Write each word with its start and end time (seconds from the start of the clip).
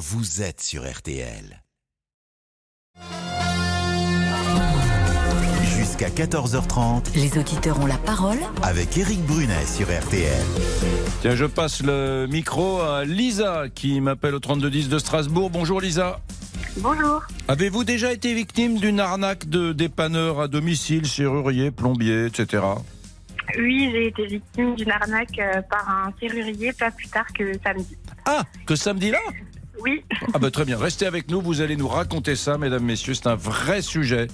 vous 0.00 0.40
êtes 0.40 0.62
sur 0.62 0.90
RTL. 0.90 1.62
Jusqu'à 5.62 6.08
14h30 6.08 7.14
Les 7.14 7.38
auditeurs 7.38 7.78
ont 7.78 7.84
la 7.84 7.98
parole 7.98 8.38
avec 8.62 8.96
Eric 8.96 9.20
Brunet 9.26 9.66
sur 9.66 9.88
RTL. 9.88 10.42
Tiens, 11.20 11.36
je 11.36 11.44
passe 11.44 11.82
le 11.82 12.26
micro 12.30 12.80
à 12.80 13.04
Lisa 13.04 13.64
qui 13.74 14.00
m'appelle 14.00 14.34
au 14.34 14.38
3210 14.38 14.88
de 14.88 14.98
Strasbourg. 14.98 15.50
Bonjour 15.50 15.82
Lisa. 15.82 16.20
Bonjour. 16.78 17.22
Avez-vous 17.48 17.84
déjà 17.84 18.10
été 18.10 18.32
victime 18.32 18.78
d'une 18.78 19.00
arnaque 19.00 19.50
de 19.50 19.74
dépanneur 19.74 20.40
à 20.40 20.48
domicile, 20.48 21.06
serrurier, 21.06 21.70
plombier, 21.70 22.24
etc. 22.24 22.62
Oui, 23.58 23.90
j'ai 23.92 24.06
été 24.06 24.24
victime 24.24 24.76
d'une 24.76 24.92
arnaque 24.92 25.38
euh, 25.38 25.60
par 25.60 25.86
un 25.90 26.12
serrurier 26.18 26.72
pas 26.72 26.90
plus 26.90 27.08
tard 27.08 27.26
que 27.34 27.52
samedi. 27.62 27.98
Ah, 28.24 28.44
que 28.64 28.76
samedi 28.76 29.10
là 29.10 29.18
Ah 30.34 30.38
bah 30.38 30.50
très 30.50 30.64
bien, 30.64 30.78
restez 30.78 31.06
avec 31.06 31.30
nous, 31.30 31.40
vous 31.40 31.60
allez 31.60 31.76
nous 31.76 31.88
raconter 31.88 32.36
ça, 32.36 32.58
mesdames, 32.58 32.84
messieurs, 32.84 33.14
c'est 33.14 33.26
un 33.26 33.34
vrai 33.34 33.82
sujet. 33.82 34.26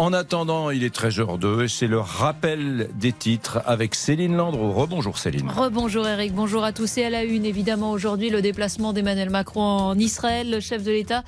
En 0.00 0.14
attendant, 0.14 0.70
il 0.70 0.82
est 0.82 0.96
13h02 0.96 1.64
et 1.64 1.68
c'est 1.68 1.86
le 1.86 2.00
rappel 2.00 2.88
des 2.94 3.12
titres 3.12 3.60
avec 3.66 3.94
Céline 3.94 4.34
Landreau. 4.34 4.72
Rebonjour 4.72 5.18
Céline. 5.18 5.50
Rebonjour 5.50 6.08
Eric, 6.08 6.32
bonjour 6.32 6.64
à 6.64 6.72
tous 6.72 6.96
et 6.96 7.04
à 7.04 7.10
la 7.10 7.22
une 7.22 7.44
évidemment 7.44 7.90
aujourd'hui 7.90 8.30
le 8.30 8.40
déplacement 8.40 8.94
d'Emmanuel 8.94 9.28
Macron 9.28 9.60
en 9.60 9.98
Israël, 9.98 10.48
le 10.50 10.60
chef 10.60 10.82
de 10.84 10.90
l'État 10.90 11.22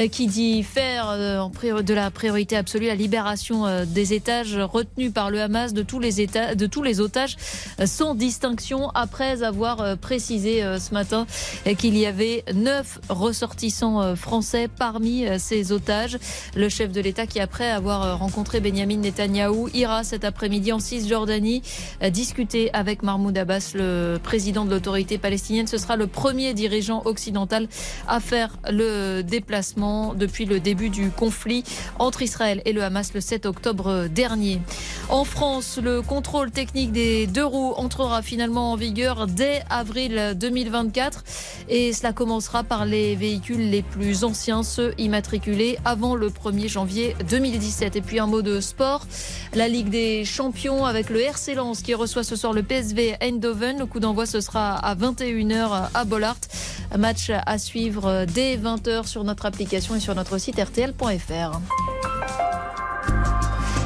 euh, 0.00 0.08
qui 0.08 0.26
dit 0.26 0.62
faire 0.62 1.10
euh, 1.10 1.82
de 1.82 1.92
la 1.92 2.10
priorité 2.10 2.56
absolue 2.56 2.86
la 2.86 2.94
libération 2.94 3.66
euh, 3.66 3.84
des 3.84 4.14
étages 4.14 4.56
retenus 4.56 5.12
par 5.12 5.30
le 5.30 5.42
Hamas 5.42 5.74
de 5.74 5.82
tous 5.82 5.98
les, 6.00 7.00
otages 7.02 7.36
sans 7.84 8.14
distinction 8.14 8.88
après 8.94 9.42
avoir 9.42 9.98
précisé 9.98 10.62
ce 10.78 10.94
matin 10.94 11.26
qu'il 11.76 11.98
y 11.98 12.06
avait 12.06 12.42
neuf 12.54 13.00
ressortissants 13.10 14.16
français 14.16 14.68
parmi 14.68 15.26
ces 15.38 15.72
otages. 15.72 16.18
Le 16.56 16.70
chef 16.70 16.90
de 16.90 17.02
l'État 17.02 17.26
qui 17.26 17.38
après 17.38 17.70
avoir 17.70 18.13
rencontré 18.14 18.60
Benjamin 18.60 18.96
Netanyahou 18.96 19.68
ira 19.74 20.04
cet 20.04 20.24
après-midi 20.24 20.72
en 20.72 20.78
Cisjordanie 20.78 21.62
euh, 22.02 22.10
discuter 22.10 22.72
avec 22.72 23.02
Mahmoud 23.02 23.36
Abbas, 23.36 23.72
le 23.74 24.18
président 24.22 24.64
de 24.64 24.70
l'autorité 24.70 25.18
palestinienne. 25.18 25.66
Ce 25.66 25.78
sera 25.78 25.96
le 25.96 26.06
premier 26.06 26.54
dirigeant 26.54 27.02
occidental 27.04 27.68
à 28.08 28.20
faire 28.20 28.56
le 28.70 29.22
déplacement 29.22 30.14
depuis 30.14 30.44
le 30.44 30.60
début 30.60 30.90
du 30.90 31.10
conflit 31.10 31.64
entre 31.98 32.22
Israël 32.22 32.62
et 32.64 32.72
le 32.72 32.82
Hamas 32.82 33.12
le 33.14 33.20
7 33.20 33.46
octobre 33.46 34.06
dernier. 34.08 34.60
En 35.10 35.24
France, 35.24 35.78
le 35.82 36.00
contrôle 36.02 36.50
technique 36.50 36.92
des 36.92 37.26
deux 37.26 37.44
roues 37.44 37.74
entrera 37.76 38.22
finalement 38.22 38.72
en 38.72 38.76
vigueur 38.76 39.26
dès 39.26 39.62
avril 39.68 40.34
2024 40.36 41.24
et 41.68 41.92
cela 41.92 42.12
commencera 42.12 42.64
par 42.64 42.86
les 42.86 43.16
véhicules 43.16 43.70
les 43.70 43.82
plus 43.82 44.24
anciens, 44.24 44.62
ceux 44.62 44.94
immatriculés 44.98 45.78
avant 45.84 46.14
le 46.14 46.30
1er 46.30 46.68
janvier 46.68 47.16
2017. 47.28 47.93
Et 47.96 48.00
puis 48.00 48.18
un 48.18 48.26
mot 48.26 48.42
de 48.42 48.60
sport, 48.60 49.06
la 49.54 49.68
Ligue 49.68 49.88
des 49.88 50.24
champions 50.24 50.84
avec 50.84 51.10
le 51.10 51.20
RC 51.20 51.54
Lens 51.54 51.82
qui 51.82 51.94
reçoit 51.94 52.24
ce 52.24 52.36
soir 52.36 52.52
le 52.52 52.62
PSV 52.62 53.16
Eindhoven. 53.20 53.78
Le 53.78 53.86
coup 53.86 54.00
d'envoi 54.00 54.26
ce 54.26 54.40
sera 54.40 54.76
à 54.76 54.94
21h 54.94 55.88
à 55.94 56.04
Bollard. 56.04 56.36
Match 56.98 57.30
à 57.30 57.58
suivre 57.58 58.24
dès 58.26 58.56
20h 58.56 59.06
sur 59.06 59.24
notre 59.24 59.46
application 59.46 59.94
et 59.94 60.00
sur 60.00 60.14
notre 60.14 60.38
site 60.38 60.60
rtl.fr. 60.60 61.60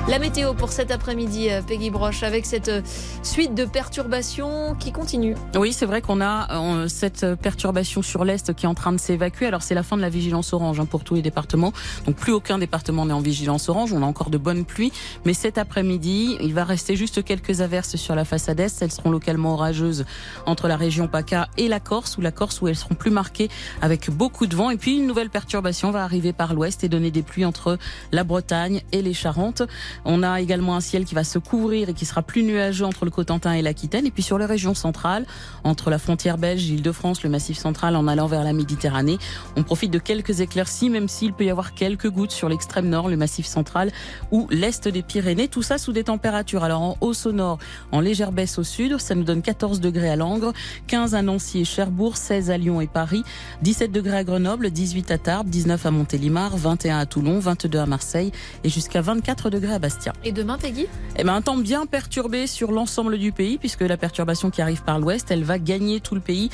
La 0.08 0.18
météo 0.18 0.54
pour 0.54 0.72
cet 0.72 0.90
après-midi, 0.90 1.50
euh, 1.50 1.60
Peggy 1.60 1.90
Broche, 1.90 2.22
avec 2.22 2.46
cette 2.46 2.70
euh, 2.70 2.80
suite 3.22 3.54
de 3.54 3.66
perturbations 3.66 4.74
qui 4.74 4.90
continue. 4.90 5.34
Oui, 5.54 5.74
c'est 5.74 5.84
vrai 5.84 6.00
qu'on 6.00 6.22
a 6.22 6.50
euh, 6.50 6.88
cette 6.88 7.34
perturbation 7.34 8.00
sur 8.00 8.24
l'Est 8.24 8.54
qui 8.54 8.64
est 8.64 8.68
en 8.68 8.74
train 8.74 8.92
de 8.92 8.98
s'évacuer. 8.98 9.44
Alors 9.44 9.60
c'est 9.60 9.74
la 9.74 9.82
fin 9.82 9.98
de 9.98 10.00
la 10.00 10.08
vigilance 10.08 10.54
orange 10.54 10.80
hein, 10.80 10.86
pour 10.86 11.04
tous 11.04 11.14
les 11.14 11.20
départements. 11.20 11.74
Donc 12.06 12.16
plus 12.16 12.32
aucun 12.32 12.56
département 12.56 13.04
n'est 13.04 13.12
en 13.12 13.20
vigilance 13.20 13.68
orange. 13.68 13.92
On 13.92 14.02
a 14.02 14.06
encore 14.06 14.30
de 14.30 14.38
bonnes 14.38 14.64
pluies. 14.64 14.92
Mais 15.26 15.34
cet 15.34 15.58
après-midi, 15.58 16.38
il 16.40 16.54
va 16.54 16.64
rester 16.64 16.96
juste 16.96 17.22
quelques 17.22 17.60
averses 17.60 17.96
sur 17.96 18.14
la 18.14 18.24
façade 18.24 18.60
Est. 18.60 18.80
Elles 18.80 18.90
seront 18.90 19.10
localement 19.10 19.52
orageuses 19.52 20.06
entre 20.46 20.68
la 20.68 20.78
région 20.78 21.06
PACA 21.06 21.48
et 21.58 21.68
la 21.68 21.80
Corse, 21.80 22.16
ou 22.16 22.22
la 22.22 22.32
Corse 22.32 22.62
où 22.62 22.68
elles 22.68 22.76
seront 22.76 22.94
plus 22.94 23.10
marquées 23.10 23.50
avec 23.82 24.08
beaucoup 24.08 24.46
de 24.46 24.56
vent. 24.56 24.70
Et 24.70 24.78
puis 24.78 24.96
une 24.96 25.06
nouvelle 25.06 25.28
perturbation 25.28 25.90
va 25.90 26.02
arriver 26.02 26.32
par 26.32 26.54
l'Ouest 26.54 26.82
et 26.82 26.88
donner 26.88 27.10
des 27.10 27.22
pluies 27.22 27.44
entre 27.44 27.76
la 28.10 28.24
Bretagne 28.24 28.80
et 28.92 29.02
les 29.02 29.12
Charentes. 29.12 29.64
On 30.04 30.22
a 30.22 30.40
également 30.40 30.76
un 30.76 30.80
ciel 30.80 31.04
qui 31.04 31.14
va 31.14 31.24
se 31.24 31.38
couvrir 31.38 31.88
et 31.88 31.94
qui 31.94 32.06
sera 32.06 32.22
plus 32.22 32.42
nuageux 32.42 32.84
entre 32.84 33.04
le 33.04 33.10
Cotentin 33.10 33.52
et 33.52 33.62
l'Aquitaine. 33.62 34.06
Et 34.06 34.10
puis 34.10 34.22
sur 34.22 34.38
les 34.38 34.46
régions 34.46 34.74
centrales, 34.74 35.26
entre 35.64 35.90
la 35.90 35.98
frontière 35.98 36.38
belge, 36.38 36.62
l'Île-de-France, 36.62 37.22
le 37.22 37.30
Massif 37.30 37.58
central, 37.58 37.96
en 37.96 38.08
allant 38.08 38.26
vers 38.26 38.44
la 38.44 38.52
Méditerranée, 38.52 39.18
on 39.56 39.62
profite 39.62 39.90
de 39.90 39.98
quelques 39.98 40.40
éclaircies, 40.40 40.90
même 40.90 41.08
s'il 41.08 41.32
peut 41.32 41.44
y 41.44 41.50
avoir 41.50 41.74
quelques 41.74 42.10
gouttes 42.10 42.32
sur 42.32 42.48
l'extrême 42.48 42.88
nord, 42.88 43.08
le 43.08 43.16
Massif 43.16 43.46
central 43.46 43.90
ou 44.30 44.46
l'est 44.50 44.88
des 44.88 45.02
Pyrénées. 45.02 45.48
Tout 45.48 45.62
ça 45.62 45.78
sous 45.78 45.92
des 45.92 46.04
températures. 46.04 46.64
Alors 46.64 46.82
en 46.82 46.96
hausse 47.00 47.26
au 47.26 47.32
nord, 47.32 47.58
en 47.92 48.00
légère 48.00 48.32
baisse 48.32 48.58
au 48.58 48.64
sud, 48.64 48.98
ça 48.98 49.14
nous 49.14 49.24
donne 49.24 49.42
14 49.42 49.80
degrés 49.80 50.10
à 50.10 50.16
Langres, 50.16 50.52
15 50.86 51.14
à 51.14 51.22
Nancy 51.22 51.60
et 51.60 51.64
Cherbourg, 51.64 52.16
16 52.16 52.50
à 52.50 52.58
Lyon 52.58 52.80
et 52.80 52.86
Paris, 52.86 53.22
17 53.62 53.92
degrés 53.92 54.18
à 54.18 54.24
Grenoble, 54.24 54.70
18 54.70 55.10
à 55.10 55.18
Tarbes, 55.18 55.48
19 55.48 55.86
à 55.86 55.90
Montélimar, 55.90 56.56
21 56.56 56.98
à 56.98 57.06
Toulon, 57.06 57.38
22 57.38 57.78
à 57.78 57.86
Marseille 57.86 58.32
et 58.64 58.68
jusqu'à 58.68 59.00
24 59.00 59.50
degrés 59.50 59.74
à 59.74 59.78
Et 60.24 60.32
demain, 60.32 60.58
Peggy? 60.58 60.86
Eh 61.16 61.24
ben, 61.24 61.34
un 61.34 61.42
temps 61.42 61.56
bien 61.56 61.86
perturbé 61.86 62.46
sur 62.46 62.72
l'ensemble 62.72 63.18
du 63.18 63.32
pays, 63.32 63.58
puisque 63.58 63.80
la 63.80 63.96
perturbation 63.96 64.50
qui 64.50 64.62
arrive 64.62 64.82
par 64.82 64.98
l'ouest, 64.98 65.30
elle 65.30 65.44
va 65.44 65.58
gagner 65.58 66.00
tout 66.00 66.14
le 66.14 66.20
pays, 66.20 66.50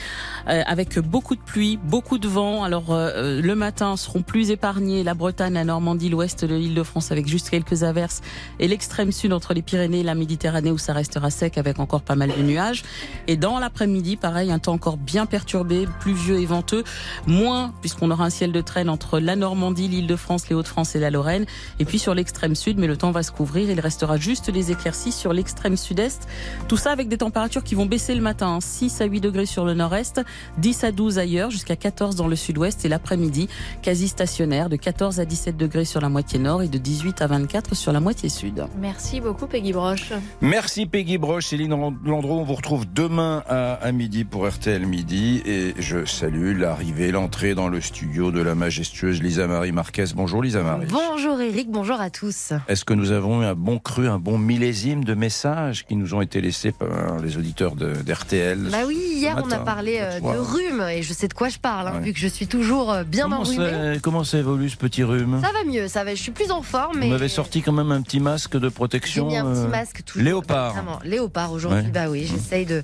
euh, 0.49 0.63
avec 0.67 0.99
beaucoup 0.99 1.37
de 1.37 1.41
pluie, 1.41 1.79
beaucoup 1.83 2.19
de 2.19 2.29
vent. 2.29 2.65
Alors, 2.65 2.93
euh, 2.93 3.41
le 3.41 3.55
matin 3.55 3.97
seront 3.97 4.23
plus 4.23 4.51
épargnés 4.51 5.03
la 5.03 5.15
Bretagne, 5.15 5.55
la 5.55 5.65
Normandie, 5.65 6.09
l'ouest 6.09 6.45
de 6.45 6.55
l'île 6.55 6.75
de 6.75 6.83
France, 6.83 7.13
avec 7.13 7.27
juste 7.27 7.51
quelques 7.51 7.83
averses, 7.83 8.21
et 8.59 8.69
l'extrême 8.69 9.13
sud 9.13 9.33
entre 9.33 9.55
les 9.55 9.63
Pyrénées 9.63 10.01
et 10.01 10.05
la 10.05 10.15
Méditerranée, 10.15 10.71
où 10.71 10.79
ça 10.79 10.93
restera 10.93 11.31
sec, 11.31 11.59
avec 11.59 11.79
encore 11.79 12.03
pas 12.03 12.17
mal 12.17 12.33
de 12.37 12.43
nuages. 12.43 12.83
Et 13.27 13.37
dans 13.37 13.59
l'après-midi, 13.59 14.17
pareil, 14.17 14.53
un 14.53 14.59
temps 14.59 14.73
encore 14.73 14.97
bien 14.97 15.27
perturbé, 15.27 15.87
pluvieux 16.01 16.41
et 16.41 16.47
venteux, 16.47 16.85
moins, 17.27 17.73
puisqu'on 17.81 18.11
aura 18.11 18.25
un 18.25 18.31
ciel 18.31 18.53
de 18.53 18.61
traîne 18.61 18.89
entre 18.89 19.19
la 19.19 19.37
Normandie, 19.37 19.89
l'île 19.89 20.07
de 20.07 20.17
France, 20.17 20.49
les 20.49 20.55
Hauts-de-France 20.55 20.95
et 20.95 21.01
la 21.01 21.11
Lorraine, 21.11 21.47
et 21.79 21.85
puis 21.85 21.99
sur 21.99 22.15
l'extrême 22.15 22.55
sud, 22.55 22.79
mais 22.79 22.87
le 22.87 22.97
temps 22.97 23.11
va 23.15 23.23
se 23.23 23.33
couvrir. 23.33 23.71
Il 23.71 23.81
restera 23.81 24.19
juste 24.19 24.53
les 24.53 24.71
éclaircies 24.71 25.13
sur 25.13 25.33
l'extrême 25.33 25.77
sud-est. 25.77 26.29
Tout 26.69 26.77
ça 26.77 26.91
avec 26.91 27.09
des 27.09 27.17
températures 27.17 27.63
qui 27.63 27.75
vont 27.75 27.87
baisser 27.87 28.15
le 28.15 28.21
matin. 28.21 28.59
6 28.61 29.01
à 29.01 29.07
8 29.07 29.21
degrés 29.21 29.47
sur 29.47 29.65
le 29.65 29.73
nord-est, 29.73 30.21
10 30.59 30.85
à 30.85 30.93
12 30.93 31.19
ailleurs, 31.19 31.51
jusqu'à 31.51 31.77
14 31.77 32.17
dans 32.17 32.29
le 32.29 32.37
sud-ouest 32.37 32.85
et 32.85 32.89
l'après-midi, 32.89 33.49
quasi 33.83 34.09
stationnaire, 34.09 34.69
de 34.69 34.77
14 34.77 35.21
à 35.21 35.25
17 35.25 35.57
degrés 35.57 35.85
sur 35.85 36.01
la 36.01 36.09
moitié 36.09 36.39
nord 36.39 36.63
et 36.63 36.69
de 36.69 36.79
18 36.79 37.23
à 37.23 37.27
24 37.29 37.75
sur 37.75 37.93
la 37.93 38.01
moitié 38.01 38.29
sud. 38.29 38.67
Merci 38.79 39.21
beaucoup, 39.21 39.47
Peggy 39.47 39.73
Broche. 39.73 40.13
Merci 40.41 40.87
Peggy 40.87 41.17
Broche, 41.17 41.47
Céline 41.47 41.71
Landreau. 42.05 42.41
On 42.41 42.45
vous 42.45 42.55
retrouve 42.55 42.85
demain 42.93 43.43
à, 43.49 43.75
à 43.75 43.93
midi 43.93 44.25
pour 44.25 44.47
RTL 44.49 44.85
Midi. 44.87 45.43
Et 45.47 45.75
je 45.79 46.05
salue 46.05 46.59
l'arrivée, 46.59 47.13
l'entrée 47.13 47.55
dans 47.55 47.69
le 47.69 47.81
studio 47.81 48.33
de 48.33 48.43
la 48.43 48.55
majestueuse 48.55 49.23
Lisa 49.23 49.47
Marie 49.47 49.73
Marquez. 49.73 50.07
Bonjour 50.15 50.43
Lisa 50.43 50.63
Marie. 50.63 50.87
Bonjour 50.91 51.41
Eric, 51.41 51.71
bonjour 51.71 52.01
à 52.01 52.11
tous. 52.11 52.53
Est-ce 52.69 52.85
que 52.85 52.95
nous 52.95 53.04
avons 53.13 53.43
eu 53.43 53.45
un 53.45 53.55
bon 53.55 53.79
cru, 53.79 54.09
un 54.09 54.19
bon 54.19 54.39
millésime 54.39 55.05
de 55.05 55.15
messages 55.15 55.85
qui 55.87 55.97
nous 55.97 56.15
ont 56.15 56.21
été 56.21 56.41
laissés 56.41 56.73
par 56.73 57.19
les 57.19 57.37
auditeurs 57.37 57.75
de- 57.77 57.93
d'RTL 58.03 58.69
Bah 58.71 58.79
oui, 58.87 58.97
hier 59.17 59.41
on 59.45 59.51
a 59.51 59.59
parlé 59.59 59.99
euh, 60.01 60.21
de 60.21 60.39
rhume 60.39 60.81
et 60.91 61.03
je 61.03 61.13
sais 61.13 61.29
de 61.29 61.35
quoi 61.35 61.49
je 61.49 61.59
parle, 61.59 61.89
hein, 61.89 61.93
Ouais. 61.97 62.01
vu 62.07 62.13
que 62.13 62.19
je 62.19 62.29
suis 62.29 62.47
toujours 62.47 62.93
euh, 62.93 63.05
bien 63.05 63.25
comment, 63.25 63.41
enrhumée. 63.41 63.95
ça, 63.95 64.01
comment 64.03 64.25
ça 64.25 64.39
évolue 64.39 64.69
ce 64.71 64.77
petit 64.77 65.03
rhume? 65.05 65.41
Ça 65.43 65.51
va 65.53 65.65
mieux, 65.71 65.89
ça 65.89 66.05
va. 66.05 66.15
Je 66.15 66.23
suis 66.23 66.33
plus 66.33 66.51
en 66.51 66.63
forme, 66.63 66.99
mais 66.99 67.07
Vous 67.07 67.13
m'avez 67.13 67.29
sorti 67.29 67.63
quand 67.63 67.73
même 67.73 67.93
un 67.93 68.03
petit 68.03 68.21
masque 68.21 68.57
de 68.59 68.69
protection. 68.69 69.27
mis 69.27 69.37
un 69.37 69.45
petit 69.53 69.61
euh, 69.61 69.69
masque 69.69 70.03
toujours. 70.05 70.25
léopard. 70.25 70.73
Vraiment, 70.75 70.99
léopard 71.05 71.53
aujourd'hui. 71.53 71.83
Ouais. 71.85 71.91
Bah 71.91 72.07
oui, 72.09 72.27
j'essaye 72.31 72.67
de 72.67 72.83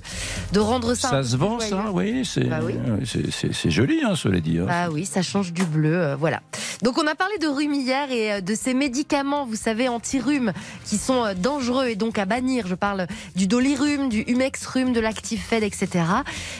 de 0.53 0.59
rendre 0.59 0.93
ça. 0.95 1.09
Ça 1.09 1.23
se 1.23 1.35
vend, 1.37 1.59
ça. 1.59 1.85
Oui, 1.93 2.23
c'est 2.25 2.45
Bah 2.45 2.59
oui. 2.63 2.73
euh, 2.87 2.97
c'est- 3.31 3.69
joli, 3.69 4.01
hein, 4.03 4.15
cela 4.15 4.39
dit. 4.39 4.59
hein. 4.59 4.65
Bah 4.67 4.89
oui, 4.91 5.05
ça 5.05 5.21
change 5.21 5.53
du 5.53 5.63
bleu, 5.63 5.95
euh, 5.95 6.15
voilà. 6.15 6.41
Donc 6.83 6.97
on 6.97 7.07
a 7.07 7.15
parlé 7.15 7.37
de 7.37 7.47
rhume 7.47 7.73
hier 7.73 8.11
et 8.11 8.31
euh, 8.33 8.41
de 8.41 8.55
ces 8.55 8.73
médicaments, 8.73 9.45
vous 9.45 9.55
savez, 9.55 9.87
anti-rhume, 10.11 10.51
qui 10.85 10.97
sont 10.97 11.25
euh, 11.25 11.33
dangereux 11.33 11.87
et 11.87 11.95
donc 11.95 12.19
à 12.19 12.25
bannir. 12.25 12.67
Je 12.67 12.75
parle 12.75 13.07
du 13.35 13.47
dolirum, 13.47 14.09
du 14.09 14.21
humex 14.27 14.65
rhume, 14.65 14.91
de 14.91 14.99
l'actifed, 14.99 15.63
etc. 15.63 16.03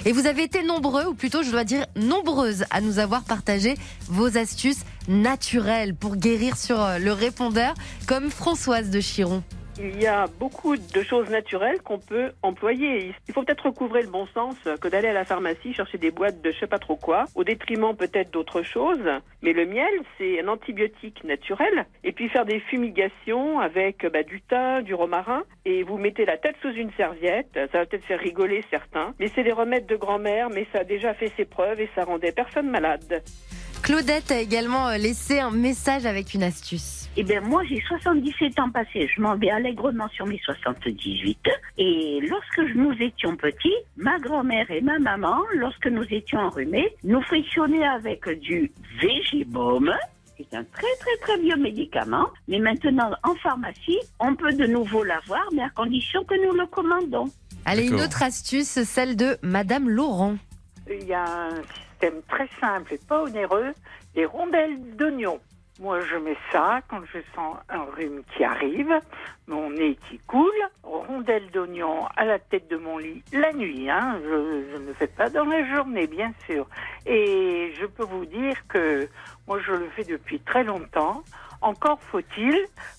Et 0.05 0.13
vous 0.13 0.25
avez 0.25 0.43
été 0.43 0.63
nombreux, 0.63 1.05
ou 1.05 1.13
plutôt 1.13 1.43
je 1.43 1.51
dois 1.51 1.65
dire 1.65 1.85
nombreuses, 1.95 2.63
à 2.69 2.79
nous 2.79 2.99
avoir 2.99 3.23
partagé 3.23 3.75
vos 4.07 4.37
astuces 4.37 4.83
naturelles 5.09 5.95
pour 5.95 6.15
guérir 6.15 6.55
sur 6.55 6.81
euh, 6.81 6.97
le 6.97 7.11
répondeur, 7.11 7.73
comme 8.07 8.29
Françoise 8.29 8.89
de 8.89 9.01
Chiron. 9.01 9.43
Il 9.83 9.99
y 9.99 10.05
a 10.05 10.27
beaucoup 10.39 10.77
de 10.77 11.01
choses 11.01 11.31
naturelles 11.31 11.81
qu'on 11.81 11.97
peut 11.97 12.33
employer. 12.43 13.15
Il 13.27 13.33
faut 13.33 13.41
peut-être 13.41 13.65
recouvrer 13.65 14.03
le 14.03 14.09
bon 14.09 14.27
sens 14.27 14.55
que 14.79 14.87
d'aller 14.87 15.07
à 15.07 15.13
la 15.13 15.25
pharmacie 15.25 15.73
chercher 15.73 15.97
des 15.97 16.11
boîtes 16.11 16.39
de 16.43 16.51
je 16.51 16.59
sais 16.59 16.67
pas 16.67 16.77
trop 16.77 16.95
quoi, 16.95 17.25
au 17.33 17.43
détriment 17.43 17.95
peut-être 17.95 18.29
d'autres 18.29 18.61
choses. 18.61 19.01
Mais 19.41 19.53
le 19.53 19.65
miel, 19.65 19.91
c'est 20.19 20.39
un 20.39 20.49
antibiotique 20.49 21.23
naturel. 21.23 21.87
Et 22.03 22.11
puis 22.11 22.29
faire 22.29 22.45
des 22.45 22.59
fumigations 22.59 23.59
avec 23.59 24.05
bah, 24.05 24.21
du 24.21 24.41
thym, 24.41 24.83
du 24.83 24.93
romarin, 24.93 25.41
et 25.65 25.81
vous 25.81 25.97
mettez 25.97 26.25
la 26.25 26.37
tête 26.37 26.57
sous 26.61 26.73
une 26.73 26.91
serviette. 26.91 27.49
Ça 27.53 27.79
va 27.79 27.85
peut-être 27.87 28.05
faire 28.05 28.19
rigoler 28.19 28.63
certains, 28.69 29.15
mais 29.19 29.31
c'est 29.33 29.43
des 29.43 29.51
remèdes 29.51 29.87
de 29.87 29.95
grand-mère, 29.95 30.49
mais 30.51 30.67
ça 30.71 30.81
a 30.81 30.83
déjà 30.83 31.15
fait 31.15 31.31
ses 31.37 31.45
preuves 31.45 31.81
et 31.81 31.89
ça 31.95 32.03
rendait 32.03 32.31
personne 32.31 32.69
malade. 32.69 33.23
Claudette 33.81 34.29
a 34.29 34.39
également 34.39 34.89
euh, 34.89 34.97
laissé 34.97 35.39
un 35.39 35.49
message 35.49 36.05
avec 36.05 36.35
une 36.35 36.43
astuce. 36.43 37.00
Eh 37.17 37.23
bien, 37.23 37.41
moi, 37.41 37.61
j'ai 37.67 37.81
77 37.81 38.57
ans 38.59 38.69
passés. 38.69 39.09
Je 39.13 39.21
m'en 39.21 39.35
vais 39.35 39.49
allègrement 39.49 40.07
sur 40.09 40.25
mes 40.25 40.39
78. 40.45 41.39
Et 41.77 42.19
lorsque 42.21 42.73
nous 42.73 42.93
étions 43.01 43.35
petits, 43.35 43.75
ma 43.97 44.17
grand-mère 44.17 44.71
et 44.71 44.79
ma 44.79 44.97
maman, 44.97 45.37
lorsque 45.55 45.87
nous 45.87 46.05
étions 46.09 46.39
enrhumés, 46.39 46.95
nous 47.03 47.21
frictionnaient 47.23 47.85
avec 47.85 48.29
du 48.39 48.71
Végibaume. 49.01 49.93
C'est 50.37 50.55
un 50.55 50.63
très, 50.63 50.95
très, 50.99 51.17
très 51.21 51.37
vieux 51.41 51.57
médicament. 51.57 52.29
Mais 52.47 52.59
maintenant, 52.59 53.11
en 53.23 53.35
pharmacie, 53.35 53.99
on 54.19 54.33
peut 54.35 54.53
de 54.53 54.65
nouveau 54.65 55.03
l'avoir, 55.03 55.43
mais 55.53 55.63
à 55.63 55.69
condition 55.69 56.23
que 56.23 56.35
nous 56.45 56.53
le 56.57 56.65
commandons. 56.67 57.29
Allez, 57.65 57.89
une 57.89 57.99
autre 57.99 58.23
astuce, 58.23 58.83
celle 58.83 59.17
de 59.17 59.37
Madame 59.41 59.89
Laurent. 59.89 60.37
Il 60.89 61.05
y 61.05 61.13
a 61.13 61.25
un 61.25 61.55
système 61.55 62.21
très 62.29 62.47
simple 62.59 62.93
et 62.93 62.99
pas 63.05 63.21
onéreux, 63.21 63.73
les 64.15 64.25
rondelles 64.25 64.79
d'oignon. 64.97 65.39
Moi, 65.81 65.99
je 66.01 66.15
mets 66.15 66.37
ça 66.51 66.81
quand 66.89 67.01
je 67.11 67.17
sens 67.33 67.57
un 67.67 67.85
rhume 67.95 68.21
qui 68.35 68.43
arrive, 68.43 68.93
mon 69.47 69.71
nez 69.71 69.97
qui 70.07 70.19
coule, 70.19 70.51
rondelles 70.83 71.49
d'oignon 71.49 72.05
à 72.15 72.23
la 72.23 72.37
tête 72.37 72.69
de 72.69 72.77
mon 72.77 72.99
lit 72.99 73.23
la 73.33 73.51
nuit. 73.51 73.89
Hein, 73.89 74.19
je, 74.23 74.63
je 74.71 74.77
ne 74.77 74.85
le 74.85 74.93
fais 74.93 75.07
pas 75.07 75.31
dans 75.31 75.45
la 75.45 75.65
journée, 75.73 76.05
bien 76.05 76.31
sûr. 76.45 76.67
Et 77.07 77.73
je 77.79 77.87
peux 77.87 78.03
vous 78.03 78.27
dire 78.27 78.55
que 78.67 79.09
moi, 79.47 79.59
je 79.65 79.71
le 79.71 79.89
fais 79.95 80.03
depuis 80.03 80.39
très 80.41 80.63
longtemps. 80.63 81.23
Encore 81.61 81.99
faut-il 82.11 82.55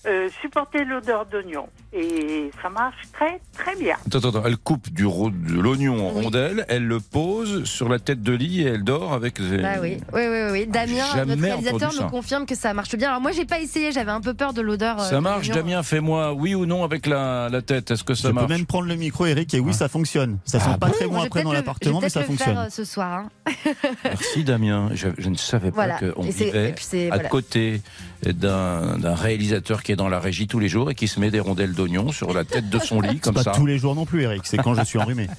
euh, 0.07 0.29
supporter 0.41 0.85
l'odeur 0.85 1.25
d'oignon. 1.25 1.67
Et 1.91 2.49
ça 2.61 2.69
marche 2.69 2.95
très, 3.11 3.39
très 3.57 3.75
bien. 3.75 3.95
Attends, 4.07 4.19
attends, 4.19 4.29
attends, 4.29 4.43
elle 4.45 4.57
coupe 4.57 4.89
du 4.91 5.05
ro- 5.05 5.29
de 5.29 5.53
l'oignon 5.59 6.07
en 6.07 6.13
Oui. 6.15 6.23
rondelles, 6.23 6.65
elle 6.69 6.85
le 6.87 6.99
pose 7.01 7.65
sur 7.65 7.89
la 7.89 7.99
tête 7.99 8.21
de 8.23 8.31
lit 8.33 8.61
et 8.61 8.65
elle 8.67 8.83
dort 8.83 9.13
avec. 9.13 9.39
Bah 9.41 9.73
oui, 9.81 9.97
oui, 10.13 10.21
oui, 10.21 10.27
oui, 10.29 10.51
oui. 10.51 10.67
Damien, 10.67 11.03
Ah, 11.11 11.15
jamais 11.17 11.35
notre 11.35 11.41
réalisateur, 11.43 11.91
nous 12.01 12.09
confirme 12.09 12.45
que 12.45 12.55
ça 12.55 12.73
marche 12.73 12.95
bien. 12.95 13.09
Alors 13.09 13.21
moi, 13.21 13.31
j'ai 13.31 13.45
pas 13.45 13.59
essayé, 13.59 13.91
j'avais 13.91 14.11
un 14.11 14.21
peu 14.21 14.33
peur 14.33 14.53
de 14.53 14.61
l'odeur. 14.61 14.99
euh, 15.01 15.09
Ça 15.09 15.19
marche. 15.21 15.49
Damien, 15.49 15.83
fais-moi 15.83 16.33
oui 16.33 16.55
ou 16.55 16.65
non 16.65 16.83
avec 16.83 17.05
la, 17.05 17.49
la 17.49 17.61
tête. 17.61 17.91
Est-ce 17.91 18.03
que 18.05 18.13
ça 18.15 18.29
je 18.29 18.33
marche 18.33 18.47
peux 18.47 18.53
même 18.53 18.65
prendre 18.65 18.87
le 18.87 18.95
micro, 18.95 19.25
Eric, 19.25 19.53
et 19.53 19.59
oui, 19.59 19.71
Ah. 19.73 19.77
ça 19.77 19.87
fonctionne. 19.89 20.37
Ça 20.45 20.59
sent 20.59 20.69
Ah 20.73 20.77
pas 20.77 20.87
bon 20.87 20.93
très 20.93 21.07
bon 21.07 21.19
je 21.19 21.25
après 21.27 21.43
dans 21.43 21.51
le- 21.51 21.57
l'appartement, 21.57 21.99
je 21.99 22.05
mais 22.05 22.09
ça 22.09 22.21
le 22.21 22.25
fonctionne. 22.27 22.53
faire 22.55 22.63
euh, 22.63 22.69
ce 22.69 22.85
soir. 22.85 23.25
hein. 23.25 23.51
Merci 24.05 24.43
Damien. 24.43 24.89
Je, 24.93 25.09
je 25.17 25.29
ne 25.29 25.35
savais 25.35 25.69
pas 25.71 25.85
Voilà. 25.85 25.99
qu'on 26.13 26.23
Et 26.23 26.31
c'est- 26.31 26.43
et 26.43 26.51
vivait 26.51 26.73
puis 26.73 26.85
c'est- 26.85 27.07
à 27.11 27.15
voilà. 27.15 27.29
côté 27.29 27.81
d'un 28.23 28.52
d'un 28.53 29.15
réalisateur 29.15 29.83
qui 29.83 29.91
est 29.91 29.95
dans 29.95 30.09
la 30.09 30.19
régie 30.19 30.47
tous 30.47 30.59
les 30.59 30.69
jours 30.69 30.91
et 30.91 30.95
qui 30.95 31.07
se 31.07 31.19
met 31.19 31.31
des 31.31 31.39
rondelles 31.39 31.73
d'oignon 31.73 32.11
sur 32.11 32.33
la 32.33 32.43
tête 32.43 32.69
de 32.69 32.79
son 32.79 33.01
lit 33.01 33.09
C'est 33.15 33.19
comme 33.21 33.33
pas 33.35 33.43
ça. 33.43 33.51
tous 33.51 33.65
les 33.65 33.77
jours 33.77 33.95
non 33.95 34.05
plus, 34.05 34.23
Eric. 34.23 34.41
C'est 34.45 34.57
quand 34.57 34.73
je 34.75 34.83
suis 34.83 34.99
enrhumé. 34.99 35.27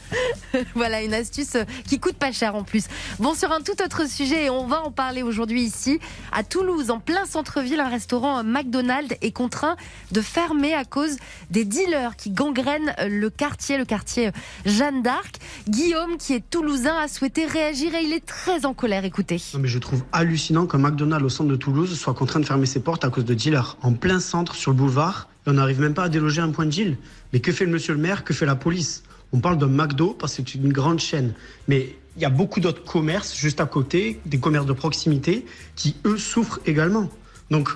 Voilà 0.74 1.02
une 1.02 1.14
astuce 1.14 1.56
qui 1.88 1.98
coûte 1.98 2.14
pas 2.14 2.30
cher 2.30 2.54
en 2.54 2.62
plus. 2.62 2.84
Bon, 3.18 3.34
sur 3.34 3.50
un 3.50 3.60
tout 3.60 3.80
autre 3.84 4.08
sujet, 4.08 4.44
et 4.44 4.50
on 4.50 4.66
va 4.66 4.82
en 4.82 4.92
parler 4.92 5.22
aujourd'hui 5.22 5.62
ici, 5.62 5.98
à 6.32 6.44
Toulouse, 6.44 6.90
en 6.90 7.00
plein 7.00 7.24
centre-ville, 7.26 7.80
un 7.80 7.88
restaurant 7.88 8.44
McDonald's 8.44 9.16
est 9.20 9.32
contraint 9.32 9.76
de 10.12 10.20
fermer 10.20 10.72
à 10.74 10.84
cause 10.84 11.16
des 11.50 11.64
dealers 11.64 12.14
qui 12.16 12.30
gangrènent 12.30 12.94
le 13.08 13.30
quartier, 13.30 13.78
le 13.78 13.84
quartier 13.84 14.30
Jeanne 14.64 15.02
d'Arc. 15.02 15.36
Guillaume, 15.68 16.16
qui 16.18 16.34
est 16.34 16.48
toulousain, 16.50 16.96
a 17.02 17.08
souhaité 17.08 17.46
réagir 17.46 17.94
et 17.94 18.02
il 18.04 18.12
est 18.12 18.24
très 18.24 18.64
en 18.64 18.74
colère. 18.74 19.04
Écoutez. 19.04 19.40
Non, 19.54 19.60
mais 19.60 19.68
je 19.68 19.78
trouve 19.78 20.04
hallucinant 20.12 20.66
qu'un 20.66 20.78
McDonald's 20.78 21.24
au 21.24 21.28
centre 21.28 21.50
de 21.50 21.56
Toulouse 21.56 21.98
soit 21.98 22.14
contraint 22.14 22.40
de 22.40 22.46
fermer 22.46 22.66
ses 22.66 22.80
portes 22.80 23.03
à 23.04 23.10
cause 23.10 23.24
de 23.24 23.34
dealers. 23.34 23.76
En 23.82 23.92
plein 23.92 24.20
centre, 24.20 24.54
sur 24.54 24.70
le 24.70 24.76
boulevard, 24.76 25.28
et 25.46 25.50
on 25.50 25.54
n'arrive 25.54 25.80
même 25.80 25.94
pas 25.94 26.04
à 26.04 26.08
déloger 26.08 26.40
un 26.40 26.50
point 26.50 26.64
de 26.64 26.70
deal. 26.70 26.96
Mais 27.32 27.40
que 27.40 27.52
fait 27.52 27.64
le 27.64 27.70
monsieur 27.70 27.94
le 27.94 28.00
maire? 28.00 28.24
Que 28.24 28.34
fait 28.34 28.46
la 28.46 28.56
police? 28.56 29.02
On 29.32 29.40
parle 29.40 29.58
de 29.58 29.66
McDo 29.66 30.16
parce 30.18 30.36
que 30.36 30.42
c'est 30.44 30.54
une 30.54 30.72
grande 30.72 31.00
chaîne. 31.00 31.34
Mais 31.68 31.96
il 32.16 32.22
y 32.22 32.24
a 32.24 32.30
beaucoup 32.30 32.60
d'autres 32.60 32.84
commerces 32.84 33.36
juste 33.36 33.60
à 33.60 33.66
côté, 33.66 34.20
des 34.26 34.38
commerces 34.38 34.66
de 34.66 34.72
proximité, 34.72 35.44
qui 35.76 35.96
eux 36.04 36.18
souffrent 36.18 36.60
également. 36.66 37.10
Donc, 37.50 37.68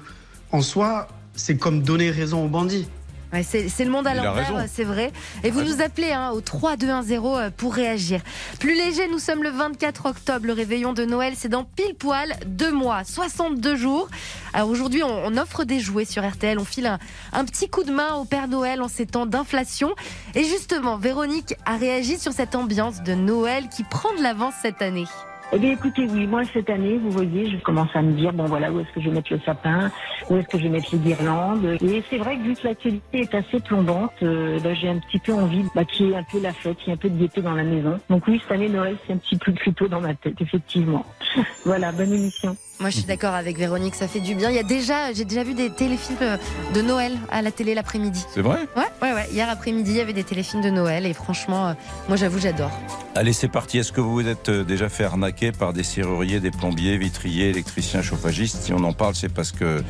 en 0.53 0.63
soi, 0.63 1.09
c'est 1.35 1.57
comme 1.57 1.83
donner 1.83 2.11
raison 2.11 2.45
aux 2.45 2.49
bandits. 2.49 2.87
Ouais, 3.33 3.43
c'est 3.43 3.85
le 3.85 3.91
monde 3.91 4.07
à 4.07 4.15
l'envers, 4.15 4.65
c'est 4.73 4.85
vrai. 4.85 5.13
Et 5.45 5.51
vous 5.51 5.59
raison. 5.59 5.77
nous 5.77 5.83
appelez 5.83 6.13
hein, 6.13 6.31
au 6.31 6.41
3210 6.41 7.21
euh, 7.23 7.51
pour 7.55 7.75
réagir. 7.75 8.23
Plus 8.59 8.75
léger, 8.75 9.07
nous 9.09 9.19
sommes 9.19 9.43
le 9.43 9.51
24 9.51 10.07
octobre, 10.07 10.47
le 10.47 10.55
réveillon 10.55 10.95
de 10.95 11.05
Noël, 11.05 11.35
c'est 11.37 11.51
dans 11.51 11.65
pile 11.65 11.95
poil 11.95 12.35
deux 12.47 12.73
mois, 12.73 13.05
62 13.05 13.77
jours. 13.77 14.09
Alors 14.55 14.71
aujourd'hui, 14.71 15.03
on, 15.03 15.27
on 15.27 15.37
offre 15.37 15.65
des 15.65 15.79
jouets 15.79 16.07
sur 16.07 16.27
RTL, 16.27 16.59
on 16.59 16.65
file 16.65 16.87
un, 16.87 16.99
un 17.35 17.45
petit 17.45 17.69
coup 17.69 17.85
de 17.85 17.93
main 17.93 18.15
au 18.15 18.25
Père 18.25 18.49
Noël 18.49 18.81
en 18.81 18.89
ces 18.89 19.05
temps 19.05 19.27
d'inflation. 19.27 19.95
Et 20.35 20.45
justement, 20.45 20.97
Véronique 20.97 21.55
a 21.67 21.77
réagi 21.77 22.19
sur 22.19 22.33
cette 22.33 22.55
ambiance 22.55 23.03
de 23.03 23.13
Noël 23.13 23.69
qui 23.69 23.85
prend 23.85 24.15
de 24.17 24.23
l'avance 24.23 24.55
cette 24.63 24.81
année. 24.81 25.07
Eh 25.51 25.59
bien, 25.59 25.73
écoutez, 25.73 26.07
oui, 26.11 26.27
moi, 26.27 26.43
cette 26.53 26.69
année, 26.69 26.99
vous 26.99 27.11
voyez, 27.11 27.51
je 27.51 27.57
commence 27.63 27.89
à 27.95 28.03
me 28.03 28.13
dire, 28.13 28.35
bon, 28.35 28.45
voilà, 28.45 28.71
où 28.71 28.81
est-ce 28.81 28.93
que 28.93 29.01
je 29.01 29.09
vais 29.09 29.15
mettre 29.15 29.33
le 29.33 29.41
sapin 29.47 29.91
Où 30.29 30.37
est-ce 30.37 30.47
que 30.47 30.59
je 30.59 30.65
vais 30.65 30.69
mettre 30.69 30.91
les 30.93 30.99
guirlandes 30.99 31.65
Et 31.81 32.05
c'est 32.11 32.19
vrai 32.19 32.37
que 32.37 32.43
vu 32.43 32.55
que 32.55 32.67
l'actualité 32.67 33.21
est 33.21 33.35
assez 33.35 33.59
plombante, 33.61 34.13
euh, 34.23 34.61
bah, 34.61 34.75
j'ai 34.75 34.91
un 34.91 34.99
petit 34.99 35.19
peu 35.19 35.33
envie 35.33 35.65
bah, 35.75 35.87
qu'il 35.87 36.09
y 36.09 36.13
ait 36.13 36.17
un 36.17 36.23
peu 36.23 36.39
la 36.39 36.53
fête, 36.53 36.77
qu'il 36.77 36.89
y 36.89 36.91
ait 36.91 36.95
un 36.95 36.99
peu 36.99 37.09
de 37.09 37.19
gaieté 37.19 37.41
dans 37.41 37.55
la 37.55 37.65
maison. 37.65 37.99
Donc 38.11 38.27
oui, 38.27 38.39
cette 38.43 38.53
année, 38.53 38.69
Noël, 38.69 38.99
c'est 39.07 39.15
un 39.15 39.17
petit 39.17 39.39
peu 39.39 39.53
plus 39.53 39.73
tôt 39.73 39.89
dans 39.89 40.03
ma 40.03 40.15
tête, 40.15 40.39
effectivement. 40.39 41.07
voilà, 41.65 41.93
bonne 41.93 42.13
émission. 42.13 42.55
Moi, 42.81 42.91
je 42.91 42.99
suis 42.99 43.07
d'accord 43.07 43.35
avec 43.35 43.59
Véronique, 43.59 43.97
ça 43.97 44.07
fait 44.07 44.21
du 44.21 44.37
bien. 44.37 44.51
Il 44.51 44.55
y 44.55 44.59
a 44.61 44.63
déjà, 44.63 45.13
j'ai 45.13 45.25
déjà 45.25 45.43
vu 45.43 45.53
des 45.55 45.69
téléfilms 45.69 46.17
euh, 46.23 46.37
de 46.75 46.81
Noël 46.81 47.19
à 47.29 47.43
la 47.43 47.51
télé 47.51 47.75
l'après-midi. 47.75 48.25
C'est 48.33 48.41
vrai? 48.41 48.69
Ouais, 48.77 48.85
ouais, 49.03 49.15
ouais. 49.15 49.29
Hier 49.33 49.51
après-midi, 49.51 49.91
il 49.91 49.97
y 49.97 50.01
avait 50.01 50.13
des 50.13 50.23
téléfilms 50.23 50.63
de 50.63 50.71
Noël 50.71 51.05
et 51.05 51.13
franchement, 51.13 51.69
euh, 51.69 51.73
moi 52.07 52.17
j'avoue, 52.17 52.39
j'adore. 52.39 52.71
Allez, 53.17 53.33
c'est 53.33 53.49
parti. 53.49 53.79
Est-ce 53.79 53.91
que 53.91 54.01
vous 54.01 54.13
vous 54.13 54.29
êtes 54.29 54.49
euh, 54.49 54.63
déjà 54.63 54.89
fait 54.89 55.03
arnaquer 55.03 55.51
par 55.51 55.73
des 55.73 55.83
serruriers, 55.83 56.39
des 56.39 56.53
plombiers, 56.53 56.97
vitriers, 56.99 57.49
électriciens, 57.49 58.01
chauffagistes? 58.01 58.63
Si 58.63 58.73
on 58.73 58.85
en 58.85 58.93
parle, 58.93 59.17
c'est 59.17 59.29
parce 59.33 59.51
que 59.51 59.83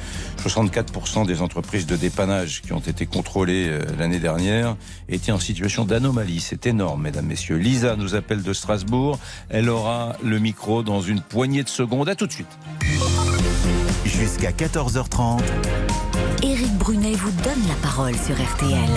64% 0.42 1.26
des 1.26 1.42
entreprises 1.42 1.84
de 1.84 1.96
dépannage 1.96 2.62
qui 2.62 2.72
ont 2.72 2.78
été 2.78 3.04
contrôlées 3.04 3.70
l'année 3.98 4.18
dernière 4.18 4.76
étaient 5.10 5.32
en 5.32 5.40
situation 5.40 5.84
d'anomalie. 5.84 6.40
C'est 6.40 6.64
énorme, 6.66 7.02
mesdames, 7.02 7.26
messieurs. 7.26 7.56
Lisa 7.56 7.96
nous 7.96 8.14
appelle 8.14 8.42
de 8.42 8.52
Strasbourg. 8.54 9.18
Elle 9.50 9.68
aura 9.68 10.16
le 10.24 10.38
micro 10.38 10.82
dans 10.82 11.02
une 11.02 11.20
poignée 11.20 11.62
de 11.62 11.68
secondes. 11.68 12.08
À 12.08 12.14
tout 12.14 12.26
de 12.26 12.32
suite. 12.32 12.48
Jusqu'à 14.04 14.50
14h30, 14.50 15.40
Éric 16.42 16.72
Brunet 16.78 17.14
vous 17.14 17.30
donne 17.42 17.66
la 17.68 17.74
parole 17.82 18.14
sur 18.14 18.34
RTL. 18.34 18.90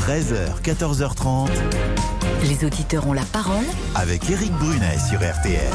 13h, 0.00 0.62
14h30, 0.62 1.48
Les 2.44 2.64
auditeurs 2.64 3.06
ont 3.06 3.12
la 3.12 3.24
parole 3.24 3.66
avec 3.94 4.28
Eric 4.30 4.52
Brunet 4.52 4.98
sur 5.08 5.18
RTL. 5.18 5.72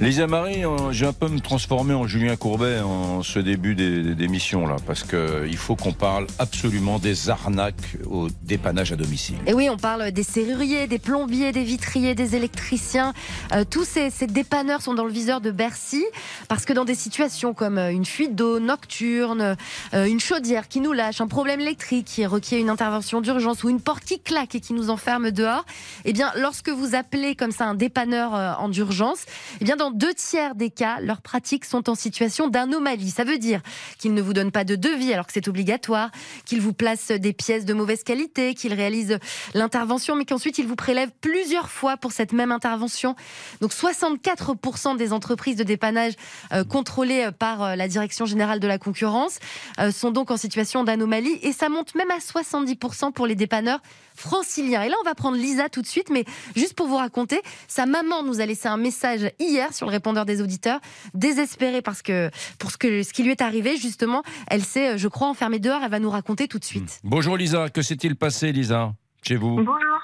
Lisa 0.00 0.26
Marie, 0.26 0.64
euh, 0.64 0.90
j'ai 0.90 1.06
un 1.06 1.12
peu 1.12 1.28
me 1.28 1.38
transformer 1.38 1.94
en 1.94 2.08
Julien 2.08 2.34
Courbet 2.34 2.80
en 2.80 3.22
ce 3.22 3.38
début 3.38 3.76
d'émission 3.76 4.66
là, 4.66 4.74
parce 4.84 5.04
que 5.04 5.46
il 5.46 5.56
faut 5.56 5.76
qu'on 5.76 5.92
parle 5.92 6.26
absolument 6.40 6.98
des 6.98 7.30
arnaques 7.30 7.96
au 8.10 8.26
dépannage 8.42 8.90
à 8.90 8.96
domicile. 8.96 9.36
Et 9.46 9.54
oui, 9.54 9.70
on 9.70 9.76
parle 9.76 10.10
des 10.10 10.24
serruriers, 10.24 10.88
des 10.88 10.98
plombiers, 10.98 11.52
des 11.52 11.62
vitriers, 11.62 12.16
des 12.16 12.34
électriciens. 12.34 13.12
Euh, 13.52 13.64
tous 13.68 13.84
ces, 13.84 14.10
ces 14.10 14.26
dépanneurs 14.26 14.82
sont 14.82 14.94
dans 14.94 15.04
le 15.04 15.12
viseur 15.12 15.40
de 15.40 15.52
Bercy 15.52 16.04
parce 16.48 16.64
que 16.64 16.72
dans 16.72 16.84
des 16.84 16.96
situations 16.96 17.54
comme 17.54 17.78
euh, 17.78 17.92
une 17.92 18.04
fuite 18.04 18.34
d'eau 18.34 18.58
nocturne, 18.58 19.56
euh, 19.94 20.06
une 20.06 20.20
chaudière 20.20 20.66
qui 20.66 20.80
nous 20.80 20.92
lâche, 20.92 21.20
un 21.20 21.28
problème 21.28 21.60
électrique 21.60 22.06
qui 22.06 22.26
requiert 22.26 22.60
une 22.60 22.70
intervention 22.70 23.20
d'urgence 23.20 23.62
ou 23.62 23.68
une 23.68 23.80
porte 23.80 24.04
qui 24.04 24.18
claque 24.18 24.56
et 24.56 24.60
qui 24.60 24.72
nous 24.72 24.90
enferme 24.90 25.30
dehors, 25.30 25.64
eh 26.04 26.12
bien, 26.12 26.32
lorsque 26.36 26.68
vous 26.68 26.96
appelez 26.96 27.36
comme 27.36 27.52
ça 27.52 27.66
un 27.66 27.74
dépanneur 27.74 28.34
euh, 28.34 28.52
en 28.58 28.72
urgence, 28.72 29.24
eh 29.60 29.64
bien, 29.64 29.76
deux 29.90 30.14
tiers 30.14 30.54
des 30.54 30.70
cas, 30.70 31.00
leurs 31.00 31.22
pratiques 31.22 31.64
sont 31.64 31.88
en 31.88 31.94
situation 31.94 32.48
d'anomalie. 32.48 33.10
Ça 33.10 33.24
veut 33.24 33.38
dire 33.38 33.60
qu'ils 33.98 34.14
ne 34.14 34.22
vous 34.22 34.32
donnent 34.32 34.52
pas 34.52 34.64
de 34.64 34.76
devis 34.76 35.12
alors 35.12 35.26
que 35.26 35.32
c'est 35.32 35.48
obligatoire, 35.48 36.10
qu'ils 36.44 36.60
vous 36.60 36.72
placent 36.72 37.08
des 37.10 37.32
pièces 37.32 37.64
de 37.64 37.74
mauvaise 37.74 38.02
qualité, 38.02 38.54
qu'ils 38.54 38.74
réalisent 38.74 39.18
l'intervention, 39.54 40.16
mais 40.16 40.24
qu'ensuite 40.24 40.58
ils 40.58 40.66
vous 40.66 40.76
prélèvent 40.76 41.12
plusieurs 41.20 41.70
fois 41.70 41.96
pour 41.96 42.12
cette 42.12 42.32
même 42.32 42.52
intervention. 42.52 43.16
Donc 43.60 43.72
64% 43.72 44.96
des 44.96 45.12
entreprises 45.12 45.56
de 45.56 45.64
dépannage 45.64 46.14
euh, 46.52 46.64
contrôlées 46.64 47.30
par 47.38 47.62
euh, 47.62 47.76
la 47.76 47.88
Direction 47.88 48.26
générale 48.26 48.60
de 48.60 48.66
la 48.66 48.78
concurrence 48.78 49.38
euh, 49.78 49.90
sont 49.90 50.10
donc 50.10 50.30
en 50.30 50.36
situation 50.36 50.84
d'anomalie 50.84 51.38
et 51.42 51.52
ça 51.52 51.68
monte 51.68 51.94
même 51.94 52.10
à 52.10 52.18
70% 52.18 53.12
pour 53.12 53.26
les 53.26 53.34
dépanneurs 53.34 53.80
franciliens. 54.14 54.82
Et 54.82 54.88
là, 54.88 54.96
on 55.00 55.04
va 55.04 55.14
prendre 55.14 55.36
Lisa 55.36 55.68
tout 55.68 55.82
de 55.82 55.86
suite, 55.86 56.10
mais 56.10 56.24
juste 56.56 56.74
pour 56.74 56.86
vous 56.86 56.96
raconter, 56.96 57.40
sa 57.68 57.86
maman 57.86 58.22
nous 58.22 58.40
a 58.40 58.46
laissé 58.46 58.68
un 58.68 58.76
message 58.76 59.30
hier 59.38 59.72
sur 59.72 59.86
le 59.86 59.92
répondeur 59.92 60.24
des 60.24 60.40
auditeurs, 60.40 60.80
désespérée 61.14 61.82
parce 61.82 62.02
que 62.02 62.30
pour 62.58 62.70
ce, 62.70 62.78
que, 62.78 63.02
ce 63.02 63.12
qui 63.12 63.22
lui 63.22 63.30
est 63.32 63.42
arrivé, 63.42 63.76
justement, 63.76 64.22
elle 64.48 64.62
s'est, 64.62 64.98
je 64.98 65.08
crois, 65.08 65.28
enfermée 65.28 65.58
dehors. 65.58 65.82
Elle 65.82 65.90
va 65.90 65.98
nous 66.00 66.10
raconter 66.10 66.48
tout 66.48 66.58
de 66.58 66.64
suite. 66.64 67.00
Bonjour 67.04 67.36
Lisa, 67.36 67.68
que 67.68 67.82
s'est-il 67.82 68.16
passé 68.16 68.52
Lisa 68.52 68.92
chez 69.22 69.36
vous? 69.36 69.56
Bonjour. 69.56 69.98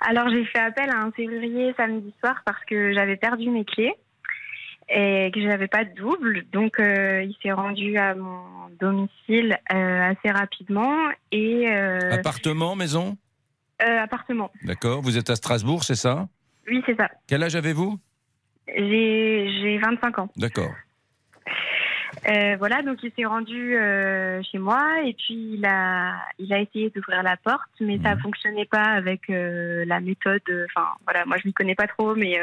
Alors 0.00 0.28
j'ai 0.28 0.44
fait 0.44 0.60
appel 0.60 0.90
à 0.90 1.00
un 1.00 1.12
serrurier 1.16 1.74
samedi 1.76 2.14
soir 2.20 2.36
parce 2.44 2.64
que 2.66 2.92
j'avais 2.92 3.16
perdu 3.16 3.50
mes 3.50 3.64
clés 3.64 3.94
et 4.88 5.30
que 5.34 5.40
j'avais 5.40 5.66
pas 5.68 5.84
de 5.84 5.94
double. 5.94 6.44
Donc 6.52 6.78
euh, 6.78 7.22
il 7.22 7.36
s'est 7.42 7.52
rendu 7.52 7.96
à 7.98 8.14
mon 8.14 8.42
domicile 8.80 9.58
euh, 9.72 10.10
assez 10.10 10.30
rapidement 10.30 10.94
et 11.32 11.68
euh, 11.68 12.12
Appartement, 12.12 12.76
maison? 12.76 13.16
Euh, 13.82 14.00
appartement. 14.02 14.50
D'accord, 14.64 15.00
vous 15.02 15.16
êtes 15.18 15.30
à 15.30 15.36
Strasbourg, 15.36 15.84
c'est 15.84 15.94
ça? 15.94 16.28
Oui, 16.68 16.82
c'est 16.86 16.96
ça. 16.96 17.08
Quel 17.26 17.42
âge 17.42 17.56
avez-vous? 17.56 17.98
J'ai 18.68 19.50
j'ai 19.62 19.78
25 19.78 20.18
ans. 20.18 20.28
D'accord. 20.36 20.72
Euh, 22.28 22.56
voilà, 22.58 22.82
donc 22.82 22.98
il 23.02 23.12
s'est 23.16 23.24
rendu 23.24 23.76
euh, 23.76 24.42
chez 24.42 24.58
moi 24.58 24.82
et 25.04 25.14
puis 25.14 25.54
il 25.54 25.64
a, 25.64 26.16
il 26.38 26.52
a 26.52 26.58
essayé 26.60 26.90
d'ouvrir 26.90 27.22
la 27.22 27.36
porte, 27.36 27.70
mais 27.80 27.98
ça 28.02 28.16
fonctionnait 28.16 28.64
pas 28.66 28.82
avec 28.82 29.30
euh, 29.30 29.84
la 29.86 30.00
méthode. 30.00 30.42
Enfin, 30.74 30.88
voilà, 31.04 31.24
moi 31.26 31.36
je 31.40 31.46
m'y 31.46 31.54
connais 31.54 31.74
pas 31.76 31.86
trop, 31.86 32.14
mais 32.14 32.38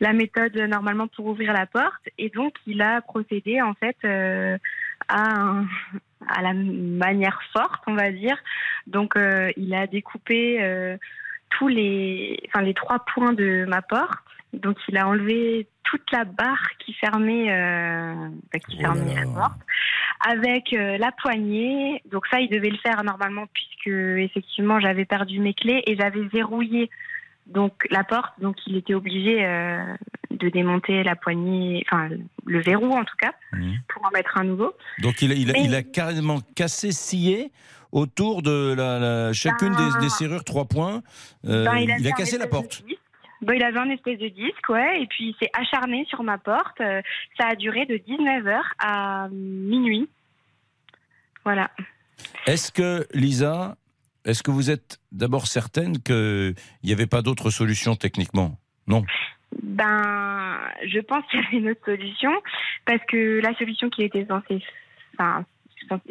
la 0.00 0.12
méthode 0.12 0.56
normalement 0.56 1.06
pour 1.06 1.26
ouvrir 1.26 1.52
la 1.52 1.66
porte. 1.66 2.08
Et 2.18 2.28
donc 2.28 2.54
il 2.66 2.82
a 2.82 3.00
procédé 3.00 3.62
en 3.62 3.74
fait 3.74 3.96
à, 4.04 4.58
un- 5.30 5.66
à 6.26 6.42
la 6.42 6.52
manière 6.52 7.40
forte, 7.52 7.82
on 7.86 7.94
va 7.94 8.10
dire. 8.10 8.36
Donc 8.86 9.16
euh, 9.16 9.50
il 9.56 9.74
a 9.74 9.86
découpé 9.86 10.62
euh, 10.62 10.96
tous 11.50 11.68
les, 11.68 12.40
enfin 12.48 12.62
les 12.62 12.74
trois 12.74 13.00
points 13.00 13.32
de 13.32 13.64
ma 13.68 13.82
porte. 13.82 14.18
Donc 14.52 14.78
il 14.88 14.96
a 14.96 15.06
enlevé 15.06 15.68
toute 15.84 16.10
la 16.12 16.24
barre 16.24 16.70
qui 16.78 16.92
fermait, 16.94 17.52
euh, 17.52 18.12
enfin, 18.14 18.58
qui 18.68 18.78
fermait 18.78 19.14
la 19.14 19.24
porte, 19.24 19.60
avec 20.26 20.72
euh, 20.72 20.98
la 20.98 21.12
poignée. 21.12 22.02
Donc 22.10 22.26
ça, 22.28 22.40
il 22.40 22.48
devait 22.48 22.70
le 22.70 22.78
faire 22.78 23.04
normalement 23.04 23.46
puisque 23.52 23.88
effectivement 23.88 24.80
j'avais 24.80 25.04
perdu 25.04 25.38
mes 25.40 25.54
clés 25.54 25.82
et 25.86 25.96
j'avais 25.96 26.24
verrouillé 26.24 26.90
donc 27.48 27.72
la 27.90 28.04
porte. 28.04 28.32
Donc 28.40 28.56
il 28.66 28.76
était 28.76 28.94
obligé 28.94 29.44
euh, 29.44 29.82
de 30.30 30.48
démonter 30.48 31.02
la 31.02 31.16
poignée, 31.16 31.84
enfin 31.90 32.08
le 32.46 32.60
verrou 32.60 32.92
en 32.92 33.04
tout 33.04 33.16
cas, 33.18 33.32
pour 33.88 34.04
en 34.06 34.10
mettre 34.10 34.38
un 34.38 34.44
nouveau. 34.44 34.72
Donc 35.00 35.20
il 35.22 35.32
a, 35.32 35.34
il 35.34 35.50
a, 35.50 35.52
Mais- 35.54 35.64
il 35.64 35.74
a 35.74 35.82
carrément 35.82 36.38
cassé, 36.54 36.92
scié 36.92 37.50
autour 37.90 38.42
de 38.42 38.74
la, 38.76 38.98
la- 38.98 39.32
chacune 39.32 39.74
des, 39.74 40.00
des 40.00 40.08
serrures 40.10 40.44
trois 40.44 40.66
points. 40.66 41.02
Euh, 41.46 41.64
Ben, 41.64 41.76
il, 41.78 41.90
a 42.06 42.12
cassé 42.12 42.36
la 42.38 42.46
porte. 42.46 42.84
Bon, 43.40 43.52
il 43.54 43.62
avait 43.62 43.78
un 43.78 43.88
espèce 43.90 44.18
de 44.18 44.28
disque, 44.28 44.68
ouais, 44.68 45.02
et 45.02 45.06
puis 45.06 45.28
il 45.28 45.34
s'est 45.40 45.50
acharné 45.54 46.04
sur 46.10 46.22
ma 46.24 46.36
porte. 46.38 46.80
Euh, 46.80 47.00
ça 47.38 47.46
a 47.46 47.54
duré 47.54 47.86
de 47.86 47.94
19h 47.96 48.60
à 48.80 49.28
minuit. 49.30 50.08
Voilà. 51.44 51.70
Est-ce 52.46 52.70
que, 52.72 53.06
Lisa, 53.14 53.76
est-ce 54.28 54.42
que 54.42 54.50
vous 54.50 54.70
êtes 54.70 55.00
d'abord 55.10 55.46
certaine 55.46 55.98
qu'il 56.02 56.54
n'y 56.84 56.92
avait 56.92 57.06
pas 57.06 57.22
d'autre 57.22 57.50
solution 57.50 57.96
techniquement? 57.96 58.58
Non. 58.86 59.04
Ben, 59.62 60.58
je 60.86 61.00
pense 61.00 61.24
qu'il 61.30 61.40
y 61.40 61.46
avait 61.46 61.56
une 61.56 61.70
autre 61.70 61.84
solution, 61.84 62.30
parce 62.84 63.00
que 63.08 63.40
la 63.42 63.54
solution 63.54 63.88
qu'il 63.88 64.04
était 64.04 64.26
censé, 64.26 64.62
enfin, 65.14 65.46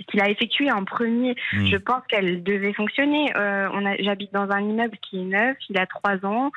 qu'il 0.08 0.20
a 0.20 0.30
effectuée 0.30 0.72
en 0.72 0.84
premier, 0.84 1.36
Mm. 1.54 1.68
je 1.68 1.78
pense 1.78 2.02
qu'elle 2.08 2.42
devait 2.44 2.74
fonctionner. 2.74 3.32
Euh, 3.36 3.70
on 3.72 3.84
j'habite 4.00 4.34
dans 4.34 4.50
un 4.50 4.62
immeuble 4.62 4.98
qui 4.98 5.20
est 5.22 5.26
neuf, 5.26 5.56
il 5.70 5.78
a 5.78 5.86
trois 5.86 6.26
ans. 6.26 6.52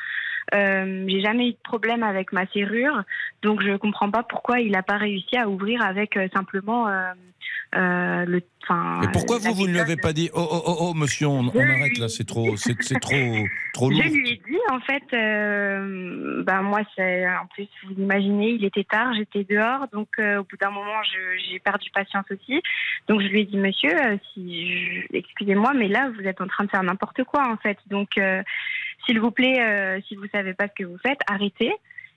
Euh, 0.54 1.04
j'ai 1.06 1.20
jamais 1.20 1.48
eu 1.48 1.52
de 1.52 1.62
problème 1.62 2.02
avec 2.02 2.32
ma 2.32 2.46
serrure, 2.46 3.02
donc 3.42 3.62
je 3.62 3.76
comprends 3.76 4.10
pas 4.10 4.22
pourquoi 4.22 4.60
il 4.60 4.72
n'a 4.72 4.82
pas 4.82 4.96
réussi 4.96 5.36
à 5.36 5.48
ouvrir 5.48 5.84
avec 5.84 6.16
euh, 6.16 6.28
simplement 6.34 6.88
euh, 7.74 8.24
le. 8.26 8.42
Et 9.02 9.08
pourquoi 9.12 9.38
vous, 9.38 9.52
vous 9.54 9.66
ne 9.66 9.72
lui 9.72 9.80
avez 9.80 9.96
pas 9.96 10.12
dit 10.12 10.30
Oh, 10.32 10.46
oh, 10.48 10.62
oh, 10.64 10.76
oh, 10.80 10.94
monsieur, 10.94 11.26
on, 11.26 11.46
on 11.48 11.58
arrête 11.60 11.98
là, 11.98 12.08
c'est 12.08 12.24
trop, 12.26 12.56
c'est 12.56 12.80
c'est 12.82 13.00
trop, 13.00 13.10
trop 13.72 13.90
lourd 13.90 14.00
Je 14.04 14.08
lui 14.10 14.30
ai 14.30 14.36
dit, 14.36 14.58
en 14.70 14.78
fait, 14.80 15.02
euh, 15.12 16.42
ben 16.44 16.62
moi, 16.62 16.80
c'est 16.94 17.26
en 17.28 17.46
plus, 17.46 17.66
vous 17.86 17.94
imaginez, 18.00 18.50
il 18.50 18.64
était 18.64 18.84
tard, 18.84 19.12
j'étais 19.14 19.44
dehors, 19.44 19.86
donc 19.92 20.08
euh, 20.18 20.38
au 20.40 20.44
bout 20.44 20.56
d'un 20.60 20.70
moment, 20.70 21.02
je- 21.04 21.42
j'ai 21.50 21.58
perdu 21.58 21.90
patience 21.92 22.26
aussi. 22.30 22.60
Donc 23.08 23.22
je 23.22 23.26
lui 23.28 23.40
ai 23.40 23.44
dit, 23.44 23.56
monsieur, 23.56 23.90
euh, 23.96 24.16
si, 24.34 24.72
excusez-moi, 25.12 25.72
mais 25.74 25.88
là, 25.88 26.10
vous 26.16 26.24
êtes 26.26 26.40
en 26.40 26.46
train 26.46 26.64
de 26.64 26.70
faire 26.70 26.82
n'importe 26.82 27.24
quoi, 27.24 27.48
en 27.50 27.56
fait. 27.56 27.78
Donc, 27.88 28.10
euh, 28.18 28.42
s'il 29.06 29.18
vous 29.20 29.30
plaît, 29.30 29.60
euh, 29.60 30.00
si 30.06 30.14
vous 30.16 30.26
savez 30.32 30.54
pas 30.54 30.68
ce 30.68 30.74
que 30.82 30.84
vous 30.86 30.98
faites, 30.98 31.18
arrêtez. 31.28 31.72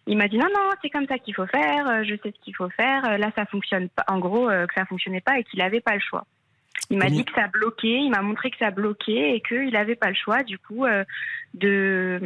Il 0.08 0.18
m'a 0.18 0.28
dit 0.28 0.38
non 0.38 0.48
non 0.54 0.70
c'est 0.82 0.90
comme 0.90 1.08
ça 1.08 1.18
qu'il 1.18 1.34
faut 1.34 1.48
faire 1.48 1.88
euh, 1.88 2.04
je 2.04 2.16
sais 2.22 2.34
ce 2.36 2.44
qu'il 2.44 2.56
faut 2.56 2.70
faire 2.70 3.06
euh, 3.06 3.18
là 3.18 3.32
ça 3.36 3.46
fonctionne 3.46 3.88
pas 3.90 4.04
en 4.10 4.20
gros 4.20 4.50
euh, 4.50 4.66
que 4.68 4.74
ça 4.76 4.86
fonctionnait 4.86 5.22
pas 5.22 5.40
et 5.40 5.44
qu'il 5.46 5.62
avait 5.62 5.80
pas 5.82 5.94
le 5.94 6.02
choix 6.02 6.26
il 6.90 6.98
m'a 6.98 7.10
dit 7.10 7.24
que 7.24 7.32
ça 7.34 7.48
bloquait, 7.48 7.88
il 8.04 8.10
m'a 8.10 8.22
montré 8.22 8.52
que 8.52 8.58
ça 8.58 8.70
bloquait 8.70 9.36
et 9.38 9.42
qu'il 9.42 9.70
n'avait 9.72 9.96
pas 9.96 10.10
le 10.10 10.16
choix, 10.16 10.44
du 10.44 10.58
coup, 10.60 10.84
euh, 10.86 11.06
de, 11.54 12.20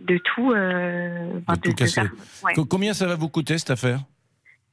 de 0.00 0.18
tout. 0.18 0.50
euh, 0.52 1.32
de 1.46 1.60
tout 1.60 1.74
casser. 1.74 2.00
ouais. 2.42 2.54
Combien 2.70 2.94
ça 2.94 3.06
va 3.06 3.16
vous 3.16 3.28
coûter 3.28 3.58
cette 3.58 3.70
affaire? 3.70 4.00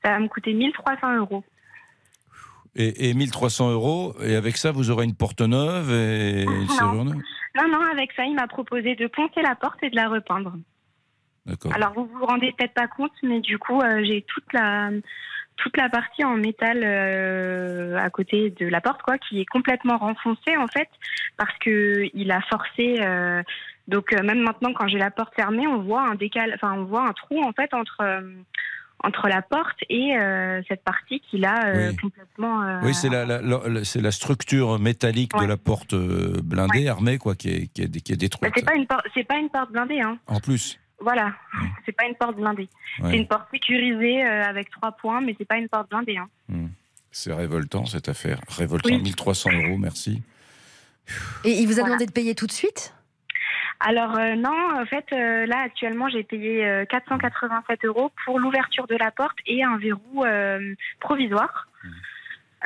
Ça 0.06 0.12
va 0.12 0.20
me 0.20 0.28
coûter 0.30 0.54
1300 0.54 1.18
euros. 1.18 1.44
et, 2.76 3.10
et 3.10 3.14
1300 3.14 3.72
euros, 3.72 4.16
et 4.24 4.36
avec 4.36 4.56
ça, 4.58 4.72
vous 4.72 4.90
aurez 4.90 5.04
une 5.06 5.16
porte 5.16 5.42
neuve 5.42 5.92
et 5.92 6.44
une 6.48 6.62
Non. 6.62 6.68
serrure 6.70 7.06
neuve? 7.06 7.16
Non, 7.56 7.68
non, 7.68 7.82
avec 7.92 8.14
ça, 8.14 8.24
il 8.24 8.36
m'a 8.36 8.48
proposé 8.48 8.96
de 8.96 9.08
poncer 9.08 9.42
la 9.42 9.56
porte 9.56 9.84
et 9.84 9.90
de 9.90 9.96
la 9.98 10.08
repeindre. 10.08 10.54
Alors, 11.74 11.94
vous 11.94 12.06
vous 12.06 12.26
rendez 12.26 12.54
peut-être 12.58 12.74
pas 12.74 12.88
compte, 12.88 13.12
mais 13.24 13.40
du 13.40 13.58
coup, 13.58 13.80
euh, 13.82 14.04
j'ai 14.04 14.24
toute 14.28 14.52
la, 14.54 14.90
toute 15.58 15.76
la 15.78 15.90
partie 15.90 16.24
en 16.24 16.36
métal 16.36 16.82
euh, 16.84 17.98
à 17.98 18.10
côté 18.10 18.50
de 18.52 18.68
la 18.68 18.82
porte, 18.82 19.02
quoi, 19.02 19.18
qui 19.18 19.42
est 19.42 19.46
complètement 19.46 19.98
renfoncée, 19.98 20.58
en 20.58 20.68
fait, 20.68 20.90
parce 21.38 21.58
que 21.60 22.06
il 22.14 22.32
a 22.32 22.42
forcé. 22.42 22.98
euh, 23.02 23.42
donc, 23.88 24.12
même 24.12 24.42
maintenant, 24.42 24.72
quand 24.74 24.88
j'ai 24.88 25.00
la 25.00 25.10
porte 25.12 25.34
fermée, 25.36 25.66
on 25.68 25.82
voit 25.82 26.04
un 26.08 26.16
décal, 26.16 26.52
enfin, 26.56 26.74
on 26.78 26.84
voit 26.86 27.08
un 27.08 27.14
trou, 27.14 27.42
en 27.44 27.52
fait, 27.54 27.74
entre. 27.74 28.24
entre 29.02 29.30
la 29.30 29.42
porte 29.42 29.78
et 29.90 30.18
euh, 30.18 30.62
cette 30.68 30.84
partie 30.84 31.22
qu'il 31.22 31.46
a 31.46 31.68
euh, 31.68 31.90
Oui. 31.92 31.96
complètement. 31.96 32.62
euh, 32.64 32.80
Oui, 32.84 32.94
c'est 32.94 33.08
la, 33.08 33.24
la- 33.26 33.42
la- 33.42 33.84
c'est 33.86 34.02
la 34.02 34.12
structure 34.12 34.78
métallique 34.78 35.32
de 35.40 35.46
la 35.46 35.56
porte 35.56 35.96
blindée, 35.96 36.90
armée, 36.90 37.18
quoi, 37.18 37.34
qui 37.36 37.48
est, 37.50 37.68
qui 37.74 37.84
est, 37.84 38.02
qui 38.04 38.12
est 38.12 38.16
bah, 38.16 38.20
détruite. 38.20 38.54
c'est 38.58 38.66
pas 38.66 38.76
une 38.76 38.86
porte, 38.88 39.08
c'est 39.14 39.24
pas 39.24 39.38
une 39.38 39.50
porte 39.50 39.72
blindée, 39.72 40.02
hein. 40.02 40.18
En 40.28 40.42
plus. 40.42 40.78
Voilà, 41.02 41.34
c'est 41.86 41.92
pas 41.92 42.06
une 42.06 42.16
porte 42.16 42.36
blindée. 42.36 42.70
Ouais. 43.00 43.12
C'est 43.12 43.18
une 43.18 43.28
porte 43.28 43.50
sécurisée 43.52 44.24
euh, 44.24 44.44
avec 44.44 44.70
trois 44.70 44.92
points, 44.92 45.22
mais 45.22 45.36
c'est 45.38 45.48
pas 45.48 45.58
une 45.58 45.70
porte 45.70 45.90
blindée. 45.90 46.18
Hein. 46.18 46.30
C'est 47.12 47.34
révoltant, 47.34 47.86
cette 47.86 48.10
affaire. 48.10 48.40
Révoltant. 48.50 48.90
Oui. 48.90 49.02
1300 49.02 49.50
euros, 49.52 49.78
merci. 49.78 50.22
Et 51.44 51.52
il 51.52 51.68
vous 51.68 51.80
a 51.80 51.84
demandé 51.84 52.06
de 52.06 52.12
payer 52.12 52.36
tout 52.36 52.48
de 52.48 52.52
suite? 52.52 52.94
Alors 53.80 54.18
euh, 54.18 54.36
non, 54.36 54.56
en 54.76 54.86
fait, 54.86 55.06
euh, 55.14 55.46
là 55.46 55.62
actuellement, 55.64 56.10
j'ai 56.10 56.24
payé 56.24 56.66
euh, 56.66 56.86
487 56.86 57.86
euros 57.86 58.12
pour 58.26 58.40
l'ouverture 58.40 58.88
de 58.88 58.96
la 58.96 59.10
porte 59.10 59.38
et 59.46 59.64
un 59.64 59.78
verrou 59.78 60.26
euh, 60.26 60.76
provisoire. 61.00 61.68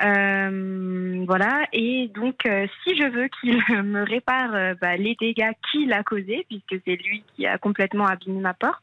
Euh, 0.03 1.23
voilà, 1.27 1.67
et 1.71 2.09
donc 2.15 2.47
euh, 2.47 2.65
si 2.83 2.97
je 2.97 3.03
veux 3.07 3.27
qu'il 3.39 3.55
me 3.83 4.01
répare 4.03 4.53
euh, 4.55 4.73
bah, 4.81 4.97
les 4.97 5.15
dégâts 5.19 5.51
qu'il 5.71 5.93
a 5.93 6.01
causés, 6.03 6.45
puisque 6.50 6.81
c'est 6.85 6.95
lui 6.95 7.23
qui 7.35 7.45
a 7.45 7.59
complètement 7.59 8.07
abîmé 8.07 8.39
ma 8.41 8.55
porte, 8.55 8.81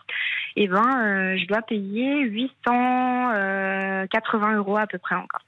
et 0.57 0.69
ben 0.69 0.85
euh, 1.05 1.37
je 1.37 1.47
dois 1.47 1.62
payer 1.62 2.21
880 2.21 4.57
euros 4.57 4.76
à 4.76 4.87
peu 4.87 4.99
près 4.99 5.17
encore. 5.17 5.43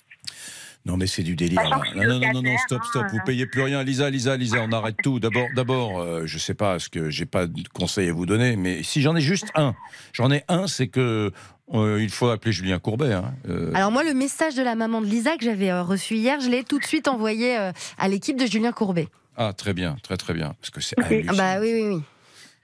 Non, 0.85 0.97
mais 0.97 1.07
c'est 1.07 1.23
du 1.23 1.37
délire. 1.37 1.62
Là. 1.62 1.81
Non, 1.95 2.02
non, 2.02 2.19
non, 2.19 2.33
non, 2.35 2.42
non, 2.42 2.59
stop, 2.59 2.83
stop. 2.85 3.04
hein, 3.04 3.09
Vous 3.12 3.19
euh. 3.19 3.25
payez 3.25 3.47
plus 3.47 3.62
rien. 3.62 3.85
Lisa, 3.85 4.11
Lisa, 4.11 4.37
Lisa, 4.37 4.59
on 4.62 4.73
arrête 4.73 4.97
tout. 5.02 5.21
D'abord, 5.21 5.47
d'abord, 5.54 6.00
euh, 6.00 6.23
je 6.26 6.38
sais 6.38 6.54
pas 6.54 6.81
ce 6.81 6.88
que 6.88 7.09
j'ai 7.09 7.25
pas 7.26 7.47
de 7.47 7.62
conseil 7.73 8.09
à 8.09 8.12
vous 8.12 8.26
donner, 8.26 8.57
mais 8.57 8.83
si 8.83 9.00
j'en 9.00 9.14
ai 9.14 9.21
juste 9.21 9.52
un, 9.54 9.76
j'en 10.12 10.33
ai 10.33 10.42
un, 10.49 10.66
c'est 10.66 10.88
que 10.88 11.31
euh, 11.75 12.02
il 12.02 12.11
faut 12.11 12.29
appeler 12.29 12.52
Julien 12.52 12.79
Courbet. 12.79 13.12
hein. 13.12 13.35
Euh, 13.49 13.71
Alors 13.75 13.91
moi, 13.91 14.05
le 14.05 14.14
message 14.14 14.55
de 14.55 14.62
la 14.62 14.75
maman 14.75 15.00
de 15.00 15.07
Lisa 15.07 15.37
que 15.37 15.45
j'avais 15.45 15.71
euh, 15.71 15.83
reçu 15.83 16.17
hier, 16.17 16.41
je 16.41 16.49
l'ai 16.49 16.64
tout 16.64 16.79
de 16.79 16.85
suite 16.85 17.09
envoyé 17.09 17.59
euh, 17.59 17.73
à 17.99 18.09
l'équipe 18.09 18.38
de 18.38 18.47
Julien 18.47 18.73
Courbet. 18.73 19.09
Ah, 19.37 19.52
très 19.52 19.73
bien, 19.73 19.97
très 20.02 20.17
très 20.17 20.35
bien, 20.35 20.55
parce 20.61 20.71
que 20.71 20.81
c'est 20.81 20.99
hallucinant. 21.02 21.35
bah 21.37 21.61
oui, 21.61 21.73
oui, 21.73 21.95
oui. 21.97 22.02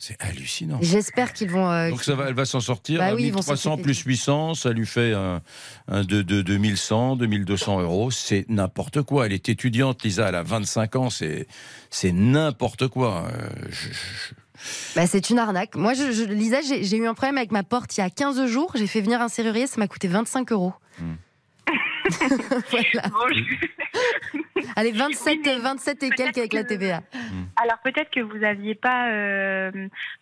C'est 0.00 0.22
hallucinant. 0.22 0.78
J'espère 0.80 1.32
qu'ils 1.32 1.50
vont. 1.50 1.68
euh, 1.68 1.90
Donc 1.90 2.04
ça 2.04 2.14
va, 2.14 2.28
elle 2.28 2.34
va 2.34 2.44
s'en 2.44 2.60
sortir. 2.60 3.00
Bah 3.00 3.14
oui, 3.16 3.24
ils 3.24 3.32
vont 3.32 3.38
1300 3.40 3.56
s'occuper 3.70 3.82
plus 3.82 3.98
800, 4.02 4.54
ça 4.54 4.70
lui 4.72 4.86
fait 4.86 5.12
un, 5.12 5.40
un 5.88 6.04
de, 6.04 6.22
de 6.22 6.40
2100, 6.40 7.16
2200 7.16 7.80
euros. 7.80 8.10
C'est 8.12 8.44
n'importe 8.48 9.02
quoi. 9.02 9.26
Elle 9.26 9.32
est 9.32 9.48
étudiante, 9.48 10.04
Lisa, 10.04 10.28
elle 10.28 10.36
a 10.36 10.44
25 10.44 10.94
ans. 10.94 11.10
C'est 11.10 11.48
c'est 11.90 12.12
n'importe 12.12 12.86
quoi. 12.86 13.26
Je- 13.70 13.88
je- 13.88 14.34
Bah, 14.96 15.06
c'est 15.06 15.30
une 15.30 15.38
arnaque. 15.38 15.74
Moi, 15.76 15.94
je, 15.94 16.10
je- 16.12 16.24
Lisa, 16.24 16.58
j'ai 16.62 16.96
eu 16.96 17.06
un 17.06 17.14
problème 17.14 17.38
avec 17.38 17.52
ma 17.52 17.62
porte 17.62 17.96
il 17.96 18.00
y 18.00 18.04
a 18.04 18.10
15 18.10 18.46
jours. 18.46 18.72
J'ai 18.74 18.86
fait 18.86 19.00
venir 19.00 19.20
un 19.22 19.28
serrurier, 19.28 19.66
ça 19.66 19.78
m'a 19.80 19.86
coûté 19.88 20.08
25 20.08 20.52
euros. 20.52 20.72
Hmm. 20.98 21.14
Voilà. 22.70 23.02
Allez, 24.76 24.92
27, 24.92 25.46
27 25.60 26.02
et 26.04 26.10
quelques 26.10 26.38
avec 26.38 26.52
la 26.52 26.64
TVA. 26.64 27.00
Alors 27.56 27.78
peut-être 27.84 28.10
que 28.10 28.20
vous 28.20 28.42
aviez 28.44 28.74
pas, 28.74 29.08
euh, 29.10 29.70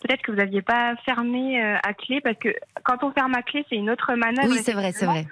peut-être 0.03 0.23
que 0.23 0.33
vous 0.33 0.41
aviez 0.41 0.63
pas 0.63 0.95
fermé 1.05 1.63
euh, 1.63 1.77
à 1.87 1.95
clé 1.95 2.21
parce 2.21 2.37
que 2.39 2.49
quand 2.83 3.03
on 3.05 3.13
ferme 3.13 3.35
à 3.35 3.43
clé, 3.43 3.65
c'est 3.69 3.77
une 3.77 3.91
autre 3.91 4.15
manœuvre. 4.15 4.49
Oui, 4.51 4.61
c'est 4.65 4.73
vrai, 4.73 4.93
c'est 4.93 5.07
vrai. 5.07 5.27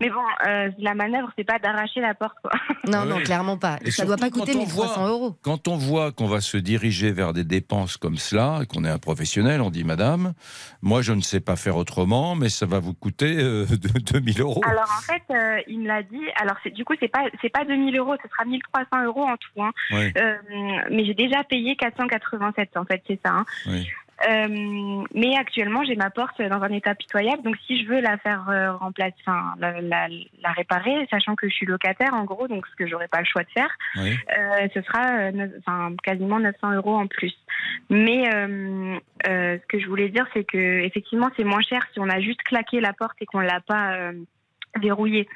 Mais 0.00 0.10
bon, 0.10 0.20
euh, 0.46 0.70
la 0.78 0.94
manœuvre, 0.94 1.30
c'est 1.36 1.44
pas 1.44 1.58
d'arracher 1.58 2.00
la 2.00 2.14
porte, 2.14 2.36
quoi. 2.42 2.50
Non, 2.88 3.02
Oui. 3.02 3.08
non, 3.08 3.18
clairement 3.20 3.58
pas. 3.58 3.78
Et 3.84 3.90
Ça 3.90 4.04
doit 4.06 4.16
pas 4.16 4.30
coûter 4.30 4.52
quand 4.52 4.58
on 4.60 4.64
1300 4.64 5.00
voit- 5.00 5.08
euros. 5.08 5.36
Quand 5.42 5.68
on 5.68 5.76
voit 5.76 6.12
qu'on 6.12 6.26
va 6.26 6.40
se 6.40 6.56
diriger 6.56 7.12
vers 7.12 7.32
des 7.32 7.44
dépenses 7.44 7.96
comme 7.96 8.16
cela, 8.16 8.60
et 8.62 8.66
qu'on 8.66 8.84
est 8.84 8.88
un 8.90 8.98
professionnel, 8.98 9.60
on 9.60 9.70
dit 9.70 9.84
Madame, 9.84 10.32
moi 10.82 11.02
je 11.02 11.12
ne 11.12 11.20
sais 11.20 11.40
pas 11.40 11.56
faire 11.56 11.76
autrement, 11.76 12.34
mais 12.34 12.48
ça 12.48 12.66
va 12.66 12.78
vous 12.78 12.94
coûter 12.94 13.36
euh, 13.38 13.66
de- 13.66 14.00
2000 14.12 14.40
euros. 14.40 14.60
Alors 14.64 14.84
en 14.98 15.02
fait, 15.02 15.22
euh, 15.34 15.60
il 15.68 15.80
me 15.80 15.86
l'a 15.88 16.02
dit. 16.02 16.22
Alors 16.40 16.56
c'est- 16.62 16.70
du 16.70 16.84
coup, 16.84 16.94
c'est 17.00 17.08
pas 17.08 17.24
c'est 17.42 17.50
pas 17.50 17.64
2000 17.64 17.96
euros, 17.96 18.14
ce 18.22 18.28
sera 18.28 18.44
1300 18.44 19.04
euros 19.04 19.24
en 19.24 19.36
tout. 19.36 19.62
Hein. 19.62 19.70
Oui. 19.92 20.12
Euh, 20.16 20.34
mais 20.90 21.04
j'ai 21.04 21.14
déjà 21.14 21.44
payé 21.44 21.76
487 21.76 22.76
en 22.76 22.84
fait, 22.84 23.02
c'est 23.06 23.20
ça. 23.24 23.32
hein. 23.32 23.44
Euh, 24.28 25.04
mais 25.14 25.36
actuellement, 25.36 25.84
j'ai 25.84 25.94
ma 25.94 26.10
porte 26.10 26.40
dans 26.42 26.62
un 26.62 26.72
état 26.72 26.94
pitoyable. 26.94 27.42
Donc, 27.42 27.56
si 27.66 27.82
je 27.82 27.88
veux 27.88 28.00
la 28.00 28.18
faire 28.18 28.48
euh, 28.48 28.72
remplacer, 28.72 29.14
enfin, 29.26 29.54
la, 29.58 29.80
la, 29.80 30.08
la 30.42 30.52
réparer, 30.52 31.06
sachant 31.10 31.36
que 31.36 31.48
je 31.48 31.54
suis 31.54 31.66
locataire, 31.66 32.14
en 32.14 32.24
gros, 32.24 32.48
donc 32.48 32.66
ce 32.66 32.74
que 32.76 32.86
j'aurais 32.88 33.08
pas 33.08 33.20
le 33.20 33.26
choix 33.26 33.42
de 33.44 33.50
faire, 33.50 33.70
Oui. 33.96 34.16
euh, 34.36 34.68
ce 34.74 34.82
sera 34.82 35.30
euh, 35.30 35.48
enfin, 35.60 35.94
quasiment 36.02 36.40
900 36.40 36.72
euros 36.74 36.96
en 36.96 37.06
plus. 37.06 37.32
Mais 37.90 38.28
euh, 38.34 38.98
euh, 39.28 39.58
ce 39.60 39.66
que 39.68 39.78
je 39.78 39.86
voulais 39.86 40.08
dire, 40.08 40.26
c'est 40.34 40.44
que 40.44 40.80
effectivement, 40.84 41.28
c'est 41.36 41.44
moins 41.44 41.62
cher 41.62 41.86
si 41.92 42.00
on 42.00 42.08
a 42.08 42.20
juste 42.20 42.42
claqué 42.42 42.80
la 42.80 42.92
porte 42.92 43.16
et 43.20 43.26
qu'on 43.26 43.40
l'a 43.40 43.60
pas 43.60 44.12
euh, 44.76 44.80
verrouillée. 44.80 45.28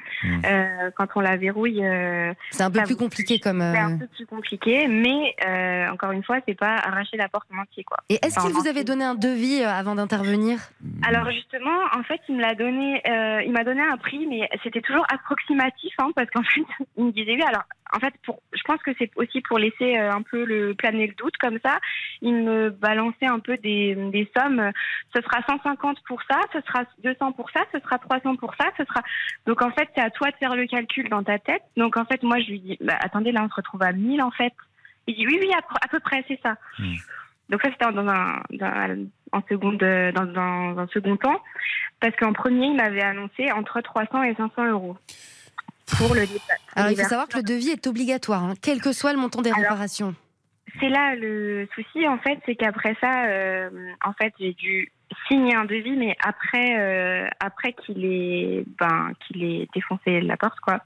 Euh, 0.45 0.91
quand 0.95 1.07
on 1.15 1.19
la 1.21 1.37
verrouille, 1.37 1.83
euh, 1.85 2.33
C'est 2.51 2.63
un 2.63 2.71
peu 2.71 2.79
ça 2.79 2.85
plus 2.85 2.95
compliqué 2.95 3.39
comme. 3.39 3.59
c'est 3.61 3.77
un 3.79 3.93
euh, 3.93 3.97
peu 3.97 4.07
plus 4.07 4.25
compliqué, 4.25 4.87
mais 4.87 5.35
euh, 5.45 5.89
encore 5.91 6.11
une 6.11 6.23
fois, 6.23 6.37
c'est 6.47 6.57
pas 6.57 6.75
arracher 6.75 7.17
la 7.17 7.27
porte 7.29 7.47
en 7.53 7.61
entier, 7.61 7.83
quoi. 7.83 7.97
Et 8.09 8.15
est-ce 8.23 8.39
Enfin, 8.39 8.47
qu'il 8.47 8.55
vous 8.57 8.67
avait 8.67 8.83
donné 8.83 9.03
un 9.03 9.15
devis 9.15 9.61
euh, 9.61 9.69
avant 9.69 9.95
d'intervenir? 9.95 10.59
Alors 11.07 11.29
justement, 11.31 11.77
en 11.97 12.03
fait, 12.03 12.19
il 12.29 12.35
me 12.37 12.41
l'a 12.41 12.55
donné, 12.55 13.01
euh, 13.07 13.41
il 13.45 13.51
m'a 13.51 13.63
donné 13.63 13.81
un 13.81 13.97
prix, 13.97 14.25
mais 14.27 14.49
c'était 14.63 14.81
toujours 14.81 15.05
approximatif, 15.13 15.93
hein, 15.99 16.09
parce 16.15 16.29
qu'en 16.29 16.43
fait, 16.55 16.61
il 16.97 17.05
me 17.05 17.11
disait 17.11 17.35
oui. 17.35 17.43
Alors, 17.47 17.63
en 17.93 17.99
fait, 17.99 18.13
pour, 18.25 18.41
je 18.53 18.61
pense 18.63 18.81
que 18.81 18.91
c'est 18.97 19.11
aussi 19.15 19.41
pour 19.41 19.59
laisser 19.59 19.97
euh, 19.97 20.11
un 20.11 20.23
peu 20.23 20.43
le 20.43 20.73
planer 20.73 21.07
le 21.07 21.13
doute 21.13 21.37
comme 21.37 21.59
ça. 21.63 21.77
Il 22.21 22.33
me 22.33 22.71
balançait 22.71 23.27
un 23.27 23.39
peu 23.39 23.55
des, 23.57 23.95
des 24.11 24.29
sommes. 24.35 24.71
Ce 25.15 25.21
sera 25.21 25.41
150 25.47 25.99
pour 26.07 26.21
ça, 26.23 26.39
ce 26.51 26.59
sera 26.61 26.83
200 27.03 27.33
pour 27.33 27.51
ça, 27.51 27.61
ce 27.71 27.79
sera 27.79 27.99
300 27.99 28.35
pour 28.37 28.55
ça, 28.55 28.65
ce 28.77 28.83
sera. 28.85 29.01
Donc 29.45 29.61
en 29.61 29.69
fait, 29.71 29.87
c'est 29.95 30.01
à 30.01 30.09
toi 30.09 30.31
de 30.31 30.35
faire 30.37 30.55
le 30.55 30.65
calcul 30.65 31.07
dans 31.09 31.23
ta 31.23 31.37
tête. 31.37 31.61
Donc 31.77 31.95
en 31.95 32.05
fait, 32.05 32.23
moi, 32.23 32.39
je 32.39 32.49
lui 32.49 32.59
dis, 32.59 32.77
bah, 32.81 32.97
attendez, 32.99 33.31
là, 33.31 33.43
on 33.43 33.49
se 33.49 33.55
retrouve 33.55 33.83
à 33.83 33.91
1000 33.91 34.21
en 34.23 34.31
fait. 34.31 34.53
Il 35.05 35.15
dit 35.15 35.27
oui, 35.27 35.37
oui, 35.39 35.51
à, 35.53 35.59
à 35.85 35.87
peu 35.87 35.99
près, 35.99 36.25
c'est 36.27 36.39
ça. 36.41 36.55
Donc 37.49 37.61
ça, 37.61 37.69
c'était 37.71 37.91
dans 37.91 38.07
un, 38.07 38.41
dans, 38.51 39.07
en 39.33 39.41
seconde, 39.47 39.77
dans, 39.77 40.25
dans 40.25 40.79
un 40.79 40.87
second 40.87 41.17
temps, 41.17 41.39
parce 41.99 42.15
qu'en 42.15 42.33
premier, 42.33 42.67
il 42.67 42.75
m'avait 42.75 43.03
annoncé 43.03 43.51
entre 43.51 43.81
300 43.81 44.23
et 44.23 44.33
500 44.35 44.69
euros 44.69 44.97
pour 45.97 46.13
le 46.15 46.21
départ. 46.25 46.57
Alors, 46.75 46.91
il 46.91 46.97
faut 46.97 47.07
savoir 47.09 47.27
que 47.27 47.37
le 47.37 47.43
devis 47.43 47.69
est 47.69 47.87
obligatoire, 47.87 48.43
hein, 48.43 48.53
quel 48.61 48.81
que 48.81 48.91
soit 48.93 49.13
le 49.13 49.19
montant 49.19 49.41
des 49.41 49.51
réparations. 49.51 50.15
C'est 50.79 50.89
là 50.89 51.15
le 51.15 51.67
souci, 51.75 52.07
en 52.07 52.17
fait, 52.17 52.39
c'est 52.45 52.55
qu'après 52.55 52.95
ça, 52.99 53.25
euh, 53.27 53.69
en 54.03 54.13
fait, 54.13 54.33
j'ai 54.39 54.53
dû 54.53 54.91
signer 55.27 55.53
un 55.55 55.65
devis, 55.65 55.95
mais 55.95 56.15
après, 56.25 56.79
euh, 56.79 57.27
après 57.39 57.73
qu'il 57.73 58.03
ait, 58.05 58.63
ben, 58.79 59.11
qu'il 59.27 59.43
ait 59.43 59.67
défoncé 59.75 60.19
la 60.21 60.35
porte, 60.37 60.59
quoi. 60.61 60.79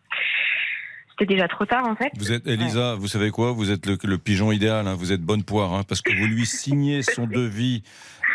C'était 1.12 1.34
déjà 1.34 1.48
trop 1.48 1.66
tard, 1.66 1.88
en 1.88 1.96
fait. 1.96 2.12
Vous 2.18 2.32
êtes, 2.34 2.46
Elisa, 2.46 2.96
vous 2.96 3.08
savez 3.08 3.32
quoi? 3.32 3.51
Vous 3.54 3.72
êtes 3.72 3.86
le, 3.86 3.98
le 4.04 4.18
pigeon 4.18 4.51
idéal, 4.51 4.88
hein, 4.88 4.96
vous 4.96 5.12
êtes 5.13 5.22
bonne 5.22 5.44
poire, 5.44 5.74
hein, 5.74 5.84
parce 5.88 6.01
que 6.01 6.12
vous 6.12 6.27
lui 6.27 6.46
signez 6.46 7.01
son 7.01 7.25
devis 7.27 7.82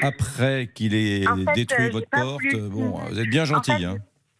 après 0.01 0.71
qu'il 0.75 0.95
ait 0.95 1.27
En 1.29 1.37
fait, 1.37 1.53
détruit 1.55 1.87
euh, 1.87 1.91
votre 1.91 2.09
porte. 2.09 2.43
voulu- 2.43 2.69
Bon, 2.71 2.99
vous 3.11 3.21
êtes 3.21 3.29
bien 3.29 3.45
gentil. 3.45 3.73
En 3.73 3.79
fait, 3.79 3.85
hein. 3.85 3.97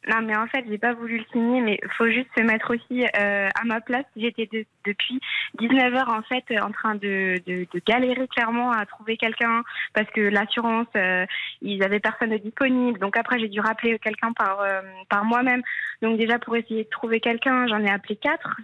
Non, 0.09 0.21
mais 0.23 0.37
en 0.37 0.49
fait, 0.49 0.65
j'ai 0.69 0.79
pas 0.79 0.95
voulu 0.95 1.19
le 1.19 1.25
signer, 1.31 1.61
mais 1.61 1.79
faut 1.97 2.09
juste 2.09 2.29
se 2.37 2.43
mettre 2.43 2.75
aussi 2.75 3.05
euh, 3.05 3.49
à 3.55 3.65
ma 3.65 3.81
place. 3.81 4.05
J'étais 4.17 4.49
de- 4.53 4.67
depuis 4.85 5.21
19 5.61 5.95
heures 5.95 6.09
en 6.13 6.23
fait 6.23 6.45
en 6.61 6.73
train 6.73 6.97
de, 6.97 7.41
de, 7.47 7.69
de 7.73 7.83
galérer 7.87 8.27
clairement 8.27 8.73
à 8.73 8.85
trouver 8.85 9.17
quelqu'un 9.17 9.63
parce 9.95 10.11
que 10.11 10.21
l'assurance, 10.21 10.89
euh, 10.97 11.25
ils 11.61 11.85
avaient 11.85 12.01
personne 12.01 12.37
disponible. 12.39 12.99
Donc 12.99 13.17
après, 13.17 13.39
j'ai 13.39 13.49
dû 13.49 13.61
rappeler 13.61 13.97
quelqu'un 14.01 14.33
par 14.33 14.61
euh, 14.61 14.81
par 15.09 15.25
moi-même. 15.25 15.63
Donc 16.03 16.19
déjà 16.19 16.41
pour 16.41 16.57
essayer 16.57 16.83
de 16.83 16.89
trouver 16.91 17.21
quelqu'un, 17.21 17.69
j'en 17.69 17.79
ai 17.79 17.91
appelé 17.91 18.17
quatre. 18.17 18.57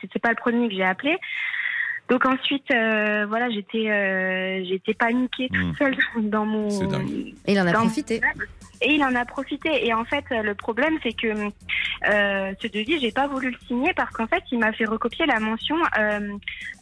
C'était 0.00 0.18
pas 0.20 0.30
le 0.30 0.36
premier 0.36 0.68
que 0.70 0.74
j'ai 0.74 0.84
appelé. 0.84 1.18
Donc 2.08 2.24
ensuite, 2.24 2.70
euh, 2.70 3.26
voilà, 3.26 3.50
j'étais 3.50 3.90
euh, 3.90 4.64
j'étais 4.64 4.94
paniquée 4.94 5.48
toute 5.48 5.76
seule 5.76 5.96
dans 6.16 6.46
mon. 6.46 6.68
Et 7.46 7.52
il 7.52 7.60
en 7.60 7.66
a 7.66 7.72
profité. 7.72 8.20
Et 8.80 8.94
il 8.94 9.04
en 9.04 9.14
a 9.14 9.24
profité. 9.24 9.86
Et 9.86 9.92
en 9.92 10.04
fait, 10.04 10.24
le 10.30 10.54
problème, 10.54 10.94
c'est 11.02 11.12
que 11.12 11.26
euh, 11.26 12.52
ce 12.60 12.66
devis, 12.68 12.98
j'ai 13.00 13.10
pas 13.10 13.26
voulu 13.26 13.50
le 13.50 13.56
signer 13.66 13.92
parce 13.94 14.10
qu'en 14.12 14.26
fait, 14.26 14.42
il 14.52 14.58
m'a 14.58 14.72
fait 14.72 14.84
recopier 14.84 15.26
la 15.26 15.40
mention 15.40 15.76
euh, 15.98 16.36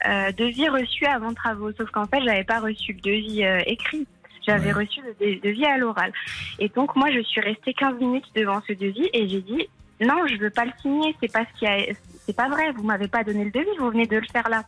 euh, 0.07 0.33
devis 0.33 0.69
reçu 0.69 1.07
avant 1.07 1.33
travaux. 1.33 1.73
Sauf 1.73 1.91
qu'en 1.91 2.07
fait, 2.07 2.21
j'avais 2.23 2.45
pas 2.45 2.61
reçu 2.61 2.93
le 2.93 3.01
devis 3.01 3.45
euh, 3.45 3.61
écrit. 3.67 4.07
J'avais 4.47 4.71
reçu 4.71 5.01
le 5.01 5.41
devis 5.41 5.65
à 5.65 5.77
l'oral. 5.77 6.13
Et 6.61 6.69
donc, 6.69 6.95
moi, 6.95 7.11
je 7.11 7.21
suis 7.21 7.41
restée 7.41 7.75
15 7.75 7.99
minutes 7.99 8.27
devant 8.37 8.61
ce 8.69 8.75
devis 8.75 9.09
et 9.13 9.27
j'ai 9.29 9.41
dit 9.41 9.69
non, 10.01 10.27
je 10.27 10.37
veux 10.37 10.51
pas 10.51 10.67
le 10.67 10.73
signer. 10.81 11.17
C'est 11.21 11.33
pas 11.33 11.45
ce 11.53 11.59
qui 11.59 11.67
a, 11.67 11.79
c'est 12.27 12.37
pas 12.37 12.49
vrai. 12.49 12.71
Vous 12.73 12.85
m'avez 12.85 13.09
pas 13.09 13.25
donné 13.25 13.45
le 13.45 13.51
devis. 13.51 13.77
Vous 13.79 13.91
venez 13.91 14.07
de 14.07 14.19
le 14.19 14.27
faire 14.31 14.49
là. 14.49 14.65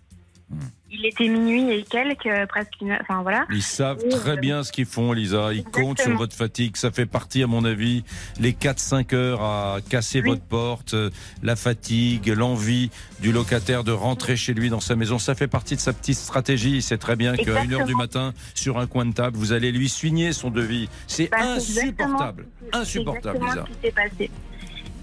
Il 0.91 1.05
était 1.05 1.29
minuit 1.29 1.71
et 1.71 1.83
quelques, 1.83 2.49
presque 2.49 2.73
une 2.81 2.93
heure. 2.93 3.01
Enfin 3.03 3.21
voilà. 3.21 3.45
Ils 3.51 3.63
savent 3.63 4.03
Et, 4.07 4.09
très 4.09 4.31
euh, 4.31 4.37
bien 4.37 4.63
ce 4.63 4.73
qu'ils 4.73 4.87
font, 4.87 5.13
Elisa. 5.13 5.53
Ils 5.53 5.63
comptent 5.63 6.01
sur 6.01 6.17
votre 6.17 6.35
fatigue. 6.35 6.79
Ça 6.79 6.91
fait 6.91 7.05
partie, 7.05 7.43
à 7.43 7.47
mon 7.47 7.63
avis, 7.67 8.05
les 8.41 8.53
4-5 8.53 9.15
heures 9.15 9.43
à 9.43 9.79
casser 9.91 10.23
votre 10.23 10.41
porte, 10.41 10.95
euh, 10.95 11.11
la 11.43 11.57
fatigue, 11.57 12.29
l'envie 12.29 12.91
du 13.21 13.33
locataire 13.33 13.85
de 13.85 13.93
rentrer 13.93 14.37
chez 14.37 14.55
lui 14.55 14.71
dans 14.71 14.81
sa 14.81 14.97
maison. 14.97 15.19
Ça 15.19 15.35
fait 15.35 15.47
partie 15.49 15.77
de 15.77 15.81
sa 15.81 15.93
petite 15.93 16.17
stratégie. 16.17 16.77
Il 16.77 16.83
sait 16.83 16.97
très 16.97 17.17
bien 17.17 17.37
qu'à 17.37 17.43
Exactement. 17.43 17.81
1h 17.85 17.87
du 17.87 17.95
matin, 17.95 18.33
sur 18.55 18.79
un 18.79 18.87
coin 18.87 19.05
de 19.05 19.13
table, 19.13 19.37
vous 19.37 19.53
allez 19.53 19.71
lui 19.73 19.91
signer 19.91 20.33
son 20.33 20.49
devis. 20.51 20.89
C'est 21.07 21.29
Bah, 21.31 21.37
insupportable. 21.57 22.47
Insupportable, 22.73 23.39
Lisa. 23.45 23.65
ce 23.69 23.75
qui 23.75 23.87
s'est 23.87 23.93
passé. 23.93 24.31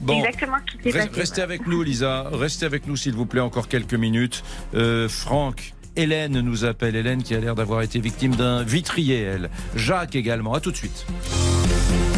Bon. 0.02 0.18
Exactement 0.20 0.58
ce 0.72 0.78
qui 0.78 0.92
s'est 0.92 0.98
Reste- 0.98 1.10
passé. 1.10 1.20
Restez 1.22 1.42
avec 1.42 1.68
nous, 1.68 1.82
Lisa. 1.84 2.26
Restez 2.32 2.66
avec 2.66 2.88
nous, 2.88 2.96
s'il 2.96 3.14
vous 3.14 3.26
plaît, 3.26 3.42
encore 3.42 3.68
quelques 3.68 3.94
minutes. 3.94 4.44
Euh, 4.76 5.10
Franck. 5.10 5.74
Hélène 5.98 6.42
nous 6.42 6.66
appelle. 6.66 6.96
Hélène 6.98 7.24
qui 7.24 7.34
a 7.36 7.40
l'air 7.40 7.56
d'avoir 7.56 7.82
été 7.82 8.00
victime 8.02 8.36
d'un 8.36 8.64
vitrier, 8.64 9.22
elle. 9.22 9.50
Jacques 9.78 10.16
également. 10.16 10.54
À 10.54 10.60
tout 10.60 10.72
de 10.72 10.76
suite. 10.76 11.06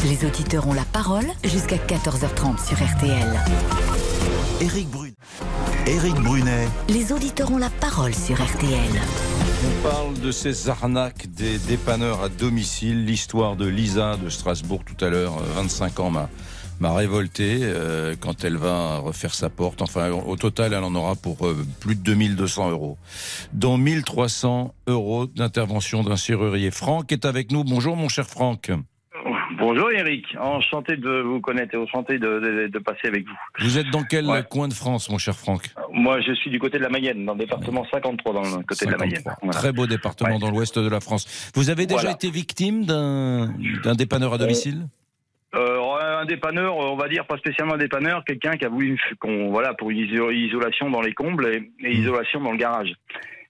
Les 0.06 0.26
auditeurs 0.26 0.68
ont 0.68 0.74
la 0.74 0.86
parole 0.86 1.26
jusqu'à 1.44 1.78
14h30 1.78 2.66
sur 2.66 2.78
RTL. 2.84 3.40
Éric 4.62 4.90
Brunet. 4.90 5.14
Éric 5.86 6.16
Brunet. 6.16 6.68
Les 6.90 7.12
auditeurs 7.12 7.52
ont 7.52 7.58
la 7.60 7.70
parole 7.70 8.16
sur 8.16 8.36
RTL. 8.44 8.80
On 9.66 9.88
parle 9.88 10.20
de 10.20 10.32
ces 10.32 10.70
arnaques 10.70 11.28
des 11.28 11.58
dépanneurs 11.60 12.24
à 12.24 12.30
domicile. 12.30 13.06
L'histoire 13.06 13.56
de 13.56 13.68
Lisa 13.68 14.18
de 14.18 14.30
Strasbourg 14.30 14.82
tout 14.86 15.04
à 15.06 15.10
l'heure, 15.10 15.38
euh, 15.38 15.54
25 15.62 16.00
ans, 16.00 16.10
m'a 16.10 16.30
m'a 16.80 16.94
révolté 16.94 17.60
euh, 17.62 18.16
quand 18.20 18.44
elle 18.44 18.58
va 18.58 18.98
refaire 18.98 19.34
sa 19.34 19.50
porte. 19.50 19.82
Enfin, 19.82 20.12
au 20.12 20.36
total, 20.36 20.74
elle 20.74 20.84
en 20.84 20.94
aura 20.96 21.16
pour 21.16 21.46
euh, 21.48 21.66
plus 21.80 21.96
de 21.96 22.02
2200 22.02 22.72
euros, 22.72 22.98
dont 23.54 23.78
1300 23.78 24.74
euros 24.88 25.26
d'intervention 25.28 26.04
d'un 26.04 26.18
serrurier. 26.18 26.72
Franck 26.72 27.12
est 27.12 27.26
avec 27.26 27.52
nous. 27.52 27.64
Bonjour, 27.64 27.96
mon 27.96 28.10
cher 28.10 28.26
Franck. 28.28 28.72
Bonjour 29.60 29.90
Eric, 29.92 30.24
enchanté 30.40 30.98
de 30.98 31.22
vous 31.22 31.42
connaître 31.42 31.74
et 31.74 31.78
enchanté 31.78 32.20
de, 32.20 32.40
de- 32.40 32.68
de 32.72 32.80
passer 32.80 33.08
avec 33.08 33.26
vous. 33.26 33.34
Vous 33.66 33.78
êtes 33.80 33.90
dans 33.90 34.04
quel 34.04 34.26
Ouais. 34.28 34.44
coin 34.48 34.68
de 34.68 34.74
France, 34.74 35.10
mon 35.10 35.18
cher 35.18 35.36
Franck? 35.36 35.72
Moi 35.92 36.22
je 36.22 36.34
suis 36.34 36.52
du 36.52 36.60
côté 36.60 36.78
de 36.78 36.84
la 36.84 36.90
Mayenne, 36.90 37.26
dans 37.26 37.34
le 37.34 37.40
département 37.40 37.84
53, 37.92 38.34
dans 38.34 38.42
le 38.58 38.64
côté 38.64 38.86
de 38.86 38.92
la 38.92 38.98
Mayenne. 38.98 39.24
Très 39.52 39.72
beau 39.72 39.88
département 39.88 40.38
dans 40.38 40.52
l'ouest 40.52 40.78
de 40.78 40.88
la 40.88 41.00
France. 41.00 41.52
Vous 41.56 41.70
avez 41.72 41.86
déjà 41.88 42.02
Voilà. 42.02 42.16
été 42.16 42.30
victime 42.30 42.86
d'un 42.86 43.52
d'un 43.84 43.96
dépanneur 43.96 44.34
à 44.34 44.38
domicile? 44.38 44.88
Euh, 45.56 45.77
un 46.18 46.26
dépanneur, 46.26 46.76
on 46.78 46.96
va 46.96 47.08
dire 47.08 47.26
pas 47.26 47.38
spécialement 47.38 47.76
un 47.76 47.78
dépanneur, 47.78 48.24
quelqu'un 48.26 48.54
qui 48.58 48.66
a 48.66 48.70
voulu 48.70 49.00
qu'on 49.20 49.50
voilà 49.50 49.74
pour 49.74 49.90
une 49.92 50.00
iso- 50.00 50.32
isolation 50.32 50.90
dans 50.90 51.02
les 51.02 51.14
combles 51.14 51.48
et, 51.48 51.72
et 51.88 51.90
Mmh. 51.90 52.00
isolation 52.02 52.42
dans 52.42 52.52
le 52.52 52.58
garage. 52.58 52.92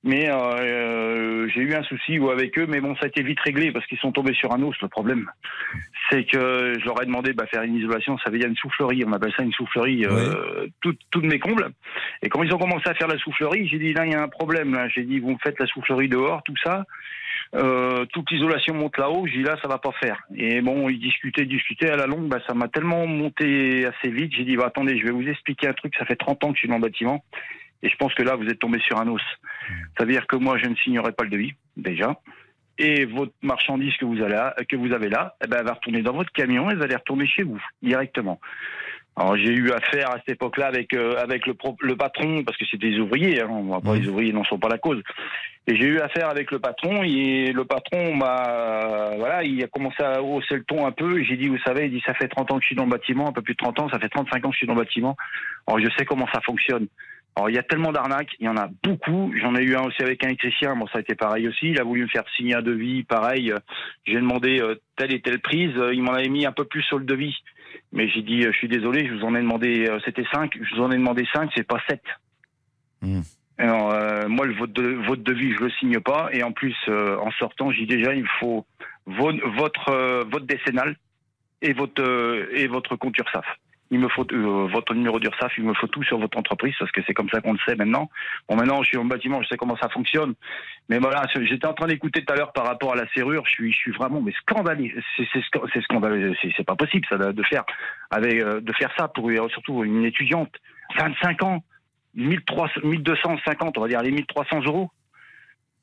Mais 0.04 0.30
euh, 0.30 0.36
euh, 0.36 1.48
j'ai 1.54 1.62
eu 1.62 1.74
un 1.74 1.84
souci 1.84 2.18
ou 2.20 2.30
avec 2.30 2.58
eux, 2.60 2.66
mais 2.70 2.80
bon, 2.80 2.96
ça 2.96 3.06
a 3.06 3.08
été 3.08 3.24
vite 3.24 3.40
réglé 3.42 3.72
parce 3.72 3.86
qu'ils 3.88 3.98
sont 3.98 4.12
tombés 4.12 4.34
sur 4.36 4.54
un 4.54 4.62
os. 4.62 4.76
Le 4.82 4.88
problème, 4.88 5.30
c'est 6.10 6.24
que 6.24 6.74
je 6.80 6.86
leur 6.86 7.02
ai 7.02 7.06
demandé 7.06 7.34
de 7.34 7.44
faire 7.52 7.64
une 7.64 7.76
isolation. 7.76 8.18
Ça 8.20 8.30
veut 8.30 8.38
dire 8.38 8.48
une 8.48 8.56
soufflerie. 8.56 9.04
On 9.06 9.12
appelle 9.12 9.34
ça 9.36 9.44
une 9.44 9.52
soufflerie. 9.52 10.06
Euh, 10.06 10.68
toutes, 10.82 11.00
toutes 11.12 11.26
mes 11.26 11.40
combles. 11.40 11.72
Et 12.22 12.30
quand 12.30 12.42
ils 12.44 12.54
ont 12.54 12.60
commencé 12.60 12.88
à 12.88 12.94
faire 12.94 13.08
la 13.08 13.18
soufflerie, 13.18 13.68
j'ai 13.68 13.80
dit 13.80 13.92
là, 13.94 14.06
il 14.06 14.12
y 14.12 14.16
a 14.16 14.22
un 14.22 14.30
problème. 14.30 14.74
Là, 14.76 14.88
j'ai 14.88 15.04
dit 15.04 15.20
vous 15.20 15.32
me 15.32 15.38
faites 15.44 15.60
la 15.60 15.66
soufflerie 15.66 16.08
dehors, 16.08 16.42
tout 16.44 16.56
ça. 16.64 16.86
Euh, 17.56 18.06
toute 18.12 18.30
l'isolation 18.30 18.74
monte 18.74 18.98
là-haut, 18.98 19.26
j'ai 19.26 19.38
dit 19.38 19.44
là 19.44 19.58
ça 19.62 19.68
va 19.68 19.78
pas 19.78 19.92
faire. 19.94 20.22
Et 20.36 20.62
bon, 20.62 20.90
ils 20.90 21.00
discutaient, 21.00 21.46
discutaient 21.46 21.90
à 21.90 21.96
la 21.96 22.06
longue, 22.06 22.28
bah, 22.28 22.40
ça 22.46 22.54
m'a 22.54 22.68
tellement 22.68 23.08
monté 23.08 23.86
assez 23.86 24.12
vite, 24.12 24.34
j'ai 24.36 24.44
dit 24.44 24.58
bah, 24.58 24.66
attendez, 24.68 24.98
je 25.00 25.06
vais 25.06 25.12
vous 25.12 25.28
expliquer 25.28 25.68
un 25.68 25.74
truc, 25.74 25.96
ça 25.98 26.06
fait 26.06 26.16
30 26.16 26.44
ans 26.44 26.50
que 26.50 26.56
je 26.56 26.60
suis 26.60 26.68
dans 26.68 26.76
le 26.76 26.82
bâtiment. 26.82 27.24
Et 27.84 27.90
je 27.90 27.96
pense 27.98 28.14
que 28.16 28.24
là, 28.24 28.36
vous 28.36 28.48
êtes 28.48 28.60
tombé 28.60 28.80
sur 28.80 29.00
un 29.00 29.08
os. 29.08 29.22
Ça 29.98 30.06
veut 30.06 30.12
dire 30.12 30.26
que 30.28 30.36
moi, 30.36 30.58
je 30.58 30.68
ne 30.68 30.76
signerai 30.76 31.12
pas 31.12 31.24
le 31.24 31.30
devis, 31.30 31.54
déjà. 31.76 32.20
Et 32.80 33.06
votre 33.06 33.34
marchandise 33.42 33.96
que 33.98 34.06
vous, 34.06 34.22
avez, 34.22 34.52
que 34.66 34.76
vous 34.76 34.94
avez 34.94 35.10
là, 35.10 35.36
eh 35.44 35.48
ben, 35.48 35.58
elle 35.60 35.66
va 35.66 35.74
retourner 35.74 36.02
dans 36.02 36.14
votre 36.14 36.32
camion 36.32 36.70
et 36.70 36.74
elle 36.74 36.80
va 36.80 36.86
aller 36.86 36.96
retourner 36.96 37.28
chez 37.28 37.44
vous, 37.44 37.62
directement. 37.82 38.40
Alors 39.20 39.36
j'ai 39.36 39.52
eu 39.52 39.72
affaire 39.72 40.12
à 40.12 40.18
cette 40.20 40.36
époque-là 40.36 40.68
avec 40.68 40.94
euh, 40.94 41.16
avec 41.18 41.48
le, 41.48 41.56
pro- 41.56 41.76
le 41.82 41.96
patron 41.96 42.44
parce 42.44 42.56
que 42.58 42.66
c'était 42.70 42.92
des 42.92 43.00
ouvriers. 43.00 43.42
Hein, 43.42 43.48
on 43.50 43.64
va 43.64 43.82
pas, 43.82 43.96
les 43.96 44.08
ouvriers 44.08 44.32
n'en 44.32 44.44
sont 44.44 44.60
pas 44.60 44.70
la 44.70 44.78
cause. 44.78 45.02
Et 45.66 45.76
j'ai 45.76 45.88
eu 45.88 46.00
affaire 46.00 46.30
avec 46.30 46.52
le 46.52 46.60
patron 46.60 47.02
et 47.04 47.52
le 47.52 47.66
patron 47.66 48.16
m'a 48.16 49.16
voilà, 49.18 49.44
il 49.44 49.62
a 49.64 49.68
commencé 49.68 50.02
à 50.04 50.22
hausser 50.22 50.56
le 50.58 50.64
ton 50.64 50.86
un 50.86 50.92
peu. 50.92 51.24
J'ai 51.24 51.36
dit, 51.36 51.48
vous 51.48 51.58
savez, 51.66 51.86
il 51.86 51.92
dit 51.92 52.04
ça 52.06 52.14
fait 52.14 52.28
30 52.28 52.52
ans 52.52 52.56
que 52.58 52.62
je 52.62 52.68
suis 52.68 52.76
dans 52.76 52.86
le 52.86 52.92
bâtiment, 52.92 53.28
un 53.28 53.32
peu 53.34 53.42
plus 53.42 53.54
de 53.56 53.58
30 53.58 53.80
ans, 53.80 53.90
ça 53.90 54.00
fait 54.00 54.08
35 54.10 54.46
ans 54.46 54.50
que 54.50 54.54
je 54.54 54.58
suis 54.60 54.68
dans 54.68 54.76
le 54.76 54.82
bâtiment. 54.82 55.18
Alors 55.66 55.80
je 55.80 55.90
sais 55.98 56.06
comment 56.06 56.28
ça 56.32 56.40
fonctionne. 56.42 56.88
Alors 57.36 57.50
il 57.50 57.56
y 57.56 57.60
a 57.60 57.64
tellement 57.64 57.92
d'arnaques, 57.92 58.32
il 58.40 58.46
y 58.46 58.50
en 58.50 58.56
a 58.58 58.70
beaucoup. 58.84 59.34
J'en 59.42 59.56
ai 59.56 59.64
eu 59.64 59.76
un 59.76 59.82
aussi 59.82 60.02
avec 60.04 60.24
un 60.24 60.28
électricien, 60.28 60.76
bon 60.76 60.86
ça 60.88 61.00
a 61.00 61.02
été 61.02 61.16
pareil 61.16 61.48
aussi. 61.48 61.70
Il 61.70 61.80
a 61.80 61.84
voulu 61.84 62.04
me 62.04 62.08
faire 62.08 62.24
signer 62.36 62.56
un 62.56 62.62
devis, 62.62 63.04
pareil. 63.04 63.52
J'ai 64.06 64.16
demandé 64.16 64.60
euh, 64.62 64.76
telle 64.96 65.14
et 65.14 65.22
telle 65.22 65.40
prise, 65.40 65.74
il 65.92 66.02
m'en 66.04 66.14
avait 66.14 66.30
mis 66.30 66.46
un 66.46 66.52
peu 66.52 66.66
plus 66.66 66.84
sur 66.84 66.98
le 67.00 67.06
devis. 67.06 67.36
Mais 67.94 68.08
j'ai 68.10 68.22
dit, 68.22 68.44
euh, 68.46 68.52
je 68.52 68.58
suis 68.58 68.68
désolé, 68.68 69.08
je 69.08 69.14
vous 69.14 69.24
en 69.24 69.34
ai 69.36 69.40
demandé, 69.42 69.88
euh, 69.90 70.00
c'était 70.06 70.26
5, 70.32 70.58
je 70.62 70.76
vous 70.76 70.82
en 70.82 70.92
ai 70.92 70.98
demandé 70.98 71.26
5, 71.34 71.50
c'est 71.56 71.64
pas 71.68 71.82
7. 71.90 72.02
Alors, 73.60 73.92
euh, 73.92 74.28
moi, 74.28 74.46
le 74.46 74.54
vote 74.54 74.74
de, 74.74 74.84
vote 75.08 75.24
de 75.24 75.34
vie, 75.34 75.52
je 75.54 75.60
le 75.64 75.70
signe 75.72 76.00
pas. 76.00 76.30
Et 76.32 76.44
en 76.44 76.52
plus, 76.52 76.76
euh, 76.90 77.18
en 77.18 77.32
sortant, 77.32 77.72
j'ai 77.72 77.86
déjà, 77.86 78.14
il 78.14 78.28
faut 78.40 78.66
vo- 79.06 79.32
votre 79.56 79.90
euh, 79.90 80.24
votre 80.30 80.46
décennal 80.46 80.96
et 81.62 81.74
votre 81.74 82.02
euh, 82.04 82.50
et 82.54 82.68
votre 82.68 82.96
compte 82.96 83.18
URSAF. 83.18 83.46
Il 83.90 84.00
me 84.00 84.10
faut 84.10 84.26
euh, 84.32 84.68
votre 84.68 84.94
numéro 84.94 85.20
d'URSAF, 85.20 85.54
il 85.58 85.64
me 85.64 85.74
faut 85.74 85.88
tout 85.88 86.04
sur 86.04 86.18
votre 86.20 86.38
entreprise 86.38 86.76
parce 86.78 86.92
que 86.92 87.02
c'est 87.08 87.14
comme 87.14 87.30
ça 87.30 87.40
qu'on 87.40 87.54
le 87.54 87.60
sait 87.66 87.76
maintenant. 87.76 88.10
Bon, 88.50 88.56
maintenant, 88.56 88.82
je 88.84 88.88
suis 88.90 88.98
en 88.98 89.06
bâtiment, 89.06 89.42
je 89.42 89.48
sais 89.48 89.58
comment 89.58 89.78
ça 89.78 89.88
fonctionne. 89.90 90.34
Mais 90.90 91.00
voilà, 91.00 91.24
j'étais 91.42 91.66
en 91.68 91.74
train 91.74 91.88
d'écouter 91.88 92.24
tout 92.26 92.34
à 92.34 92.36
l'heure 92.38 92.52
par 92.52 92.66
rapport 92.66 92.94
à 92.94 92.96
la 92.96 93.08
serrure. 93.14 93.46
Je 93.46 93.52
suis, 93.52 93.72
je 93.72 93.78
suis 93.78 93.92
vraiment 93.92 94.22
mais 94.22 94.34
scandalé. 94.42 94.94
C'est 95.16 95.28
c'est 95.32 95.40
sca- 95.40 95.70
c'est 95.74 95.82
scandaleux. 95.82 96.36
C'est 96.56 96.66
pas 96.66 96.76
possible 96.76 97.06
ça 97.10 97.18
de 97.18 97.44
faire 97.44 97.64
avec 98.12 98.36
euh, 98.42 98.60
de 98.60 98.74
faire 98.74 98.92
ça 98.98 99.08
pour 99.08 99.30
surtout 99.50 99.84
une 99.84 100.04
étudiante, 100.06 100.52
25 100.98 101.44
ans. 101.44 101.64
1300, 102.16 102.82
1250, 102.84 103.78
on 103.78 103.82
va 103.82 103.88
dire 103.88 104.02
les 104.02 104.12
1300 104.12 104.62
euros. 104.66 104.90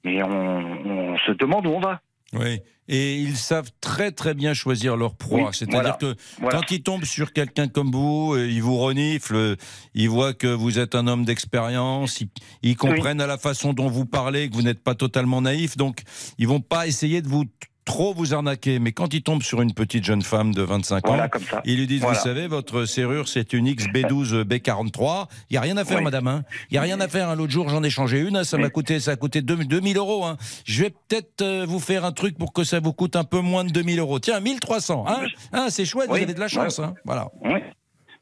Mais 0.02 0.22
on, 0.22 1.12
on 1.14 1.18
se 1.18 1.32
demande 1.32 1.66
où 1.66 1.70
on 1.70 1.80
va. 1.80 2.00
Oui. 2.38 2.60
Et 2.86 3.16
ils 3.18 3.36
savent 3.36 3.70
très 3.80 4.10
très 4.12 4.34
bien 4.34 4.52
choisir 4.52 4.96
leur 4.96 5.14
proie. 5.16 5.44
Oui, 5.48 5.48
C'est-à-dire 5.52 5.80
voilà. 5.80 5.96
que 5.98 6.14
Voilà. 6.38 6.58
quand 6.58 6.70
ils 6.70 6.82
tombent 6.82 7.04
sur 7.06 7.32
quelqu'un 7.32 7.66
comme 7.66 7.90
vous, 7.90 8.34
euh, 8.34 8.46
ils 8.46 8.62
vous 8.62 8.76
reniflent, 8.76 9.36
euh, 9.36 9.56
ils 9.94 10.10
voient 10.10 10.34
que 10.34 10.48
vous 10.48 10.78
êtes 10.78 10.94
un 10.94 11.06
homme 11.06 11.24
d'expérience, 11.24 12.20
ils, 12.20 12.28
ils 12.62 12.76
comprennent 12.76 13.22
à 13.22 13.26
la 13.26 13.38
façon 13.38 13.72
dont 13.72 13.88
vous 13.88 14.04
parlez 14.04 14.50
que 14.50 14.54
vous 14.54 14.62
n'êtes 14.62 14.82
pas 14.82 14.94
totalement 14.94 15.40
naïf, 15.40 15.78
donc 15.78 16.02
ils 16.38 16.46
vont 16.46 16.60
pas 16.60 16.86
essayer 16.86 17.22
de 17.22 17.28
vous 17.28 17.44
trop 17.84 18.14
vous 18.14 18.34
arnaquer. 18.34 18.78
Mais 18.78 18.92
quand 18.92 19.12
ils 19.14 19.22
tombent 19.22 19.42
sur 19.42 19.60
une 19.62 19.74
petite 19.74 20.04
jeune 20.04 20.22
femme 20.22 20.54
de 20.54 20.62
25 20.62 21.06
Voilà, 21.06 21.24
ans, 21.24 21.28
ils 21.64 21.78
lui 21.78 21.86
disent, 21.86 22.00
Voilà. 22.00 22.18
vous 22.18 22.24
savez, 22.24 22.46
votre 22.46 22.84
serrure 22.86 23.28
c'est 23.28 23.52
une 23.52 23.68
XB12 23.68 24.42
B43, 24.44 25.26
il 25.50 25.54
y 25.54 25.56
a 25.56 25.60
rien 25.60 25.76
à 25.76 25.84
faire, 25.84 25.98
Oui. 25.98 26.04
madame. 26.04 26.26
hein. 26.28 26.42
Il 26.70 26.74
y 26.74 26.78
a 26.78 26.82
rien 26.82 27.00
à 27.00 27.08
faire. 27.08 27.28
hein. 27.28 27.34
L'autre 27.36 27.52
jour, 27.52 27.68
j'en 27.68 27.82
ai 27.82 27.90
changé 27.90 28.20
une, 28.20 28.36
hein. 28.36 28.44
ça 28.44 28.58
m'a 28.58 28.70
coûté, 28.70 29.00
ça 29.00 29.12
a 29.12 29.16
coûté 29.16 29.42
2000 29.42 29.68
2000 29.68 29.96
euros. 29.96 30.24
hein. 30.24 30.36
Je 30.64 30.84
vais 30.84 30.90
peut-être 30.90 31.42
euh, 31.42 31.64
vous 31.66 31.80
faire 31.80 32.04
un 32.04 32.12
truc 32.12 32.36
pour 32.38 32.52
que 32.52 32.64
ça 32.64 32.80
vous 32.80 32.92
coûte 32.92 33.16
un 33.16 33.24
peu 33.24 33.40
moins 33.40 33.64
de 33.64 33.70
2000 33.70 33.98
euros. 33.98 34.18
Tiens, 34.18 34.40
1300. 34.40 35.04
Hein 35.08 35.20
Hein, 35.52 35.66
c'est 35.70 35.84
chouette, 35.84 36.08
vous 36.08 36.14
avez 36.16 36.26
de 36.34 36.40
la 36.40 36.48
chance. 36.48 36.78
Hein. 36.78 36.94
Voilà. 37.04 37.28
Oui. 37.42 37.60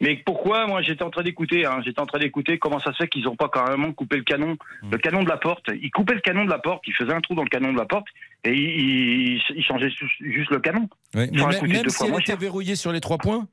Mais 0.02 0.16
pourquoi 0.26 0.66
Moi, 0.66 0.82
j'étais 0.82 1.02
en 1.04 1.10
train 1.10 1.22
d'écouter. 1.22 1.64
Hein, 1.64 1.80
j'étais 1.84 2.00
en 2.00 2.06
train 2.06 2.18
d'écouter 2.18 2.58
comment 2.58 2.78
ça 2.80 2.92
se 2.92 2.96
fait 2.98 3.08
qu'ils 3.08 3.24
n'ont 3.24 3.36
pas 3.36 3.48
carrément 3.48 3.92
coupé 3.92 4.16
le 4.18 4.24
canon, 4.24 4.56
Hmm. 4.82 4.90
le 4.90 4.98
canon 4.98 5.22
de 5.22 5.28
la 5.28 5.36
porte. 5.38 5.64
Ils 5.80 5.90
coupaient 5.90 6.14
le 6.14 6.20
canon 6.20 6.44
de 6.44 6.50
la 6.50 6.58
porte, 6.58 6.82
ils 6.86 6.92
faisaient 6.94 7.14
un 7.14 7.20
trou 7.20 7.34
dans 7.34 7.44
le 7.44 7.48
canon 7.48 7.72
de 7.72 7.78
la 7.78 7.86
porte 7.86 8.06
et 8.44 8.52
ils, 8.52 9.34
ils- 9.36 9.42
ils 9.56 9.64
changeaient 9.64 9.90
juste 10.20 10.50
le 10.50 10.58
canon. 10.60 10.88
Oui. 11.14 11.28
Mais 11.32 11.38
même, 11.38 11.48
même 11.62 11.82
deux 11.84 11.88
si 11.88 11.96
fois 11.98 12.08
elle 12.08 12.20
était 12.20 12.36
verrouillée 12.36 12.74
sur 12.76 12.92
les 12.92 13.00
trois 13.00 13.18
points 13.18 13.46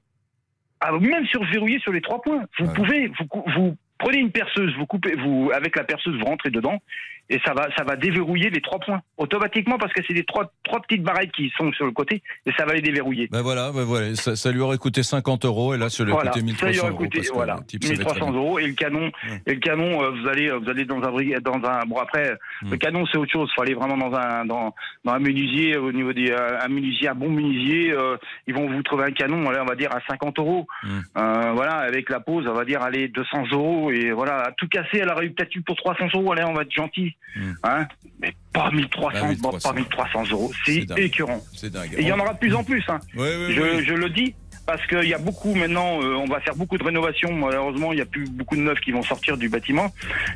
Ah, 0.82 0.92
même 1.00 1.26
sur 1.28 1.44
verrouillé 1.46 1.80
sur 1.80 1.92
les 1.92 2.02
trois 2.02 2.22
points. 2.22 2.44
Vous 2.58 2.74
pouvez, 2.74 3.08
vous, 3.08 3.44
vous 3.56 3.78
prenez 4.00 4.18
une 4.18 4.32
perceuse, 4.32 4.74
vous 4.78 4.86
coupez, 4.86 5.16
vous 5.18 5.52
avec 5.54 5.76
la 5.76 5.84
perceuse, 5.84 6.18
vous 6.18 6.26
rentrez 6.26 6.50
dedans 6.50 6.82
et 7.30 7.40
ça 7.46 7.54
va, 7.54 7.68
ça 7.78 7.84
va 7.84 7.96
déverrouiller 7.96 8.50
les 8.50 8.62
trois 8.62 8.80
points 8.80 9.02
automatiquement 9.18 9.78
parce 9.78 9.94
que 9.94 10.02
c'est 10.08 10.14
des 10.14 10.24
trois, 10.24 10.52
trois 10.64 10.82
petites 10.82 11.04
barrettes 11.04 11.32
qui 11.32 11.52
sont 11.58 11.72
sur 11.74 11.86
le 11.86 11.92
côté 11.92 12.22
et 12.46 12.52
ça 12.58 12.66
va 12.66 12.74
les 12.74 12.82
déverrouiller. 12.82 13.28
Ben 13.32 13.42
voilà, 13.42 13.72
ben 13.72 13.84
voilà. 13.84 14.16
Ça, 14.16 14.36
ça 14.36 14.52
lui 14.52 14.62
aurait 14.62 14.78
coûté 14.78 15.04
50 15.04 15.46
euros 15.46 15.74
et 15.74 15.78
là, 15.78 15.90
ça 15.90 16.04
lui 16.04 16.12
a 16.12 16.16
Voilà, 16.16 16.32
coûté 16.32 16.40
ça 16.40 16.46
1300 16.46 16.72
y 16.74 16.80
aurait 16.80 16.90
euros. 16.90 16.98
coûté, 16.98 17.20
que 17.22 17.34
voilà, 17.34 17.56
le 17.60 17.66
type 17.66 17.84
savait 17.84 17.96
très 17.98 18.04
1300 18.14 18.32
bien. 18.32 18.40
euros 18.40 18.60
et 18.60 18.68
le 18.68 18.74
canon, 18.74 19.12
et 19.46 19.54
le 19.54 19.60
canon, 19.60 20.04
euh, 20.04 20.10
vous 20.12 20.28
allez, 20.28 20.50
vous 20.52 20.70
allez 20.70 20.86
dans 20.86 20.98
un, 20.98 21.40
dans 21.42 21.68
un, 21.70 21.86
bon 21.86 21.98
après, 21.98 22.34
Hmm. 22.62 22.72
le 22.72 22.78
canon 22.78 23.06
c'est 23.12 23.18
autre 23.18 23.32
chose. 23.32 23.50
Faut 23.56 23.62
aller 23.62 23.74
vraiment 23.74 23.96
dans 23.98 24.14
un, 24.16 24.44
dans, 24.46 24.74
dans 25.06 25.14
un 25.14 25.20
menuisier 25.20 25.78
au 25.78 25.92
niveau 25.92 26.12
des, 26.14 26.30
euh, 26.32 26.60
un 26.62 26.68
menuisier, 26.68 27.08
un 27.08 27.16
bon 27.16 27.30
menuisier, 27.30 27.92
euh, 27.94 28.18
ils 28.48 28.54
vont 28.54 28.70
vous 28.70 28.84
trouver 28.84 29.06
un 29.06 29.12
canon, 29.12 29.48
allez, 29.50 29.60
on 29.62 29.66
va 29.66 29.76
dire 29.76 29.90
à 29.96 30.00
50 30.10 30.40
euros. 30.40 30.68
Hmm. 30.84 31.00
Euh, 31.18 31.52
voilà, 31.54 31.76
avec 31.78 32.10
la 32.10 32.20
pause, 32.20 32.46
on 32.50 32.54
va 32.54 32.66
dire 32.66 32.82
allez 32.82 33.08
200 33.08 33.44
euros 33.54 33.92
et 33.92 34.12
voilà, 34.12 34.42
à 34.48 34.52
tout 34.52 34.68
casser, 34.68 34.98
elle 35.02 35.10
aurait 35.10 35.26
eu 35.28 35.32
peut-être 35.32 35.56
eu 35.56 35.62
pour 35.62 35.76
300 35.78 36.08
euros. 36.16 36.32
Allez, 36.34 36.44
on 36.44 36.54
va 36.54 36.64
être 36.64 36.72
gentil, 36.74 37.16
hein, 37.64 37.88
mais 38.22 38.34
pas 38.54 38.72
1300, 38.72 39.10
Bah, 39.22 39.28
1300. 39.30 39.70
pas 39.70 39.76
1300 39.76 40.24
euros, 40.32 40.52
c'est 40.66 40.86
écœurant. 40.98 41.42
C'est 41.56 41.70
dingue. 41.72 41.94
Et 41.98 42.02
il 42.02 42.08
y 42.08 42.12
en 42.12 42.20
aura 42.20 42.34
de 42.34 42.40
plus 42.40 42.54
en 42.56 42.64
plus. 42.64 42.84
Hein. 42.90 43.00
Oui, 43.16 43.28
oui, 43.48 43.54
je, 43.56 43.62
oui. 43.62 43.86
je 43.86 43.94
le 43.94 44.10
dis 44.10 44.36
parce 44.66 44.86
qu'il 44.86 45.06
y 45.10 45.14
a 45.16 45.18
beaucoup 45.18 45.56
maintenant, 45.56 46.00
euh, 46.02 46.14
on 46.16 46.26
va 46.28 46.40
faire 46.42 46.56
beaucoup 46.56 46.78
de 46.78 46.84
rénovations. 46.84 47.34
Malheureusement, 47.34 47.92
il 47.92 47.96
n'y 47.96 48.02
a 48.02 48.06
plus 48.06 48.30
beaucoup 48.30 48.56
de 48.56 48.62
neufs 48.62 48.80
qui 48.82 48.92
vont 48.92 49.02
sortir 49.02 49.36
du 49.38 49.50
bâtiment. 49.50 49.92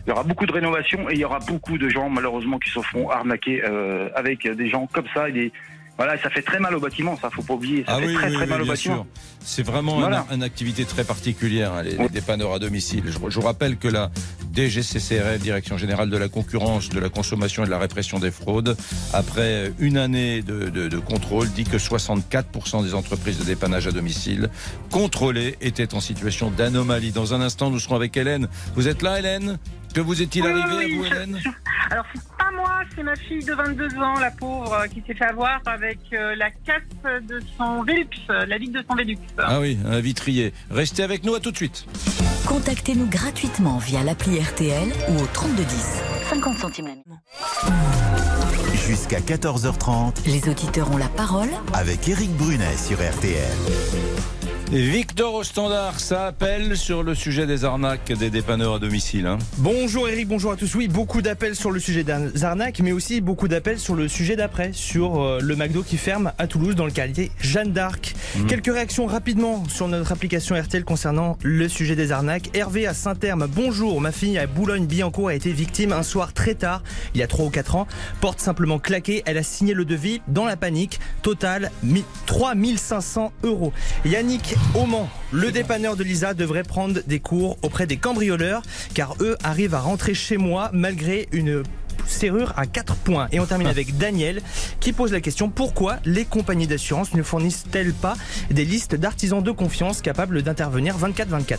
Il 0.05 0.09
y 0.09 0.11
aura 0.11 0.23
beaucoup 0.23 0.45
de 0.47 0.51
rénovations 0.51 1.07
et 1.09 1.13
il 1.13 1.19
y 1.19 1.25
aura 1.25 1.37
beaucoup 1.39 1.77
de 1.77 1.87
gens 1.89 2.09
malheureusement 2.09 2.57
qui 2.57 2.71
se 2.71 2.79
feront 2.81 3.09
arnaquer 3.11 3.63
euh, 3.63 4.09
avec 4.15 4.47
des 4.47 4.69
gens 4.69 4.87
comme 4.91 5.05
ça. 5.13 5.29
Et 5.29 5.33
des... 5.33 5.51
Voilà, 5.97 6.17
ça 6.17 6.31
fait 6.31 6.41
très 6.41 6.57
mal 6.57 6.73
au 6.75 6.79
bâtiment, 6.79 7.15
ça 7.17 7.29
faut 7.29 7.43
pas 7.43 7.53
oublier. 7.53 7.83
Ça 7.85 7.93
Ah 7.95 7.99
fait 7.99 8.07
oui, 8.07 8.13
très 8.15 8.29
oui, 8.29 8.33
très 8.33 8.43
oui, 8.45 8.49
mal 8.49 8.61
au 8.63 8.65
bâtiment. 8.65 9.05
C'est 9.41 9.61
vraiment 9.63 9.99
Voilà. 9.99 10.25
une 10.33 10.41
activité 10.41 10.85
très 10.85 11.03
particulière, 11.03 11.71
hein, 11.73 11.83
les, 11.83 11.95
les 11.95 12.09
dépanneurs 12.09 12.53
à 12.53 12.57
domicile. 12.57 13.03
Je, 13.05 13.11
je 13.29 13.39
vous 13.39 13.45
rappelle 13.45 13.77
que 13.77 13.87
la 13.87 14.09
DGCCRF, 14.53 15.39
Direction 15.41 15.77
Générale 15.77 16.09
de 16.09 16.17
la 16.17 16.29
Concurrence, 16.29 16.89
de 16.89 16.99
la 16.99 17.09
Consommation 17.09 17.63
et 17.63 17.65
de 17.65 17.71
la 17.71 17.79
Répression 17.79 18.19
des 18.19 18.31
Fraudes, 18.31 18.77
après 19.11 19.73
une 19.79 19.97
année 19.97 20.41
de, 20.41 20.99
contrôle, 20.99 21.49
dit 21.51 21.63
que 21.63 21.77
64% 21.77 22.83
des 22.83 22.93
entreprises 22.93 23.39
de 23.39 23.43
dépannage 23.43 23.87
à 23.87 23.91
domicile 23.91 24.49
contrôlées 24.91 25.57
étaient 25.61 25.93
en 25.93 25.99
situation 25.99 26.51
d'anomalie. 26.51 27.11
Dans 27.11 27.33
un 27.33 27.41
instant, 27.41 27.69
nous 27.69 27.79
serons 27.79 27.95
avec 27.95 28.15
Hélène. 28.15 28.47
Vous 28.75 28.87
êtes 28.87 29.01
là, 29.01 29.19
Hélène? 29.19 29.57
Que 29.93 30.01
vous 30.01 30.21
est-il 30.21 30.43
Oui, 30.43 30.49
arrivé 30.51 30.75
oui, 30.77 30.93
à 30.93 30.97
vous, 30.97 31.03
je- 31.03 31.13
Hélène 31.15 31.39
Alors, 31.91 32.05
c'est 32.13 32.21
pas 32.37 32.51
moi, 32.55 32.81
c'est 32.95 33.03
ma 33.03 33.15
fille 33.15 33.43
de 33.45 33.53
22 33.53 33.95
ans, 33.99 34.19
la 34.19 34.31
pauvre, 34.31 34.85
qui 34.91 35.03
s'est 35.05 35.13
fait 35.13 35.25
avoir 35.25 35.59
avec 35.65 35.99
euh, 36.13 36.35
la 36.35 36.49
casse 36.49 37.21
de 37.27 37.39
son 37.57 37.83
Velux, 37.83 38.07
euh, 38.29 38.45
la 38.47 38.57
vitre 38.57 38.79
de 38.79 38.85
son 38.89 38.95
Velux. 38.95 39.17
Ah 39.37 39.59
oui, 39.59 39.77
un 39.85 39.99
vitrier. 39.99 40.53
Restez 40.71 41.03
avec 41.03 41.23
nous, 41.23 41.35
à 41.35 41.39
tout 41.39 41.51
de 41.51 41.57
suite. 41.57 41.85
Contactez-nous 42.47 43.05
gratuitement 43.07 43.77
via 43.77 44.03
l'appli 44.03 44.39
RTL 44.39 44.89
ou 45.09 45.21
au 45.21 45.27
3210. 45.27 46.01
50 46.29 46.57
centimes 46.57 46.87
la 46.87 46.91
minute. 46.93 47.05
Jusqu'à 48.87 49.19
14h30 49.19 50.25
Les 50.25 50.49
auditeurs 50.49 50.91
ont 50.91 50.97
la 50.97 51.07
parole 51.07 51.49
avec 51.73 52.07
Éric 52.09 52.31
Brunet 52.35 52.75
sur 52.77 52.97
RTL. 52.97 53.51
Victor 54.77 55.35
au 55.35 55.43
standard, 55.43 55.99
ça 55.99 56.25
appelle 56.25 56.75
sur 56.75 57.03
le 57.03 57.13
sujet 57.13 57.45
des 57.45 57.63
arnaques 57.63 58.11
des 58.11 58.31
dépanneurs 58.31 58.73
à 58.73 58.79
domicile. 58.79 59.27
hein. 59.27 59.37
Bonjour 59.59 60.09
Eric, 60.09 60.27
bonjour 60.27 60.51
à 60.51 60.55
tous. 60.55 60.73
Oui, 60.73 60.87
beaucoup 60.87 61.21
d'appels 61.21 61.55
sur 61.55 61.69
le 61.69 61.79
sujet 61.79 62.03
des 62.03 62.43
arnaques, 62.43 62.79
mais 62.79 62.91
aussi 62.91 63.21
beaucoup 63.21 63.47
d'appels 63.47 63.77
sur 63.77 63.93
le 63.93 64.07
sujet 64.07 64.35
d'après, 64.35 64.71
sur 64.73 65.21
euh, 65.21 65.37
le 65.43 65.55
McDo 65.55 65.83
qui 65.83 65.97
ferme 65.97 66.31
à 66.39 66.47
Toulouse 66.47 66.73
dans 66.73 66.85
le 66.87 66.91
quartier 66.91 67.29
Jeanne 67.39 67.71
d'Arc. 67.71 68.15
Quelques 68.47 68.73
réactions 68.73 69.05
rapidement 69.05 69.63
sur 69.69 69.87
notre 69.87 70.11
application 70.11 70.59
RTL 70.59 70.83
concernant 70.83 71.37
le 71.43 71.69
sujet 71.69 71.95
des 71.95 72.11
arnaques. 72.11 72.49
Hervé 72.57 72.87
à 72.87 72.95
Saint-Terme, 72.95 73.45
bonjour, 73.47 74.01
ma 74.01 74.11
fille 74.11 74.39
à 74.39 74.47
Boulogne-Billancourt 74.47 75.27
a 75.27 75.35
été 75.35 75.51
victime 75.53 75.91
un 75.93 76.01
soir 76.01 76.33
très 76.33 76.55
tard, 76.55 76.81
il 77.13 77.19
y 77.19 77.23
a 77.23 77.27
3 77.27 77.45
ou 77.45 77.49
4 77.51 77.75
ans. 77.75 77.87
Porte 78.21 78.39
simplement 78.39 78.79
claquée, 78.79 79.21
elle 79.27 79.37
a 79.37 79.43
signé 79.43 79.75
le 79.75 79.85
devis 79.85 80.21
dans 80.29 80.45
la 80.45 80.57
panique. 80.57 80.99
Total, 81.21 81.69
mi- 81.83 82.05
3500 82.25 83.31
euros. 83.43 83.71
Yannick 84.03 84.55
au 84.75 84.85
Mans, 84.85 85.09
le 85.31 85.51
dépanneur 85.51 85.95
de 85.95 86.03
Lisa 86.03 86.33
devrait 86.33 86.63
prendre 86.63 86.99
des 87.05 87.19
cours 87.19 87.57
auprès 87.61 87.87
des 87.87 87.97
cambrioleurs 87.97 88.61
car 88.93 89.15
eux 89.21 89.37
arrivent 89.43 89.75
à 89.75 89.79
rentrer 89.79 90.13
chez 90.13 90.37
moi 90.37 90.69
malgré 90.73 91.27
une 91.31 91.63
serrure 92.07 92.53
à 92.57 92.65
4 92.65 92.95
points. 92.95 93.27
Et 93.31 93.39
on 93.39 93.45
termine 93.45 93.67
avec 93.67 93.97
Daniel 93.97 94.41
qui 94.79 94.93
pose 94.93 95.11
la 95.11 95.21
question 95.21 95.49
pourquoi 95.49 95.97
les 96.05 96.25
compagnies 96.25 96.67
d'assurance 96.67 97.13
ne 97.13 97.23
fournissent-elles 97.23 97.93
pas 97.93 98.15
des 98.49 98.65
listes 98.65 98.95
d'artisans 98.95 99.43
de 99.43 99.51
confiance 99.51 100.01
capables 100.01 100.41
d'intervenir 100.41 100.97
24-24 100.97 101.57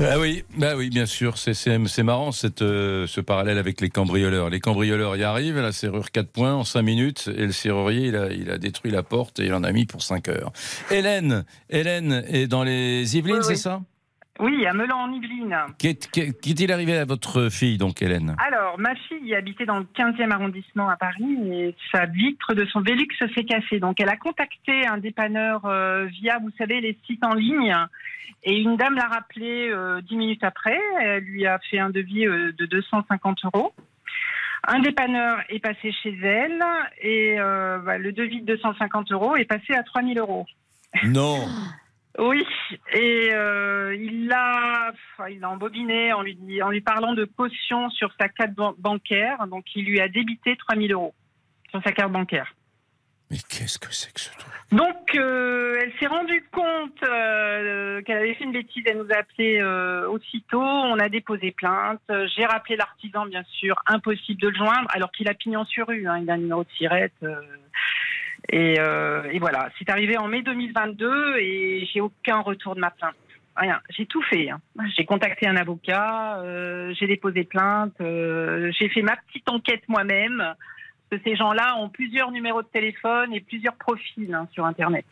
Ah 0.00 0.18
oui, 0.18 0.42
bah 0.58 0.74
oui, 0.76 0.90
bien 0.90 1.06
sûr. 1.06 1.38
C'est 1.38 2.02
marrant 2.02 2.32
cette 2.32 2.62
euh, 2.62 3.06
ce 3.06 3.20
parallèle 3.20 3.58
avec 3.58 3.80
les 3.80 3.90
cambrioleurs. 3.90 4.50
Les 4.50 4.60
cambrioleurs 4.60 5.16
y 5.16 5.22
arrivent, 5.22 5.58
la 5.60 5.72
serrure 5.72 6.10
4 6.10 6.30
points 6.32 6.54
en 6.54 6.64
5 6.64 6.82
minutes, 6.82 7.30
et 7.36 7.46
le 7.46 7.52
serrurier 7.52 8.08
il 8.08 8.16
a 8.16 8.32
il 8.32 8.50
a 8.50 8.58
détruit 8.58 8.90
la 8.90 9.02
porte 9.02 9.38
et 9.38 9.46
il 9.46 9.54
en 9.54 9.62
a 9.62 9.72
mis 9.72 9.86
pour 9.86 10.02
5 10.02 10.28
heures. 10.28 10.52
Hélène, 10.90 11.44
Hélène 11.70 12.24
est 12.28 12.46
dans 12.48 12.64
les 12.64 13.16
Yvelines, 13.16 13.36
Oui, 13.36 13.44
c'est 13.44 13.54
ça? 13.56 13.80
Oui, 14.40 14.66
à 14.66 14.72
Melan 14.72 14.96
en 14.98 15.12
Yvelines. 15.12 15.56
Qu'est- 15.78 16.10
qu'est- 16.10 16.32
Qu'est-il 16.40 16.72
arrivé 16.72 16.96
à 16.98 17.04
votre 17.04 17.48
fille, 17.50 17.78
donc, 17.78 18.02
Hélène? 18.02 18.34
Alors, 18.44 18.76
ma 18.80 18.96
fille 18.96 19.32
habitait 19.32 19.64
dans 19.64 19.78
le 19.78 19.86
15e 19.94 20.32
arrondissement 20.32 20.88
à 20.88 20.96
Paris 20.96 21.36
et 21.52 21.76
sa 21.92 22.06
vitre 22.06 22.52
de 22.52 22.64
son 22.66 22.80
Vélux 22.80 23.06
s'est 23.16 23.44
cassée. 23.44 23.78
Donc, 23.78 24.00
elle 24.00 24.08
a 24.08 24.16
contacté 24.16 24.88
un 24.88 24.98
dépanneur 24.98 25.64
euh, 25.66 26.06
via, 26.06 26.40
vous 26.40 26.50
savez, 26.58 26.80
les 26.80 26.98
sites 27.06 27.24
en 27.24 27.34
ligne. 27.34 27.76
Et 28.44 28.58
une 28.58 28.76
dame 28.76 28.94
l'a 28.94 29.08
rappelé 29.08 29.70
euh, 29.70 30.00
dix 30.02 30.16
minutes 30.16 30.44
après. 30.44 30.78
Elle 31.00 31.24
lui 31.24 31.46
a 31.46 31.58
fait 31.70 31.78
un 31.78 31.90
devis 31.90 32.26
euh, 32.26 32.52
de 32.52 32.66
250 32.66 33.38
euros. 33.46 33.72
Un 34.66 34.80
dépanneur 34.80 35.38
est 35.48 35.58
passé 35.60 35.92
chez 36.02 36.16
elle 36.22 36.62
et 37.00 37.38
euh, 37.38 37.78
bah, 37.78 37.98
le 37.98 38.12
devis 38.12 38.40
de 38.40 38.54
250 38.54 39.12
euros 39.12 39.36
est 39.36 39.44
passé 39.44 39.74
à 39.74 39.82
3000 39.82 40.18
euros. 40.18 40.46
Non. 41.04 41.38
Oui, 42.16 42.46
et 42.92 43.30
euh, 43.32 43.92
il 43.98 44.28
l'a, 44.28 44.92
il 45.28 45.40
l'a 45.40 45.50
embobiné 45.50 46.12
en 46.12 46.22
lui, 46.22 46.62
en 46.62 46.70
lui 46.70 46.80
parlant 46.80 47.12
de 47.12 47.24
caution 47.24 47.90
sur 47.90 48.12
sa 48.20 48.28
carte 48.28 48.52
ban- 48.52 48.76
bancaire. 48.78 49.44
Donc, 49.48 49.64
il 49.74 49.84
lui 49.84 49.98
a 50.00 50.06
débité 50.06 50.54
3000 50.56 50.92
euros 50.92 51.12
sur 51.70 51.82
sa 51.82 51.90
carte 51.90 52.12
bancaire. 52.12 52.54
Qu'est-ce 53.48 53.78
que 53.78 53.92
c'est 53.92 54.12
que 54.12 54.20
ce 54.20 54.30
Donc, 54.70 55.14
euh, 55.14 55.78
elle 55.82 55.92
s'est 55.98 56.06
rendue 56.06 56.44
compte 56.52 57.02
euh, 57.02 58.02
qu'elle 58.02 58.18
avait 58.18 58.34
fait 58.34 58.44
une 58.44 58.52
bêtise. 58.52 58.82
Elle 58.86 58.98
nous 58.98 59.10
a 59.12 59.18
appelé 59.18 59.58
euh, 59.60 60.08
aussitôt. 60.08 60.60
On 60.62 60.98
a 60.98 61.08
déposé 61.08 61.50
plainte. 61.52 62.00
J'ai 62.36 62.44
rappelé 62.44 62.76
l'artisan, 62.76 63.26
bien 63.26 63.42
sûr. 63.44 63.76
Impossible 63.86 64.40
de 64.40 64.48
le 64.48 64.54
joindre, 64.56 64.88
alors 64.90 65.10
qu'il 65.10 65.28
a 65.28 65.34
pignon 65.34 65.64
sur 65.64 65.86
rue. 65.88 66.06
hein. 66.06 66.18
Il 66.22 66.30
a 66.30 66.34
un 66.34 66.38
numéro 66.38 66.64
de 66.64 66.70
sirette. 66.76 67.12
et, 68.50 68.74
voilà, 69.38 69.70
c'est 69.78 69.88
arrivé 69.90 70.16
en 70.18 70.28
mai 70.28 70.42
2022 70.42 71.36
et 71.38 71.88
j'ai 71.92 72.00
aucun 72.00 72.40
retour 72.40 72.74
de 72.74 72.80
ma 72.80 72.90
plainte. 72.90 73.14
Rien, 73.56 73.80
j'ai 73.90 74.06
tout 74.06 74.22
fait. 74.22 74.50
hein. 74.50 74.60
J'ai 74.96 75.04
contacté 75.04 75.46
un 75.46 75.56
avocat, 75.56 76.42
j'ai 76.98 77.06
déposé 77.06 77.44
plainte, 77.44 77.94
j'ai 78.00 78.88
fait 78.88 79.02
ma 79.02 79.16
petite 79.28 79.48
enquête 79.48 79.82
moi-même. 79.88 80.54
Que 81.16 81.22
ces 81.22 81.36
gens-là 81.36 81.76
ont 81.78 81.88
plusieurs 81.88 82.30
numéros 82.32 82.62
de 82.62 82.66
téléphone 82.68 83.32
et 83.32 83.40
plusieurs 83.40 83.76
profils 83.76 84.32
hein, 84.34 84.48
sur 84.52 84.64
Internet. 84.64 85.04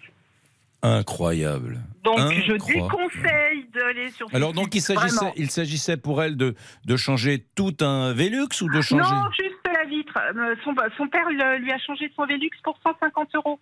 Incroyable. 0.82 1.78
Donc 2.02 2.18
je 2.18 2.52
déconseille 2.54 3.66
d'aller 3.72 4.10
sur. 4.10 4.28
ces 4.28 4.34
Alors, 4.36 4.52
donc, 4.52 4.74
il 4.74 4.80
s'agissait, 4.80 5.32
il 5.36 5.48
s'agissait 5.50 5.96
pour 5.96 6.22
elle 6.24 6.36
de, 6.36 6.56
de 6.84 6.96
changer 6.96 7.46
tout 7.54 7.76
un 7.82 8.12
Vélux 8.12 8.48
ou 8.62 8.68
de 8.68 8.80
changer 8.80 9.02
Non, 9.14 9.30
juste 9.30 9.54
la 9.72 9.84
vitre. 9.84 10.18
Euh, 10.36 10.56
Son, 10.64 10.74
son 10.96 11.06
père 11.08 11.28
lui 11.30 11.70
a 11.70 11.78
changé 11.78 12.10
son 12.16 12.26
Vélux 12.26 12.50
pour 12.64 12.76
150 12.82 13.28
euros. 13.36 13.60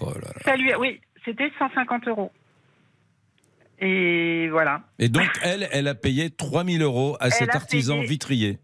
Oh 0.00 0.10
là 0.14 0.20
là. 0.34 0.40
Ça 0.44 0.56
lui 0.56 0.72
a- 0.72 0.78
oui, 0.78 1.00
c'était 1.24 1.50
150 1.58 2.08
euros. 2.08 2.32
Et 3.80 4.48
voilà. 4.50 4.80
Et 4.98 5.08
donc, 5.08 5.28
elle, 5.42 5.68
elle 5.70 5.86
a 5.86 5.94
payé 5.94 6.30
3000 6.30 6.82
euros 6.82 7.16
à 7.20 7.30
cet 7.30 7.54
artisan 7.54 7.96
payé- 7.98 8.06
vitrier. 8.08 8.58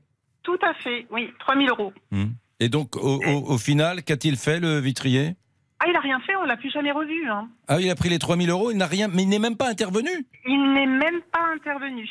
Tout 0.45 0.59
à 0.63 0.73
fait, 0.75 1.07
oui, 1.11 1.33
3000 1.41 1.69
euros. 1.71 1.93
Hmm. 2.13 2.27
Et 2.61 2.69
donc, 2.69 2.97
au, 2.97 3.21
au- 3.25 3.53
au 3.55 3.59
final, 3.59 4.03
qu'a-t-il 4.05 4.37
fait, 4.37 4.61
le 4.61 4.79
vitrier? 4.79 5.35
Ah, 5.81 5.87
il 5.89 5.97
a 5.97 6.01
rien 6.01 6.21
fait, 6.21 6.37
on 6.37 6.45
l'a 6.45 6.57
plus 6.57 6.71
jamais 6.71 6.93
revu. 6.93 7.29
hein. 7.29 7.49
Ah, 7.67 7.81
il 7.81 7.91
a 7.91 7.95
pris 7.97 8.09
les 8.09 8.19
3000 8.21 8.49
euros, 8.51 8.71
il 8.71 8.77
n'a 8.77 8.87
rien, 8.87 9.09
mais 9.09 9.23
il 9.25 9.29
n'est 9.29 9.39
même 9.41 9.57
pas 9.57 9.69
intervenu? 9.69 10.09
Il 10.47 10.73
n'est 10.73 10.87
même 10.87 11.21
pas 11.33 11.45
intervenu. 11.55 12.09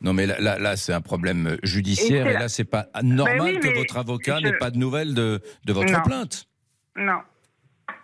Non, 0.00 0.12
mais 0.12 0.26
là, 0.26 0.36
là, 0.38 0.58
là, 0.58 0.76
c'est 0.76 0.92
un 0.92 1.00
problème 1.00 1.56
judiciaire, 1.64 2.26
Et 2.26 2.30
et, 2.30 2.34
là, 2.34 2.48
c'est 2.48 2.64
pas 2.64 2.86
normal 3.02 3.54
oui, 3.54 3.60
que 3.60 3.74
votre 3.76 3.96
avocat 3.96 4.38
je- 4.38 4.44
n'ait 4.44 4.58
pas 4.58 4.70
de 4.70 4.76
nouvelles 4.78 5.14
de, 5.14 5.40
de 5.64 5.72
votre 5.72 5.92
Non. 5.92 6.02
plainte. 6.02 6.46
Non, 6.96 7.18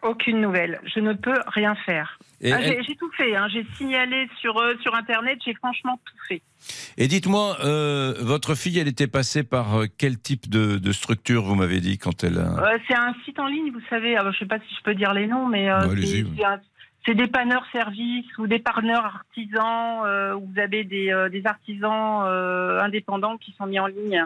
aucune 0.02 0.40
nouvelle. 0.40 0.80
Je 0.92 0.98
ne 1.00 1.12
peux 1.12 1.38
rien 1.48 1.74
faire. 1.86 2.18
Ah, 2.52 2.58
elle- 2.60 2.84
j'ai, 2.86 2.96
tout 2.96 3.10
fait. 3.16 3.34
hein. 3.36 3.46
J'ai 3.52 3.64
signalé 3.76 4.28
sur, 4.40 4.58
euh, 4.58 4.74
sur 4.82 4.94
Internet. 4.94 5.38
J'ai 5.44 5.54
franchement 5.54 5.98
tout 6.04 6.16
fait. 6.28 6.42
Et 6.98 7.06
dites-moi, 7.08 7.56
euh, 7.64 8.14
votre 8.20 8.54
fille, 8.54 8.78
elle 8.78 8.88
était 8.88 9.06
passée 9.06 9.42
par 9.44 9.80
euh, 9.80 9.86
quel 9.98 10.18
type 10.20 10.48
de, 10.48 10.78
de 10.78 10.92
structure, 10.92 11.42
vous 11.44 11.54
m'avez 11.54 11.80
dit, 11.80 11.98
quand 11.98 12.22
elle 12.24 12.38
a... 12.38 12.58
Euh, 12.72 12.78
c'est 12.88 12.94
un 12.96 13.14
site 13.24 13.38
en 13.38 13.46
ligne, 13.46 13.70
vous 13.72 13.80
savez. 13.90 14.16
Alors, 14.16 14.32
je 14.32 14.36
ne 14.36 14.40
sais 14.40 14.46
pas 14.48 14.58
si 14.58 14.74
je 14.76 14.82
peux 14.82 14.94
dire 14.94 15.14
les 15.14 15.26
noms, 15.26 15.48
mais 15.48 15.68
c'est, 16.02 16.24
c'est 17.06 17.14
des 17.14 17.26
panneurs 17.28 17.64
services 17.72 18.26
ou 18.38 18.46
des 18.46 18.58
parneurs 18.58 19.04
artisans 19.04 20.36
où 20.36 20.46
vous 20.52 20.58
avez 20.60 20.84
des, 20.84 21.12
des 21.30 21.46
artisans 21.46 22.26
indépendants 22.82 23.36
qui 23.38 23.52
sont 23.58 23.66
mis 23.66 23.78
en 23.78 23.86
ligne. 23.86 24.24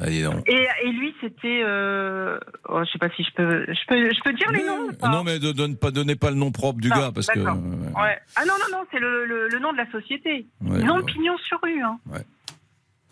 Ah. 0.00 0.08
Et, 0.08 0.66
et 0.84 0.92
lui, 0.92 1.14
c'était. 1.20 1.62
Euh... 1.64 2.38
Oh, 2.68 2.80
je 2.84 2.90
sais 2.90 2.98
pas 2.98 3.10
si 3.10 3.22
je 3.22 3.30
peux. 3.34 3.66
Je 3.66 3.86
peux, 3.86 4.10
je 4.10 4.20
peux 4.22 4.32
dire 4.32 4.50
les 4.52 4.64
noms 4.64 4.88
ou 4.88 5.08
Non, 5.08 5.24
mais 5.24 5.38
ne 5.38 5.52
donne 5.52 5.76
pas, 5.76 5.90
donnez 5.90 6.16
pas 6.16 6.30
le 6.30 6.36
nom 6.36 6.52
propre 6.52 6.80
du 6.80 6.88
Non, 6.88 6.96
gars, 6.96 7.10
parce 7.14 7.26
que... 7.26 7.38
euh, 7.38 7.44
Ouais. 7.52 8.18
Ah 8.36 8.44
non, 8.46 8.54
non, 8.60 8.78
non, 8.78 8.84
c'est 8.90 8.98
le, 9.00 9.26
le, 9.26 9.48
le 9.48 9.58
nom 9.58 9.72
de 9.72 9.76
la 9.76 9.90
société. 9.90 10.46
Ouais, 10.62 10.78
Ils 10.80 10.90
ont 10.90 10.96
le 10.96 11.02
ouais. 11.04 11.12
pignon 11.12 11.36
sur 11.38 11.58
rue. 11.62 11.82
Hein. 11.82 11.98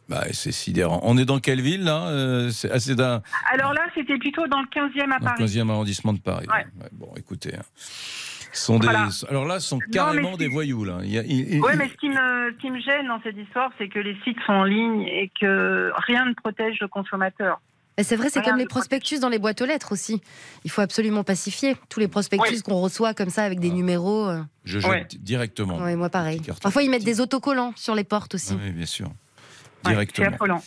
bah, 0.09 0.25
c'est 0.33 0.53
sidérant. 0.53 1.01
On 1.03 1.19
est 1.19 1.27
dans 1.27 1.41
quelle 1.41 1.61
ville, 1.61 1.85
là 1.85 2.07
Euh, 2.09 2.49
C'est 2.51 2.71
assez 2.71 2.95
d'un... 2.95 3.23
Alors 3.53 3.75
là, 3.75 3.83
c'était 3.95 4.17
plutôt 4.17 4.47
dans 4.47 4.61
le 4.61 4.67
15e 4.69 5.13
à 5.13 5.19
Dans 5.19 5.27
Paris. 5.27 5.45
15e 5.45 5.69
arrondissement 5.71 6.13
de 6.15 6.21
Paris. 6.21 6.47
Ouais. 6.49 6.65
Ouais, 6.81 6.89
bon, 6.93 7.13
écoutez. 7.17 7.51
Ce 8.53 8.67
Sont 8.67 8.79
des... 8.79 8.87
Voilà. 8.87 9.09
Alors 9.29 9.45
là, 9.47 9.61
ce 9.61 9.69
sont 9.69 9.79
carrément 9.93 10.37
des 10.37 10.49
voyous. 10.49 10.85
Là. 10.85 10.99
Il 11.03 11.11
y 11.11 11.19
a- 11.19 11.23
il- 11.25 11.55
il- 11.55 11.61
Oui, 11.63 11.73
mais 11.77 11.89
ce 11.89 11.95
qui, 11.95 12.09
me, 12.09 12.15
ce 12.53 12.57
qui 12.61 12.71
me 12.71 12.81
gêne 12.81 13.07
dans 13.09 13.21
cette 13.23 13.37
histoire, 13.37 13.71
c'est 13.79 13.89
que 13.89 13.99
les 13.99 14.17
sites 14.25 14.39
sont 14.47 14.53
en 14.53 14.65
ligne 14.65 15.03
et 15.03 15.31
que 15.41 15.91
rien 16.07 16.25
ne 16.27 16.35
protège 16.35 16.79
le 16.81 16.89
consommateur. 16.89 17.61
Et 17.99 18.05
c'est 18.05 18.15
vrai, 18.15 18.29
c'est 18.31 18.43
comme 18.43 18.57
les 18.59 18.67
prospectus 18.67 19.19
dans 19.19 19.29
les 19.29 19.41
boîtes 19.41 19.61
aux 19.61 19.67
lettres 19.67 19.91
aussi. 19.93 20.23
Il 20.65 20.71
faut 20.71 20.83
absolument 20.83 21.25
pacifier 21.25 21.77
tous 21.89 21.99
les 21.99 22.07
prospectus 22.07 22.55
Oui. 22.55 22.63
qu'on 22.63 22.77
reçoit 22.77 23.13
comme 23.13 23.29
ça 23.29 23.43
avec 23.43 23.59
des 23.59 23.71
numéros. 23.71 24.29
euh. 24.29 24.41
Je 24.65 24.79
jette 24.79 24.91
Ouais. 24.91 25.07
directement. 25.19 25.79
Ouais, 25.79 25.97
moi 25.97 26.09
pareil. 26.09 26.41
Parfois 26.63 26.85
ils 26.85 26.91
mettent 26.91 27.05
des 27.05 27.21
autocollants 27.21 27.73
sur 27.75 27.97
les 27.97 28.05
portes 28.05 28.37
aussi. 28.37 28.55
Oui, 28.65 28.71
bien 28.71 28.87
sûr. 28.87 29.09
Directement. 29.85 30.61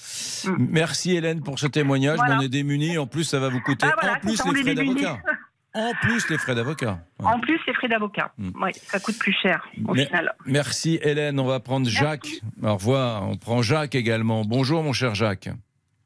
Merci 0.57 1.15
Hélène 1.15 1.41
pour 1.41 1.57
ce 1.59 1.67
témoignage. 1.67 2.17
Voilà. 2.17 2.37
On 2.37 2.41
est 2.41 2.49
démunis. 2.49 2.97
En 2.97 3.07
plus, 3.07 3.23
ça 3.23 3.39
va 3.39 3.49
vous 3.49 3.59
coûter 3.61 3.85
Ah, 3.89 3.95
voilà, 3.99 4.15
en 4.17 4.19
plus 4.19 4.43
les 4.53 4.61
frais 4.63 4.75
d'avocat. 4.75 5.17
En 5.73 5.91
plus 6.01 6.29
les 6.29 6.37
frais 6.37 6.53
d'avocat. 6.55 6.99
Ouais. 7.19 7.27
En 7.27 7.39
plus, 7.39 7.59
les 7.65 7.73
frais 7.73 7.87
d'avocat. 7.87 8.31
Mm. 8.37 8.49
Oui, 8.61 8.71
ça 8.73 8.99
coûte 8.99 9.17
plus 9.17 9.33
cher 9.41 9.65
au 9.87 9.93
Mais- 9.93 10.05
final. 10.05 10.33
Merci 10.45 10.99
Hélène. 11.01 11.39
On 11.39 11.45
va 11.45 11.59
prendre 11.61 11.87
Jacques. 11.87 12.27
Au 12.61 12.73
revoir. 12.75 13.27
On 13.29 13.37
prend 13.37 13.61
Jacques 13.61 13.95
également. 13.95 14.43
Bonjour 14.43 14.83
mon 14.83 14.91
cher 14.93 15.15
Jacques. 15.15 15.49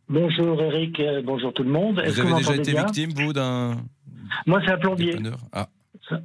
Bonjour 0.07 0.61
Eric, 0.61 0.99
euh, 0.99 1.21
bonjour 1.25 1.51
tout 1.51 1.63
le 1.63 1.71
monde. 1.71 1.99
Est-ce 1.99 2.21
Vous 2.21 2.27
avez 2.31 2.37
déjà 2.43 2.55
été 2.55 2.73
victime, 2.73 3.09
vous, 3.15 3.33
d'un 3.33 3.77
Moi, 4.45 4.61
c'est 4.63 4.71
un 4.71 4.77
plombier. 4.77 5.17
Ah, 5.51 5.67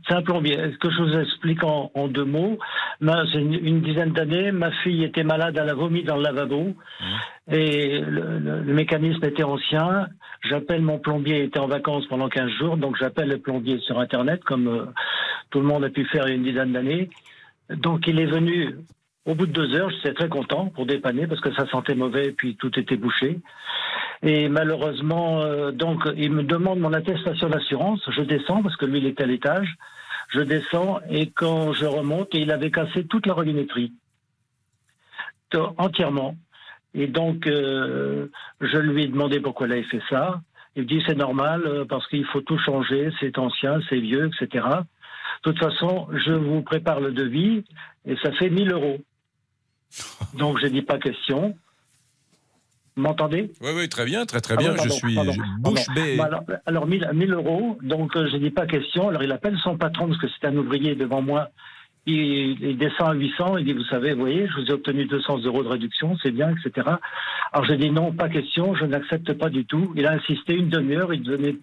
C'est 0.06 0.14
un 0.14 0.20
plombier. 0.20 0.52
Est-ce 0.58 0.76
que 0.76 0.90
je 0.90 0.98
vous 1.02 1.18
explique 1.18 1.64
en, 1.64 1.90
en 1.94 2.08
deux 2.08 2.26
mots 2.26 2.58
Ma- 3.00 3.24
C'est 3.32 3.40
une, 3.40 3.54
une 3.54 3.80
dizaine 3.80 4.12
d'années. 4.12 4.52
Ma 4.52 4.70
fille 4.82 5.02
était 5.02 5.24
malade, 5.24 5.56
elle 5.58 5.70
a 5.70 5.74
vomi 5.74 6.04
dans 6.04 6.16
le 6.16 6.22
lavabo. 6.24 6.74
Et 7.50 8.00
le, 8.00 8.38
le- 8.38 8.60
le 8.62 8.74
mécanisme 8.74 9.24
était 9.24 9.44
ancien. 9.44 10.08
J'appelle 10.48 10.82
mon 10.82 10.98
plombier, 10.98 11.38
il 11.38 11.44
était 11.44 11.58
en 11.58 11.66
vacances 11.66 12.06
pendant 12.06 12.28
15 12.28 12.50
jours. 12.52 12.76
Donc 12.76 12.96
j'appelle 12.98 13.28
le 13.28 13.38
plombier 13.38 13.78
sur 13.80 13.98
Internet, 13.98 14.42
comme 14.44 14.68
euh, 14.68 14.86
tout 15.50 15.60
le 15.60 15.66
monde 15.66 15.84
a 15.84 15.90
pu 15.90 16.04
faire 16.06 16.26
il 16.26 16.30
y 16.30 16.32
a 16.32 16.36
une 16.36 16.44
dizaine 16.44 16.72
d'années. 16.72 17.10
Donc 17.68 18.06
il 18.06 18.18
est 18.18 18.26
venu 18.26 18.74
au 19.26 19.34
bout 19.34 19.46
de 19.46 19.52
deux 19.52 19.74
heures. 19.74 19.90
J'étais 19.90 20.14
très 20.14 20.28
content 20.28 20.66
pour 20.66 20.86
dépanner 20.86 21.26
parce 21.26 21.40
que 21.40 21.52
ça 21.54 21.66
sentait 21.68 21.94
mauvais 21.94 22.28
et 22.28 22.32
puis 22.32 22.56
tout 22.56 22.78
était 22.78 22.96
bouché. 22.96 23.40
Et 24.22 24.48
malheureusement, 24.48 25.40
euh, 25.40 25.72
donc, 25.72 26.02
il 26.16 26.30
me 26.30 26.42
demande 26.42 26.78
mon 26.78 26.92
attestation 26.92 27.48
d'assurance. 27.48 28.00
Je 28.10 28.22
descends 28.22 28.62
parce 28.62 28.76
que 28.76 28.86
lui, 28.86 28.98
il 28.98 29.06
était 29.06 29.22
à 29.22 29.26
l'étage. 29.26 29.76
Je 30.28 30.40
descends 30.40 31.00
et 31.10 31.30
quand 31.30 31.72
je 31.72 31.86
remonte, 31.86 32.28
il 32.34 32.50
avait 32.50 32.70
cassé 32.70 33.04
toute 33.04 33.26
la 33.26 33.34
robinetterie. 33.34 33.92
Entièrement. 35.78 36.36
Et 36.94 37.06
donc, 37.06 37.46
euh, 37.46 38.26
je 38.60 38.78
lui 38.78 39.04
ai 39.04 39.08
demandé 39.08 39.40
pourquoi 39.40 39.66
il 39.66 39.72
avait 39.72 39.82
fait 39.84 40.02
ça. 40.08 40.40
Il 40.76 40.82
me 40.82 40.88
dit 40.88 41.02
c'est 41.06 41.16
normal 41.16 41.62
euh, 41.66 41.84
parce 41.84 42.06
qu'il 42.08 42.24
faut 42.26 42.40
tout 42.40 42.58
changer, 42.58 43.10
c'est 43.20 43.38
ancien, 43.38 43.80
c'est 43.88 44.00
vieux, 44.00 44.28
etc. 44.28 44.66
De 45.44 45.52
toute 45.52 45.58
façon, 45.58 46.08
je 46.12 46.32
vous 46.32 46.62
prépare 46.62 47.00
le 47.00 47.12
devis 47.12 47.64
et 48.06 48.16
ça 48.22 48.32
fait 48.32 48.50
1000 48.50 48.72
euros. 48.72 48.98
Donc, 50.34 50.58
je 50.60 50.66
dis 50.66 50.82
pas 50.82 50.98
question. 50.98 51.56
M'entendez? 52.96 53.50
Oui, 53.60 53.70
oui, 53.74 53.88
très 53.88 54.04
bien, 54.04 54.26
très 54.26 54.40
très 54.40 54.54
ah 54.54 54.56
bien. 54.58 54.72
oui, 54.72 54.80
je 54.84 54.88
suis 54.90 55.14
pardon, 55.14 55.32
bouche 55.60 55.86
bée. 55.94 56.16
Bah 56.16 56.24
alors, 56.24 56.42
alors 56.66 56.86
1000, 56.86 57.10
1000 57.14 57.32
euros, 57.32 57.78
donc 57.82 58.16
euh, 58.16 58.28
je 58.30 58.36
dis 58.36 58.50
pas 58.50 58.66
question. 58.66 59.08
Alors 59.08 59.22
il 59.22 59.32
appelle 59.32 59.56
son 59.62 59.78
patron 59.78 60.08
parce 60.08 60.20
que 60.20 60.26
c'est 60.28 60.46
un 60.46 60.56
ouvrier 60.56 60.96
devant 60.96 61.22
moi. 61.22 61.50
Il, 62.06 62.60
il 62.62 62.78
descend 62.78 63.08
à 63.10 63.12
800. 63.12 63.58
Il 63.58 63.64
dit 63.66 63.72
vous 63.72 63.84
savez, 63.84 64.12
vous 64.14 64.20
voyez, 64.20 64.46
je 64.48 64.54
vous 64.60 64.66
ai 64.66 64.72
obtenu 64.72 65.04
200 65.04 65.38
euros 65.44 65.62
de 65.62 65.68
réduction, 65.68 66.16
c'est 66.22 66.30
bien, 66.30 66.50
etc. 66.50 66.88
Alors 67.52 67.64
j'ai 67.66 67.76
dit 67.76 67.90
non, 67.90 68.12
pas 68.12 68.28
question, 68.28 68.74
je 68.74 68.84
n'accepte 68.86 69.32
pas 69.34 69.50
du 69.50 69.64
tout. 69.66 69.92
Il 69.96 70.06
a 70.06 70.12
insisté 70.12 70.54
une 70.54 70.68
demi-heure, 70.70 71.12
il 71.12 71.22
devenait 71.22 71.56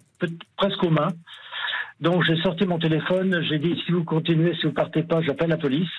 presque 0.56 0.82
aux 0.84 0.90
mains. 0.90 1.12
Donc 2.00 2.22
j'ai 2.24 2.36
sorti 2.42 2.64
mon 2.66 2.78
téléphone, 2.78 3.42
j'ai 3.48 3.58
dit 3.58 3.82
si 3.84 3.92
vous 3.92 4.04
continuez, 4.04 4.54
si 4.54 4.66
vous 4.66 4.72
partez 4.72 5.02
pas, 5.02 5.20
j'appelle 5.22 5.50
la 5.50 5.56
police. 5.56 5.90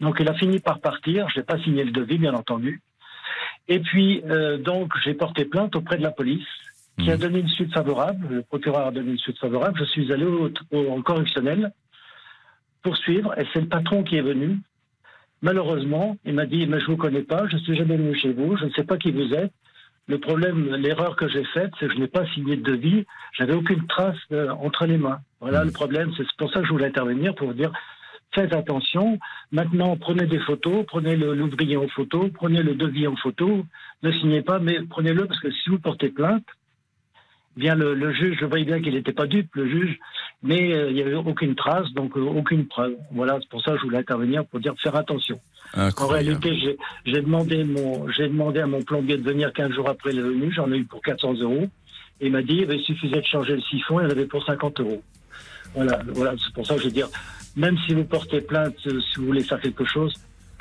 Donc 0.00 0.16
il 0.20 0.28
a 0.28 0.34
fini 0.34 0.58
par 0.60 0.80
partir. 0.80 1.28
Je 1.28 1.40
n'ai 1.40 1.44
pas 1.44 1.58
signé 1.58 1.84
le 1.84 1.90
devis, 1.92 2.18
bien 2.18 2.34
entendu. 2.34 2.80
Et 3.68 3.78
puis, 3.80 4.22
euh, 4.28 4.58
donc, 4.58 4.92
j'ai 5.04 5.14
porté 5.14 5.44
plainte 5.46 5.74
auprès 5.76 5.96
de 5.96 6.02
la 6.02 6.10
police, 6.10 6.46
qui 6.98 7.10
a 7.10 7.16
donné 7.16 7.40
une 7.40 7.48
suite 7.48 7.72
favorable. 7.72 8.26
Le 8.30 8.42
procureur 8.42 8.86
a 8.88 8.90
donné 8.90 9.12
une 9.12 9.18
suite 9.18 9.38
favorable. 9.38 9.78
Je 9.78 9.84
suis 9.86 10.12
allé 10.12 10.24
au, 10.26 10.50
au- 10.70 10.90
en 10.90 11.00
correctionnel 11.02 11.72
poursuivre. 12.84 13.34
Et 13.38 13.44
c'est 13.52 13.62
le 13.62 13.68
patron 13.68 14.04
qui 14.04 14.16
est 14.16 14.22
venu. 14.22 14.58
Malheureusement, 15.42 16.16
il 16.24 16.34
m'a 16.34 16.46
dit, 16.46 16.66
mais 16.66 16.80
je 16.80 16.86
vous 16.86 16.96
connais 16.96 17.22
pas, 17.22 17.46
je 17.48 17.56
suis 17.58 17.76
jamais 17.76 17.96
venu 17.96 18.16
chez 18.16 18.32
vous, 18.32 18.56
je 18.56 18.66
ne 18.66 18.70
sais 18.70 18.84
pas 18.84 18.96
qui 18.96 19.10
vous 19.10 19.34
êtes. 19.34 19.52
Le 20.06 20.18
problème, 20.18 20.74
l'erreur 20.76 21.16
que 21.16 21.28
j'ai 21.28 21.44
faite, 21.44 21.70
c'est 21.80 21.88
que 21.88 21.94
je 21.94 21.98
n'ai 21.98 22.06
pas 22.08 22.26
signé 22.34 22.56
de 22.56 22.62
devis. 22.62 23.04
J'avais 23.32 23.54
aucune 23.54 23.86
trace 23.86 24.18
euh, 24.32 24.50
entre 24.50 24.86
les 24.86 24.98
mains. 24.98 25.20
Voilà 25.40 25.64
le 25.64 25.70
problème. 25.70 26.12
C'est 26.16 26.26
pour 26.36 26.52
ça 26.52 26.60
que 26.60 26.66
je 26.66 26.72
voulais 26.72 26.86
intervenir 26.86 27.34
pour 27.34 27.48
vous 27.48 27.54
dire 27.54 27.72
faites 28.34 28.52
attention. 28.52 29.18
Maintenant, 29.52 29.96
prenez 29.96 30.26
des 30.26 30.40
photos, 30.40 30.84
prenez 30.86 31.16
l'ouvrier 31.16 31.76
en 31.76 31.88
photo, 31.88 32.28
prenez 32.34 32.62
le 32.62 32.74
devis 32.74 33.06
en 33.06 33.16
photo. 33.16 33.64
Ne 34.02 34.12
signez 34.12 34.42
pas, 34.42 34.58
mais 34.58 34.80
prenez-le 34.90 35.26
parce 35.26 35.40
que 35.40 35.50
si 35.50 35.70
vous 35.70 35.78
portez 35.78 36.08
plainte, 36.08 36.44
bien 37.56 37.74
le, 37.74 37.94
le 37.94 38.12
juge, 38.12 38.36
je 38.40 38.46
voyais 38.46 38.64
bien 38.64 38.80
qu'il 38.80 38.94
n'était 38.94 39.12
pas 39.12 39.26
dupe, 39.26 39.54
le 39.54 39.68
juge, 39.68 39.98
mais 40.42 40.72
euh, 40.74 40.88
il 40.90 40.94
n'y 40.94 41.02
avait 41.02 41.14
aucune 41.14 41.54
trace, 41.54 41.90
donc 41.92 42.16
euh, 42.16 42.20
aucune 42.20 42.66
preuve. 42.66 42.94
Voilà, 43.12 43.38
c'est 43.40 43.48
pour 43.48 43.62
ça 43.62 43.72
que 43.72 43.78
je 43.78 43.82
voulais 43.82 43.98
intervenir 43.98 44.44
pour 44.46 44.60
dire 44.60 44.74
faire 44.82 44.96
attention. 44.96 45.38
En 46.04 46.06
réalité, 46.08 46.76
j'ai- 47.04 47.20
demandé, 47.22 47.64
mon- 47.64 48.06
demandé 48.06 48.60
à 48.60 48.66
mon 48.66 48.82
plombier 48.82 49.16
de 49.16 49.22
venir 49.22 49.52
15 49.52 49.72
jours 49.72 49.88
après 49.88 50.12
la 50.12 50.22
venue, 50.22 50.52
j'en 50.52 50.70
ai 50.72 50.78
eu 50.78 50.84
pour 50.84 51.00
400 51.02 51.34
euros. 51.40 51.66
Et 52.20 52.26
il 52.26 52.32
m'a 52.32 52.42
dit, 52.42 52.64
il 52.68 52.80
suffisait 52.80 53.20
de 53.20 53.26
changer 53.26 53.54
le 53.54 53.60
siphon, 53.62 54.00
il 54.00 54.04
y 54.04 54.06
en 54.06 54.10
avait 54.10 54.26
pour 54.26 54.44
50 54.44 54.80
euros. 54.80 55.02
Voilà, 55.74 56.00
voilà 56.12 56.34
c'est 56.38 56.52
pour 56.54 56.64
ça 56.66 56.74
que 56.74 56.80
je 56.80 56.86
veux 56.86 56.92
dire, 56.92 57.08
même 57.56 57.76
si 57.86 57.94
vous 57.94 58.04
portez 58.04 58.40
plainte, 58.40 58.76
euh, 58.86 59.00
si 59.00 59.18
vous 59.18 59.26
voulez 59.26 59.42
faire 59.42 59.60
quelque 59.60 59.84
chose, 59.84 60.14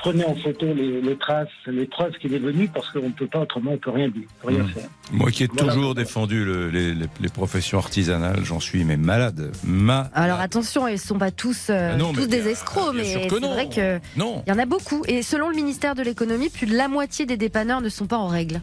prenez 0.03 0.25
en 0.25 0.35
photo 0.35 0.65
les, 0.73 1.01
les 1.01 1.15
traces, 1.17 1.47
les 1.65 1.85
preuves 1.85 2.11
qu'il 2.19 2.33
est 2.33 2.39
venu, 2.39 2.67
parce 2.67 2.89
qu'on 2.91 3.07
ne 3.07 3.13
peut 3.13 3.27
pas 3.27 3.39
autrement, 3.39 3.71
on 3.71 3.73
ne 3.75 3.79
peut 3.79 3.91
rien 3.91 4.09
dire, 4.09 4.23
on 4.43 4.47
peut 4.47 4.53
rien 4.55 4.67
faire. 4.67 4.89
Moi 5.11 5.31
qui 5.31 5.43
ai 5.43 5.47
Voilà. 5.51 5.73
toujours 5.73 5.95
défendu 5.95 6.43
le- 6.43 6.69
les, 6.69 6.93
les- 6.93 7.05
les 7.21 7.29
professions 7.29 7.77
artisanales, 7.77 8.41
j'en 8.43 8.59
suis 8.59 8.83
mais 8.83 8.97
malade. 8.97 9.51
Ma... 9.63 10.09
Alors 10.13 10.39
attention, 10.41 10.87
ils 10.87 10.93
ne 10.93 10.97
sont 10.97 11.17
pas 11.17 11.31
tous, 11.31 11.67
euh, 11.69 11.91
Ah 11.93 11.97
non, 11.97 12.11
mais 12.13 12.21
tous 12.23 12.27
des 12.27 12.47
escrocs, 12.49 12.93
bien 12.93 13.03
mais 13.03 13.27
c'est 13.29 13.39
vrai 13.39 13.69
que 13.69 13.99
Non. 14.17 14.43
il 14.45 14.49
y 14.49 14.53
en 14.53 14.59
a 14.59 14.65
beaucoup. 14.65 15.03
Et 15.07 15.21
selon 15.23 15.47
le 15.49 15.55
ministère 15.55 15.95
de 15.95 16.03
l'économie, 16.03 16.49
plus 16.49 16.67
de 16.67 16.75
la 16.75 16.87
moitié 16.89 17.25
des 17.25 17.37
dépanneurs 17.37 17.79
ne 17.81 17.89
sont 17.89 18.05
pas 18.07 18.17
en 18.17 18.27
règle. 18.27 18.61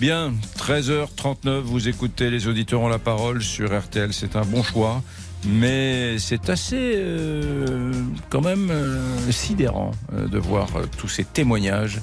Bien, 0.00 0.32
13h39, 0.58 1.60
vous 1.60 1.88
écoutez 1.88 2.28
les 2.30 2.48
auditeurs 2.48 2.80
ont 2.80 2.88
la 2.88 2.98
parole 2.98 3.40
sur 3.42 3.76
RTL, 3.78 4.12
c'est 4.12 4.34
un 4.34 4.42
bon 4.44 4.62
choix, 4.64 5.00
mais 5.46 6.18
c'est 6.18 6.48
assez 6.50 6.94
euh, 6.96 7.92
quand 8.30 8.40
même 8.40 8.70
euh, 8.70 9.30
sidérant 9.30 9.92
euh, 10.12 10.28
de 10.28 10.38
voir 10.38 10.68
tous 10.96 11.08
ces 11.08 11.24
témoignages 11.24 12.00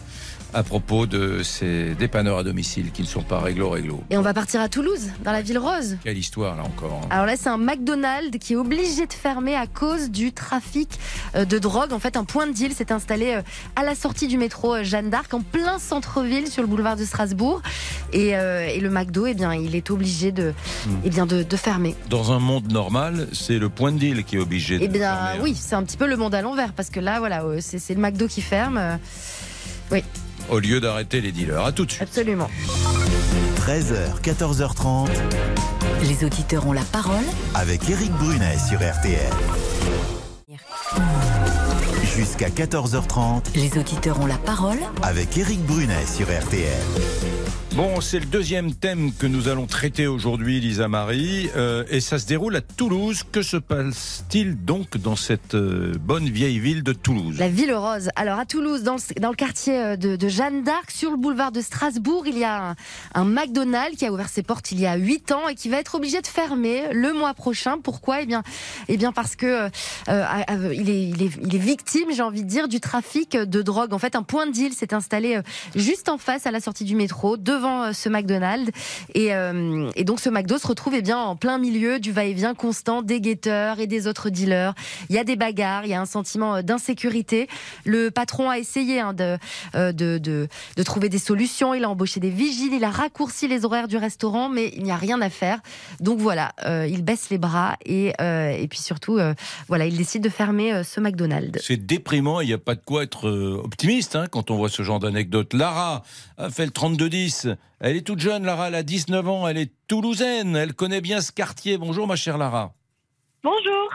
à 0.54 0.64
propos 0.64 1.06
de 1.06 1.44
ces 1.44 1.94
dépanneurs 1.96 2.40
à 2.40 2.44
domicile 2.44 2.92
qui 2.92 3.02
ne 3.04 3.08
sont 3.08 3.22
pas 3.22 3.40
réglo-réglo. 3.40 4.04
Et 4.10 4.18
on 4.18 4.22
va 4.22 4.34
partir 4.34 4.62
à 4.62 4.70
Toulouse, 4.70 5.10
dans 5.24 5.32
la 5.32 5.42
ville 5.42 5.60
rose. 5.60 5.98
Quelle 6.04 6.18
histoire 6.18 6.56
là 6.56 6.64
encore. 6.64 7.02
hein. 7.04 7.08
Alors 7.12 7.26
là, 7.28 7.36
c'est 7.38 7.50
un 7.50 7.58
McDonald's 7.58 8.38
qui 8.40 8.54
est 8.54 8.56
obligé 8.56 9.06
de 9.06 9.14
fermer 9.14 9.56
à 9.56 9.68
cause 9.68 10.10
du 10.10 10.32
trafic 10.34 10.90
euh, 11.36 11.46
de 11.46 11.60
drogue. 11.60 11.94
En 11.94 12.00
fait, 12.00 12.18
un 12.18 12.24
point 12.24 12.48
de 12.48 12.52
deal 12.54 12.74
s'est 12.74 12.92
installé 12.92 13.34
euh, 13.36 13.42
à 13.76 13.84
la 13.84 13.94
sortie 13.94 14.28
du 14.28 14.38
métro 14.38 14.76
euh, 14.76 14.84
Jeanne 14.84 15.10
d'Arc, 15.12 15.32
en 15.34 15.42
plein 15.42 15.78
centre-ville, 15.78 16.48
sur 16.48 16.64
le 16.64 16.68
boulevard 16.68 16.96
de 16.96 17.06
Strasbourg. 17.06 17.62
Et, 18.12 18.36
euh, 18.36 18.66
et 18.68 18.80
le 18.80 18.90
McDo, 18.90 19.28
eh 19.28 19.36
bien, 19.36 19.54
il 19.54 19.76
est 19.76 19.92
obligé 19.92 20.32
de, 20.32 20.54
eh 21.06 21.10
bien, 21.10 21.26
de, 21.28 21.44
de 21.44 21.56
fermer. 21.58 21.96
Dans 22.10 22.32
un 22.32 22.40
monde 22.40 22.72
normal, 22.72 23.28
c'est 23.34 23.60
le 23.60 23.70
point 23.70 23.92
de 23.92 24.00
deal 24.00 24.24
qui 24.24 24.38
est 24.38 24.40
obligé 24.40 24.80
de 24.80 24.84
Eh 24.84 24.88
bien, 24.88 25.14
fermer, 25.16 25.30
hein. 25.38 25.42
oui, 25.44 25.56
c'est 25.56 25.76
un 25.76 25.84
petit 25.84 25.98
peu 25.98 26.08
le 26.08 26.18
monde 26.18 26.34
à 26.34 26.42
l'envers, 26.42 26.74
parce 26.74 26.90
que 26.90 27.00
là, 27.00 27.20
voilà, 27.20 27.44
c'est 27.60 27.94
le 27.94 28.02
McDo 28.02 28.28
qui 28.28 28.42
ferme. 28.42 28.98
Oui, 29.92 30.04
au 30.50 30.60
lieu 30.60 30.80
d'arrêter 30.80 31.22
les 31.22 31.32
dealers. 31.32 31.64
À 31.66 31.72
tout 31.72 31.86
de 31.86 31.92
suite. 31.92 32.04
absolument. 32.04 32.50
13h, 33.66 34.22
14h30. 34.24 35.08
Les 36.04 36.26
auditeurs 36.26 36.66
ont 36.68 36.74
la 36.74 36.84
parole 36.84 37.24
avec 37.56 37.90
Eric 37.90 38.12
Brunet 38.14 38.58
sur 38.68 38.80
RTL. 38.80 39.32
Jusqu'à 42.16 42.50
14h30 42.50 43.56
Les 43.56 43.78
auditeurs 43.78 44.20
ont 44.20 44.26
la 44.26 44.38
parole 44.38 44.80
avec 45.04 45.38
Eric 45.38 45.62
Brunet 45.66 46.06
sur 46.06 46.26
RTL. 46.26 46.82
Bon, 47.80 48.02
c'est 48.02 48.20
le 48.20 48.26
deuxième 48.26 48.74
thème 48.76 49.14
que 49.14 49.26
nous 49.26 49.48
allons 49.48 49.66
traiter 49.66 50.06
aujourd'hui, 50.06 50.60
Lisa 50.60 50.90
Marie, 50.90 51.50
euh, 51.56 51.86
et 51.90 52.02
ça 52.02 52.20
se 52.20 52.26
déroule 52.26 52.58
à 52.58 52.60
Toulouse. 52.60 53.24
Que 53.32 53.42
se 53.42 53.56
passe-t-il 53.56 54.66
donc 54.66 54.98
dans 54.98 55.16
cette 55.16 55.56
euh, 55.56 55.94
bonne 55.98 56.28
vieille 56.28 56.60
ville 56.60 56.84
de 56.84 56.92
Toulouse? 56.92 57.38
La 57.40 57.48
ville 57.48 57.74
rose. 57.74 58.10
Alors 58.18 58.38
à 58.38 58.46
Toulouse, 58.46 58.84
dans 58.84 58.96
le, 58.96 59.22
dans 59.22 59.30
le 59.30 59.36
quartier 59.38 59.78
euh, 59.78 59.96
de, 59.96 60.28
Jeanne 60.28 60.64
d'Arc, 60.64 60.92
sur 60.92 61.10
le 61.10 61.16
boulevard 61.16 61.54
de 61.54 61.62
Strasbourg, 61.62 62.28
il 62.28 62.38
y 62.38 62.44
a 62.44 62.76
un, 63.14 63.24
McDonald's 63.24 63.98
qui 63.98 64.06
a 64.06 64.12
ouvert 64.12 64.28
ses 64.28 64.44
portes 64.44 64.74
il 64.74 64.82
y 64.82 64.86
a 64.86 64.98
8 64.98 65.32
ans 65.32 65.48
et 65.48 65.56
qui 65.56 65.70
va 65.70 65.78
être 65.78 65.96
obligé 65.96 66.20
de 66.20 66.28
fermer 66.28 66.92
le 66.92 67.14
mois 67.14 67.34
prochain. 67.34 67.78
Pourquoi? 67.82 68.24
Eh 68.24 68.26
bien, 68.26 68.44
eh 68.90 68.98
bien 68.98 69.14
parce 69.14 69.38
que 69.38 69.70
il, 70.10 70.90
est, 70.90 71.10
il, 71.10 71.24
est, 71.24 71.58
victime, 71.58 72.10
j'ai 72.14 72.24
envie 72.24 72.44
de 72.44 72.50
dire, 72.50 72.68
du 72.68 72.82
trafic 72.82 73.38
de 73.38 73.62
drogue. 73.62 73.94
En 73.94 74.00
fait, 74.00 74.18
un 74.18 74.24
point 74.24 74.48
de 74.48 74.52
deal 74.52 74.74
s'est 74.74 74.94
installé 74.94 75.40
juste 75.76 76.10
en 76.10 76.18
face 76.18 76.46
à 76.46 76.52
la 76.52 76.60
sortie 76.60 76.84
du 76.84 76.96
métro, 76.96 77.38
devant 77.38 77.69
euh, 77.70 77.94
ce 77.94 78.10
McDonald's. 78.10 78.72
Et, 79.14 79.34
euh, 79.34 79.90
et 79.96 80.04
donc 80.04 80.20
ce 80.20 80.30
McDo 80.30 80.58
se 80.58 80.68
retrouve 80.68 80.96
eh 80.96 81.02
bien 81.02 81.18
en 81.18 81.36
plein 81.36 81.58
milieu 81.58 82.00
du 82.00 82.12
va-et-vient 82.12 82.54
constant 82.54 83.02
des 83.02 83.22
guetteurs 83.22 83.80
et 83.80 83.88
des 83.88 84.08
autres 84.08 84.30
dealers. 84.30 84.74
Il 85.10 85.16
y 85.16 85.20
a 85.20 85.24
des 85.24 85.36
bagarres, 85.36 85.86
il 85.86 85.92
y 85.92 85.94
a 85.94 86.02
un 86.02 86.06
sentiment 86.06 86.56
euh, 86.56 86.62
d'insécurité. 86.62 87.48
Le 87.86 88.12
patron 88.12 88.50
a 88.50 88.60
essayé 88.60 89.00
hein, 89.00 89.14
de, 89.14 89.38
de, 89.74 90.18
de, 90.18 90.84
trouver 90.84 91.10
des 91.10 91.20
solutions. 91.20 91.74
Il 91.74 91.84
a 91.84 91.90
embauché 91.90 92.20
des 92.20 92.30
vigiles, 92.30 92.74
il 92.74 92.84
a 92.84 92.90
raccourci 92.90 93.48
les 93.48 93.66
horaires 93.66 93.88
du 93.88 93.98
restaurant, 93.98 94.50
mais 94.50 94.72
il 94.76 94.84
n'y 94.84 94.92
a 94.92 94.96
rien 94.96 95.22
à 95.22 95.30
faire. 95.30 95.60
Donc 96.00 96.20
voilà, 96.20 96.54
il 96.66 97.04
baisse 97.04 97.30
les 97.30 97.38
bras 97.38 97.76
et, 97.86 98.14
et 98.20 98.68
puis 98.70 98.80
surtout, 98.80 99.20
voilà, 99.68 99.86
il 99.86 99.98
décide 99.98 100.24
de 100.24 100.30
fermer 100.30 100.84
ce 100.84 101.00
McDonald's. 101.00 101.62
C'est 101.64 101.78
déprimant, 101.78 102.42
il 102.42 102.48
n'y 102.48 102.54
a 102.54 102.58
pas 102.58 102.76
de 102.76 102.82
quoi 102.84 103.04
être 103.04 103.30
optimiste 103.30 104.16
hein, 104.16 104.26
quand 104.30 104.52
on 104.52 104.58
voit 104.58 104.70
ce 104.70 104.84
genre 104.84 105.00
d'anecdote. 105.00 105.54
Lara 105.54 106.04
a 106.38 106.50
fait 106.50 106.66
le 106.66 106.72
32-10. 106.72 107.49
Elle 107.80 107.96
est 107.98 108.06
toute 108.06 108.20
jeune, 108.20 108.46
Lara, 108.46 108.68
elle 108.68 108.76
a 108.76 108.84
19 108.84 109.28
ans, 109.28 109.48
elle 109.48 109.58
est 109.58 109.72
toulousaine, 109.88 110.56
elle 110.56 110.74
connaît 110.74 111.02
bien 111.02 111.22
ce 111.22 111.32
quartier. 111.32 111.78
Bonjour 111.78 112.08
ma 112.08 112.16
chère 112.16 112.38
Lara. 112.38 112.74
Bonjour. 113.44 113.90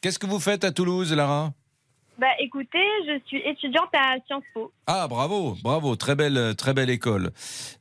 Qu'est-ce 0.00 0.18
que 0.18 0.26
vous 0.26 0.40
faites 0.40 0.64
à 0.64 0.70
Toulouse, 0.70 1.12
Lara? 1.12 1.52
Bah 2.18 2.28
écoutez, 2.38 2.86
je 3.06 3.20
suis 3.26 3.42
étudiante 3.44 3.90
à 3.92 4.16
Sciences 4.26 4.44
Po. 4.54 4.72
Ah, 4.86 5.06
bravo, 5.06 5.56
bravo, 5.62 5.96
très 5.96 6.14
belle, 6.14 6.54
très 6.56 6.72
belle 6.72 6.88
école. 6.88 7.30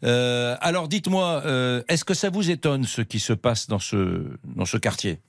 Euh, 0.03 0.57
alors 0.59 0.89
dites-moi, 0.89 1.43
euh, 1.45 1.83
est-ce 1.87 2.03
que 2.03 2.13
ça 2.13 2.29
vous 2.29 2.51
étonne 2.51 2.83
ce 2.83 3.01
qui 3.01 3.19
se 3.19 3.31
passe 3.31 3.67
dans 3.67 3.79
ce, 3.79 4.25
dans 4.43 4.65
ce 4.65 4.77
quartier? 4.77 5.19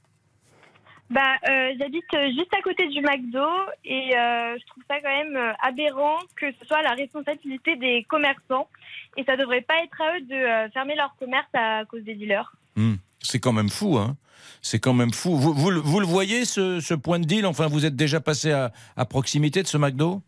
Bah 1.08 1.34
euh, 1.48 1.72
j'habite 1.78 2.04
euh, 2.14 2.26
juste 2.30 2.52
à 2.58 2.62
côté 2.62 2.88
du 2.88 3.00
McDo 3.00 3.46
et 3.84 4.16
euh, 4.16 4.56
je 4.58 4.66
trouve 4.66 4.82
ça 4.90 4.96
quand 5.00 5.08
même 5.24 5.54
aberrant 5.62 6.16
que 6.34 6.46
ce 6.60 6.66
soit 6.66 6.82
la 6.82 6.94
responsabilité 6.94 7.76
des 7.76 8.04
commerçants 8.08 8.68
et 9.16 9.22
ça 9.24 9.36
devrait 9.36 9.60
pas 9.60 9.76
être 9.84 10.00
à 10.02 10.16
eux 10.16 10.20
de 10.22 10.72
fermer 10.72 10.96
leur 10.96 11.14
commerce 11.18 11.46
à 11.54 11.84
cause 11.84 12.02
des 12.02 12.14
dealers. 12.14 12.52
Hmm, 12.74 12.94
C'est 13.20 13.38
quand 13.38 13.52
même 13.52 13.68
fou, 13.70 13.96
hein 13.98 14.16
c'est 14.62 14.80
quand 14.80 14.94
même 14.94 15.12
fou. 15.12 15.36
Vous, 15.36 15.54
vous, 15.54 15.70
le- 15.70 15.80
vous 15.80 16.00
le 16.00 16.06
voyez, 16.06 16.44
ce, 16.44 16.80
ce 16.80 16.94
point 16.94 17.20
de 17.20 17.24
deal? 17.24 17.46
Enfin, 17.46 17.68
vous 17.68 17.86
êtes 17.86 17.94
déjà 17.94 18.20
passé 18.20 18.50
à, 18.50 18.72
à 18.96 19.04
proximité 19.04 19.62
de 19.62 19.68
ce 19.68 19.76
McDo? 19.78 20.22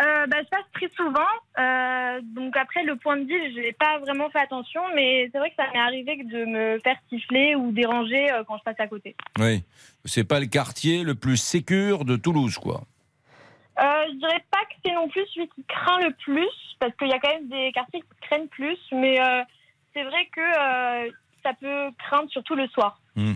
Euh, 0.00 0.26
bah, 0.26 0.38
je 0.42 0.48
passe 0.48 0.64
très 0.72 0.90
souvent, 0.96 1.20
euh, 1.58 2.20
donc 2.22 2.56
après 2.56 2.82
le 2.82 2.96
point 2.96 3.18
de 3.18 3.24
deal, 3.24 3.52
je 3.54 3.60
n'ai 3.60 3.72
pas 3.72 3.98
vraiment 3.98 4.30
fait 4.30 4.38
attention, 4.38 4.80
mais 4.94 5.28
c'est 5.30 5.38
vrai 5.38 5.50
que 5.50 5.56
ça 5.56 5.70
m'est 5.72 5.78
arrivé 5.78 6.16
de 6.24 6.44
me 6.46 6.78
faire 6.80 6.96
siffler 7.10 7.54
ou 7.54 7.72
déranger 7.72 8.32
euh, 8.32 8.42
quand 8.48 8.56
je 8.56 8.62
passe 8.62 8.80
à 8.80 8.86
côté. 8.86 9.14
Oui. 9.38 9.62
C'est 10.06 10.24
pas 10.24 10.40
le 10.40 10.46
quartier 10.46 11.04
le 11.04 11.14
plus 11.14 11.36
sécure 11.36 12.06
de 12.06 12.16
Toulouse, 12.16 12.56
quoi. 12.56 12.84
Euh, 13.80 14.04
je 14.08 14.18
dirais 14.18 14.44
pas 14.50 14.60
que 14.60 14.74
c'est 14.84 14.94
non 14.94 15.08
plus 15.08 15.26
celui 15.34 15.48
qui 15.48 15.62
craint 15.68 16.00
le 16.00 16.12
plus, 16.24 16.50
parce 16.80 16.94
qu'il 16.96 17.08
y 17.08 17.12
a 17.12 17.18
quand 17.18 17.32
même 17.32 17.48
des 17.48 17.70
quartiers 17.72 18.00
qui 18.00 18.20
craignent 18.22 18.48
plus, 18.48 18.78
mais 18.92 19.18
c'est 19.94 20.04
vrai 20.04 20.28
que 20.34 21.12
ça 21.42 21.52
peut 21.60 21.90
craindre 21.98 22.30
surtout 22.30 22.54
le 22.54 22.66
soir. 22.68 22.98
Hmm. 23.14 23.34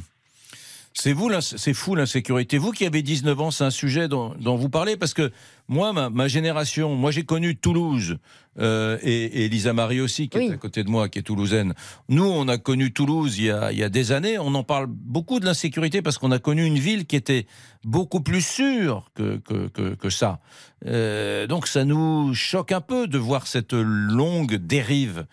C'est 0.98 1.12
vous, 1.12 1.30
c'est 1.42 1.74
fou 1.74 1.94
l'insécurité. 1.94 2.56
Vous 2.56 2.72
qui 2.72 2.86
avez 2.86 3.02
19 3.02 3.38
ans, 3.38 3.50
c'est 3.50 3.64
un 3.64 3.70
sujet 3.70 4.08
dont, 4.08 4.34
dont 4.40 4.56
vous 4.56 4.70
parlez 4.70 4.96
parce 4.96 5.12
que 5.12 5.30
moi, 5.68 5.92
ma, 5.92 6.10
ma 6.10 6.28
génération, 6.28 6.94
moi 6.94 7.10
j'ai 7.10 7.24
connu 7.24 7.56
Toulouse 7.56 8.18
euh, 8.58 8.98
et, 9.02 9.44
et 9.44 9.48
Lisa 9.48 9.72
Marie 9.72 10.00
aussi 10.00 10.28
qui 10.28 10.38
est 10.38 10.52
à 10.52 10.56
côté 10.56 10.82
de 10.82 10.88
moi, 10.88 11.08
qui 11.08 11.18
est 11.18 11.22
toulousaine. 11.22 11.74
Nous, 12.08 12.24
on 12.24 12.48
a 12.48 12.56
connu 12.56 12.92
Toulouse 12.92 13.38
il 13.38 13.46
y 13.46 13.50
a, 13.50 13.70
il 13.72 13.78
y 13.78 13.82
a 13.82 13.88
des 13.90 14.12
années. 14.12 14.38
On 14.38 14.54
en 14.54 14.62
parle 14.62 14.86
beaucoup 14.86 15.40
de 15.40 15.44
l'insécurité 15.44 16.00
parce 16.02 16.18
qu'on 16.18 16.32
a 16.32 16.38
connu 16.38 16.64
une 16.64 16.78
ville 16.78 17.06
qui 17.06 17.16
était 17.16 17.46
beaucoup 17.84 18.20
plus 18.20 18.40
sûre 18.40 19.10
que, 19.14 19.36
que, 19.36 19.68
que, 19.68 19.94
que 19.94 20.10
ça. 20.10 20.40
Euh, 20.86 21.46
donc 21.46 21.66
ça 21.66 21.84
nous 21.84 22.34
choque 22.34 22.72
un 22.72 22.80
peu 22.80 23.06
de 23.06 23.18
voir 23.18 23.46
cette 23.46 23.72
longue 23.72 24.54
dérive. 24.54 25.26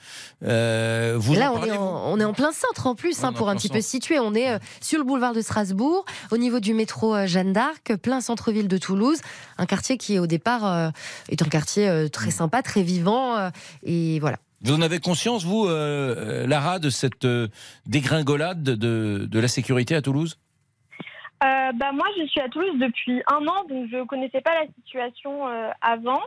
Euh, 0.43 1.15
vous 1.17 1.33
là, 1.33 1.53
on 1.53 1.63
est, 1.63 1.71
en, 1.71 2.11
on 2.11 2.19
est 2.19 2.25
en 2.25 2.33
plein 2.33 2.51
centre 2.51 2.87
en 2.87 2.95
plus, 2.95 3.19
est 3.21 3.25
hein, 3.25 3.33
pour 3.33 3.49
un 3.49 3.55
petit 3.55 3.69
peu 3.69 3.81
situé. 3.81 4.19
On 4.19 4.33
est 4.35 4.59
sur 4.81 4.99
le 4.99 5.05
boulevard 5.05 5.33
de 5.33 5.41
Strasbourg, 5.41 6.05
au 6.31 6.37
niveau 6.37 6.59
du 6.59 6.73
métro 6.73 7.25
Jeanne 7.25 7.53
d'Arc, 7.53 7.95
plein 8.01 8.19
centre-ville 8.21 8.67
de 8.67 8.77
Toulouse. 8.77 9.19
Un 9.57 9.65
quartier 9.65 9.97
qui, 9.97 10.19
au 10.23 10.27
départ, 10.27 10.65
euh, 10.65 10.89
est 11.29 11.41
un 11.41 11.49
quartier 11.49 11.87
euh, 11.87 12.07
très 12.07 12.31
sympa, 12.31 12.61
très 12.61 12.83
vivant. 12.83 13.37
euh, 13.37 13.49
et 13.83 14.19
voilà. 14.19 14.37
Vous 14.61 14.73
en 14.73 14.81
avez 14.81 14.99
conscience, 14.99 15.43
vous, 15.43 15.67
euh, 15.67 16.47
Lara, 16.47 16.79
de 16.79 16.89
cette 16.89 17.25
euh, 17.25 17.49
dégringolade 17.85 18.63
de, 18.63 19.27
de 19.29 19.39
la 19.39 19.47
sécurité 19.49 19.93
à 19.93 20.01
Toulouse? 20.01 20.37
Euh, 21.43 21.71
bah, 21.73 21.91
moi, 21.91 22.07
je 22.17 22.25
suis 22.27 22.39
à 22.39 22.47
Toulouse 22.47 22.79
depuis 22.79 23.21
un 23.27 23.45
an, 23.45 23.65
donc 23.69 23.89
je 23.91 23.97
ne 23.97 24.03
connaissais 24.05 24.39
pas 24.39 24.53
la 24.53 24.65
situation 24.77 25.47
euh, 25.47 25.69
avant. 25.81 26.21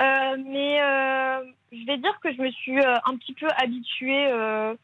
Euh, 0.00 0.36
mais 0.44 0.82
euh, 0.82 1.38
je 1.70 1.86
vais 1.86 1.98
dire 1.98 2.18
que 2.20 2.32
je 2.34 2.42
me 2.42 2.50
suis 2.50 2.80
euh, 2.80 2.96
un 3.06 3.16
petit 3.16 3.34
peu 3.34 3.46
habituée 3.56 4.26
euh, 4.26 4.74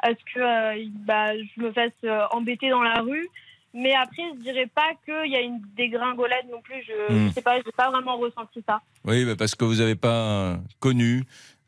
à 0.00 0.08
ce 0.08 0.34
que 0.34 0.40
euh, 0.40 0.88
bah, 1.06 1.32
je 1.34 1.62
me 1.62 1.72
fasse 1.72 1.92
euh, 2.04 2.20
embêter 2.32 2.68
dans 2.68 2.82
la 2.82 3.00
rue. 3.00 3.26
Mais 3.74 3.94
après, 3.94 4.22
je 4.36 4.42
dirais 4.42 4.66
pas 4.74 4.90
qu'il 5.04 5.30
y 5.30 5.36
a 5.36 5.40
une 5.40 5.60
dégringolade 5.76 6.46
non 6.50 6.60
plus. 6.62 6.82
Je 6.86 7.12
Hmm. 7.12 7.26
ne 7.26 7.32
sais 7.32 7.42
pas, 7.42 7.58
je 7.60 7.66
n'ai 7.66 7.72
pas 7.76 7.90
vraiment 7.90 8.16
ressenti 8.16 8.62
ça. 8.66 8.80
Oui, 9.04 9.24
bah, 9.24 9.36
parce 9.36 9.54
que 9.54 9.64
vous 9.64 9.76
n'avez 9.76 9.94
pas 9.94 10.58
connu 10.80 11.24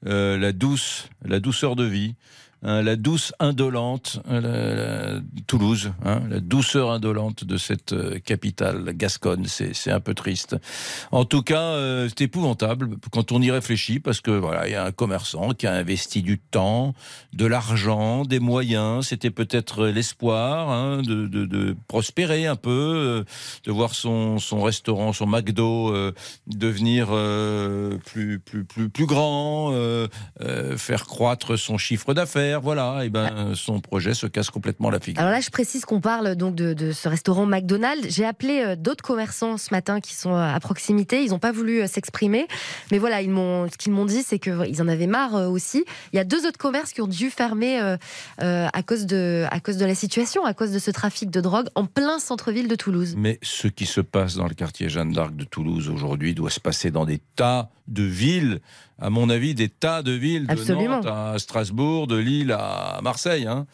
euh, 0.07 0.39
la 0.39 0.53
douce, 0.53 1.09
la 1.25 1.41
douceur 1.41 1.77
de 1.77 1.85
vie, 1.85 2.15
hein, 2.63 2.83
la 2.83 2.97
douce 2.97 3.33
indolente, 3.39 4.21
euh, 4.31 5.15
la- 5.17 5.21
Toulouse, 5.47 5.93
hein, 6.05 6.23
la 6.29 6.41
douceur 6.41 6.91
indolente 6.91 7.45
de 7.45 7.57
cette 7.57 7.93
euh, 7.93 8.19
capitale 8.19 8.93
gasconne. 8.95 9.47
C'est 9.47 9.91
un 9.91 10.01
peu 10.01 10.15
triste. 10.15 10.57
En 11.13 11.25
tout 11.25 11.43
cas, 11.43 11.61
euh, 11.61 12.09
c'est 12.09 12.25
épouvantable 12.25 12.97
quand 13.11 13.33
on 13.33 13.41
y 13.43 13.51
réfléchit, 13.51 14.01
parce 14.01 14.21
que 14.21 14.31
voilà, 14.31 14.69
il 14.69 14.73
y 14.73 14.77
a 14.77 14.85
un 14.85 14.93
commerçant 14.93 15.51
qui 15.55 15.67
a 15.67 15.73
investi 15.75 16.23
du 16.23 16.39
temps, 16.39 16.95
de 17.33 17.47
l'argent, 17.47 18.25
des 18.25 18.41
moyens. 18.41 19.07
C'était 19.09 19.31
peut-être 19.31 19.87
l'espoir 19.87 20.71
hein, 20.71 21.03
de, 21.03 21.27
de- 21.27 21.77
prospérer 21.89 22.47
un 22.47 22.57
peu, 22.57 22.71
euh, 22.71 23.25
de 23.65 23.73
voir 23.73 23.95
son, 23.95 24.39
son 24.39 24.63
restaurant, 24.63 25.13
son 25.13 25.27
McDo 25.27 25.93
devenir 26.47 27.07
plus, 28.05 28.39
plus, 28.41 28.65
plus, 28.65 28.89
plus 28.89 29.07
grand, 29.07 29.73
faire 30.77 31.07
croître 31.07 31.59
son 31.59 31.79
chiffre 31.79 32.15
d'affaires. 32.15 32.50
Voilà, 32.57 33.05
et 33.05 33.11
ben 33.11 33.55
son 33.55 33.81
projet 33.81 34.15
se 34.15 34.27
casse 34.27 34.51
complètement 34.51 34.91
la 34.91 35.01
figure. 35.01 35.21
Alors 35.21 35.33
là, 35.33 35.41
je 35.41 35.51
précise 35.51 35.85
qu'on 35.85 36.01
parle 36.01 36.35
donc 36.35 36.55
de, 36.55 36.73
de 36.73 36.93
ce 36.93 37.09
restaurant 37.09 37.47
McDonald's. 37.47 38.09
J'ai 38.09 38.25
appelé 38.25 38.63
euh, 38.65 38.77
d'autres 38.77 39.05
commerçants 39.05 39.59
ce 39.59 39.73
matin 39.73 40.01
qui 40.01 40.15
sont 40.15 40.35
euh, 40.35 40.55
à 40.55 40.61
proximité. 40.61 41.23
Ils 41.25 41.31
n'ont 41.31 41.39
pas 41.39 41.53
voulu 41.53 41.83
euh, 41.83 41.87
s'exprimer, 41.87 42.47
mais 42.91 42.99
voilà, 42.99 43.23
ils 43.23 43.31
m'ont, 43.31 43.69
ce 43.71 43.77
qu'ils 43.77 43.93
m'ont 43.93 44.07
dit, 44.07 44.23
c'est 44.23 44.39
qu'ils 44.39 44.83
en 44.83 44.89
avaient 44.89 45.07
marre 45.07 45.51
aussi. 45.51 45.85
Il 46.13 46.17
y 46.17 46.21
a 46.21 46.25
deux 46.25 46.47
autres 46.47 46.59
commerces 46.59 46.93
qui 46.93 47.01
ont 47.01 47.07
dû 47.07 47.31
fermer 47.31 47.81
euh, 47.81 47.97
euh, 48.43 48.69
à 48.73 48.83
cause 48.83 49.07
de 49.07 49.45
à 49.51 49.61
cause 49.61 49.77
de 49.77 49.87
la 49.87 49.95
situation, 49.95 50.45
à 50.45 50.55
cause 50.55 50.73
de 50.73 50.79
ce 50.79 50.91
trafic 50.91 51.31
de 51.31 51.41
drogue 51.41 51.67
en 51.75 51.85
plein 51.85 52.19
centre-ville 52.19 52.69
de 52.69 52.75
Toulouse. 52.75 53.15
Mais 53.17 53.39
ce 53.43 53.69
qui 53.69 53.87
se 53.87 54.01
passe 54.01 54.37
dans 54.37 54.47
le 54.47 54.55
quartier 54.55 54.89
Jeanne 54.89 55.13
d'Arc 55.13 55.35
de 55.37 55.45
Toulouse 55.45 55.89
aujourd'hui 55.89 56.35
doit 56.35 56.51
se 56.51 56.61
passer 56.61 56.91
dans 56.91 57.05
des 57.05 57.21
tas 57.37 57.71
de 57.91 58.03
villes, 58.03 58.61
à 58.99 59.11
mon 59.11 59.29
avis, 59.29 59.55
des 59.55 59.69
tas 59.69 60.03
de 60.03 60.13
villes, 60.13 60.47
de 60.47 60.53
Absolument. 60.53 61.03
Nantes 61.03 61.07
à 61.07 61.39
Strasbourg, 61.39 62.07
de 62.07 62.17
Lille 62.17 62.53
à 62.53 63.01
Marseille, 63.03 63.47
hein, 63.47 63.67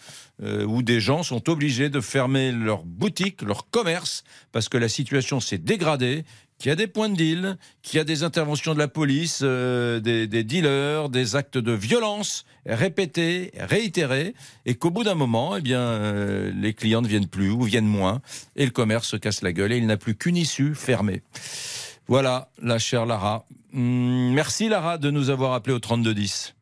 euh, 0.43 0.65
où 0.65 0.83
des 0.83 1.01
gens 1.01 1.23
sont 1.23 1.49
obligés 1.49 1.89
de 1.89 2.01
fermer 2.01 2.53
leurs 2.53 2.85
boutiques, 2.85 3.43
leurs 3.43 3.71
commerces, 3.71 4.25
parce 4.53 4.69
que 4.69 4.79
la 4.79 4.89
situation 4.89 5.41
s'est 5.41 5.59
dégradée, 5.59 6.25
qu'il 6.59 6.71
y 6.71 6.73
a 6.73 6.77
des 6.77 6.87
points 6.87 7.11
de 7.11 7.17
deal, 7.17 7.59
qu'il 7.83 7.99
y 7.99 8.01
a 8.01 8.05
des 8.05 8.23
interventions 8.23 8.73
de 8.73 8.79
la 8.79 8.89
police, 8.89 9.41
euh, 9.43 10.01
des, 10.01 10.27
des 10.27 10.43
dealers, 10.43 11.11
des 11.11 11.37
actes 11.37 11.59
de 11.59 11.73
violence 11.73 12.47
répétés, 12.65 13.53
réitérés, 13.59 14.35
et 14.65 14.75
qu'au 14.75 14.91
bout 14.91 15.05
d'un 15.05 15.15
moment, 15.15 15.57
eh 15.57 15.61
bien, 15.61 15.81
euh, 15.81 16.51
les 16.55 16.73
clients 16.75 17.03
ne 17.03 17.09
viennent 17.09 17.29
plus 17.29 17.51
ou 17.51 17.63
viennent 17.63 17.87
moins, 17.87 18.21
et 18.57 18.65
le 18.65 18.71
commerce 18.71 19.09
se 19.09 19.17
casse 19.17 19.43
la 19.43 19.53
gueule, 19.53 19.73
et 19.73 19.77
il 19.77 19.87
n'a 19.87 19.97
plus 19.97 20.15
qu'une 20.15 20.37
issue 20.37 20.75
fermée. 20.75 21.23
Voilà, 22.09 22.49
la 22.63 22.79
chère 22.79 23.07
Lara. 23.07 23.45
Hum, 23.77 24.33
merci 24.33 24.71
Lara 24.71 24.97
de 24.97 25.11
nous 25.11 25.29
avoir 25.29 25.53
appelé 25.53 25.75
au 25.75 25.79
3210. 25.79 26.57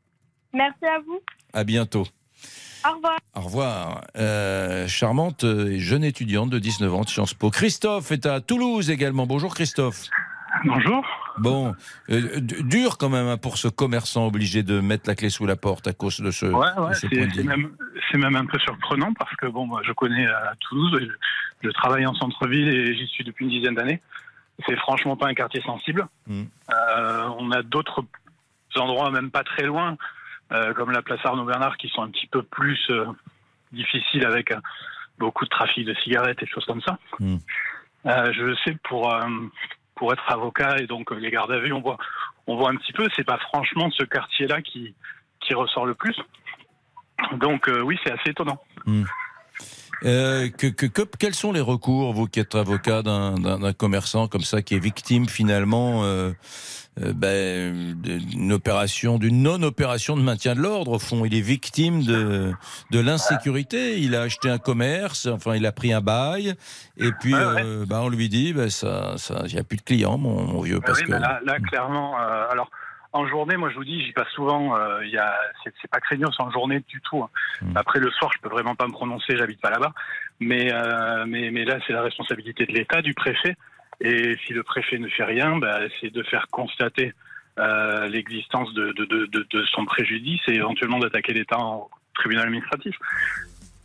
Merci 0.52 0.84
à 0.84 0.98
vous. 0.98 1.20
À 1.52 1.62
bientôt. 1.62 2.06
Au 2.84 2.96
revoir. 2.96 3.18
Au 3.34 3.40
revoir. 3.40 4.00
Euh, 4.16 4.88
charmante 4.88 5.44
et 5.44 5.78
jeune 5.78 6.02
étudiante 6.02 6.50
de 6.50 6.58
19 6.58 6.92
ans 6.92 7.00
de 7.02 7.08
Sciences 7.08 7.32
Po. 7.32 7.50
Christophe 7.50 8.10
est 8.10 8.26
à 8.26 8.40
Toulouse 8.40 8.90
également. 8.90 9.26
Bonjour 9.26 9.54
Christophe. 9.54 10.08
Bonjour. 10.64 11.04
Bon, 11.38 11.74
euh, 12.10 12.40
dur 12.40 12.98
quand 12.98 13.08
même 13.08 13.26
hein, 13.26 13.36
pour 13.36 13.58
ce 13.58 13.68
commerçant 13.68 14.26
obligé 14.26 14.62
de 14.62 14.80
mettre 14.80 15.08
la 15.08 15.14
clé 15.14 15.30
sous 15.30 15.46
la 15.46 15.56
porte 15.56 15.86
à 15.86 15.92
cause 15.92 16.20
de 16.20 16.30
ce, 16.30 16.46
Ouais, 16.46 16.66
ouais, 16.78 16.94
ce 16.94 17.06
c'est 17.08 18.18
même, 18.18 18.36
un 18.36 18.46
peu 18.46 18.58
surprenant 18.58 19.12
parce 19.14 19.34
que 19.36 19.46
bon, 19.46 19.66
moi, 19.66 19.82
je 19.84 19.92
connais 19.92 20.26
à 20.26 20.54
Toulouse, 20.60 20.96
et 21.00 21.06
je, 21.06 21.68
je 21.68 21.70
travaille 21.70 22.06
en 22.06 22.14
centre-ville 22.14 22.68
et 22.68 22.94
j'y 22.96 23.06
suis 23.08 23.24
depuis 23.24 23.46
une 23.46 23.50
dizaine 23.50 23.74
d'années. 23.74 24.00
C'est 24.66 24.76
franchement 24.76 25.16
pas 25.16 25.26
un 25.26 25.34
quartier 25.34 25.60
sensible. 25.62 26.06
Mm. 26.26 26.44
Euh, 26.70 27.28
on 27.38 27.50
a 27.50 27.62
d'autres 27.62 28.04
endroits, 28.76 29.10
même 29.10 29.30
pas 29.30 29.44
très 29.44 29.64
loin, 29.64 29.96
euh, 30.52 30.72
comme 30.74 30.90
la 30.90 31.02
place 31.02 31.20
Arnaud 31.24 31.44
Bernard, 31.44 31.76
qui 31.76 31.88
sont 31.88 32.02
un 32.02 32.10
petit 32.10 32.26
peu 32.26 32.42
plus 32.42 32.80
euh, 32.90 33.06
difficiles 33.72 34.26
avec 34.26 34.52
beaucoup 35.18 35.44
de 35.44 35.50
trafic 35.50 35.86
de 35.86 35.94
cigarettes 35.94 36.42
et 36.42 36.46
de 36.46 36.50
choses 36.50 36.64
comme 36.64 36.82
ça. 36.82 36.98
Mm. 37.18 37.36
Euh, 38.06 38.32
je 38.32 38.54
sais 38.64 38.76
pour 38.84 39.14
pour 39.94 40.12
être 40.12 40.30
avocat 40.30 40.76
et 40.78 40.86
donc 40.86 41.10
les 41.12 41.30
gardes 41.30 41.52
à 41.52 41.58
vue, 41.58 41.72
on 41.72 41.80
voit 41.80 41.98
on 42.46 42.56
voit 42.56 42.70
un 42.70 42.76
petit 42.76 42.92
peu. 42.92 43.08
C'est 43.16 43.24
pas 43.24 43.38
franchement 43.38 43.90
ce 43.90 44.04
quartier-là 44.04 44.60
qui 44.62 44.94
qui 45.40 45.54
ressort 45.54 45.86
le 45.86 45.94
plus. 45.94 46.16
Donc 47.34 47.70
oui, 47.84 47.98
c'est 48.04 48.12
assez 48.12 48.30
étonnant. 48.30 48.60
Euh, 50.04 50.48
que, 50.50 50.66
que, 50.66 50.86
que- 50.86 51.02
quels 51.18 51.34
sont 51.34 51.52
les 51.52 51.60
recours, 51.60 52.12
vous 52.12 52.26
qui 52.26 52.40
êtes 52.40 52.54
avocat 52.54 53.02
d'un 53.02 53.72
commerçant 53.72 54.28
comme 54.28 54.42
ça, 54.42 54.60
qui 54.62 54.74
est 54.74 54.78
victime 54.78 55.28
finalement 55.28 56.04
euh, 56.04 56.32
euh, 57.00 57.12
ben, 57.14 57.94
d'une 57.94 58.52
opération, 58.52 59.18
d'une 59.18 59.42
non-opération 59.42 60.16
de 60.16 60.22
maintien 60.22 60.54
de 60.54 60.60
l'ordre 60.60 60.92
au 60.92 60.98
fond? 60.98 61.24
Il 61.24 61.34
est 61.34 61.40
victime 61.40 62.04
de, 62.04 62.52
de 62.90 63.00
l'insécurité. 63.00 63.98
Il 64.00 64.14
a 64.14 64.22
acheté 64.22 64.50
un 64.50 64.58
commerce, 64.58 65.26
enfin 65.26 65.54
il 65.56 65.64
a 65.64 65.72
pris 65.72 65.92
un 65.92 66.00
bail, 66.02 66.54
et 66.98 67.10
puis 67.20 67.32
ben, 67.32 68.00
on 68.00 68.08
lui 68.08 68.28
dit, 68.28 68.52
ben, 68.52 68.68
ça, 68.68 69.14
ça, 69.16 69.42
il 69.46 69.54
n'y 69.54 69.58
a 69.60 69.64
plus 69.64 69.78
de 69.78 69.82
clients, 69.82 70.18
mon, 70.18 70.44
mon 70.44 70.60
vieux, 70.60 70.80
Ah 70.82 70.86
parce 70.86 71.00
oui, 71.00 71.06
que. 71.06 71.12
là, 71.12 71.40
là, 71.44 71.58
clairement, 71.60 72.16
alors 72.18 72.68
en 73.14 73.26
journée, 73.26 73.56
moi 73.56 73.70
je 73.70 73.76
vous 73.76 73.84
dis, 73.84 74.04
j'y 74.04 74.12
passe 74.12 74.28
souvent. 74.34 74.76
euh, 74.76 75.04
Il 75.06 75.10
y 75.10 75.18
a, 75.18 75.32
c'est, 75.62 75.72
c'est 75.80 75.90
pas 75.90 76.00
craignos 76.00 76.34
en 76.38 76.50
journée 76.50 76.82
du 76.88 77.00
tout. 77.00 77.22
hein. 77.22 77.30
Hmm. 77.62 77.76
Après 77.76 78.00
le 78.00 78.10
soir, 78.10 78.30
je 78.34 78.40
peux 78.42 78.48
vraiment 78.50 78.74
pas 78.74 78.86
me 78.86 78.92
prononcer, 78.92 79.36
j'habite 79.36 79.60
pas 79.60 79.70
là-bas. 79.70 79.92
Mais 80.40 80.70
euh, 80.72 81.24
mais 81.26 81.50
mais 81.50 81.64
là, 81.64 81.78
c'est 81.86 81.92
la 81.94 82.02
responsabilité 82.02 82.66
de 82.66 82.72
l'État, 82.72 83.00
du 83.00 83.14
préfet. 83.14 83.56
Et 84.00 84.36
si 84.44 84.52
le 84.52 84.62
préfet 84.64 84.98
ne 84.98 85.08
fait 85.08 85.24
rien, 85.24 85.56
bah, 85.58 85.78
c'est 86.00 86.12
de 86.12 86.22
faire 86.24 86.46
constater 86.50 87.14
euh, 87.60 88.08
l'existence 88.08 88.74
de, 88.74 88.92
de, 88.92 89.04
de, 89.04 89.26
de, 89.26 89.46
de 89.48 89.64
son 89.66 89.84
préjudice 89.84 90.40
et 90.48 90.54
éventuellement 90.54 90.98
d'attaquer 90.98 91.32
l'État 91.32 91.58
en 91.58 91.88
tribunal 92.14 92.46
administratif. 92.46 92.96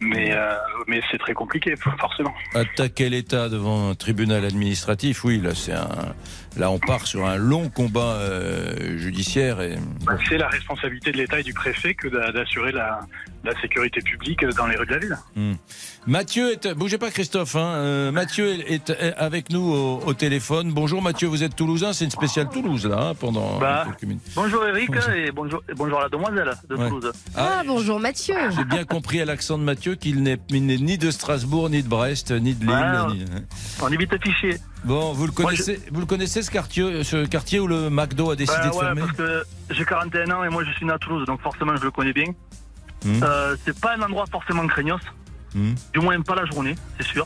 Mais 0.02 0.32
euh, 0.32 0.54
mais 0.88 1.02
c'est 1.12 1.18
très 1.18 1.34
compliqué, 1.34 1.76
forcément. 2.00 2.34
Attaquer 2.56 3.10
l'État 3.10 3.50
devant 3.50 3.90
un 3.92 3.96
tribunal 3.96 4.46
administratif, 4.46 5.26
oui, 5.26 5.40
là 5.42 5.54
c'est 5.54 5.74
un, 5.74 6.16
là 6.58 6.70
on 6.72 6.80
part 6.80 7.06
sur 7.08 7.26
un 7.26 7.36
long 7.38 7.70
combat 7.70 8.16
euh, 8.18 8.98
judiciaire 8.98 9.62
et 9.62 9.78
Bah, 10.06 10.18
c'est 10.28 10.38
la 10.38 10.48
responsabilité 10.48 11.12
de 11.12 11.18
l'État 11.18 11.40
et 11.40 11.44
du 11.44 11.54
préfet 11.54 11.94
que 11.94 12.08
d'a- 12.08 12.32
d'assurer 12.32 12.72
la, 12.72 13.00
la 13.44 13.60
sécurité 13.62 14.02
publique 14.02 14.44
dans 14.58 14.68
les 14.68 14.76
rues 14.76 14.86
de 14.86 14.92
la 14.94 14.98
ville. 15.00 15.18
Hmm. 15.36 15.54
Mathieu 16.08 16.52
est, 16.54 16.74
bougez 16.74 16.98
pas 16.98 17.12
Christophe, 17.12 17.56
hein, 17.56 17.74
euh, 17.76 18.12
Mathieu 18.12 18.48
est, 18.70 18.90
est 18.90 19.14
avec 19.16 19.50
nous 19.52 19.62
au, 19.72 20.00
au 20.06 20.14
téléphone. 20.14 20.72
Bonjour 20.74 21.02
Mathieu, 21.02 21.28
vous 21.28 21.44
êtes 21.44 21.56
toulousain, 21.56 21.94
c'est 21.94 22.06
une 22.06 22.12
spéciale 22.12 22.50
Toulouse 22.50 22.86
là 22.88 23.10
hein, 23.10 23.14
pendant 23.16 23.60
Bah, 23.60 23.84
quelques 23.86 24.04
minutes. 24.04 24.24
Bonjour 24.36 24.66
Eric 24.66 24.90
et 25.16 25.32
bonjour, 25.32 25.62
et 25.70 25.74
bonjour 25.76 26.00
à 26.00 26.04
la 26.04 26.10
demoiselle 26.10 26.52
de 26.70 26.76
Ouais. 26.76 26.90
Toulouse. 26.90 27.12
Ah, 27.36 27.62
bonjour 27.66 28.00
Mathieu. 28.00 28.36
J'ai 28.56 28.64
bien 28.66 28.84
compris 28.86 29.22
à 29.22 29.26
l'accent 29.26 29.58
de 29.58 29.64
Mathieu 29.64 29.96
qu'il 29.96 30.24
n'est 30.24 30.40
ni 30.50 30.98
de 30.98 31.12
Strasbourg, 31.12 31.70
ni 31.70 31.84
de 31.84 31.88
Brest, 31.88 32.32
ni 32.32 32.54
de 32.56 32.66
Lille. 32.66 33.14
Ni- 33.14 33.26
On 33.82 33.90
évite 33.90 34.12
le 34.12 34.20
fichier. 34.20 34.58
Bon, 34.86 35.12
vous 35.14 35.26
le 35.28 35.32
Moi, 35.38 35.52
connaissez, 35.52 35.80
vous 35.92 36.00
le 36.00 36.06
connaissez 36.06 36.42
ce 36.42 36.50
quartier, 36.50 37.04
ce 37.04 37.26
quartier 37.26 37.60
où 37.60 37.68
le 37.68 37.90
McDo 37.90 38.32
a 38.32 38.36
décidé 38.36 38.58
Bah 38.64 38.70
de 38.70 38.74
ouais, 38.76 38.80
fermer 38.86 39.02
parce 39.02 39.12
que 39.14 39.44
j'ai 39.72 39.86
41 39.86 40.32
ans 40.32 40.44
et 40.44 40.50
moi 40.50 40.64
je 40.64 40.72
suis 40.72 40.86
né 40.86 40.94
à 40.94 40.98
Toulouse, 40.98 41.26
donc 41.26 41.42
forcément 41.42 41.76
je 41.76 41.84
le 41.84 41.92
connais 41.92 42.14
bien. 42.14 42.32
Hmm. 43.06 43.22
Euh, 43.24 43.56
c'est 43.66 43.78
pas 43.80 43.96
un 43.98 44.02
endroit 44.02 44.26
forcément 44.32 44.66
craignos, 44.68 45.00
Hmm. 45.56 45.74
du 45.94 46.00
moins 46.00 46.20
pas 46.22 46.36
la 46.36 46.46
journée, 46.46 46.76
c'est 47.00 47.08
sûr. 47.08 47.26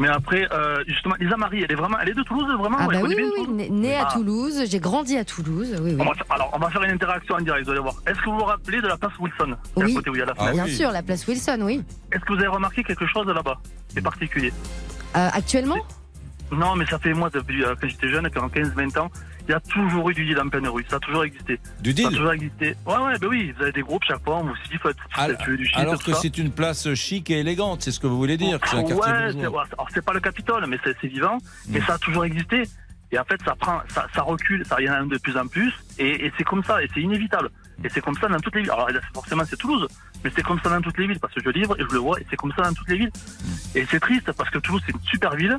Mais 0.00 0.08
après, 0.08 0.48
euh, 0.52 0.82
justement, 0.88 1.14
Lisa 1.20 1.36
Marie, 1.36 1.62
elle 1.62 1.70
est 1.70 1.76
vraiment, 1.76 1.96
elle 2.00 2.08
est 2.08 2.14
de 2.14 2.22
Toulouse 2.24 2.48
vraiment 2.58 2.78
Ah 2.80 2.88
bah 2.88 2.98
oui, 3.02 3.14
oui, 3.16 3.22
oui, 3.24 3.30
Toulouse 3.36 3.54
né- 3.56 3.70
né 3.70 3.94
à 3.96 4.06
Ah. 4.08 4.12
Toulouse, 4.12 4.64
j'ai 4.68 4.80
grandi 4.80 5.16
à 5.16 5.24
Toulouse, 5.24 5.68
oui, 5.80 5.92
oui. 5.94 5.96
On 6.00 6.04
va 6.04 6.14
faire- 6.14 6.26
alors, 6.30 6.50
on 6.52 6.58
va 6.58 6.70
faire 6.70 6.82
une 6.82 6.90
interaction 6.90 7.36
en 7.36 7.40
direct, 7.40 7.64
vous 7.66 7.70
allez 7.70 7.80
voir. 7.80 7.94
Est-ce 8.06 8.18
que 8.18 8.24
vous 8.24 8.38
vous 8.38 8.44
rappelez 8.44 8.80
de 8.80 8.88
la 8.88 8.96
place 8.96 9.12
Wilson 9.20 9.56
Oui. 9.76 9.92
à 9.92 9.94
côté 9.94 10.10
où 10.10 10.16
il 10.16 10.18
y 10.18 10.22
a 10.22 10.26
la 10.26 10.34
Ah. 10.38 10.50
Bien 10.52 10.66
sûr, 10.66 10.90
la 10.90 11.02
place 11.02 11.26
Wilson, 11.28 11.58
oui. 11.62 11.84
Est-ce 12.10 12.20
que 12.24 12.32
vous 12.32 12.38
avez 12.40 12.48
remarqué 12.48 12.82
quelque 12.82 13.06
chose 13.06 13.26
là-bas 13.28 13.58
C'est 13.94 14.02
particulier. 14.02 14.52
Euh, 15.16 15.28
actuellement? 15.32 15.76
Non, 16.52 16.76
mais 16.76 16.86
ça 16.86 16.98
fait 16.98 17.14
moi 17.14 17.30
depuis 17.30 17.64
euh, 17.64 17.74
quand 17.80 17.88
j'étais 17.88 18.08
jeune, 18.08 18.28
quand 18.30 18.46
15-20 18.48 18.98
ans, 18.98 19.10
il 19.48 19.50
y 19.50 19.54
a 19.54 19.60
toujours 19.60 20.10
eu 20.10 20.14
du 20.14 20.24
deal 20.24 20.38
en 20.40 20.48
pleine 20.48 20.68
rue. 20.68 20.84
Ça 20.88 20.96
a 20.96 21.00
toujours 21.00 21.24
existé. 21.24 21.58
Du 21.80 21.90
Ça 21.90 21.94
deal 21.96 22.06
a 22.06 22.10
toujours 22.10 22.32
existé. 22.32 22.76
Ouais, 22.86 22.96
ouais, 22.98 23.18
ben 23.18 23.28
oui, 23.28 23.52
vous 23.56 23.62
avez 23.62 23.72
des 23.72 23.80
groupes 23.82 24.04
chaque 24.06 24.22
fois, 24.22 24.36
on 24.38 24.44
vous 24.44 24.56
siffle, 24.70 24.92
Alors, 25.14 25.38
tu 25.38 25.50
veux 25.50 25.56
du 25.56 25.66
shit, 25.66 25.76
alors 25.78 25.98
tout 25.98 26.06
que 26.10 26.12
ça. 26.14 26.20
c'est 26.22 26.38
une 26.38 26.52
place 26.52 26.92
chic 26.94 27.30
et 27.30 27.40
élégante, 27.40 27.82
c'est 27.82 27.90
ce 27.90 27.98
que 28.00 28.06
vous 28.06 28.16
voulez 28.18 28.36
dire, 28.36 28.58
c'est 28.66 28.76
un 28.76 28.84
quartier 28.84 28.94
Ouais, 28.96 29.28
c'est, 29.28 29.32
bourgeois. 29.34 29.62
ouais, 29.62 29.68
alors 29.72 29.88
c'est 29.92 30.04
pas 30.04 30.12
le 30.12 30.20
Capitole, 30.20 30.66
mais 30.68 30.78
c'est, 30.84 30.94
c'est 31.00 31.08
vivant. 31.08 31.38
Mais 31.68 31.80
Mm. 31.80 31.84
ça 31.86 31.94
a 31.94 31.98
toujours 31.98 32.24
existé. 32.24 32.62
Et 33.10 33.18
en 33.18 33.24
fait, 33.24 33.40
ça 33.44 33.54
prend, 33.56 33.80
ça, 33.88 34.06
ça 34.14 34.22
recule, 34.22 34.64
ça 34.64 34.80
y 34.80 34.88
en 34.88 34.94
a 34.94 35.02
de 35.04 35.18
plus 35.18 35.36
en 35.36 35.46
plus. 35.46 35.72
Et, 35.98 36.26
et 36.26 36.32
c'est 36.38 36.44
comme 36.44 36.64
ça, 36.64 36.82
et 36.82 36.88
c'est 36.94 37.00
inévitable. 37.00 37.50
Et 37.84 37.88
c'est 37.88 38.00
comme 38.00 38.14
ça 38.14 38.28
dans 38.28 38.38
toutes 38.40 38.54
les 38.54 38.62
villes. 38.62 38.70
Alors 38.70 38.88
forcément 39.12 39.42
c'est 39.44 39.56
Toulouse, 39.56 39.86
mais 40.22 40.30
c'est 40.34 40.42
comme 40.42 40.60
ça 40.62 40.70
dans 40.70 40.80
toutes 40.80 40.96
les 40.98 41.06
villes 41.08 41.18
parce 41.20 41.34
que 41.34 41.40
je 41.44 41.50
livre 41.50 41.74
et 41.78 41.82
je 41.82 41.92
le 41.92 41.98
vois 41.98 42.18
et 42.20 42.26
c'est 42.30 42.36
comme 42.36 42.52
ça 42.56 42.62
dans 42.62 42.72
toutes 42.72 42.88
les 42.88 42.96
villes. 42.98 43.10
Mm. 43.14 43.78
Et 43.78 43.86
c'est 43.90 43.98
triste 44.00 44.30
parce 44.32 44.48
que 44.50 44.58
Toulouse 44.58 44.80
c'est 44.86 44.92
une 44.92 45.00
super 45.02 45.34
ville 45.34 45.56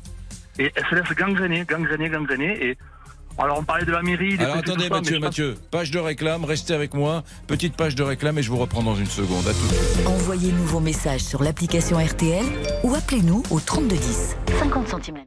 et 0.59 0.71
elle 0.75 0.85
se 0.85 0.95
laisse 0.95 1.15
gangréner, 1.15 1.65
gangréner, 1.65 2.09
gangréner. 2.09 2.65
Et 2.65 2.77
alors 3.37 3.59
on 3.59 3.63
parlait 3.63 3.85
de 3.85 3.91
la 3.91 4.01
mairie. 4.01 4.37
des 4.37 4.43
Alors 4.43 4.57
attendez 4.57 4.87
ça, 4.87 4.89
Mathieu, 4.89 5.19
Mathieu, 5.19 5.55
page 5.71 5.91
de 5.91 5.99
réclame, 5.99 6.45
restez 6.45 6.73
avec 6.73 6.93
moi. 6.93 7.23
Petite 7.47 7.75
page 7.75 7.95
de 7.95 8.03
réclame 8.03 8.37
et 8.37 8.43
je 8.43 8.49
vous 8.49 8.57
reprends 8.57 8.83
dans 8.83 8.95
une 8.95 9.07
seconde. 9.07 9.47
À 9.47 9.53
tout 9.53 9.67
de 9.67 9.73
suite. 9.73 10.07
Envoyez-nous 10.07 10.65
vos 10.65 10.79
messages 10.79 11.21
sur 11.21 11.43
l'application 11.43 11.97
RTL 11.97 12.45
ou 12.83 12.93
appelez-nous 12.93 13.43
au 13.49 13.59
3210. 13.59 14.35
50 14.59 14.87
centimes. 14.87 15.17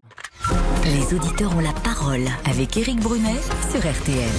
Les 0.84 1.14
auditeurs 1.14 1.56
ont 1.56 1.60
la 1.60 1.72
parole 1.72 2.26
avec 2.48 2.76
Éric 2.76 3.00
Brunet 3.00 3.40
sur 3.72 3.80
RTL. 3.80 4.30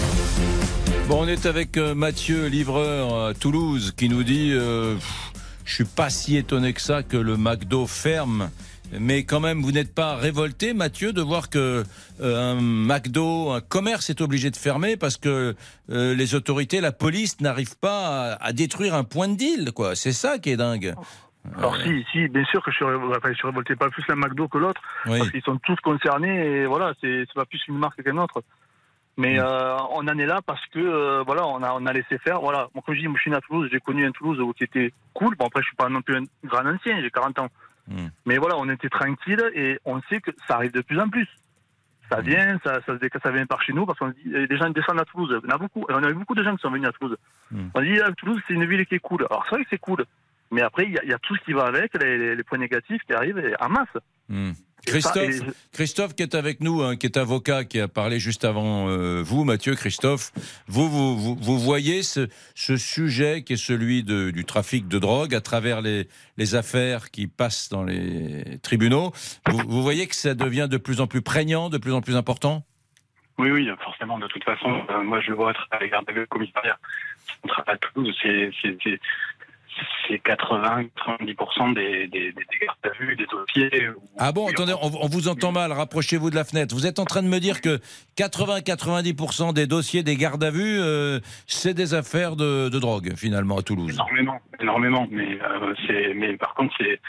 Bon, 1.10 1.24
on 1.24 1.28
est 1.28 1.46
avec 1.46 1.78
euh, 1.78 1.94
Mathieu, 1.96 2.48
livreur 2.48 3.28
à 3.28 3.34
Toulouse, 3.34 3.94
qui 3.96 4.08
nous 4.08 4.24
dit 4.24 4.52
euh, 4.54 4.96
Je 5.66 5.74
suis 5.74 5.86
pas 5.86 6.10
si 6.10 6.38
étonné 6.38 6.74
que 6.74 6.82
ça 6.82 7.04
que 7.04 7.18
le 7.18 7.36
McDo 7.36 7.88
ferme. 7.88 8.50
Mais 9.00 9.26
quand 9.26 9.40
même, 9.40 9.62
vous 9.62 9.72
n'êtes 9.72 9.94
pas 9.94 10.16
révolté, 10.16 10.74
Mathieu, 10.74 11.12
de 11.14 11.22
voir 11.22 11.50
que 11.50 11.84
euh, 12.22 12.52
un 12.54 12.62
McDo, 12.62 13.52
un 13.52 13.62
commerce 13.62 14.10
est 14.10 14.22
obligé 14.22 14.50
de 14.50 14.56
fermer 14.56 14.96
parce 14.98 15.18
que 15.18 15.56
euh, 15.90 16.16
les 16.16 16.36
autorités, 16.36 16.80
la 16.82 16.92
police 16.92 17.42
n'arrivent 17.42 17.78
pas 17.78 18.34
à, 18.34 18.46
à 18.46 18.54
détruire 18.54 18.96
un 18.96 19.04
point 19.04 19.28
de 19.28 19.36
deal, 19.36 19.72
quoi. 19.74 19.96
C'est 19.96 20.14
ça 20.14 20.40
qui 20.40 20.52
est 20.52 20.58
dingue. 20.58 20.94
Alors 21.58 21.78
si, 21.78 22.06
si, 22.12 22.28
bien 22.28 22.44
sûr 22.46 22.62
que 22.64 22.72
je 22.72 22.76
suis, 22.78 22.86
ré- 22.86 22.96
enfin, 22.96 23.30
je 23.30 23.34
suis 23.38 23.48
révolté, 23.48 23.76
pas 23.76 23.90
plus 23.90 24.04
la 24.10 24.16
McDo 24.16 24.48
que 24.48 24.58
l'autre, 24.58 24.82
Oui. 25.06 25.18
parce 25.20 25.32
qu'ils 25.32 25.44
sont 25.44 25.58
tous 25.60 25.78
concernés 25.78 26.46
et 26.46 26.66
voilà, 26.66 26.94
c'est 27.02 27.26
pas 27.36 27.46
plus 27.46 27.62
une 27.68 27.78
marque 27.78 28.02
qu'un 28.04 28.18
autre. 28.18 28.42
Mais 29.20 29.40
euh, 29.40 29.76
on 29.94 30.08
en 30.08 30.18
est 30.20 30.26
là 30.28 30.42
parce 30.46 30.64
que 30.68 30.78
euh, 30.80 31.24
voilà, 31.26 31.48
on 31.48 31.64
a 31.64 31.72
on 31.74 31.86
a 31.88 31.94
laissé 31.94 32.20
faire. 32.20 32.40
Voilà, 32.40 32.68
moi 32.76 32.84
comme 32.86 32.94
je 32.96 33.00
dis, 33.02 33.08
moi, 33.08 33.16
je 33.18 33.22
suis 33.22 33.32
né 33.32 33.38
à 33.38 33.42
Toulouse, 33.42 33.68
j'ai 33.72 33.80
connu 33.80 34.06
un 34.06 34.12
Toulouse 34.12 34.38
qui 34.58 34.64
était 34.64 34.94
cool. 35.14 35.36
Bon 35.38 35.46
après, 35.48 35.62
je 35.62 35.68
suis 35.68 35.76
pas 35.76 35.90
non 35.90 36.02
plus 36.04 36.18
un 36.18 36.24
grand 36.46 36.66
ancien, 36.68 37.02
j'ai 37.02 37.10
40 37.10 37.40
ans. 37.40 37.48
Mais 38.26 38.38
voilà, 38.38 38.58
on 38.58 38.70
était 38.70 38.90
tranquille 38.90 39.44
et 39.54 39.80
on 39.86 40.02
sait 40.10 40.20
que 40.22 40.32
ça 40.48 40.56
arrive 40.56 40.72
de 40.72 40.82
plus 40.82 41.00
en 41.00 41.10
plus. 41.10 41.28
Ça 42.10 42.22
vient, 42.22 42.58
ça, 42.64 42.80
ça, 42.86 43.32
vient 43.32 43.46
par 43.46 43.62
chez 43.62 43.74
nous 43.74 43.86
parce 43.86 44.00
qu'on 44.00 44.10
dit, 44.10 44.34
euh, 44.34 44.48
des 44.48 44.58
gens 44.58 44.70
descendent 44.70 45.02
à 45.02 45.06
Toulouse. 45.06 45.42
En 45.46 45.50
a 45.50 45.58
beaucoup. 45.58 45.86
On 45.90 46.04
a 46.04 46.10
eu 46.10 46.14
beaucoup 46.14 46.36
de 46.36 46.44
gens 46.44 46.56
qui 46.56 46.62
sont 46.62 46.72
venus 46.72 46.88
à 46.88 46.94
Toulouse. 46.94 47.18
On 47.74 47.82
dit, 47.82 48.00
ah, 48.02 48.12
Toulouse, 48.14 48.42
c'est 48.48 48.54
une 48.54 48.66
ville 48.66 48.86
qui 48.86 48.96
est 48.96 49.00
cool. 49.00 49.26
Alors 49.30 49.44
c'est 49.50 49.56
vrai 49.56 49.64
que 49.64 49.70
c'est 49.70 49.78
cool. 49.78 50.06
Mais 50.52 50.62
après, 50.62 50.86
il 50.86 50.92
y, 50.94 50.98
a- 50.98 51.04
il 51.04 51.10
y 51.10 51.14
a 51.14 51.20
tout 51.20 51.36
ce 51.36 51.42
qui 51.44 51.52
va 51.52 51.66
avec, 51.66 51.94
les, 52.02 52.18
les- 52.18 52.36
les 52.38 52.44
points 52.44 52.58
négatifs 52.58 53.02
qui 53.06 53.14
arrivent 53.14 53.54
en 53.60 53.68
masse. 53.70 53.90
Hmm. 54.30 54.52
Christophe, 54.88 55.54
Christophe 55.74 56.16
qui 56.16 56.24
est 56.24 56.34
avec 56.36 56.62
nous, 56.62 56.82
hein, 56.82 56.96
qui 56.96 57.06
est 57.06 57.18
avocat, 57.18 57.64
qui 57.66 57.80
a 57.80 57.88
parlé 57.88 58.20
juste 58.20 58.46
avant 58.46 58.90
euh, 58.90 59.22
vous, 59.22 59.44
Mathieu, 59.44 59.76
Christophe. 59.76 60.32
Vous, 60.68 60.90
vous, 60.90 61.18
vous, 61.18 61.36
vous 61.36 61.60
voyez 61.60 62.04
ce, 62.04 62.28
ce 62.56 62.78
sujet 62.78 63.44
qui 63.44 63.54
est 63.54 63.58
celui 63.58 64.04
de- 64.04 64.32
du 64.32 64.46
trafic 64.46 64.88
de 64.88 64.98
drogue 65.00 65.36
à 65.36 65.42
travers 65.42 65.82
les, 65.82 66.08
les 66.38 66.56
affaires 66.56 67.12
qui 67.12 67.28
passent 67.28 67.70
dans 67.70 67.84
les 67.84 68.58
tribunaux. 68.64 69.12
Vous, 69.50 69.60
vous 69.68 69.84
voyez 69.84 70.08
que 70.08 70.16
ça 70.16 70.34
devient 70.34 70.68
de 70.70 70.78
plus 70.78 71.02
en 71.02 71.08
plus 71.08 71.22
prégnant, 71.22 71.70
de 71.70 71.78
plus 71.78 71.94
en 71.94 72.02
plus 72.02 72.16
important? 72.16 72.64
Oui, 73.38 73.52
oui, 73.52 73.70
forcément, 73.84 74.18
de 74.18 74.28
toute 74.28 74.44
façon, 74.44 74.84
euh, 74.90 75.04
moi 75.04 75.22
je 75.22 75.30
le 75.30 75.36
vois 75.36 75.52
à 75.52 75.54
travers 75.54 75.80
les 75.82 75.90
gardes 75.90 76.10
à 76.10 76.12
vue, 76.12 76.22
le 76.22 76.26
commissariat. 76.26 76.80
À 77.68 77.78
Toulouse, 77.78 78.16
c'est 78.24 78.50
c'est- 79.78 79.86
c'est- 80.08 80.14
c'est 80.14 80.20
80-90% 80.24 81.74
des, 81.74 82.08
des, 82.08 82.32
des, 82.32 82.32
des 82.34 82.66
gardes 82.66 82.78
à 82.84 82.90
vue, 83.04 83.16
des 83.16 83.26
dossiers. 83.26 83.88
Ah 84.18 84.32
bon, 84.32 84.48
attendez, 84.48 84.74
on, 84.82 84.88
on 85.04 85.08
vous 85.08 85.28
entend 85.28 85.52
mal, 85.52 85.72
rapprochez-vous 85.72 86.30
de 86.30 86.36
la 86.36 86.44
fenêtre. 86.44 86.74
Vous 86.76 86.86
êtes 86.86 87.00
en 87.00 87.06
train 87.06 87.22
de 87.24 87.28
me 87.28 87.40
dire 87.40 87.62
que 87.62 87.80
80-90% 88.16 89.54
des 89.54 89.68
dossiers 89.68 90.04
des 90.04 90.16
gardes 90.16 90.44
à 90.44 90.52
vue, 90.52 90.80
euh, 90.80 91.20
c'est 91.46 91.74
des 91.74 91.94
affaires 91.94 92.36
de, 92.36 92.70
de 92.70 92.80
drogue, 92.80 93.14
finalement, 93.16 93.58
à 93.58 93.62
Toulouse. 93.62 93.92
Énormément, 93.94 94.40
énormément. 94.60 95.08
Mais, 95.12 95.40
euh, 95.42 95.74
c'est- 95.88 96.14
mais 96.16 96.38
par 96.38 96.54
contre, 96.56 96.74
c'est 96.80 97.00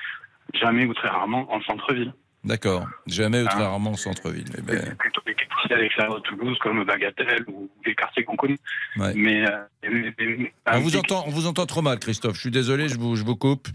jamais 0.61 0.85
ou 0.87 0.95
très 0.95 1.09
rarement 1.09 1.47
en 1.53 1.61
centre-ville. 1.62 2.12
D'accord. 2.45 2.86
Jamais 3.07 3.43
ou 3.43 3.47
très 3.47 3.62
Ah. 3.62 3.68
rarement 3.70 3.91
en 3.91 3.97
centre-ville. 3.97 4.47
Eh 4.57 4.62
ben, 4.62 4.97
plutôt 4.97 5.20
les 5.26 5.34
quartiers 5.34 5.74
à 5.74 5.78
l'extérieur 5.78 6.14
de 6.16 6.20
Toulouse, 6.20 6.57
comme 6.62 6.84
Bagatelle 6.84 7.45
ou 7.49 7.68
les 7.84 7.95
quartiers 7.95 8.24
qu'on 8.24 8.36
connaît. 8.36 8.59
Ouais. 8.97 9.12
Mais, 9.16 9.45
euh, 9.47 9.59
mais- 9.82 10.14
mais- 10.18 10.53
on, 10.72 10.78
vous 10.80 10.97
entend, 10.97 11.24
on 11.26 11.30
vous 11.30 11.47
entend 11.47 11.66
trop 11.66 11.82
mal, 11.82 11.99
Christophe. 11.99 12.36
Je 12.36 12.41
suis 12.41 12.51
désolé, 12.51 12.89
je 12.89 12.97
vous, 12.99 13.16
je 13.16 13.24
vous 13.24 13.36
coupe. 13.36 13.68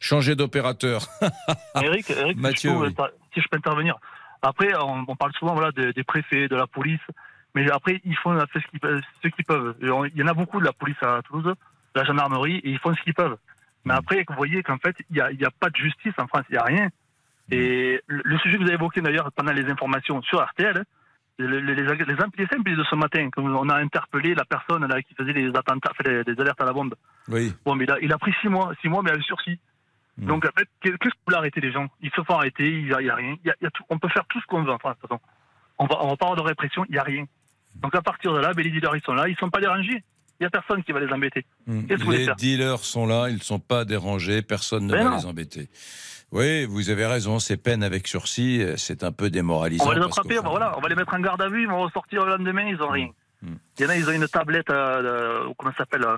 Changez 0.00 0.34
d'opérateur. 0.36 1.06
Eric, 1.82 2.10
Eric 2.10 2.36
si, 2.36 2.40
Mathieu, 2.42 2.70
je 2.70 2.90
peux, 2.90 3.02
oui. 3.02 3.08
si 3.34 3.40
je 3.40 3.48
peux 3.48 3.56
intervenir. 3.56 3.96
Après, 4.42 4.68
on, 4.76 5.04
on 5.08 5.16
parle 5.16 5.32
souvent 5.38 5.54
voilà, 5.54 5.72
des, 5.72 5.92
des 5.92 6.04
préfets, 6.04 6.46
de 6.48 6.56
la 6.56 6.66
police, 6.66 7.00
mais 7.54 7.70
après, 7.70 8.00
ils 8.04 8.16
font 8.16 8.38
ce 8.54 8.58
qu'ils 8.70 8.80
peuvent- 8.80 9.00
ce 9.22 9.28
qu'ils 9.28 9.44
peuvent. 9.46 9.74
Et 9.82 9.90
on- 9.90 10.04
Il 10.04 10.16
y 10.16 10.22
en 10.22 10.26
a 10.28 10.34
beaucoup 10.34 10.60
de 10.60 10.64
la 10.66 10.72
police 10.72 11.02
à 11.02 11.20
Toulouse, 11.22 11.44
de 11.44 12.00
la 12.00 12.04
gendarmerie, 12.04 12.56
et 12.56 12.70
ils 12.70 12.78
font 12.78 12.94
ce 12.94 13.00
qu'ils 13.02 13.14
peuvent. 13.14 13.36
Mais 13.86 13.94
après, 13.94 14.24
vous 14.28 14.34
voyez 14.36 14.62
qu'en 14.62 14.76
fait, 14.78 14.94
il 15.10 15.14
n'y 15.14 15.20
a, 15.22 15.48
a 15.48 15.50
pas 15.58 15.70
de 15.70 15.76
justice 15.76 16.12
en 16.18 16.26
France, 16.26 16.44
il 16.50 16.52
n'y 16.52 16.58
a 16.58 16.64
rien. 16.64 16.88
Et 17.50 18.00
le, 18.06 18.38
sujet 18.38 18.56
que 18.56 18.62
vous 18.62 18.68
avez 18.68 18.74
évoqué 18.74 19.00
d'ailleurs 19.00 19.30
pendant 19.32 19.52
les 19.52 19.64
informations 19.70 20.22
sur 20.22 20.40
RTL, 20.42 20.84
les, 21.38 21.60
les, 21.60 21.74
les, 21.74 22.16
simples 22.16 22.76
de 22.76 22.84
ce 22.84 22.94
matin, 22.94 23.28
quand 23.32 23.42
on 23.42 23.68
a 23.68 23.76
interpellé 23.76 24.34
la 24.34 24.44
personne 24.44 24.86
là, 24.86 25.00
qui 25.02 25.14
faisait 25.14 25.32
les 25.32 25.48
attentats, 25.48 25.92
les, 26.04 26.22
les 26.22 26.40
alertes 26.40 26.60
à 26.60 26.66
la 26.66 26.72
bombe. 26.72 26.94
Oui. 27.28 27.52
Bon, 27.64 27.74
mais 27.74 27.84
il 27.84 27.90
a, 27.90 27.98
il 28.00 28.12
a 28.12 28.18
pris 28.18 28.34
six 28.40 28.48
mois, 28.48 28.72
six 28.80 28.88
mois, 28.88 29.02
mais 29.02 29.10
avec 29.10 29.22
sursis. 29.24 29.58
Donc, 30.18 30.44
en 30.44 30.50
fait, 30.58 30.68
qu'est-ce 30.82 30.96
que 30.96 31.08
vous 31.26 31.34
arrêter 31.34 31.60
les 31.62 31.72
gens? 31.72 31.88
Ils 32.02 32.10
se 32.10 32.22
font 32.22 32.34
arrêter, 32.36 32.68
il 32.68 32.84
n'y 32.86 32.92
a, 32.92 33.14
rien. 33.14 33.36
Il 33.42 33.48
y 33.48 33.50
a- 33.50 33.54
il 33.60 33.64
y 33.64 33.66
a 33.66 33.70
tout- 33.70 33.84
on 33.88 33.98
peut 33.98 34.08
faire 34.08 34.26
tout 34.28 34.38
ce 34.40 34.46
qu'on 34.46 34.62
veut 34.62 34.70
en 34.70 34.78
France, 34.78 34.96
de 34.96 35.00
toute 35.00 35.08
façon. 35.08 35.20
On 35.78 35.86
va, 35.86 35.96
on 36.04 36.08
va 36.08 36.16
pas 36.16 36.26
avoir 36.26 36.36
de 36.36 36.42
répression, 36.46 36.84
il 36.88 36.92
n'y 36.92 36.98
a 36.98 37.02
rien. 37.02 37.24
Donc, 37.76 37.94
à 37.94 38.02
partir 38.02 38.34
de 38.34 38.38
là, 38.38 38.52
ben, 38.52 38.62
les 38.62 38.70
dealers, 38.70 38.96
ils 38.96 39.02
sont 39.02 39.14
là, 39.14 39.28
ils 39.28 39.32
ne 39.32 39.36
sont 39.36 39.48
pas 39.48 39.60
dérangés. 39.60 40.02
Il 40.40 40.44
n'y 40.44 40.46
a 40.46 40.50
personne 40.50 40.82
qui 40.82 40.92
va 40.92 41.00
les 41.00 41.12
embêter. 41.12 41.44
Voulez 41.66 42.18
Les 42.18 42.24
faire 42.24 42.36
dealers 42.36 42.78
sont 42.78 43.06
là, 43.06 43.28
ils 43.28 43.34
ne 43.36 43.40
sont 43.40 43.58
pas 43.58 43.84
dérangés, 43.84 44.40
personne 44.40 44.86
ne 44.86 44.92
Mais 44.92 45.04
va 45.04 45.10
non. 45.10 45.16
les 45.18 45.26
embêter. 45.26 45.68
Oui, 46.32 46.64
vous 46.64 46.88
avez 46.90 47.04
raison, 47.06 47.38
ces 47.38 47.56
peines 47.58 47.82
avec 47.82 48.06
sursis, 48.08 48.62
euh, 48.62 48.76
c'est 48.76 49.02
un 49.04 49.12
peu 49.12 49.28
démoralisant. 49.30 49.84
On 49.84 49.88
va 49.88 49.94
les 49.96 50.02
attraper, 50.04 50.36
va- 50.36 50.48
voilà, 50.48 50.78
on 50.78 50.80
va 50.80 50.88
les 50.88 50.94
mettre 50.94 51.12
en 51.12 51.18
garde 51.20 51.42
à 51.42 51.48
vue, 51.48 51.62
ils 51.62 51.68
vont 51.68 51.80
ressortir 51.82 52.24
le 52.24 52.36
lendemain, 52.36 52.62
ils 52.68 52.76
n'ont 52.76 52.88
rien. 52.88 53.08
Il 53.42 53.82
y 53.82 53.86
en 53.86 53.88
a, 53.90 53.96
ils 53.96 54.08
ont 54.08 54.12
une 54.12 54.28
tablette, 54.28 54.70
euh, 54.70 55.02
euh, 55.46 55.52
comment 55.58 55.72
ça 55.72 55.78
s'appelle 55.78 56.04
euh, 56.06 56.16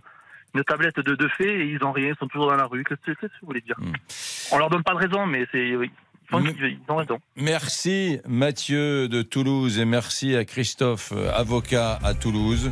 Une 0.54 0.62
tablette 0.64 1.00
de, 1.00 1.14
de 1.14 1.28
fait 1.28 1.48
et 1.60 1.64
ils 1.64 1.78
n'ont 1.80 1.92
rien, 1.92 2.08
ils 2.10 2.16
sont 2.18 2.26
toujours 2.28 2.48
dans 2.50 2.56
la 2.56 2.66
rue. 2.66 2.84
Qu'est-ce 2.84 3.12
que 3.12 3.26
vous 3.40 3.46
voulez 3.46 3.60
dire 3.62 3.76
On 4.52 4.58
leur 4.58 4.68
donne 4.70 4.82
pas 4.82 4.92
de 4.92 4.98
raison, 4.98 5.24
mais 5.26 5.46
c'est, 5.50 5.72
ils, 6.22 6.30
font- 6.30 6.40
ils 6.40 6.78
ont 6.88 6.96
raison. 6.96 7.18
Merci 7.36 8.18
Mathieu 8.26 9.08
de 9.08 9.22
Toulouse 9.22 9.78
et 9.78 9.84
merci 9.84 10.34
à 10.36 10.44
Christophe, 10.44 11.12
euh, 11.14 11.30
avocat 11.34 11.98
à 12.02 12.14
Toulouse. 12.14 12.70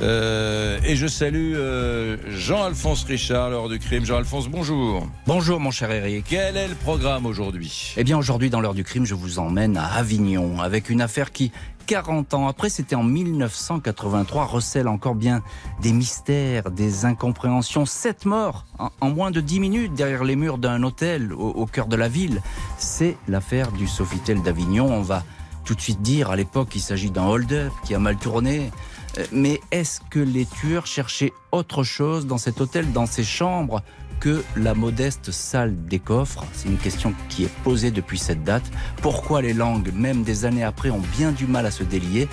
Euh, 0.00 0.78
et 0.84 0.96
je 0.96 1.06
salue 1.06 1.54
euh, 1.54 2.16
Jean-Alphonse 2.28 3.04
Richard, 3.04 3.50
l'heure 3.50 3.68
du 3.68 3.78
crime. 3.78 4.04
Jean-Alphonse, 4.04 4.48
bonjour. 4.48 5.06
Bonjour 5.26 5.60
mon 5.60 5.70
cher 5.70 5.90
Eric. 5.92 6.26
Quel 6.28 6.56
est 6.56 6.68
le 6.68 6.74
programme 6.74 7.26
aujourd'hui? 7.26 7.94
Eh 7.96 8.02
bien 8.04 8.18
aujourd'hui 8.18 8.50
dans 8.50 8.60
l'heure 8.60 8.74
du 8.74 8.82
crime, 8.84 9.04
je 9.06 9.14
vous 9.14 9.38
emmène 9.38 9.76
à 9.76 9.86
Avignon 9.94 10.60
avec 10.60 10.90
une 10.90 11.00
affaire 11.00 11.30
qui 11.30 11.52
40 11.86 12.34
ans 12.34 12.48
après, 12.48 12.68
c'était 12.68 12.94
en 12.94 13.02
1983, 13.02 14.44
recèle 14.44 14.88
encore 14.88 15.14
bien 15.14 15.42
des 15.82 15.92
mystères, 15.92 16.70
des 16.70 17.04
incompréhensions. 17.04 17.86
Sept 17.86 18.24
morts 18.24 18.64
en, 19.00 19.10
moins 19.10 19.30
de 19.30 19.40
10 19.40 19.60
minutes 19.60 19.94
derrière 19.94 20.24
les 20.24 20.36
murs 20.36 20.58
d'un 20.58 20.82
hôtel 20.82 21.32
au, 21.32 21.50
au 21.50 21.66
cœur 21.66 21.86
de 21.86 21.96
la 21.96 22.08
ville. 22.08 22.42
C'est 22.78 23.16
l'affaire 23.28 23.72
du 23.72 23.86
Sofitel 23.86 24.42
d'Avignon. 24.42 24.86
On 24.86 25.02
va 25.02 25.22
tout 25.64 25.74
de 25.74 25.80
suite 25.80 26.02
dire, 26.02 26.30
à 26.30 26.36
l'époque, 26.36 26.74
il 26.74 26.80
s'agit 26.80 27.10
d'un 27.10 27.24
hold-up 27.24 27.72
qui 27.84 27.94
a 27.94 27.98
mal 27.98 28.16
tourné. 28.16 28.70
Euh, 29.18 29.24
Mais 29.32 29.60
est-ce 29.70 30.00
que 30.10 30.18
les 30.18 30.46
tueurs 30.46 30.86
cherchaient 30.86 31.32
autre 31.52 31.82
chose 31.82 32.26
dans 32.26 32.38
cet 32.38 32.60
hôtel, 32.60 32.92
dans 32.92 33.06
ces 33.06 33.24
chambres? 33.24 33.82
Que 34.24 34.42
la 34.56 34.72
modeste 34.72 35.30
salle 35.32 35.76
des 35.84 35.98
coffres 35.98 36.46
C'est 36.54 36.70
une 36.70 36.78
question 36.78 37.12
qui 37.28 37.44
est 37.44 37.54
posée 37.62 37.90
depuis 37.90 38.18
cette 38.18 38.42
date. 38.42 38.64
Pourquoi 39.02 39.42
les 39.42 39.52
langues, 39.52 39.92
même 39.94 40.22
des 40.22 40.46
années 40.46 40.64
après, 40.64 40.88
ont 40.88 41.02
bien 41.18 41.30
du 41.30 41.46
mal 41.46 41.66
à 41.66 41.70
se 41.70 41.84
délier? 41.84 42.26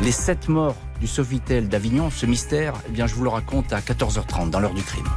Les 0.00 0.12
sept 0.12 0.48
morts 0.48 0.76
du 1.00 1.08
Sofitel 1.08 1.68
d'Avignon, 1.68 2.08
ce 2.10 2.26
mystère, 2.26 2.74
eh 2.88 2.92
bien, 2.92 3.08
je 3.08 3.16
vous 3.16 3.24
le 3.24 3.30
raconte 3.30 3.72
à 3.72 3.80
14h30 3.80 4.50
dans 4.50 4.60
l'heure 4.60 4.74
du 4.74 4.84
crime. 4.84 5.08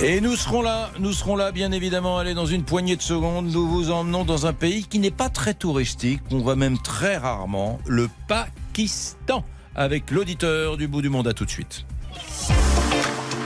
Et 0.00 0.22
nous 0.22 0.36
serons 0.36 0.62
là, 0.62 0.90
nous 1.00 1.12
serons 1.12 1.36
là 1.36 1.52
bien 1.52 1.70
évidemment, 1.70 2.16
allez 2.16 2.32
dans 2.32 2.46
une 2.46 2.62
poignée 2.62 2.96
de 2.96 3.02
secondes, 3.02 3.50
nous 3.52 3.68
vous 3.68 3.90
emmenons 3.90 4.24
dans 4.24 4.46
un 4.46 4.54
pays 4.54 4.84
qui 4.84 4.98
n'est 5.00 5.10
pas 5.10 5.28
très 5.28 5.52
touristique, 5.52 6.22
qu'on 6.30 6.38
voit 6.38 6.56
même 6.56 6.78
très 6.78 7.18
rarement, 7.18 7.78
le 7.84 8.08
Pakistan, 8.26 9.44
avec 9.74 10.10
l'auditeur 10.10 10.78
du 10.78 10.88
bout 10.88 11.02
du 11.02 11.10
monde, 11.10 11.28
à 11.28 11.34
tout 11.34 11.44
de 11.44 11.50
suite. 11.50 11.84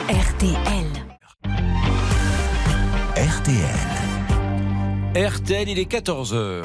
RTL. 0.09 1.10
RTL. 3.31 3.63
RTL, 5.15 5.69
il 5.69 5.79
est 5.79 5.89
14h. 5.89 6.65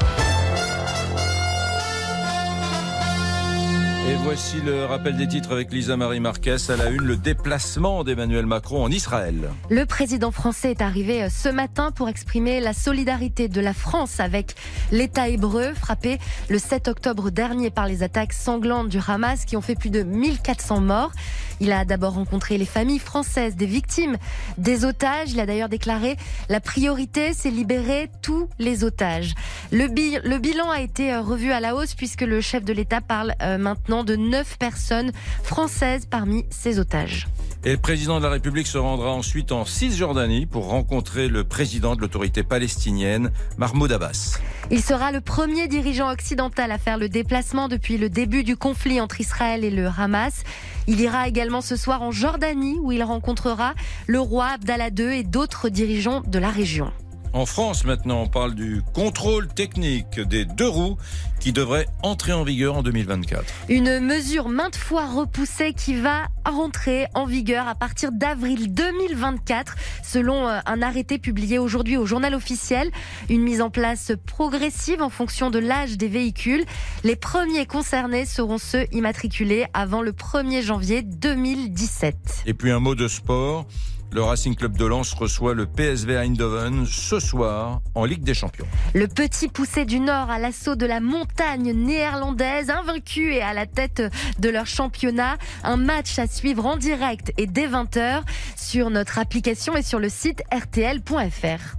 Et 4.08 4.16
voici 4.24 4.62
le 4.62 4.86
rappel 4.86 5.16
des 5.16 5.28
titres 5.28 5.52
avec 5.52 5.72
Lisa 5.72 5.96
Marie 5.96 6.20
Marquez. 6.20 6.58
À 6.70 6.76
la 6.76 6.90
une, 6.90 7.04
le 7.04 7.18
déplacement 7.18 8.04
d'Emmanuel 8.04 8.48
Macron 8.48 8.84
en 8.84 8.90
Israël. 8.90 9.52
Le 9.70 9.86
président 9.86 10.32
français 10.32 10.72
est 10.72 10.82
arrivé 10.82 11.24
euh, 11.24 11.30
ce 11.30 11.50
matin 11.50 11.92
pour 11.92 12.10
exprimer 12.10 12.60
la 12.60 12.74
solidarité 12.74 13.48
de 13.48 13.62
la 13.62 13.74
France 13.74 14.20
avec 14.20 14.56
l'État 14.92 15.28
hébreu, 15.28 15.74
frappé 15.76 16.18
le 16.50 16.58
7 16.58 16.88
octobre 16.88 17.30
dernier 17.30 17.70
par 17.70 17.88
les 17.88 18.02
attaques 18.02 18.34
sanglantes 18.34 18.90
du 18.90 19.00
Hamas 19.08 19.46
qui 19.46 19.56
ont 19.56 19.62
fait 19.62 19.76
plus 19.76 19.92
de 19.92 20.02
1400 20.02 20.82
morts. 20.82 21.12
Il 21.60 21.72
a 21.72 21.86
d'abord 21.86 22.14
rencontré 22.16 22.58
les 22.58 22.66
familles 22.66 23.00
françaises 23.00 23.56
des 23.56 23.66
victimes 23.66 24.18
des 24.58 24.86
otages. 24.86 25.32
Il 25.32 25.40
a 25.40 25.46
d'ailleurs 25.46 25.70
déclaré 25.70 26.18
la 26.50 26.60
priorité, 26.60 27.34
c'est 27.34 27.50
libérer 27.52 28.10
tous 28.22 28.50
les 28.60 28.84
otages. 28.84 29.34
Le, 29.72 29.88
bi- 29.88 30.18
le 30.24 30.38
bilan 30.38 30.70
a 30.70 30.82
été 30.82 31.14
euh, 31.14 31.22
revu 31.22 31.52
à 31.52 31.60
la 31.60 31.76
hausse 31.76 31.94
puisque 31.96 32.22
le 32.22 32.42
chef 32.42 32.64
de 32.64 32.74
l'État 32.74 33.02
parle 33.02 33.34
euh, 33.42 33.58
maintenant 33.58 34.04
de 34.04 34.16
9 34.16 34.58
personnes 34.58 35.12
françaises 35.44 36.06
parmi 36.10 36.46
ces 36.50 36.80
otages. 36.80 37.28
Et 37.66 37.72
le 37.72 37.78
président 37.78 38.20
de 38.20 38.24
la 38.24 38.30
République 38.30 38.68
se 38.68 38.78
rendra 38.78 39.10
ensuite 39.10 39.52
en 39.52 39.66
Cisjordanie 39.66 40.46
pour 40.46 40.68
rencontrer 40.68 41.28
le 41.28 41.44
président 41.44 41.96
de 41.96 42.02
l'autorité 42.02 42.44
palestinienne, 42.44 43.32
Mahmoud 43.58 43.92
Abbas. 43.92 44.38
Il 44.70 44.84
sera 44.84 45.12
le 45.12 45.20
premier 45.20 45.68
dirigeant 45.68 46.12
occidental 46.12 46.72
à 46.72 46.78
faire 46.78 47.00
le 47.00 47.10
déplacement 47.10 47.68
depuis 47.68 47.98
le 47.98 48.08
début 48.08 48.44
du 48.44 48.56
conflit 48.56 49.02
entre 49.02 49.20
Israël 49.20 49.64
et 49.64 49.72
le 49.72 49.88
Hamas. 49.88 50.44
Il 50.86 51.02
ira 51.02 51.28
également 51.28 51.62
ce 51.62 51.76
soir 51.76 52.04
en 52.04 52.12
Jordanie 52.12 52.78
où 52.80 52.92
il 52.92 53.02
rencontrera 53.02 53.74
le 54.06 54.20
roi 54.20 54.50
Abdallah 54.54 54.90
II 54.96 55.18
et 55.18 55.24
d'autres 55.24 55.70
dirigeants 55.70 56.22
de 56.22 56.38
la 56.38 56.50
région. 56.50 56.94
En 57.36 57.46
France, 57.46 57.84
maintenant, 57.84 58.22
on 58.22 58.28
parle 58.30 58.56
du 58.56 58.82
contrôle 58.94 59.50
technique 59.50 60.22
des 60.22 60.46
deux 60.46 60.70
roues 60.70 60.96
qui 61.42 61.52
devrait 61.52 61.86
entrer 62.02 62.32
en 62.32 62.46
vigueur 62.46 62.78
en 62.78 62.82
2024. 62.82 63.44
Une 63.68 64.00
mesure 64.00 64.48
maintes 64.48 64.78
fois 64.78 65.06
repoussée 65.06 65.74
qui 65.74 66.00
va 66.00 66.28
rentrer 66.46 67.08
en 67.14 67.26
vigueur 67.26 67.68
à 67.68 67.76
partir 67.76 68.14
d'avril 68.14 68.74
2024, 68.74 69.76
selon 70.02 70.48
euh, 70.48 70.60
un 70.66 70.82
arrêté 70.82 71.18
publié 71.18 71.60
aujourd'hui 71.60 71.98
au 71.98 72.06
journal 72.06 72.34
officiel. 72.36 72.90
Une 73.30 73.42
mise 73.42 73.62
en 73.62 73.70
place 73.70 74.14
progressive 74.26 75.02
en 75.02 75.10
fonction 75.10 75.50
de 75.50 75.60
l'âge 75.60 75.98
des 75.98 76.08
véhicules. 76.08 76.64
Les 77.04 77.18
premiers 77.18 77.66
concernés 77.66 78.26
seront 78.26 78.60
ceux 78.60 78.86
immatriculés 78.94 79.66
avant 79.74 80.02
le 80.02 80.14
1er 80.14 80.62
janvier 80.62 81.02
2017. 81.02 82.44
Et 82.46 82.54
puis 82.54 82.72
un 82.72 82.80
mot 82.80 82.96
de 82.96 83.10
sport. 83.10 83.68
Le 84.12 84.22
Racing 84.24 84.56
Club 84.56 84.78
de 84.78 84.86
Lens 84.86 85.14
reçoit 85.14 85.54
le 85.54 85.66
PSV 85.66 86.16
Eindhoven 86.16 86.86
ce 86.86 87.20
soir 87.20 87.82
en 87.96 88.06
Ligue 88.06 88.24
des 88.24 88.34
Champions. 88.34 88.66
Le 88.94 89.08
petit 89.08 89.48
poussé 89.50 89.86
du 89.86 90.00
Nord 90.00 90.30
à 90.30 90.40
l'assaut 90.40 90.76
de 90.76 90.86
la 90.86 91.02
montagne 91.02 91.74
néerlandaise, 91.74 92.70
invaincu 92.70 93.34
et 93.34 93.42
à 93.42 93.54
la 93.54 93.66
tête 93.66 94.02
de 94.40 94.50
leur 94.50 94.68
championnat. 94.68 95.38
Un 95.64 95.78
match 95.78 96.18
à 96.18 96.28
suivre 96.28 96.66
en 96.66 96.78
direct 96.78 97.34
et 97.38 97.48
dès 97.48 97.68
20h 97.68 98.22
sur 98.56 98.90
notre 98.90 99.20
application 99.20 99.76
et 99.76 99.82
sur 99.82 100.00
le 100.00 100.10
site 100.10 100.44
rtl.fr. 100.54 101.76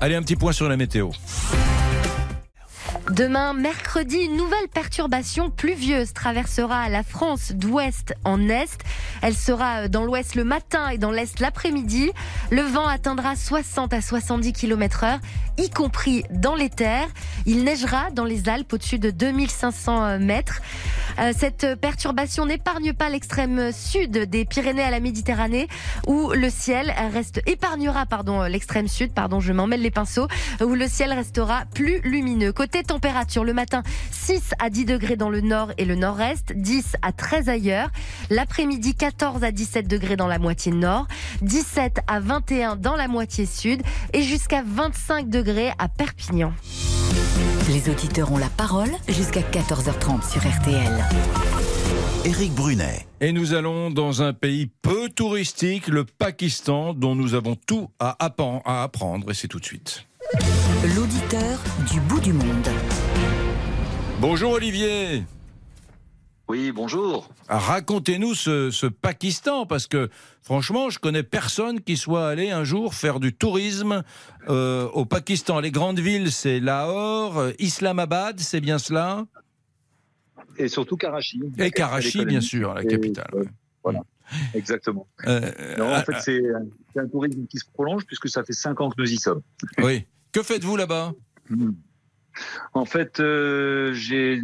Allez, 0.00 0.14
un 0.14 0.22
petit 0.22 0.36
point 0.36 0.52
sur 0.52 0.68
la 0.68 0.76
météo. 0.76 1.10
Demain, 3.10 3.54
mercredi, 3.54 4.16
une 4.18 4.36
nouvelle 4.36 4.68
perturbation 4.72 5.50
pluvieuse 5.50 6.12
traversera 6.12 6.88
la 6.88 7.02
France 7.02 7.52
d'ouest 7.52 8.14
en 8.24 8.48
est. 8.48 8.78
Elle 9.22 9.34
sera 9.34 9.88
dans 9.88 10.04
l'ouest 10.04 10.34
le 10.34 10.44
matin 10.44 10.88
et 10.90 10.98
dans 10.98 11.10
l'est 11.10 11.40
l'après-midi. 11.40 12.10
Le 12.50 12.62
vent 12.62 12.86
atteindra 12.86 13.34
60 13.34 13.92
à 13.92 14.00
70 14.00 14.52
km 14.52 15.04
heure, 15.04 15.18
y 15.56 15.70
compris 15.70 16.24
dans 16.30 16.54
les 16.54 16.70
terres. 16.70 17.08
Il 17.46 17.64
neigera 17.64 18.10
dans 18.10 18.24
les 18.24 18.48
Alpes 18.48 18.72
au-dessus 18.72 18.98
de 18.98 19.10
2500 19.10 20.18
mètres. 20.18 20.60
Euh, 21.18 21.32
Cette 21.36 21.74
perturbation 21.80 22.46
n'épargne 22.46 22.92
pas 22.92 23.08
l'extrême 23.08 23.72
sud 23.72 24.12
des 24.12 24.44
Pyrénées 24.44 24.82
à 24.84 24.90
la 24.90 25.00
Méditerranée 25.00 25.66
où 26.06 26.30
le 26.32 26.50
ciel 26.50 26.94
reste 27.12 27.40
épargnera 27.46 28.06
pardon 28.06 28.42
l'extrême 28.42 28.86
sud 28.86 29.12
pardon 29.12 29.40
je 29.40 29.52
m'emmêle 29.52 29.82
les 29.82 29.90
pinceaux 29.90 30.28
où 30.60 30.74
le 30.74 30.86
ciel 30.86 31.12
restera 31.12 31.64
plus 31.74 32.00
lumineux. 32.02 32.52
Température 32.82 33.44
le 33.44 33.52
matin 33.52 33.82
6 34.10 34.54
à 34.58 34.70
10 34.70 34.84
degrés 34.84 35.16
dans 35.16 35.30
le 35.30 35.40
nord 35.40 35.72
et 35.78 35.84
le 35.84 35.94
nord-est, 35.94 36.52
10 36.52 36.96
à 37.02 37.12
13 37.12 37.48
ailleurs. 37.48 37.90
L'après-midi 38.30 38.94
14 38.94 39.44
à 39.44 39.50
17 39.50 39.88
degrés 39.88 40.16
dans 40.16 40.26
la 40.26 40.38
moitié 40.38 40.72
nord, 40.72 41.06
17 41.42 42.00
à 42.06 42.20
21 42.20 42.76
dans 42.76 42.96
la 42.96 43.08
moitié 43.08 43.46
sud 43.46 43.82
et 44.12 44.22
jusqu'à 44.22 44.62
25 44.66 45.28
degrés 45.28 45.72
à 45.78 45.88
Perpignan. 45.88 46.52
Les 47.68 47.90
auditeurs 47.90 48.32
ont 48.32 48.38
la 48.38 48.48
parole 48.48 48.90
jusqu'à 49.08 49.42
14h30 49.42 50.30
sur 50.30 50.40
RTL. 50.40 51.04
Éric 52.24 52.52
Brunet. 52.52 53.06
Et 53.20 53.32
nous 53.32 53.54
allons 53.54 53.90
dans 53.90 54.22
un 54.22 54.32
pays 54.32 54.70
peu 54.82 55.08
touristique, 55.08 55.88
le 55.88 56.04
Pakistan, 56.04 56.94
dont 56.94 57.14
nous 57.14 57.34
avons 57.34 57.54
tout 57.54 57.90
à 57.98 58.16
apprendre, 58.24 59.30
et 59.30 59.34
c'est 59.34 59.48
tout 59.48 59.60
de 59.60 59.64
suite. 59.64 60.07
L'auditeur 60.94 61.58
du 61.90 62.00
bout 62.00 62.20
du 62.20 62.34
monde. 62.34 62.68
Bonjour 64.20 64.52
Olivier. 64.52 65.24
Oui, 66.48 66.70
bonjour. 66.70 67.30
Racontez-nous 67.48 68.34
ce, 68.34 68.70
ce 68.70 68.84
Pakistan, 68.86 69.64
parce 69.64 69.86
que 69.86 70.10
franchement, 70.42 70.90
je 70.90 70.98
connais 70.98 71.22
personne 71.22 71.80
qui 71.80 71.96
soit 71.96 72.28
allé 72.28 72.50
un 72.50 72.64
jour 72.64 72.92
faire 72.92 73.20
du 73.20 73.32
tourisme 73.32 74.02
euh, 74.50 74.86
au 74.88 75.06
Pakistan. 75.06 75.60
Les 75.60 75.70
grandes 75.70 75.98
villes, 76.00 76.30
c'est 76.30 76.60
Lahore, 76.60 77.38
euh, 77.38 77.52
Islamabad, 77.58 78.38
c'est 78.38 78.60
bien 78.60 78.78
cela? 78.78 79.24
Et 80.58 80.68
surtout 80.68 80.98
Karachi. 80.98 81.40
Et 81.56 81.70
Karachi, 81.70 82.26
bien 82.26 82.42
sûr, 82.42 82.74
la 82.74 82.82
Et, 82.82 82.86
capitale. 82.86 83.30
euh, 83.34 83.44
voilà, 83.82 84.00
exactement. 84.52 85.06
Euh, 85.26 85.40
Non, 85.78 85.94
en 85.94 86.02
fait, 86.02 86.16
c'est 86.20 86.42
c'est 86.92 87.00
un 87.00 87.08
tourisme 87.08 87.46
qui 87.46 87.56
se 87.58 87.64
prolonge 87.72 88.04
puisque 88.04 88.28
ça 88.28 88.44
fait 88.44 88.52
cinq 88.52 88.78
ans 88.82 88.90
que 88.90 89.00
nous 89.00 89.10
y 89.10 89.16
sommes. 89.16 89.40
Oui. 89.78 90.04
Que 90.38 90.44
faites-vous 90.44 90.76
là-bas? 90.76 91.14
En 92.72 92.84
fait, 92.84 93.18
euh, 93.18 93.92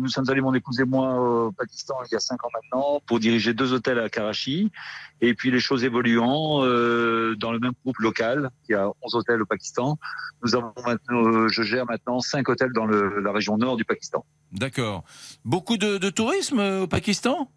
nous 0.01 0.09
sommes 0.09 0.29
allés, 0.29 0.41
mon 0.41 0.53
épouse 0.53 0.81
et 0.81 0.85
moi, 0.85 1.15
au 1.47 1.53
Pakistan 1.53 1.95
il 2.11 2.15
y 2.15 2.17
a 2.17 2.19
cinq 2.19 2.45
ans 2.45 2.49
maintenant, 2.53 3.01
pour 3.07 3.21
diriger 3.21 3.55
deux 3.55 3.73
hôtels 3.73 4.01
à 4.01 4.09
Karachi. 4.09 4.73
Et 5.21 5.35
puis, 5.35 5.53
les 5.53 5.61
choses 5.61 5.85
évoluant, 5.85 6.65
euh, 6.65 7.37
dans 7.37 7.53
le 7.53 7.61
même 7.61 7.75
groupe 7.85 7.99
local, 7.99 8.51
il 8.69 8.73
y 8.73 8.75
a 8.75 8.89
11 9.03 9.15
hôtels 9.15 9.41
au 9.41 9.47
Pakistan, 9.47 9.97
nous 10.43 10.57
avons 10.57 10.73
maintenant, 10.85 11.25
euh, 11.29 11.47
je 11.49 11.63
gère 11.63 11.87
maintenant 11.87 12.19
cinq 12.19 12.49
hôtels 12.49 12.73
dans 12.73 12.87
le- 12.87 13.21
la 13.21 13.31
région 13.31 13.57
nord 13.57 13.77
du 13.77 13.85
Pakistan. 13.85 14.25
D'accord. 14.51 15.05
Beaucoup 15.45 15.77
de, 15.77 15.99
de 15.99 16.11
tourisme 16.11 16.59
au 16.59 16.89
Pakistan? 16.89 17.49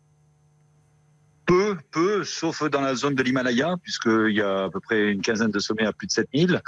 Peu, 1.48 1.78
peu, 1.92 2.24
sauf 2.26 2.62
dans 2.70 2.82
la 2.82 2.94
zone 2.94 3.16
de 3.16 3.24
l'Himalaya, 3.24 3.76
puisqu'il 3.82 4.36
y 4.36 4.42
a 4.42 4.66
à 4.66 4.70
peu 4.70 4.82
près 4.82 5.12
une 5.14 5.22
quinzaine 5.22 5.50
de 5.50 5.60
sommets 5.60 5.86
à 5.86 5.94
plus 5.94 6.06
de 6.08 6.12
7000. 6.12 6.62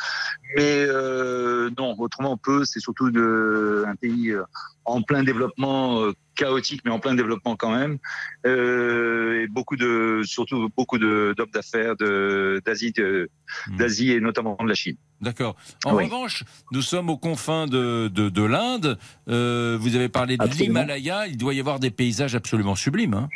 Mais 0.56 0.64
euh, 0.88 1.70
non, 1.78 1.96
autrement 2.00 2.38
peu, 2.38 2.64
c'est 2.64 2.80
surtout 2.80 3.12
de, 3.12 3.84
un 3.86 3.96
pays 3.96 4.32
euh, 4.32 4.44
en 4.86 5.02
plein 5.02 5.24
développement, 5.24 6.02
euh, 6.02 6.14
chaotique, 6.36 6.82
mais 6.86 6.92
en 6.92 7.00
plein 7.00 7.14
développement 7.14 7.58
quand 7.58 7.76
même. 7.76 7.98
Euh, 8.46 9.42
et 9.44 9.48
beaucoup 9.48 9.76
de, 9.76 10.22
surtout 10.24 10.70
beaucoup 10.78 10.98
d'hommes 10.98 11.52
d'affaires 11.54 11.98
d'Asie, 11.98 12.94
de- 12.94 13.30
d'Asie 13.78 14.12
et 14.14 14.22
notamment 14.22 14.56
de 14.62 14.68
la 14.70 14.76
Chine. 14.76 14.96
D'accord. 15.20 15.58
En 15.84 15.94
Oui. 15.98 16.06
revanche, 16.06 16.46
nous 16.72 16.82
sommes 16.82 17.10
aux 17.10 17.18
confins 17.18 17.68
de, 17.68 18.08
de, 18.08 18.30
de 18.30 18.44
l'Inde. 18.44 18.98
Vous 19.28 19.96
avez 19.98 20.08
parlé 20.08 20.38
de 20.38 20.46
l'Himalaya. 20.46 21.28
Il 21.28 21.36
doit 21.36 21.54
y 21.54 21.60
avoir 21.60 21.80
des 21.80 21.92
paysages 21.92 22.36
absolument 22.36 22.76
sublimes. 22.76 23.14
hein. 23.16 23.28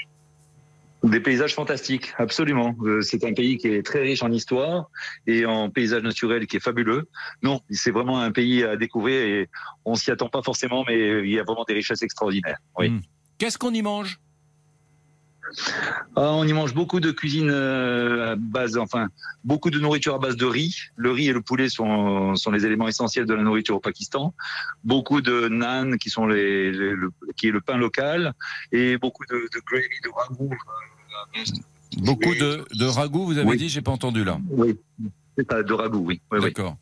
Des 1.04 1.20
paysages 1.20 1.54
fantastiques, 1.54 2.14
absolument. 2.18 2.76
Euh, 2.84 3.02
c'est 3.02 3.26
un 3.26 3.34
pays 3.34 3.58
qui 3.58 3.68
est 3.68 3.84
très 3.86 4.00
riche 4.00 4.24
en 4.24 4.32
histoire 4.32 4.90
et 5.28 5.46
en 5.46 5.70
paysages 5.70 6.02
naturels 6.02 6.48
qui 6.48 6.56
est 6.58 6.62
fabuleux. 6.62 7.10
Non, 7.42 7.60
c'est 7.70 7.92
vraiment 7.92 8.22
un 8.22 8.32
pays 8.32 8.64
à 8.64 8.78
découvrir 8.78 9.20
et 9.20 9.50
on 9.84 9.96
s'y 9.96 10.12
attend 10.12 10.30
pas 10.30 10.42
forcément, 10.42 10.86
mais 10.88 11.24
il 11.24 11.30
y 11.30 11.40
a 11.40 11.44
vraiment 11.44 11.66
des 11.68 11.74
richesses 11.74 12.04
extraordinaires. 12.04 12.60
Oui. 12.78 12.90
Hmm. 12.90 13.02
Qu'est-ce 13.38 13.58
qu'on 13.58 13.74
y 13.74 13.82
mange? 13.82 14.18
Ah, 16.16 16.32
on 16.34 16.48
y 16.48 16.54
mange 16.54 16.74
beaucoup 16.74 17.00
de 17.02 17.12
cuisine 17.12 17.50
euh, 17.52 18.32
à 18.32 18.36
base, 18.38 18.78
enfin, 18.78 19.10
beaucoup 19.44 19.70
de 19.70 19.80
nourriture 19.80 20.16
à 20.16 20.20
base 20.20 20.38
de 20.38 20.46
riz. 20.46 20.74
Le 20.96 21.12
riz 21.12 21.28
et 21.28 21.34
le 21.34 21.42
poulet 21.42 21.68
sont, 21.70 22.36
sont 22.36 22.50
les 22.50 22.66
éléments 22.66 22.88
essentiels 22.88 23.26
de 23.26 23.34
la 23.34 23.44
nourriture 23.44 23.76
au 23.76 23.80
Pakistan. 23.80 24.34
Beaucoup 24.84 25.22
de 25.22 25.50
naan, 25.50 25.98
qui 25.98 26.10
sont 26.10 26.26
les, 26.26 26.72
les- 26.72 26.96
le, 26.96 27.12
qui 27.36 27.50
est 27.50 27.52
le 27.52 27.62
pain 27.62 27.78
local, 27.78 28.34
et 28.72 28.98
beaucoup 28.98 29.26
de, 29.26 29.36
de 29.36 29.62
gravy, 29.66 30.00
de 30.04 30.10
ragoût. 30.10 30.56
Beaucoup 31.98 32.34
de, 32.36 32.66
de 32.74 32.86
ragoût, 32.86 33.26
vous 33.26 33.38
avez 33.38 33.48
Oui. 33.48 33.58
dit, 33.58 33.70
j'ai 33.70 33.82
pas 33.82 33.92
entendu 33.92 34.24
là. 34.24 34.40
Oui, 34.50 34.76
c'est 35.38 35.50
ça, 35.50 35.62
de 35.62 35.74
ragoût, 35.74 36.04
oui. 36.06 36.22
D'accord. 36.32 36.76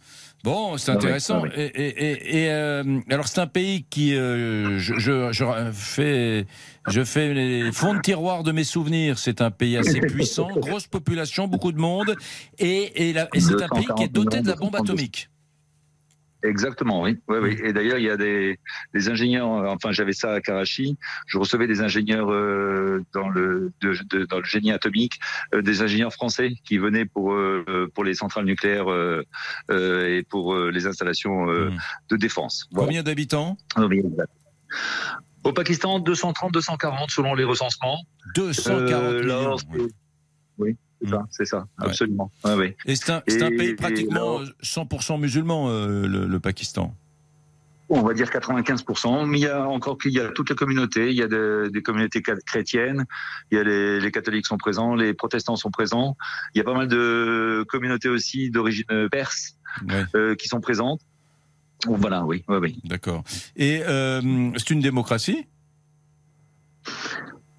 Bon, 0.43 0.77
c'est 0.77 0.89
Ah 0.91 0.95
oui, 0.95 0.97
intéressant. 1.03 1.41
ah 1.43 1.43
oui. 1.43 1.49
Et, 1.55 1.65
et- 1.65 2.03
et- 2.11 2.43
et, 2.45 2.49
euh, 2.51 2.99
alors, 3.09 3.27
c'est 3.27 3.41
un 3.41 3.47
pays 3.47 3.85
qui, 3.89 4.15
euh, 4.15 4.79
je, 4.79 4.97
je, 4.97 5.31
je 5.31 5.45
fais, 5.73 6.47
je 6.87 7.03
fais 7.03 7.33
les 7.33 7.71
fonds 7.71 7.93
de 7.93 7.99
tiroir 7.99 8.43
de 8.43 8.51
mes 8.51 8.63
souvenirs. 8.63 9.19
C'est 9.19 9.41
un 9.41 9.51
pays 9.51 9.77
assez 9.77 9.99
puissant, 10.01 10.49
grosse 10.55 10.87
population, 10.87 11.47
beaucoup 11.47 11.71
de 11.71 11.77
monde, 11.79 12.15
et 12.57 13.13
c'est 13.37 13.61
un 13.61 13.67
pays 13.69 13.85
qui 13.97 14.03
est 14.03 14.07
doté 14.11 14.41
de 14.41 14.47
la 14.47 14.55
bombe 14.55 14.75
atomique. 14.75 15.29
Exactement, 16.43 17.01
oui. 17.03 17.19
oui, 17.27 17.37
oui. 17.41 17.57
Et 17.63 17.71
d'ailleurs, 17.73 17.97
il 17.99 18.05
y 18.05 18.09
a 18.09 18.17
des, 18.17 18.57
des 18.93 19.09
ingénieurs. 19.09 19.51
euh, 19.53 19.67
Enfin, 19.67 19.91
j'avais 19.91 20.13
ça 20.13 20.33
à 20.33 20.41
Karachi. 20.41 20.97
Je 21.27 21.37
recevais 21.37 21.67
des 21.67 21.81
ingénieurs 21.81 22.31
euh, 22.31 23.03
dans 23.13 23.29
le 23.29 23.71
de- 23.81 23.97
de- 24.09 24.25
dans 24.25 24.39
le 24.39 24.43
génie 24.45 24.71
atomique, 24.71 25.19
euh, 25.53 25.61
des 25.61 25.81
ingénieurs 25.81 26.13
français 26.13 26.53
qui 26.65 26.77
venaient 26.77 27.05
pour 27.05 27.33
euh, 27.33 27.63
euh, 27.69 27.87
pour 27.93 28.03
les 28.03 28.15
centrales 28.15 28.45
nucléaires 28.45 28.91
euh, 28.91 29.23
euh, 29.69 30.17
et 30.17 30.23
pour 30.23 30.55
les 30.55 30.87
installations 30.87 31.49
euh, 31.49 31.71
de 32.09 32.15
défense. 32.17 32.67
Voilà. 32.71 32.87
Combien 32.87 33.03
d'habitants? 33.03 33.57
Ah. 33.75 33.87
Au 35.43 35.53
Pakistan, 35.53 35.99
230, 35.99 36.51
240 36.53 37.09
selon 37.11 37.33
les 37.33 37.43
recensements. 37.43 37.97
240 38.35 38.81
Euh, 39.03 39.21
millions, 39.21 39.49
là, 39.49 39.55
Oui, 40.59 40.75
c'est 41.01 41.09
ça, 41.09 41.27
c'est 41.31 41.45
ça, 41.45 41.67
absolument. 41.77 42.31
Et 42.85 42.95
c'est 42.95 43.11
un, 43.11 43.21
pays 43.21 43.73
pratiquement 43.75 44.39
là, 44.39 44.47
100% 44.63 45.19
musulman, 45.19 45.69
euh, 45.69 46.07
le, 46.07 46.25
le 46.27 46.39
Pakistan. 46.39 46.95
On 47.93 48.03
va 48.03 48.13
dire 48.13 48.27
95%, 48.29 49.25
mais 49.25 49.39
il 49.39 49.41
y 49.41 49.47
a 49.47 49.67
encore 49.67 49.97
qu'il 49.97 50.13
y 50.13 50.19
a 50.21 50.29
toute 50.29 50.49
la 50.49 50.55
communauté. 50.55 51.09
Il 51.09 51.17
y 51.17 51.21
a 51.23 51.27
de- 51.27 51.69
des 51.73 51.81
communautés 51.81 52.21
chrétiennes, 52.21 53.03
il 53.51 53.57
y 53.57 53.59
a 53.59 53.63
les, 53.65 53.99
les 53.99 54.11
catholiques 54.11 54.45
sont 54.47 54.57
présents, 54.57 54.95
les 54.95 55.13
protestants 55.13 55.57
sont 55.57 55.71
présents. 55.71 56.15
Il 56.55 56.59
y 56.59 56.61
a 56.61 56.63
pas 56.63 56.73
mal 56.73 56.87
de 56.87 57.65
communautés 57.67 58.07
aussi 58.07 58.49
d'origine 58.49 58.85
perse 59.11 59.57
euh, 60.15 60.35
qui 60.35 60.47
sont 60.47 60.61
présentes. 60.61 61.01
Voilà, 61.85 62.23
oui, 62.23 62.45
oui, 62.47 62.57
oui. 62.61 62.79
D'accord. 62.85 63.23
Et 63.57 63.81
euh, 63.85 64.51
c'est 64.55 64.69
une 64.69 64.79
démocratie? 64.81 65.47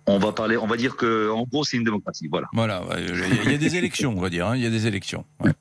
On 0.07 0.19
va 0.19 0.33
parler, 0.33 0.57
on 0.57 0.67
va 0.67 0.77
dire 0.77 0.97
que 0.97 1.31
en 1.31 1.45
gros 1.45 1.63
c'est 1.65 1.77
une 1.77 1.85
démocratie. 1.85 2.29
Voilà. 2.31 2.49
Voilà, 2.53 2.85
ouais, 2.87 2.97
il 3.03 3.19
y 3.19 3.23
a- 3.23 3.27
il 3.45 3.53
y 3.53 3.55
a 3.55 3.59
des 3.59 3.77
élections, 3.77 4.15
on 4.17 4.21
va 4.21 4.31
dire. 4.31 4.47
hein, 4.49 4.57
Il 4.57 4.63
y 4.63 4.67
a 4.67 4.71
des 4.71 4.87
élections. 4.87 5.25
ouais. 5.45 5.53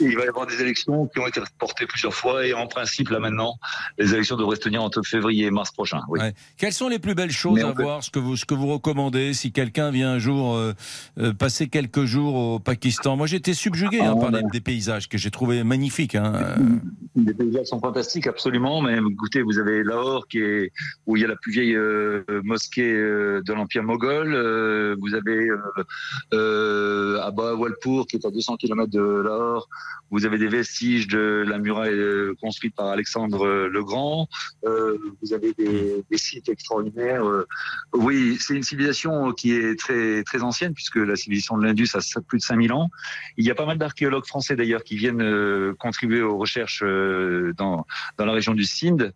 Il 0.00 0.16
va 0.16 0.24
y 0.24 0.28
avoir 0.28 0.46
des 0.46 0.60
élections 0.60 1.06
qui 1.06 1.18
ont 1.20 1.26
été 1.26 1.40
reportées 1.40 1.86
plusieurs 1.86 2.14
fois 2.14 2.46
et 2.46 2.52
en 2.54 2.66
principe 2.66 3.08
là 3.10 3.18
maintenant 3.18 3.54
les 3.98 4.12
élections 4.14 4.36
devraient 4.36 4.56
se 4.56 4.60
tenir 4.62 4.82
entre 4.82 5.02
février 5.02 5.46
et 5.46 5.50
mars 5.50 5.70
prochain. 5.72 6.00
Oui. 6.08 6.20
Ouais. 6.20 6.34
Quelles 6.58 6.72
sont 6.72 6.88
les 6.88 6.98
plus 6.98 7.14
belles 7.14 7.30
choses 7.30 7.60
à 7.62 7.72
peut- 7.72 7.82
voir, 7.82 8.02
ce 8.02 8.10
que 8.10 8.18
vous, 8.18 8.36
ce 8.36 8.44
que 8.44 8.54
vous 8.54 8.66
recommandez 8.68 9.32
si 9.34 9.52
quelqu'un 9.52 9.90
vient 9.90 10.10
un 10.12 10.18
jour 10.18 10.54
euh, 10.56 10.72
euh, 11.18 11.32
passer 11.32 11.68
quelques 11.68 12.04
jours 12.04 12.34
au 12.34 12.58
Pakistan? 12.58 13.16
Moi, 13.16 13.26
j'ai 13.26 13.36
été 13.36 13.54
subjugué 13.54 14.00
hein, 14.00 14.14
Ah, 14.16 14.20
par 14.20 14.30
ben. 14.30 14.48
des 14.52 14.60
paysages 14.60 15.08
que 15.08 15.18
j'ai 15.18 15.30
trouvé 15.30 15.64
magnifiques. 15.64 16.14
Hein. 16.14 16.56
Les 17.14 17.32
paysages 17.34 17.66
sont 17.66 17.80
fantastiques, 17.80 18.26
absolument. 18.26 18.82
Mais 18.82 18.98
écoutez, 18.98 19.42
vous 19.42 19.58
avez 19.58 19.82
Lahore, 19.82 20.26
qui 20.28 20.38
est 20.38 20.72
où 21.06 21.16
il 21.16 21.22
y 21.22 21.24
a 21.24 21.28
la 21.28 21.36
plus 21.36 21.52
vieille 21.52 21.74
euh, 21.74 22.22
mosquée 22.44 22.92
de 22.92 23.52
l'Empire 23.52 23.82
moghol. 23.82 24.28
Vous 25.00 25.14
avez 25.14 25.48
à 26.32 27.30
Bahawalpur, 27.30 28.06
qui 28.06 28.16
est 28.16 28.26
à 28.26 28.30
200 28.30 28.56
km 28.56 28.90
de 28.90 29.00
Lahore. 29.22 29.68
Vous 30.10 30.24
avez 30.24 30.38
des 30.38 30.48
vestiges 30.48 31.08
de 31.08 31.44
la 31.46 31.58
muraille 31.58 31.92
euh, 31.92 32.34
construite 32.40 32.74
par 32.74 32.86
Alexandre 32.86 33.44
euh, 33.44 33.68
le 33.68 33.82
Grand. 33.82 34.28
Euh, 34.64 34.98
vous 35.20 35.32
avez 35.32 35.52
des, 35.52 36.04
des 36.08 36.18
sites 36.18 36.48
extraordinaires. 36.48 37.24
Oui, 37.92 38.36
c'est 38.40 38.54
une 38.54 38.62
civilisation 38.62 39.32
qui 39.32 39.52
est 39.52 39.78
très 39.78 40.22
très 40.22 40.42
ancienne, 40.42 40.74
puisque 40.74 40.96
la 40.96 41.16
civilisation 41.16 41.58
de 41.58 41.64
l'Indus 41.64 41.88
a 41.94 42.20
plus 42.20 42.38
de 42.38 42.42
5000 42.42 42.72
ans. 42.72 42.90
Il 43.36 43.44
y 43.44 43.50
a 43.50 43.54
pas 43.54 43.66
mal 43.66 43.78
d'archéologues 43.78 44.26
français 44.26 44.56
d'ailleurs 44.56 44.84
qui 44.84 44.96
viennent 44.96 45.74
contribuer 45.78 46.22
aux 46.22 46.38
recherches 46.38 46.82
dans, 46.82 47.86
dans 48.18 48.24
la 48.24 48.32
région 48.32 48.54
du 48.54 48.64
Sindh. 48.64 49.12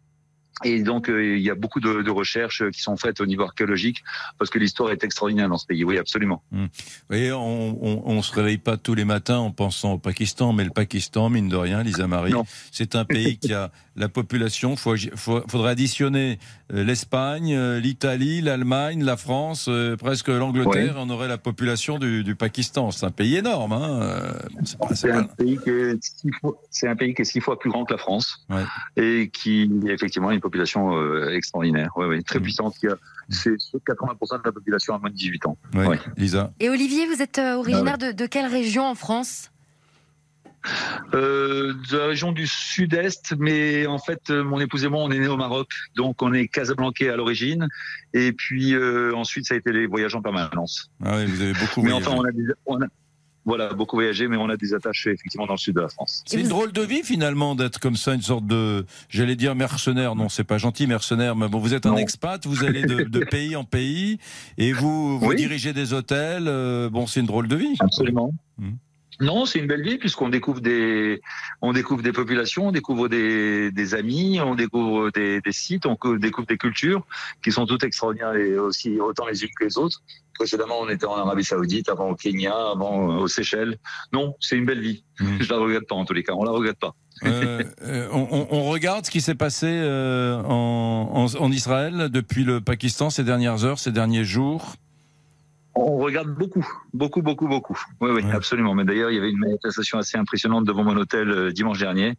Et 0.64 0.82
donc, 0.82 1.08
euh, 1.08 1.36
il 1.36 1.42
y 1.42 1.50
a 1.50 1.54
beaucoup 1.54 1.80
de, 1.80 2.02
de 2.02 2.10
recherches 2.10 2.68
qui 2.70 2.80
sont 2.80 2.96
faites 2.96 3.20
au 3.20 3.26
niveau 3.26 3.44
archéologique 3.44 4.02
parce 4.38 4.50
que 4.50 4.58
l'histoire 4.58 4.90
est 4.90 5.02
extraordinaire 5.04 5.48
dans 5.48 5.58
ce 5.58 5.66
pays. 5.66 5.84
Oui, 5.84 5.98
absolument. 5.98 6.42
Vous 6.52 6.68
voyez, 7.08 7.32
on, 7.32 7.78
on, 7.82 8.02
on 8.04 8.22
se 8.22 8.34
réveille 8.34 8.58
pas 8.58 8.76
tous 8.76 8.94
les 8.94 9.04
matins 9.04 9.38
en 9.38 9.50
pensant 9.50 9.92
au 9.92 9.98
Pakistan, 9.98 10.52
mais 10.52 10.64
le 10.64 10.70
Pakistan, 10.70 11.30
mine 11.30 11.48
de 11.48 11.56
rien, 11.56 11.82
Lisa 11.82 12.06
Marie, 12.06 12.34
c'est 12.72 12.94
un 12.94 13.04
pays 13.04 13.38
qui 13.38 13.52
a 13.54 13.70
la 14.00 14.08
population. 14.08 14.74
Faut, 14.76 14.94
faut- 15.14 15.42
faudrait 15.48 15.70
additionner 15.72 16.38
euh, 16.72 16.82
l'Espagne, 16.82 17.54
euh, 17.54 17.78
l'Italie, 17.78 18.40
l'Allemagne, 18.40 19.04
la 19.04 19.16
France, 19.16 19.66
euh, 19.68 19.96
presque 19.96 20.28
l'Angleterre. 20.28 20.94
On 20.96 21.08
aurait 21.10 21.28
la 21.28 21.38
population 21.38 21.98
du, 21.98 22.24
du 22.24 22.34
Pakistan. 22.34 22.90
C'est 22.90 23.06
un 23.06 23.10
pays 23.10 23.36
énorme. 23.36 23.72
Hein. 23.72 24.32
c'est 24.94 25.10
un 25.12 25.24
pays 25.24 25.58
qui 25.62 25.70
est 25.70 26.02
six 26.02 26.30
fois- 26.40 26.56
c'est 26.70 26.88
un 26.88 26.96
pays 26.96 27.14
qui 27.14 27.22
est 27.22 27.24
six 27.26 27.40
fois 27.40 27.58
plus 27.58 27.70
grand 27.70 27.84
que 27.84 27.92
la 27.92 27.98
France 27.98 28.44
et 28.96 29.30
qui 29.32 29.70
effectivement 29.86 30.28
a 30.28 30.34
une 30.34 30.40
population 30.40 30.90
extraordinaire. 31.28 31.90
Très 32.26 32.40
puissante. 32.40 32.74
Qui 32.80 32.86
a, 32.88 32.96
c'est 33.28 33.50
80% 33.52 34.38
de 34.38 34.42
la 34.44 34.52
population 34.52 34.94
à 34.94 34.98
moins 34.98 35.10
de 35.10 35.14
18 35.14 35.46
ans. 35.46 35.56
Ouais, 35.74 35.86
Ouais. 35.86 35.98
Lisa. 36.16 36.52
Et 36.60 36.68
Olivier, 36.70 37.06
vous 37.06 37.20
êtes 37.22 37.38
originaire 37.38 37.94
Ah 38.00 38.12
de, 38.12 38.12
de 38.12 38.26
quelle 38.26 38.46
région 38.46 38.84
en 38.86 38.94
France? 38.94 39.50
Euh, 41.14 41.72
de 41.90 41.96
la 41.96 42.06
région 42.06 42.32
du 42.32 42.46
sud-est, 42.46 43.34
mais 43.38 43.86
en 43.86 43.98
fait, 43.98 44.20
euh, 44.30 44.44
mon 44.44 44.60
épouse 44.60 44.84
et 44.84 44.88
moi, 44.88 45.02
on 45.02 45.10
est 45.10 45.18
nés 45.18 45.26
au 45.28 45.36
Maroc, 45.36 45.68
donc 45.96 46.20
on 46.22 46.32
est 46.34 46.48
casablancais 46.48 47.08
à 47.08 47.16
l'origine, 47.16 47.66
et 48.12 48.32
puis 48.32 48.74
euh, 48.74 49.14
ensuite, 49.16 49.46
ça 49.46 49.54
a 49.54 49.56
été 49.56 49.72
les 49.72 49.86
voyages 49.86 50.14
en 50.14 50.22
permanence. 50.22 50.90
Ah 51.04 51.16
oui, 51.16 51.26
vous 51.26 51.40
avez 51.40 51.52
beaucoup 51.54 51.80
Mais 51.82 51.90
voyagé. 51.90 52.06
enfin, 52.08 52.18
on 52.20 52.24
a, 52.24 52.30
des, 52.32 52.44
on 52.66 52.82
a- 52.82 52.86
voilà, 53.46 53.72
beaucoup 53.72 53.96
voyagé, 53.96 54.28
mais 54.28 54.36
on 54.36 54.50
a 54.50 54.56
des 54.58 54.74
attaches 54.74 55.06
effectivement 55.06 55.46
dans 55.46 55.54
le 55.54 55.58
sud 55.58 55.74
de 55.76 55.80
la 55.80 55.88
France. 55.88 56.22
C'est 56.26 56.38
une 56.40 56.48
drôle 56.48 56.72
de 56.72 56.82
vie 56.82 57.02
finalement 57.02 57.54
d'être 57.54 57.80
comme 57.80 57.96
ça, 57.96 58.12
une 58.14 58.20
sorte 58.20 58.46
de, 58.46 58.84
j'allais 59.08 59.34
dire 59.36 59.54
mercenaire. 59.54 60.14
Non, 60.14 60.28
c'est 60.28 60.44
pas 60.44 60.58
gentil 60.58 60.86
mercenaire, 60.86 61.34
mais 61.36 61.48
bon, 61.48 61.58
vous 61.58 61.72
êtes 61.72 61.86
un 61.86 61.96
expat, 61.96 62.46
vous 62.46 62.64
allez 62.64 62.82
de, 62.82 63.04
de 63.04 63.20
pays 63.30 63.56
en 63.56 63.64
pays 63.64 64.18
et 64.58 64.72
vous 64.74 65.18
vous 65.18 65.26
Oui. 65.28 65.36
dirigez 65.36 65.72
des 65.72 65.94
hôtels. 65.94 66.48
euh, 66.48 66.90
bon, 66.90 67.06
c'est 67.06 67.20
une 67.20 67.26
drôle 67.26 67.48
de 67.48 67.56
vie. 67.56 67.76
Absolument. 67.80 68.32
Hmm. 68.58 68.72
Non, 69.20 69.44
c'est 69.44 69.58
une 69.58 69.66
belle 69.66 69.82
vie 69.82 69.98
puisqu'on 69.98 70.28
découvre 70.30 70.60
des, 70.60 71.20
on 71.60 71.72
découvre 71.72 72.02
des 72.02 72.12
populations, 72.12 72.68
on 72.68 72.72
découvre 72.72 73.08
des, 73.08 73.70
des 73.70 73.94
amis, 73.94 74.40
on 74.40 74.54
découvre 74.54 75.10
des, 75.10 75.40
des 75.40 75.52
sites, 75.52 75.84
on 75.86 75.94
co- 75.96 76.16
découvre 76.16 76.46
des 76.46 76.56
cultures 76.56 77.06
qui 77.42 77.52
sont 77.52 77.66
toutes 77.66 77.84
extraordinaires 77.84 78.34
et 78.34 78.58
aussi 78.58 78.98
autant 78.98 79.26
les 79.26 79.42
unes 79.42 79.50
que 79.58 79.64
les 79.64 79.76
autres. 79.78 80.00
Précédemment, 80.34 80.76
on 80.80 80.88
était 80.88 81.04
en 81.04 81.16
Arabie 81.16 81.44
Saoudite, 81.44 81.90
avant 81.90 82.08
au 82.10 82.14
Kenya, 82.14 82.54
avant 82.72 83.10
euh, 83.12 83.16
aux 83.20 83.28
Seychelles. 83.28 83.76
Non, 84.14 84.34
c'est 84.40 84.56
une 84.56 84.64
belle 84.64 84.80
vie. 84.80 85.04
Je 85.18 85.50
la 85.52 85.58
regrette 85.58 85.86
pas 85.86 85.96
en 85.96 86.06
tous 86.06 86.14
les 86.14 86.22
cas. 86.22 86.32
On 86.34 86.44
la 86.44 86.50
regrette 86.52 86.78
pas. 86.78 86.94
Euh, 87.24 87.62
euh, 87.82 88.08
on, 88.12 88.26
on- 88.30 88.46
on 88.50 88.64
regarde 88.70 89.04
ce 89.04 89.10
qui 89.10 89.20
s'est 89.20 89.34
passé 89.34 89.66
euh, 89.68 90.40
en, 90.44 91.10
en- 91.14 91.36
en 91.38 91.52
Israël 91.52 92.08
depuis 92.10 92.44
le 92.44 92.62
Pakistan 92.62 93.10
ces 93.10 93.22
dernières 93.24 93.66
heures, 93.66 93.78
ces 93.78 93.92
derniers 93.92 94.24
jours. 94.24 94.76
On 95.74 95.98
regarde 95.98 96.34
beaucoup, 96.34 96.66
beaucoup, 96.92 97.22
beaucoup, 97.22 97.46
beaucoup. 97.46 97.78
Oui, 98.00 98.10
oui, 98.10 98.22
absolument. 98.32 98.74
Mais 98.74 98.84
d'ailleurs, 98.84 99.10
il 99.10 99.14
y 99.14 99.18
avait 99.18 99.30
une 99.30 99.38
manifestation 99.38 99.98
assez 99.98 100.18
impressionnante 100.18 100.64
devant 100.64 100.82
mon 100.82 100.96
hôtel 100.96 101.30
euh, 101.30 101.52
dimanche 101.52 101.78
dernier. 101.78 102.14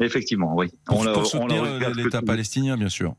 Effectivement, 0.00 0.54
oui. 0.56 0.70
Pour, 0.84 1.00
on 1.00 1.04
la, 1.04 1.12
pour 1.12 1.22
la 1.22 1.28
soutenir 1.28 1.62
que 1.62 1.96
l'État 1.96 2.22
palestinien, 2.22 2.76
bien 2.76 2.88
sûr. 2.88 3.14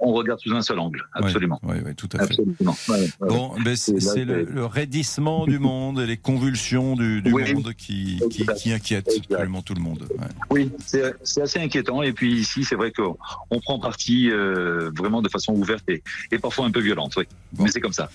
On 0.00 0.12
regarde 0.12 0.40
sous 0.40 0.52
un 0.54 0.62
seul 0.62 0.78
angle, 0.78 1.04
absolument. 1.12 1.60
Oui, 1.62 1.76
oui, 1.84 1.94
tout 1.94 2.08
à 2.14 2.18
fait. 2.26 2.34
Absolument. 2.40 2.76
Ouais. 2.88 3.08
Bon, 3.20 3.52
ben, 3.64 3.76
c'est 3.76 4.24
le, 4.24 4.44
le 4.44 4.64
raidissement 4.66 5.46
du 5.46 5.58
monde 5.58 6.00
et 6.00 6.06
les 6.06 6.16
convulsions 6.16 6.96
du, 6.96 7.22
du 7.22 7.32
Oui. 7.32 7.52
monde 7.54 7.74
qui, 7.74 8.20
qui, 8.30 8.46
qui 8.56 8.72
inquiètent 8.72 9.10
absolument 9.30 9.62
tout 9.62 9.74
le 9.74 9.80
monde. 9.82 10.06
ouais. 10.18 10.26
Oui, 10.50 10.72
c'est 10.84 11.40
assez 11.42 11.58
inquiétant. 11.58 12.02
Et 12.02 12.12
puis 12.12 12.32
ici, 12.40 12.64
c'est 12.64 12.76
vrai 12.76 12.92
qu'on 12.92 13.16
on 13.50 13.60
prend 13.60 13.78
parti 13.78 14.30
euh, 14.30 14.90
vraiment 14.96 15.22
de 15.22 15.28
façon 15.28 15.52
ouverte 15.54 15.84
et, 15.88 16.02
et 16.32 16.38
parfois 16.38 16.66
un 16.66 16.70
peu 16.70 16.80
violente. 16.80 17.14
Oui. 17.16 17.24
Mais 17.58 17.70
c'est 17.70 17.80
comme 17.80 17.92
ça. 17.92 18.10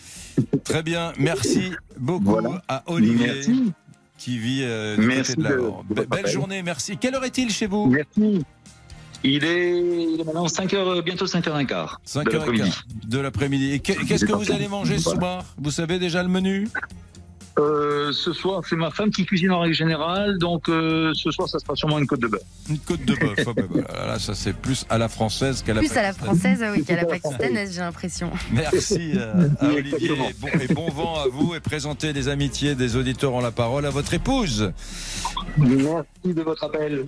Très 0.64 0.84
bien, 0.84 1.14
merci 1.20 1.72
beaucoup 1.98 2.38
à 2.68 2.84
Olivier 2.88 3.28
Merci. 3.28 3.74
qui 4.18 4.38
vit 4.40 4.62
euh, 4.64 4.96
du 4.98 5.06
Merci 5.06 5.36
côté 5.36 5.50
de 5.50 6.04
Belle 6.06 6.28
journée, 6.28 6.64
merci. 6.64 6.98
Quelle 6.98 7.16
heure 7.16 7.24
est-il 7.26 7.50
chez 7.52 7.68
vous? 7.68 7.88
Merci. 7.88 8.44
Il 9.28 9.44
est, 9.44 9.80
il 10.14 10.22
est 10.22 10.24
maintenant 10.24 10.46
5h, 10.46 11.02
bientôt 11.04 11.26
5h15 11.26 11.88
5 12.06 12.26
de 12.26 12.32
l'après-midi. 12.38 12.72
de 13.08 13.20
l'après-midi. 13.20 13.72
Et 13.74 13.80
que- 13.80 14.06
qu'est-ce 14.06 14.26
que 14.26 14.34
vous 14.34 14.52
allez 14.52 14.68
manger 14.68 14.98
ce 15.00 15.10
soir? 15.12 15.44
Vous 15.58 15.72
savez 15.72 15.98
déjà 16.00 16.22
le 16.22 16.30
menu? 16.30 16.68
Euh, 17.58 18.12
ce 18.12 18.34
soir, 18.34 18.62
c'est 18.68 18.76
ma 18.76 18.91
femme 18.91 19.12
qui 19.12 19.26
cuisine 19.26 19.51
en 19.51 19.62
règle 19.62 19.76
générale, 19.76 20.38
donc 20.38 20.68
euh, 20.68 21.14
ce 21.14 21.32
soir, 21.32 21.47
ça 21.47 21.58
sera 21.58 21.74
sûrement 21.76 21.99
une 21.99 22.06
côte 22.06 22.20
de 22.20 22.28
bœuf. 22.28 22.41
Une 22.70 22.80
côte 22.80 23.06
de 23.06 23.16
bœuf. 23.16 23.39
Ah, 23.47 23.53
bah, 23.56 23.64
bah, 23.74 24.08
là, 24.08 24.20
ça 24.20 24.36
c'est 24.36 24.53
plus 24.53 24.86
à 24.89 24.97
la 24.97 25.08
française 25.08 25.64
qu'à 25.64 25.74
la 25.74 25.80
Plus 25.80 25.95
à 25.95 26.01
la 26.01 26.12
française, 26.12 26.64
oui, 26.74 26.84
qu'à 26.84 26.97
la 26.97 27.06
pakistanaise, 27.06 27.74
j'ai 27.74 27.82
l'impression. 27.82 28.30
Merci 28.51 29.14
euh, 29.16 29.47
à 29.62 29.68
Olivier 29.68 30.12
et 30.12 30.34
bon, 30.34 30.47
et 30.60 30.74
bon 30.74 30.89
vent 30.89 31.16
à 31.16 31.28
vous 31.30 31.56
et 31.56 31.62
présentez 31.62 32.12
les 32.12 32.28
amitiés 32.28 32.76
des 32.76 32.97
auditeurs 32.97 33.34
en 33.34 33.41
la 33.41 33.51
parole 33.51 33.86
à 33.86 33.89
votre 33.89 34.14
épouse. 34.14 34.74
Merci 35.58 36.34
de 36.34 36.41
votre 36.41 36.66
appel. 36.66 37.06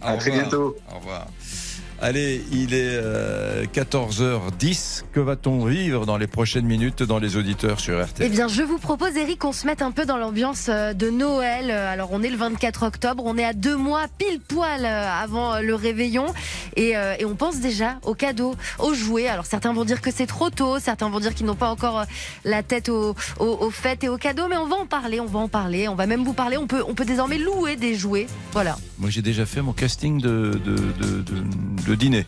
À 0.00 0.16
très 0.16 0.30
revoir. 0.30 0.48
bientôt. 0.48 0.76
Au 0.90 0.98
revoir. 1.00 1.28
Allez, 2.04 2.44
il 2.50 2.74
est 2.74 2.96
euh, 3.00 3.64
14h10. 3.66 5.04
Que 5.12 5.20
va-t-on 5.20 5.64
vivre 5.66 6.04
dans 6.04 6.16
les 6.16 6.26
prochaines 6.26 6.64
minutes 6.66 7.04
dans 7.04 7.20
les 7.20 7.36
auditeurs 7.36 7.78
sur 7.78 7.96
Eh 8.00 8.02
RTL 8.02 8.28
bien, 8.32 8.48
je 8.48 8.62
vous 8.62 8.78
propose, 8.78 9.16
Eric, 9.16 9.38
qu'on 9.38 9.52
se 9.52 9.66
mette 9.68 9.82
un 9.82 9.92
peu 9.92 10.04
dans 10.04 10.16
l'ambiance 10.16 10.66
euh, 10.68 10.94
de 10.94 11.10
Noël. 11.10 11.70
Euh, 11.70 11.92
Alors, 11.92 12.08
on 12.10 12.20
est 12.24 12.28
le 12.28 12.36
24 12.36 12.82
octobre, 12.84 13.22
on 13.24 13.38
est 13.38 13.44
à 13.44 13.52
deux 13.52 13.76
mois 13.76 14.06
pile 14.18 14.40
poil 14.40 14.84
euh, 14.84 15.08
avant 15.22 15.54
euh, 15.54 15.60
le 15.60 15.76
réveillon, 15.76 16.26
et, 16.74 16.96
euh, 16.96 17.14
et 17.20 17.24
on 17.24 17.36
pense 17.36 17.60
déjà 17.60 17.98
aux 18.02 18.14
cadeaux, 18.14 18.56
aux 18.80 18.94
jouets. 18.94 19.28
Alors, 19.28 19.46
certains 19.46 19.72
vont 19.72 19.84
dire 19.84 20.00
que 20.00 20.10
c'est 20.12 20.26
trop 20.26 20.50
tôt, 20.50 20.80
certains 20.80 21.08
vont 21.08 21.20
dire 21.20 21.34
qu'ils 21.34 21.46
n'ont 21.46 21.54
pas 21.54 21.70
encore 21.70 22.00
euh, 22.00 22.04
la 22.44 22.64
tête 22.64 22.88
aux, 22.88 23.14
aux, 23.38 23.44
aux 23.46 23.70
fêtes 23.70 24.02
et 24.02 24.08
aux 24.08 24.18
cadeaux, 24.18 24.48
mais 24.50 24.56
on 24.56 24.66
va 24.66 24.74
en 24.74 24.86
parler, 24.86 25.20
on 25.20 25.26
va 25.26 25.38
en 25.38 25.48
parler, 25.48 25.86
on 25.86 25.94
va 25.94 26.06
même 26.08 26.24
vous 26.24 26.32
parler. 26.34 26.56
On 26.56 26.66
peut, 26.66 26.82
on 26.88 26.94
peut 26.94 27.04
désormais 27.04 27.38
louer 27.38 27.76
des 27.76 27.94
jouets. 27.94 28.26
Voilà. 28.52 28.76
Moi, 28.98 29.08
j'ai 29.08 29.22
déjà 29.22 29.46
fait 29.46 29.62
mon 29.62 29.72
casting 29.72 30.20
de, 30.20 30.58
de, 30.64 30.74
de, 30.74 31.22
de- 31.22 31.91
de 31.92 31.96
dîner. 31.96 32.24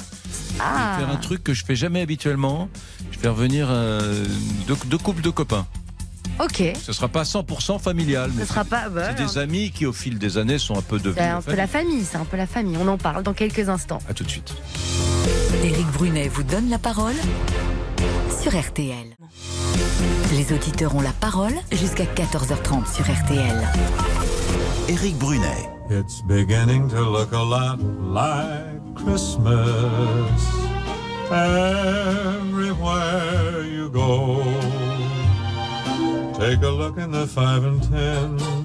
Ah. 0.61 0.95
Je 0.95 1.01
vais 1.01 1.07
faire 1.07 1.15
un 1.15 1.19
truc 1.21 1.43
que 1.43 1.55
je 1.55 1.65
fais 1.65 1.75
jamais 1.77 2.03
habituellement. 2.03 2.69
Je 3.11 3.19
vais 3.19 3.29
revenir 3.29 3.69
euh, 3.71 4.25
deux, 4.67 4.77
deux 4.87 4.99
couples 4.99 5.23
de 5.23 5.31
copains. 5.31 5.67
Ok. 6.39 6.63
Ce 6.83 6.93
sera 6.93 7.09
pas 7.09 7.23
100% 7.23 7.79
familial, 7.81 8.31
mais 8.35 8.43
Ce 8.43 8.49
sera 8.49 8.65
pas. 8.65 8.89
bah, 8.89 9.11
c'est 9.17 9.25
des 9.25 9.39
amis 9.39 9.71
qui, 9.71 9.87
au 9.87 9.93
fil 9.93 10.19
des 10.19 10.37
années, 10.37 10.59
sont 10.59 10.77
un 10.77 10.83
peu 10.83 10.99
devenus. 10.99 11.17
c'est 11.17 11.29
un 11.31 11.41
peu 11.43 11.55
la 11.55 11.67
famille, 11.67 12.05
c'est 12.05 12.17
un 12.19 12.25
peu 12.25 12.37
la 12.37 12.47
famille. 12.47 12.77
On 12.79 12.89
en 12.89 12.99
parle 12.99 13.23
dans 13.23 13.33
quelques 13.35 13.69
instants. 13.69 14.01
À 14.09 14.15
tout 14.15 14.25
de 14.25 14.31
suite. 14.31 14.53
Éric 15.63 15.87
Brunet 15.93 16.29
vous 16.29 16.43
donne 16.43 16.69
la 16.69 16.79
parole 16.79 17.15
sur 18.43 18.53
RTL. 18.59 19.15
Les 20.33 20.53
auditeurs 20.53 20.95
ont 20.97 21.01
la 21.01 21.13
parole 21.13 21.55
jusqu'à 21.73 22.05
14h30 22.05 22.93
sur 22.95 23.05
RTL. 23.05 23.63
Éric 24.89 25.17
Brunet. 25.17 25.74
It's 25.91 26.23
beginning 26.23 26.89
to 26.89 27.01
look 27.03 27.33
a 27.33 27.43
lot 27.43 27.79
like 27.79 28.95
Christmas 28.95 30.65
everywhere 31.31 32.45
you 33.65 33.91
go. 33.91 34.43
Take 36.39 36.63
a 36.63 36.71
look 36.71 36.97
in 36.97 37.11
the 37.11 37.27
five 37.27 37.65
and 37.65 37.83
ten. 37.83 38.64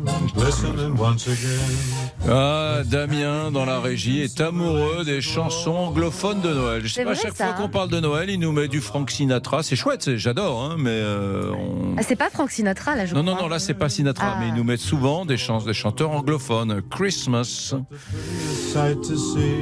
Ah, 2.27 2.79
Damien, 2.85 3.51
dans 3.51 3.65
la 3.65 3.79
régie, 3.79 4.21
est 4.21 4.39
amoureux 4.41 5.03
des 5.05 5.21
chansons 5.21 5.71
anglophones 5.75 6.41
de 6.41 6.49
Noël. 6.53 6.81
Je 6.83 6.87
sais 6.87 6.93
C'est 6.95 7.03
pas, 7.05 7.13
vrai, 7.13 7.21
chaque 7.21 7.35
ça, 7.35 7.45
fois 7.47 7.53
hein. 7.55 7.57
qu'on 7.61 7.69
parle 7.69 7.89
de 7.89 7.99
Noël, 7.99 8.29
il 8.29 8.39
nous 8.39 8.51
met 8.51 8.67
du 8.67 8.81
Frank 8.81 9.09
Sinatra. 9.09 9.63
C'est 9.63 9.75
chouette, 9.75 10.15
j'adore, 10.17 10.63
hein, 10.63 10.75
mais 10.77 10.89
euh, 10.91 11.51
on- 11.53 11.95
Ah, 11.97 12.01
c'est 12.03 12.15
pas 12.15 12.29
Frank 12.29 12.51
Sinatra, 12.51 12.95
là, 12.95 13.05
je 13.05 13.15
Non, 13.15 13.21
crois. 13.23 13.33
non, 13.35 13.41
non, 13.43 13.47
là, 13.47 13.59
c'est 13.59 13.73
pas 13.73 13.89
Sinatra, 13.89 14.33
Ah. 14.35 14.37
mais 14.39 14.49
ils 14.49 14.53
nous 14.53 14.63
mettent 14.63 14.79
souvent 14.79 15.25
des, 15.25 15.37
chants, 15.37 15.59
des 15.61 15.73
chanteurs 15.73 16.11
anglophones. 16.11 16.81
Christmas. 16.89 17.73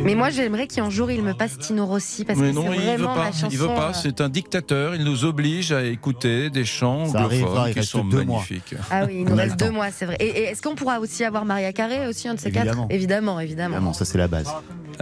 Mais 0.03 0.15
moi, 0.15 0.29
j'aimerais 0.29 0.67
qu'un 0.67 0.89
jour 0.89 1.09
il 1.11 1.23
me 1.23 1.33
passe 1.33 1.57
Tino 1.57 1.85
Rossi 1.85 2.25
parce 2.25 2.39
mais 2.39 2.49
que 2.51 2.55
non, 2.55 2.65
c'est 2.69 2.75
il 2.75 2.81
veut 2.81 2.85
vraiment 2.87 3.13
pas. 3.15 3.23
ma 3.25 3.31
chanson. 3.31 3.47
Il 3.51 3.57
veut 3.57 3.67
pas. 3.67 3.89
euh, 3.89 3.93
C'est 3.93 4.19
un 4.21 4.29
dictateur. 4.29 4.95
Il 4.95 5.03
nous 5.03 5.23
oblige 5.25 5.71
à 5.71 5.83
écouter 5.83 6.49
des 6.49 6.65
chants 6.65 7.03
anglophones 7.03 7.73
qui 7.73 7.83
sont 7.83 8.03
magnifiques. 8.03 8.75
Ah 8.91 9.05
oui, 9.07 9.17
il 9.19 9.25
nous 9.25 9.35
reste 9.35 9.57
deux 9.57 9.71
mois, 9.71 9.91
c'est 9.91 10.05
vrai. 10.05 10.17
Et, 10.19 10.49
et 10.49 10.55
est-ce 10.57 10.63
qu'on 10.67 10.73
pourra 10.73 10.99
aussi 10.99 11.23
avoir 11.23 11.45
Maria 11.45 11.71
Carré 11.71 12.07
aussi, 12.07 12.27
un 12.27 12.33
de 12.33 12.39
ces 12.39 12.47
Évidemment. 12.47 12.87
quatre 12.87 12.95
Évidemment, 12.95 13.39
évidemment. 13.39 13.93
Ça 13.93 14.05
c'est 14.05 14.17
la 14.17 14.27
base. 14.27 14.51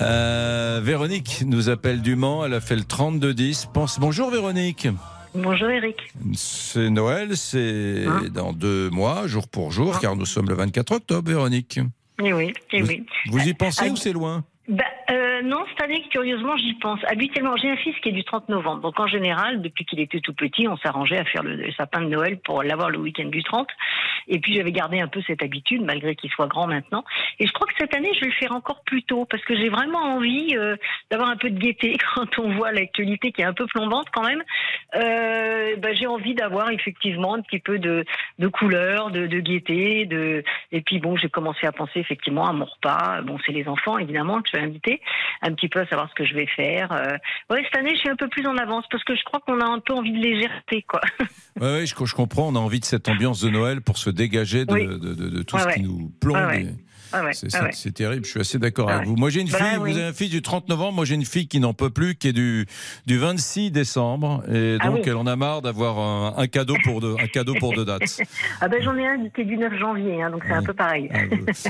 Euh, 0.01 0.81
Véronique 0.83 1.43
nous 1.45 1.69
appelle 1.69 2.01
du 2.01 2.17
Mans. 2.17 2.43
Elle 2.45 2.55
a 2.55 2.59
fait 2.59 2.75
le 2.75 2.81
32-10. 2.81 3.71
Pense... 3.71 3.97
Bonjour 3.97 4.29
Véronique. 4.31 4.89
Bonjour 5.33 5.69
Eric. 5.69 5.95
C'est 6.33 6.89
Noël, 6.89 7.37
c'est 7.37 8.03
Hein 8.05 8.23
dans 8.33 8.51
deux 8.51 8.89
mois, 8.89 9.27
jour 9.27 9.47
pour 9.47 9.71
jour, 9.71 9.97
car 10.01 10.17
nous 10.17 10.25
sommes 10.25 10.49
le 10.49 10.55
24 10.55 10.91
octobre, 10.91 11.29
Véronique. 11.29 11.79
Eh 12.21 12.33
oui, 12.33 12.51
eh 12.73 12.81
Vous, 12.81 12.87
oui. 12.89 13.05
vous 13.27 13.47
y 13.47 13.53
pensez 13.53 13.85
Ah, 13.87 13.91
ou 13.93 13.95
c'est 13.95 14.11
loin? 14.11 14.43
Bah, 14.67 14.83
euh, 15.11 15.41
non, 15.43 15.59
cette 15.69 15.83
année, 15.83 16.03
curieusement, 16.09 16.57
j'y 16.57 16.73
pense. 16.81 16.99
Habituellement, 17.07 17.55
j'ai 17.55 17.69
un 17.69 17.77
fils 17.77 17.93
qui 18.01 18.09
est 18.09 18.13
du 18.13 18.23
30 18.23 18.49
novembre. 18.49 18.81
Donc, 18.81 18.99
en 18.99 19.07
général, 19.07 19.61
depuis 19.61 19.85
qu'il 19.85 19.99
était 19.99 20.19
tout 20.21 20.33
petit, 20.33 20.67
on 20.67 20.75
s'arrangeait 20.77 21.19
à 21.19 21.23
faire 21.25 21.43
le, 21.43 21.55
le 21.55 21.71
sapin 21.73 22.01
de 22.01 22.07
Noël 22.07 22.39
pour 22.43 22.63
l'avoir 22.63 22.89
le 22.89 22.97
week-end 22.97 23.27
du 23.27 23.43
30. 23.43 23.67
Et 24.27 24.39
puis, 24.39 24.53
j'avais 24.55 24.71
gardé 24.71 24.99
un 24.99 25.07
peu 25.07 25.21
cette 25.25 25.43
habitude, 25.43 25.83
malgré 25.83 26.15
qu'il 26.15 26.29
soit 26.31 26.47
grand 26.47 26.67
maintenant. 26.67 27.03
Et 27.39 27.47
je 27.47 27.51
crois 27.51 27.67
que 27.67 27.73
cette 27.77 27.93
année, 27.93 28.11
je 28.15 28.21
vais 28.21 28.27
le 28.27 28.33
faire 28.33 28.51
encore 28.53 28.81
plus 28.85 29.03
tôt, 29.03 29.25
parce 29.25 29.43
que 29.43 29.55
j'ai 29.55 29.69
vraiment 29.69 30.15
envie 30.15 30.55
euh, 30.55 30.75
d'avoir 31.11 31.29
un 31.29 31.37
peu 31.37 31.49
de 31.49 31.59
gaieté 31.59 31.97
quand 32.15 32.39
on 32.39 32.55
voit 32.55 32.71
l'actualité 32.71 33.31
qui 33.31 33.41
est 33.41 33.45
un 33.45 33.53
peu 33.53 33.65
plombante 33.67 34.07
quand 34.13 34.23
même. 34.23 34.43
Euh, 34.95 35.75
bah, 35.77 35.93
j'ai 35.93 36.07
envie 36.07 36.35
d'avoir 36.35 36.69
effectivement 36.71 37.35
un 37.35 37.41
petit 37.41 37.59
peu 37.59 37.79
de, 37.79 38.05
de 38.39 38.47
couleur, 38.47 39.11
de, 39.11 39.27
de 39.27 39.39
gaieté. 39.39 40.07
Et 40.71 40.81
puis, 40.81 40.99
bon, 40.99 41.15
j'ai 41.17 41.29
commencé 41.29 41.65
à 41.65 41.71
penser 41.71 41.99
effectivement 41.99 42.47
à 42.47 42.53
mon 42.53 42.65
repas. 42.65 43.21
Bon, 43.21 43.37
c'est 43.45 43.51
les 43.51 43.67
enfants, 43.67 43.97
évidemment, 43.97 44.41
que 44.41 44.49
je 44.51 44.57
vais 44.57 44.63
inviter 44.63 45.01
un 45.41 45.53
petit 45.53 45.69
peu 45.69 45.79
à 45.79 45.87
savoir 45.87 46.09
ce 46.09 46.15
que 46.15 46.25
je 46.25 46.33
vais 46.33 46.47
faire. 46.47 46.91
Euh, 46.91 47.17
ouais, 47.49 47.63
cette 47.63 47.77
année, 47.77 47.93
je 47.93 47.99
suis 47.99 48.09
un 48.09 48.15
peu 48.15 48.27
plus 48.27 48.45
en 48.47 48.57
avance 48.57 48.85
parce 48.89 49.03
que 49.03 49.15
je 49.15 49.23
crois 49.23 49.39
qu'on 49.39 49.59
a 49.59 49.65
un 49.65 49.79
peu 49.79 49.93
envie 49.93 50.11
de 50.11 50.19
légèreté, 50.19 50.83
quoi. 50.83 51.01
Oui, 51.61 51.67
ouais, 51.67 51.85
je, 51.85 51.95
je 52.05 52.15
comprends. 52.15 52.49
On 52.49 52.55
a 52.55 52.59
envie 52.59 52.81
de 52.81 52.85
cette 52.85 53.07
ambiance 53.07 53.41
de 53.41 53.49
Noël 53.49 53.81
pour 53.81 53.97
se 53.97 54.09
dégager 54.15 54.65
de, 54.65 54.73
Oui. 54.73 54.87
de- 54.87 54.97
de- 54.97 55.29
de 55.29 55.41
tout 55.43 55.55
Ouais, 55.55 55.61
ce 55.63 55.67
qui 55.75 55.81
ouais. 55.81 55.85
nous 55.85 56.09
plombe. 56.19 56.37
Ouais, 56.37 56.45
ouais. 56.45 56.61
et 56.63 56.67
Ouais, 57.13 57.21
ouais, 57.21 57.33
C'est 57.33 57.53
ouais. 57.61 57.91
terrible. 57.91 58.25
Je 58.25 58.31
suis 58.31 58.39
assez 58.39 58.59
d'accord 58.59 58.87
Ouais, 58.87 58.93
avec 58.93 59.05
ouais. 59.05 59.11
vous. 59.11 59.17
Moi, 59.17 59.29
j'ai 59.29 59.41
une 59.41 59.49
Bah, 59.49 59.57
fille. 59.57 59.77
oui. 59.79 59.91
Vous 59.91 59.97
avez 59.97 60.07
un 60.07 60.13
fils 60.13 60.29
du 60.29 60.41
30 60.41 60.69
novembre. 60.69 60.93
Moi, 60.93 61.05
j'ai 61.05 61.15
une 61.15 61.25
fille 61.25 61.47
qui 61.47 61.59
n'en 61.59 61.73
peut 61.73 61.89
plus, 61.89 62.15
qui 62.15 62.29
est 62.29 62.33
du 62.33 62.65
du 63.05 63.17
26 63.17 63.71
décembre, 63.71 64.43
et 64.51 64.77
Ah 64.79 64.87
donc 64.87 64.95
oui. 64.97 65.01
elle 65.05 65.15
en 65.15 65.27
a 65.27 65.35
marre 65.35 65.61
d'avoir 65.61 65.97
un, 65.99 66.33
un 66.37 66.47
cadeau 66.47 66.75
pour 66.83 67.01
deux, 67.01 67.15
un 67.21 67.27
cadeau 67.27 67.53
pour 67.59 67.73
deux 67.73 67.85
dates. 67.85 68.01
Ah 68.61 68.67
ben 68.67 68.81
j'en 68.81 68.95
ai 68.97 69.05
un 69.05 69.29
qui 69.29 69.41
est 69.41 69.45
du 69.45 69.57
9 69.57 69.77
janvier, 69.77 70.21
hein, 70.23 70.29
donc 70.31 70.43
c'est 70.45 70.53
un 70.53 70.63
peu 70.63 70.73
pareil. 70.73 71.09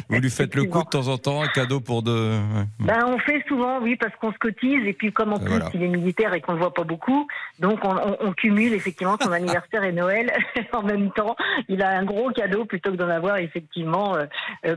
Vous 0.09 0.19
lui 0.19 0.29
faites 0.29 0.55
le 0.55 0.63
coup 0.65 0.83
de 0.83 0.89
temps 0.89 1.07
en 1.07 1.17
temps, 1.17 1.41
un 1.41 1.47
cadeau 1.47 1.79
pour 1.79 2.03
deux. 2.03 2.33
Ben, 2.79 2.99
on 3.07 3.17
fait 3.19 3.43
souvent, 3.47 3.79
oui, 3.81 3.95
parce 3.95 4.13
qu'on 4.17 4.31
se 4.31 4.37
cotise, 4.37 4.85
et 4.85 4.93
puis 4.93 5.11
comme 5.11 5.33
en 5.33 5.39
plus 5.39 5.49
voilà. 5.49 5.69
il 5.73 5.83
est 5.83 5.87
militaire 5.87 6.33
et 6.33 6.41
qu'on 6.41 6.53
le 6.53 6.59
voit 6.59 6.73
pas 6.73 6.83
beaucoup, 6.83 7.27
donc 7.59 7.79
on, 7.83 7.95
on- 7.95 8.17
on 8.21 8.31
cumule 8.33 8.73
effectivement 8.73 9.17
son 9.21 9.31
anniversaire 9.31 9.83
et 9.83 9.91
Noël 9.91 10.31
en 10.73 10.83
même 10.83 11.11
temps. 11.11 11.35
Il 11.69 11.81
a 11.81 11.89
un 11.97 12.03
gros 12.05 12.29
cadeau 12.31 12.65
plutôt 12.65 12.91
que 12.91 12.97
d'en 12.97 13.09
avoir 13.09 13.37
effectivement 13.37 14.15
euh, 14.15 14.25
euh, 14.65 14.75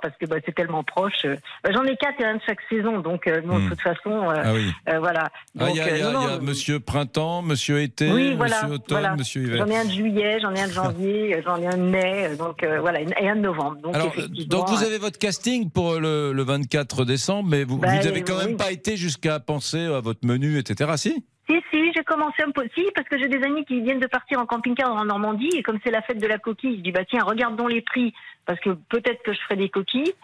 parce 0.00 0.16
que 0.16 0.26
bah, 0.26 0.36
c'est 0.44 0.54
tellement 0.54 0.82
proche. 0.84 1.24
Euh, 1.24 1.36
ben, 1.64 1.72
J'en 1.74 1.84
ai 1.84 1.96
quatre 1.96 2.20
et 2.20 2.24
un 2.24 2.36
de 2.36 2.40
chaque 2.46 2.60
saison, 2.68 3.00
donc 3.00 3.26
euh, 3.26 3.40
bon, 3.42 3.58
Hmm. 3.58 3.64
de 3.64 3.68
toute 3.70 3.80
façon, 3.80 4.30
euh, 4.30 4.42
Ah 4.44 4.52
oui. 4.54 4.72
voilà. 5.00 5.28
Ah, 5.58 5.66
Il 5.70 5.76
y 5.76 5.80
a, 5.80 5.90
il 5.96 5.98
y 5.98 6.02
a- 6.02 6.10
non, 6.12 6.22
y 6.28 6.32
a 6.32 6.38
Monsieur 6.40 6.80
Printemps, 6.80 7.42
Monsieur 7.42 7.80
Été, 7.80 8.10
oui, 8.12 8.34
voilà, 8.36 8.56
Monsieur 8.62 8.74
Automne, 8.74 8.98
voilà. 9.00 9.16
Monsieur 9.16 9.42
Hiver. 9.42 9.58
J'en 9.58 9.70
ai 9.72 9.76
un 9.76 9.84
de 9.84 9.90
juillet, 9.90 10.38
j'en 10.40 10.54
ai 10.54 10.60
un 10.60 10.68
de 10.68 10.72
janvier, 10.72 11.42
j'en 11.44 11.56
ai 11.60 11.66
un 11.66 11.76
de 11.76 11.82
mai, 11.82 12.36
donc 12.36 12.64
voilà, 12.80 13.00
et 13.00 13.28
un 13.28 13.36
de 13.36 13.40
novembre. 13.40 13.76
Donc, 13.82 13.94
Alors, 13.94 14.06
effectivement, 14.08 14.58
donc 14.58 14.68
vous 14.68 14.82
avez 14.84 14.98
votre 14.98 15.18
casting 15.18 15.70
pour 15.70 15.94
le, 16.00 16.32
le 16.32 16.42
24 16.42 17.04
décembre, 17.04 17.48
mais 17.50 17.64
vous, 17.64 17.78
Ben, 17.78 18.00
vous 18.00 18.06
avez 18.06 18.22
quand 18.22 18.38
oui. 18.38 18.46
même 18.46 18.56
pas 18.56 18.72
été 18.72 18.96
jusqu'à 18.96 19.40
penser 19.40 19.84
à 19.86 20.00
votre 20.00 20.24
menu, 20.26 20.58
etc. 20.58 20.92
Si? 20.96 21.24
Si, 21.50 21.56
si, 21.72 21.92
j'ai 21.96 22.04
commencé 22.04 22.42
un 22.46 22.50
peu. 22.50 22.64
Si, 22.76 22.84
parce 22.94 23.08
que 23.08 23.18
j'ai 23.18 23.26
des 23.28 23.42
amis 23.42 23.64
qui 23.64 23.80
viennent 23.80 24.00
de 24.00 24.06
partir 24.06 24.38
en 24.38 24.44
camping-car 24.44 24.92
en 24.92 25.06
Normandie, 25.06 25.48
et 25.56 25.62
comme 25.62 25.78
c'est 25.82 25.90
la 25.90 26.02
fête 26.02 26.18
de 26.20 26.26
la 26.26 26.36
coquille, 26.36 26.76
je 26.76 26.82
dis, 26.82 26.92
bah 26.92 27.06
tiens, 27.08 27.22
regardons 27.24 27.66
les 27.66 27.80
prix, 27.80 28.12
parce 28.48 28.58
que 28.60 28.70
peut-être 28.70 29.22
que 29.22 29.34
je 29.34 29.38
ferai 29.40 29.56
des 29.56 29.68
coquilles. 29.68 30.14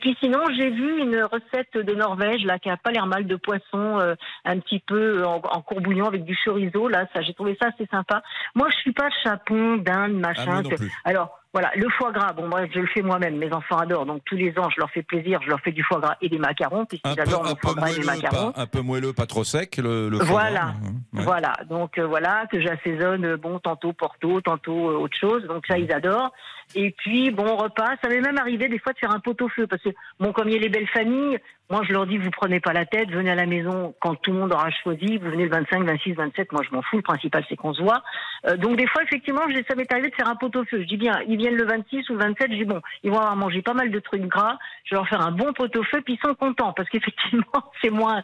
Puis 0.00 0.16
sinon, 0.20 0.38
j'ai 0.56 0.70
vu 0.70 1.00
une 1.00 1.22
recette 1.24 1.74
de 1.74 1.94
Norvège, 1.94 2.44
là, 2.44 2.58
qui 2.60 2.70
a 2.70 2.76
pas 2.76 2.92
l'air 2.92 3.06
mal 3.06 3.26
de 3.26 3.36
poisson, 3.36 3.98
euh, 4.00 4.14
un 4.44 4.60
petit 4.60 4.78
peu 4.78 5.24
en, 5.24 5.42
en 5.42 5.60
courbouillon 5.60 6.06
avec 6.06 6.24
du 6.24 6.36
chorizo, 6.44 6.88
là, 6.88 7.06
ça, 7.12 7.22
j'ai 7.22 7.34
trouvé 7.34 7.56
ça 7.60 7.68
assez 7.68 7.86
sympa. 7.90 8.22
Moi, 8.54 8.68
je 8.70 8.76
suis 8.76 8.92
pas 8.92 9.08
chapon, 9.24 9.76
dinde, 9.76 10.14
machin. 10.14 10.62
Ah, 10.64 10.68
plus. 10.76 10.92
Alors, 11.04 11.40
voilà, 11.54 11.70
le 11.76 11.88
foie 11.90 12.10
gras, 12.10 12.32
bon, 12.32 12.48
moi, 12.48 12.62
je 12.74 12.80
le 12.80 12.86
fais 12.88 13.00
moi-même, 13.00 13.36
mes 13.36 13.52
enfants 13.52 13.78
adorent, 13.78 14.06
donc 14.06 14.22
tous 14.24 14.34
les 14.34 14.50
ans, 14.58 14.68
je 14.74 14.80
leur 14.80 14.90
fais 14.90 15.04
plaisir, 15.04 15.40
je 15.42 15.48
leur 15.48 15.60
fais 15.60 15.70
du 15.70 15.84
foie 15.84 16.00
gras 16.00 16.16
et 16.20 16.28
des 16.28 16.38
macarons, 16.38 16.84
puisqu'ils 16.84 17.20
adorent 17.20 17.44
peu 17.54 17.68
foie 17.68 17.74
gras 17.74 17.90
et 17.92 18.00
les 18.00 18.04
macarons. 18.04 18.50
pas, 18.50 18.60
un 18.60 18.66
peu 18.66 18.80
moelleux, 18.80 19.12
pas 19.12 19.26
trop 19.26 19.44
sec, 19.44 19.76
le, 19.76 20.08
le 20.08 20.18
foie 20.18 20.26
Voilà, 20.26 20.60
gras. 20.60 20.74
Ouais. 21.12 21.22
voilà. 21.22 21.52
Donc 21.70 21.96
euh, 21.98 22.06
voilà 22.06 22.46
que 22.50 22.60
j'assaisonne, 22.60 23.24
euh, 23.24 23.36
bon, 23.36 23.60
tantôt 23.60 23.92
Porto, 23.92 24.40
tantôt 24.40 24.90
euh, 24.90 24.98
autre 24.98 25.16
chose. 25.16 25.44
Donc 25.44 25.64
ça, 25.68 25.78
ils 25.78 25.92
adorent. 25.92 26.32
Et 26.74 26.90
puis 26.90 27.30
bon 27.30 27.56
repas. 27.56 27.94
Ça 28.02 28.08
m'est 28.08 28.20
même 28.20 28.38
arrivé 28.38 28.68
des 28.68 28.78
fois 28.80 28.92
de 28.92 28.98
faire 28.98 29.12
un 29.12 29.20
pot-au-feu 29.20 29.66
parce 29.68 29.82
que 29.82 29.90
bon, 30.18 30.32
comme 30.32 30.48
il 30.48 30.54
y 30.54 30.56
a 30.56 30.60
les 30.60 30.68
belles 30.68 30.88
familles, 30.88 31.38
moi 31.70 31.82
je 31.86 31.92
leur 31.92 32.06
dis 32.06 32.18
vous 32.18 32.30
prenez 32.30 32.60
pas 32.60 32.72
la 32.72 32.84
tête, 32.84 33.10
venez 33.10 33.30
à 33.30 33.34
la 33.34 33.46
maison 33.46 33.94
quand 34.00 34.14
tout 34.16 34.32
le 34.32 34.38
monde 34.38 34.52
aura 34.52 34.70
choisi. 34.82 35.16
Vous 35.18 35.30
venez 35.30 35.44
le 35.44 35.50
25, 35.50 35.84
26, 35.84 36.12
27. 36.12 36.52
Moi 36.52 36.62
je 36.68 36.74
m'en 36.74 36.82
fous. 36.82 36.96
Le 36.96 37.02
principal 37.02 37.44
c'est 37.48 37.56
qu'on 37.56 37.72
se 37.74 37.82
voit. 37.82 38.02
Euh, 38.46 38.56
donc 38.56 38.76
des 38.76 38.86
fois 38.86 39.02
effectivement, 39.02 39.40
ça 39.68 39.74
m'est 39.74 39.90
arrivé 39.92 40.10
de 40.10 40.14
faire 40.14 40.28
un 40.28 40.36
pot-au-feu. 40.36 40.82
Je 40.82 40.86
dis 40.86 40.96
bien, 40.96 41.18
ils 41.26 41.36
viennent 41.38 41.56
le 41.56 41.64
26 41.66 42.08
ou 42.10 42.14
le 42.14 42.18
27. 42.20 42.52
Je 42.52 42.56
dis 42.56 42.64
bon, 42.64 42.80
ils 43.02 43.10
vont 43.10 43.18
avoir 43.18 43.36
mangé 43.36 43.62
pas 43.62 43.74
mal 43.74 43.90
de 43.90 43.98
trucs 44.00 44.22
gras. 44.26 44.56
Je 44.84 44.94
vais 44.94 44.96
leur 44.96 45.08
faire 45.08 45.20
un 45.22 45.32
bon 45.32 45.52
pot-au-feu, 45.52 46.00
puis 46.04 46.18
ils 46.22 46.26
sont 46.28 46.34
contents 46.34 46.72
parce 46.74 46.88
qu'effectivement 46.90 47.44
c'est 47.82 47.90
moins, 47.90 48.22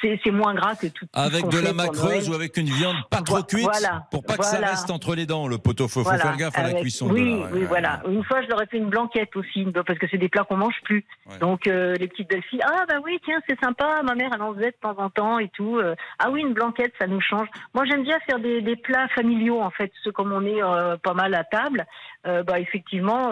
c'est 0.00 0.20
c'est 0.24 0.30
moins 0.30 0.54
gras 0.54 0.74
que 0.76 0.86
tout. 0.86 1.06
Avec 1.12 1.48
de 1.48 1.58
la 1.58 1.72
macreuse 1.72 2.28
ou 2.30 2.34
avec 2.34 2.56
une 2.56 2.66
viande 2.68 2.96
pas 3.10 3.22
trop 3.22 3.42
cuite, 3.42 3.64
voilà, 3.64 4.06
pour 4.10 4.22
pas 4.24 4.36
que 4.36 4.42
voilà. 4.42 4.66
ça 4.66 4.70
reste 4.72 4.90
entre 4.90 5.14
les 5.14 5.26
dents, 5.26 5.48
le 5.48 5.58
pot-au-feu. 5.58 5.86
Faut 5.96 6.02
Voilà, 6.02 6.18
faire 6.22 6.36
gaffe 6.36 6.58
à 6.58 6.62
la 6.62 6.74
cuisson. 6.74 7.08
Oui, 7.10 7.20
de 7.36 7.40
la- 7.40 7.46
oui, 7.50 7.60
ouais, 7.60 7.66
voilà. 7.66 8.02
Une 8.08 8.22
fois, 8.24 8.42
je 8.42 8.48
leur 8.48 8.62
ai 8.62 8.66
fait 8.66 8.76
une 8.78 8.90
blanquette 8.90 9.34
aussi, 9.36 9.64
parce 9.86 9.98
que 9.98 10.06
c'est 10.10 10.18
des 10.18 10.28
plats 10.28 10.44
qu'on 10.44 10.56
mange 10.56 10.74
plus. 10.84 11.04
Donc, 11.40 11.66
euh, 11.66 11.94
les 11.94 12.06
petites 12.08 12.28
belles 12.28 12.42
filles, 12.42 12.60
ah 12.64 12.75
bah 12.86 12.96
oui, 13.04 13.18
tiens, 13.24 13.40
c'est 13.48 13.58
sympa, 13.60 14.02
ma 14.02 14.14
mère, 14.14 14.30
elle 14.34 14.42
en 14.42 14.54
faisait 14.54 14.70
de 14.70 14.76
temps 14.80 14.96
en 14.98 15.10
temps 15.10 15.38
et 15.38 15.48
tout. 15.48 15.78
Euh, 15.78 15.94
ah 16.18 16.30
oui, 16.30 16.40
une 16.40 16.52
blanquette, 16.52 16.92
ça 16.98 17.06
nous 17.06 17.20
change. 17.20 17.48
Moi, 17.74 17.84
j'aime 17.86 18.02
bien 18.02 18.18
faire 18.20 18.38
des, 18.38 18.76
plats 18.76 19.08
familiaux, 19.08 19.60
en 19.60 19.70
fait, 19.70 19.90
ceux 20.04 20.12
comme 20.12 20.32
on 20.32 20.44
est 20.44 20.62
euh, 20.62 20.96
pas 20.96 21.14
mal 21.14 21.34
à 21.34 21.44
table. 21.44 21.86
Euh, 22.26 22.42
bah, 22.42 22.60
effectivement, 22.60 23.30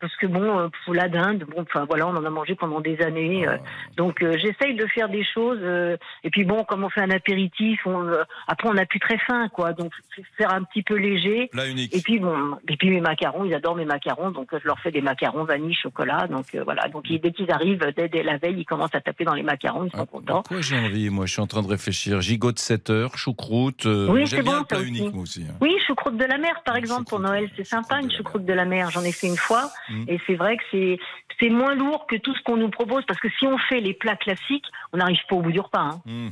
parce 0.00 0.14
que 0.16 0.26
bon, 0.26 0.58
euh, 0.58 0.68
pour 0.84 0.94
la 0.94 1.08
dinde, 1.08 1.44
bon, 1.44 1.62
enfin 1.62 1.84
voilà, 1.88 2.06
on 2.06 2.16
en 2.16 2.24
a 2.24 2.30
mangé 2.30 2.54
pendant 2.54 2.80
des 2.80 3.00
années. 3.02 3.46
euh, 3.46 3.56
donc 3.96 4.22
euh, 4.22 4.36
j'essaye 4.38 4.74
de 4.74 4.86
faire 4.86 5.08
des 5.08 5.24
choses. 5.24 5.58
euh, 5.62 5.96
et 6.24 6.30
puis 6.30 6.44
bon, 6.44 6.64
comme 6.64 6.84
on 6.84 6.88
fait 6.90 7.02
un 7.02 7.10
apéritif, 7.10 7.80
on, 7.86 8.06
euh, 8.06 8.22
après 8.46 8.68
on 8.68 8.74
n'a 8.74 8.86
plus 8.86 9.00
très 9.00 9.18
faim, 9.18 9.48
quoi. 9.52 9.72
Donc 9.72 9.92
faire 10.36 10.52
un 10.52 10.62
petit 10.64 10.82
peu 10.82 10.94
léger. 10.96 11.48
Plat 11.52 11.68
unique. 11.68 11.94
Et 11.94 12.00
puis 12.00 12.18
bon, 12.18 12.56
et 12.68 12.76
puis 12.76 12.90
mes 12.90 13.00
macarons, 13.00 13.44
ils 13.44 13.54
adorent 13.54 13.76
mes 13.76 13.84
macarons, 13.84 14.30
donc 14.30 14.48
je 14.52 14.66
leur 14.66 14.78
fais 14.80 14.90
des 14.90 15.00
macarons 15.02 15.44
vanille, 15.44 15.74
chocolat. 15.74 16.26
Donc 16.28 16.46
euh, 16.54 16.62
voilà, 16.64 16.88
donc 16.88 17.08
ils- 17.10 17.20
dès 17.20 17.32
qu'ils 17.32 17.50
arrivent, 17.50 17.84
dès, 17.96 18.08
dès 18.08 18.22
la 18.22 18.36
veille, 18.38 18.56
ils 18.58 18.64
commencent 18.64 18.94
à 18.94 19.00
taper 19.00 19.24
dans 19.24 19.34
les 19.34 19.42
macarons, 19.42 19.84
ils 19.84 19.96
sont 19.96 20.06
contents. 20.06 20.42
Quoi 20.48 20.60
j'ai 20.60 20.78
envie 20.78 21.10
Moi, 21.10 21.26
je 21.26 21.32
suis 21.32 21.42
en 21.42 21.46
train 21.46 21.62
de 21.62 21.68
réfléchir. 21.68 22.20
Gigot 22.20 22.52
de 22.52 22.58
7 22.58 22.90
heures, 22.90 23.18
choucroute. 23.18 23.86
euh, 23.86 24.08
Oui, 24.08 24.26
c'est 24.26 24.42
bon, 24.42 24.62
plat 24.64 24.80
unique, 24.82 25.02
aussi. 25.02 25.14
moi 25.14 25.22
aussi. 25.22 25.44
hein. 25.48 25.54
Oui, 25.60 25.76
choucroute 25.86 26.16
de 26.16 26.24
la 26.24 26.38
mer, 26.38 26.62
par 26.64 26.76
exemple, 26.76 27.04
pour 27.08 27.20
Noël, 27.20 27.48
c'est 27.56 27.64
sympa 27.64 28.00
une 28.00 28.10
choucroute 28.10 28.44
de 28.44 28.52
la 28.52 28.64
mer. 28.64 28.90
J'en 28.90 29.02
ai 29.02 29.12
fait 29.12 29.26
une 29.26 29.36
fois, 29.36 29.70
Mm. 29.90 30.04
et 30.08 30.20
c'est 30.26 30.34
vrai 30.36 30.56
que 30.56 30.62
c'est 30.70 30.98
c'est 31.38 31.48
moins 31.50 31.74
lourd 31.74 32.06
que 32.06 32.16
tout 32.16 32.34
ce 32.34 32.42
qu'on 32.42 32.56
nous 32.56 32.70
propose, 32.70 33.04
parce 33.06 33.18
que 33.20 33.28
si 33.38 33.46
on 33.46 33.56
fait 33.58 33.80
les 33.80 33.94
plats 33.94 34.16
classiques, 34.16 34.66
on 34.92 34.98
n'arrive 34.98 35.18
pas 35.28 35.36
au 35.36 35.42
bout 35.42 35.52
du 35.52 35.60
repas. 35.60 35.80
hein. 35.80 36.02
Hmm. 36.06 36.28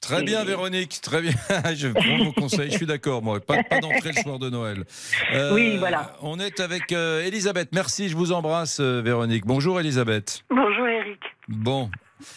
Très 0.00 0.22
bien, 0.22 0.44
Véronique, 0.44 1.00
très 1.02 1.20
bien. 1.20 1.32
je 1.74 1.88
prends 1.88 2.24
vos 2.24 2.32
conseils, 2.32 2.70
je 2.70 2.76
suis 2.76 2.86
d'accord, 2.86 3.20
moi. 3.20 3.40
Pas, 3.40 3.62
pas 3.64 3.80
d'entrée 3.80 4.12
le 4.14 4.22
soir 4.22 4.38
de 4.38 4.48
Noël. 4.48 4.84
Euh, 5.34 5.52
Oui, 5.54 5.76
voilà. 5.76 6.14
On 6.22 6.38
est 6.38 6.60
avec 6.60 6.92
euh, 6.92 7.20
Elisabeth. 7.24 7.70
Merci, 7.72 8.08
je 8.08 8.16
vous 8.16 8.30
embrasse, 8.32 8.78
euh, 8.80 9.02
Véronique. 9.04 9.44
Bonjour, 9.44 9.80
Elisabeth. 9.80 10.44
Bonjour 10.50 10.86
Eric. 10.86 11.20
Bon, 11.48 11.90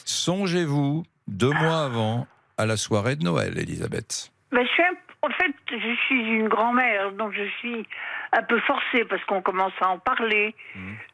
songez-vous 0.05 1.03
deux 1.27 1.51
mois 1.51 1.83
avant 1.85 2.27
à 2.57 2.65
la 2.65 2.77
soirée 2.77 3.15
de 3.15 3.23
Noël, 3.23 3.57
Elisabeth. 3.57 4.31
Ben, 4.51 4.63
je 4.65 4.69
suis 4.73 4.83
un- 4.83 4.97
en 5.23 5.29
fait, 5.29 5.53
je 5.69 5.95
suis 6.05 6.19
une 6.19 6.47
grand-mère, 6.47 7.11
donc 7.11 7.33
je 7.33 7.47
suis 7.59 7.85
un 8.31 8.41
peu 8.41 8.59
forcée 8.61 9.05
parce 9.05 9.23
qu'on 9.25 9.41
commence 9.41 9.73
à 9.79 9.89
en 9.89 9.99
parler. 9.99 10.55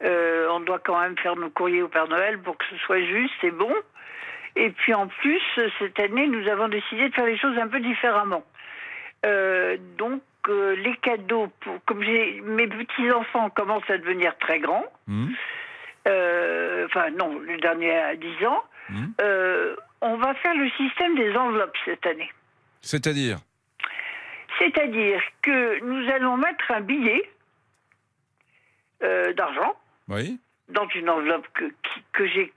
Euh, 0.03 0.47
on 0.51 0.61
doit 0.61 0.79
quand 0.79 0.99
même 0.99 1.17
faire 1.17 1.35
nos 1.35 1.49
courriers 1.49 1.81
au 1.81 1.89
Père 1.89 2.07
Noël 2.07 2.39
pour 2.39 2.57
que 2.57 2.65
ce 2.69 2.77
soit 2.77 3.01
juste 3.01 3.43
et 3.43 3.51
bon. 3.51 3.73
Et 4.55 4.69
puis 4.69 4.93
en 4.93 5.07
plus, 5.07 5.41
cette 5.79 5.99
année, 5.99 6.27
nous 6.27 6.47
avons 6.47 6.67
décidé 6.69 7.09
de 7.09 7.13
faire 7.13 7.25
les 7.25 7.37
choses 7.37 7.57
un 7.57 7.67
peu 7.67 7.79
différemment. 7.79 8.43
Euh, 9.25 9.77
donc, 9.97 10.21
euh, 10.47 10.75
les 10.75 10.95
cadeaux, 10.97 11.47
pour, 11.59 11.83
comme 11.85 12.01
j'ai, 12.03 12.41
mes 12.45 12.67
petits-enfants 12.67 13.49
commencent 13.49 13.89
à 13.89 13.97
devenir 13.97 14.37
très 14.39 14.59
grands, 14.59 14.85
euh, 16.07 16.85
enfin 16.85 17.09
non, 17.11 17.39
le 17.39 17.57
dernier 17.57 17.97
a 17.97 18.15
10 18.15 18.45
ans, 18.45 18.63
euh, 19.21 19.75
on 20.01 20.15
va 20.15 20.33
faire 20.35 20.55
le 20.55 20.69
système 20.71 21.15
des 21.15 21.35
enveloppes 21.35 21.75
cette 21.85 22.05
année. 22.05 22.31
C'est-à-dire? 22.81 23.39
C'est-à-dire 24.59 25.21
que 25.41 25.83
nous 25.83 26.09
allons 26.11 26.37
mettre 26.37 26.71
un 26.71 26.81
billet 26.81 27.29
euh, 29.03 29.33
d'argent 29.33 29.75
Oui. 30.09 30.39
dans 30.69 30.87
une 30.89 31.09
enveloppe 31.09 31.47
que, 31.53 31.65
que 32.13 32.27
j'ai. 32.27 32.51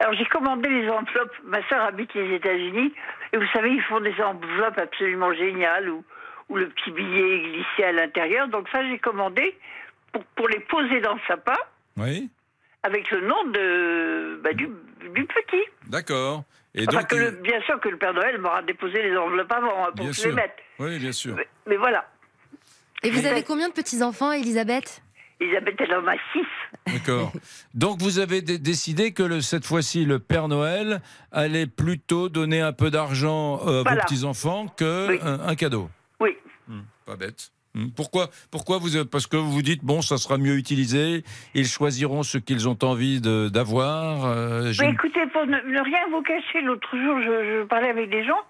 Alors 0.00 0.14
j'ai 0.14 0.26
commandé 0.26 0.68
les 0.68 0.88
enveloppes. 0.90 1.34
Ma 1.44 1.66
sœur 1.68 1.82
habite 1.82 2.12
les 2.14 2.34
États-Unis 2.34 2.92
et 3.32 3.36
vous 3.38 3.46
savez, 3.54 3.70
ils 3.70 3.82
font 3.82 4.00
des 4.00 4.14
enveloppes 4.20 4.78
absolument 4.78 5.32
géniales 5.32 5.88
où, 5.88 6.04
où 6.48 6.56
le 6.56 6.68
petit 6.68 6.90
billet 6.90 7.36
est 7.36 7.40
glissé 7.52 7.84
à 7.84 7.92
l'intérieur. 7.92 8.48
Donc 8.48 8.68
ça, 8.70 8.82
j'ai 8.86 8.98
commandé 8.98 9.56
pour, 10.12 10.24
pour 10.36 10.48
les 10.48 10.60
poser 10.60 11.00
dans 11.00 11.14
le 11.14 11.20
sapin 11.26 11.56
Oui. 11.96 12.28
avec 12.82 13.10
le 13.10 13.20
nom 13.22 13.44
de, 13.44 14.40
bah, 14.44 14.52
du, 14.52 14.68
du 15.14 15.24
petit. 15.24 15.62
D'accord. 15.88 16.44
Et 16.78 16.84
Enfin, 16.88 16.98
donc, 17.00 17.08
que 17.08 17.16
le- 17.16 17.30
bien 17.30 17.60
sûr 17.62 17.80
que 17.80 17.88
le 17.88 17.96
Père 17.96 18.12
Noël 18.14 18.38
m'aura 18.38 18.62
déposé 18.62 19.02
les 19.02 19.16
enveloppes 19.16 19.50
avant 19.50 19.84
hein, 19.84 19.88
pour 19.96 20.04
bien 20.04 20.10
que 20.10 20.16
je 20.16 20.28
les 20.28 20.34
mette. 20.34 20.56
Oui, 20.78 20.98
bien 20.98 21.12
sûr. 21.12 21.34
Mais 21.66 21.76
voilà. 21.76 22.06
Et 23.02 23.10
vous 23.10 23.24
avez 23.26 23.42
combien 23.42 23.68
de 23.68 23.74
petits-enfants, 23.74 24.32
Elisabeth? 24.32 25.02
Elisabeth, 25.40 25.74
elle 25.78 25.94
en 25.94 26.06
a 26.06 26.14
six. 26.32 26.46
D'accord. 26.92 27.32
Donc 27.74 28.00
vous 28.00 28.18
avez 28.18 28.40
dé- 28.42 28.58
décidé 28.58 29.12
que 29.12 29.22
le- 29.22 29.40
cette 29.42 29.66
fois-ci, 29.66 30.04
le 30.04 30.18
Père 30.18 30.48
Noël 30.48 31.00
allait 31.32 31.66
plutôt 31.66 32.28
donner 32.28 32.60
un 32.60 32.72
peu 32.72 32.90
d'argent 32.90 33.60
euh, 33.66 33.80
à 33.80 33.82
Voilà. 33.82 33.96
vos 33.96 34.00
petits-enfants 34.02 34.66
que 34.68 35.18
un, 35.22 35.40
un 35.48 35.54
cadeau. 35.54 35.90
Oui. 36.20 36.36
Hmm, 36.68 36.80
pas 37.04 37.16
bête. 37.16 37.50
Hmm. 37.76 37.88
Pourquoi, 37.94 38.28
pourquoi 38.50 38.78
vous 38.78 39.04
Parce 39.04 39.26
que 39.26 39.36
vous 39.36 39.50
vous 39.52 39.60
dites, 39.62 39.84
bon, 39.84 40.00
ça 40.00 40.16
sera 40.16 40.38
mieux 40.38 40.56
utilisé, 40.56 41.22
ils 41.54 41.66
choisiront 41.66 42.22
ce 42.22 42.38
qu'ils 42.38 42.68
ont 42.70 42.78
envie 42.82 43.20
d'avoir. 43.20 44.24
euh, 44.24 44.72
Mais 44.80 44.90
écoutez, 44.92 45.26
pour 45.26 45.44
ne, 45.46 45.58
ne 45.60 45.80
rien 45.84 46.00
vous 46.10 46.22
cacher, 46.22 46.62
l'autre 46.62 46.88
jour, 46.96 47.20
je, 47.20 47.44
je 47.60 47.64
parlais 47.64 47.90
avec 47.90 48.08
des 48.08 48.24
gens 48.24 48.40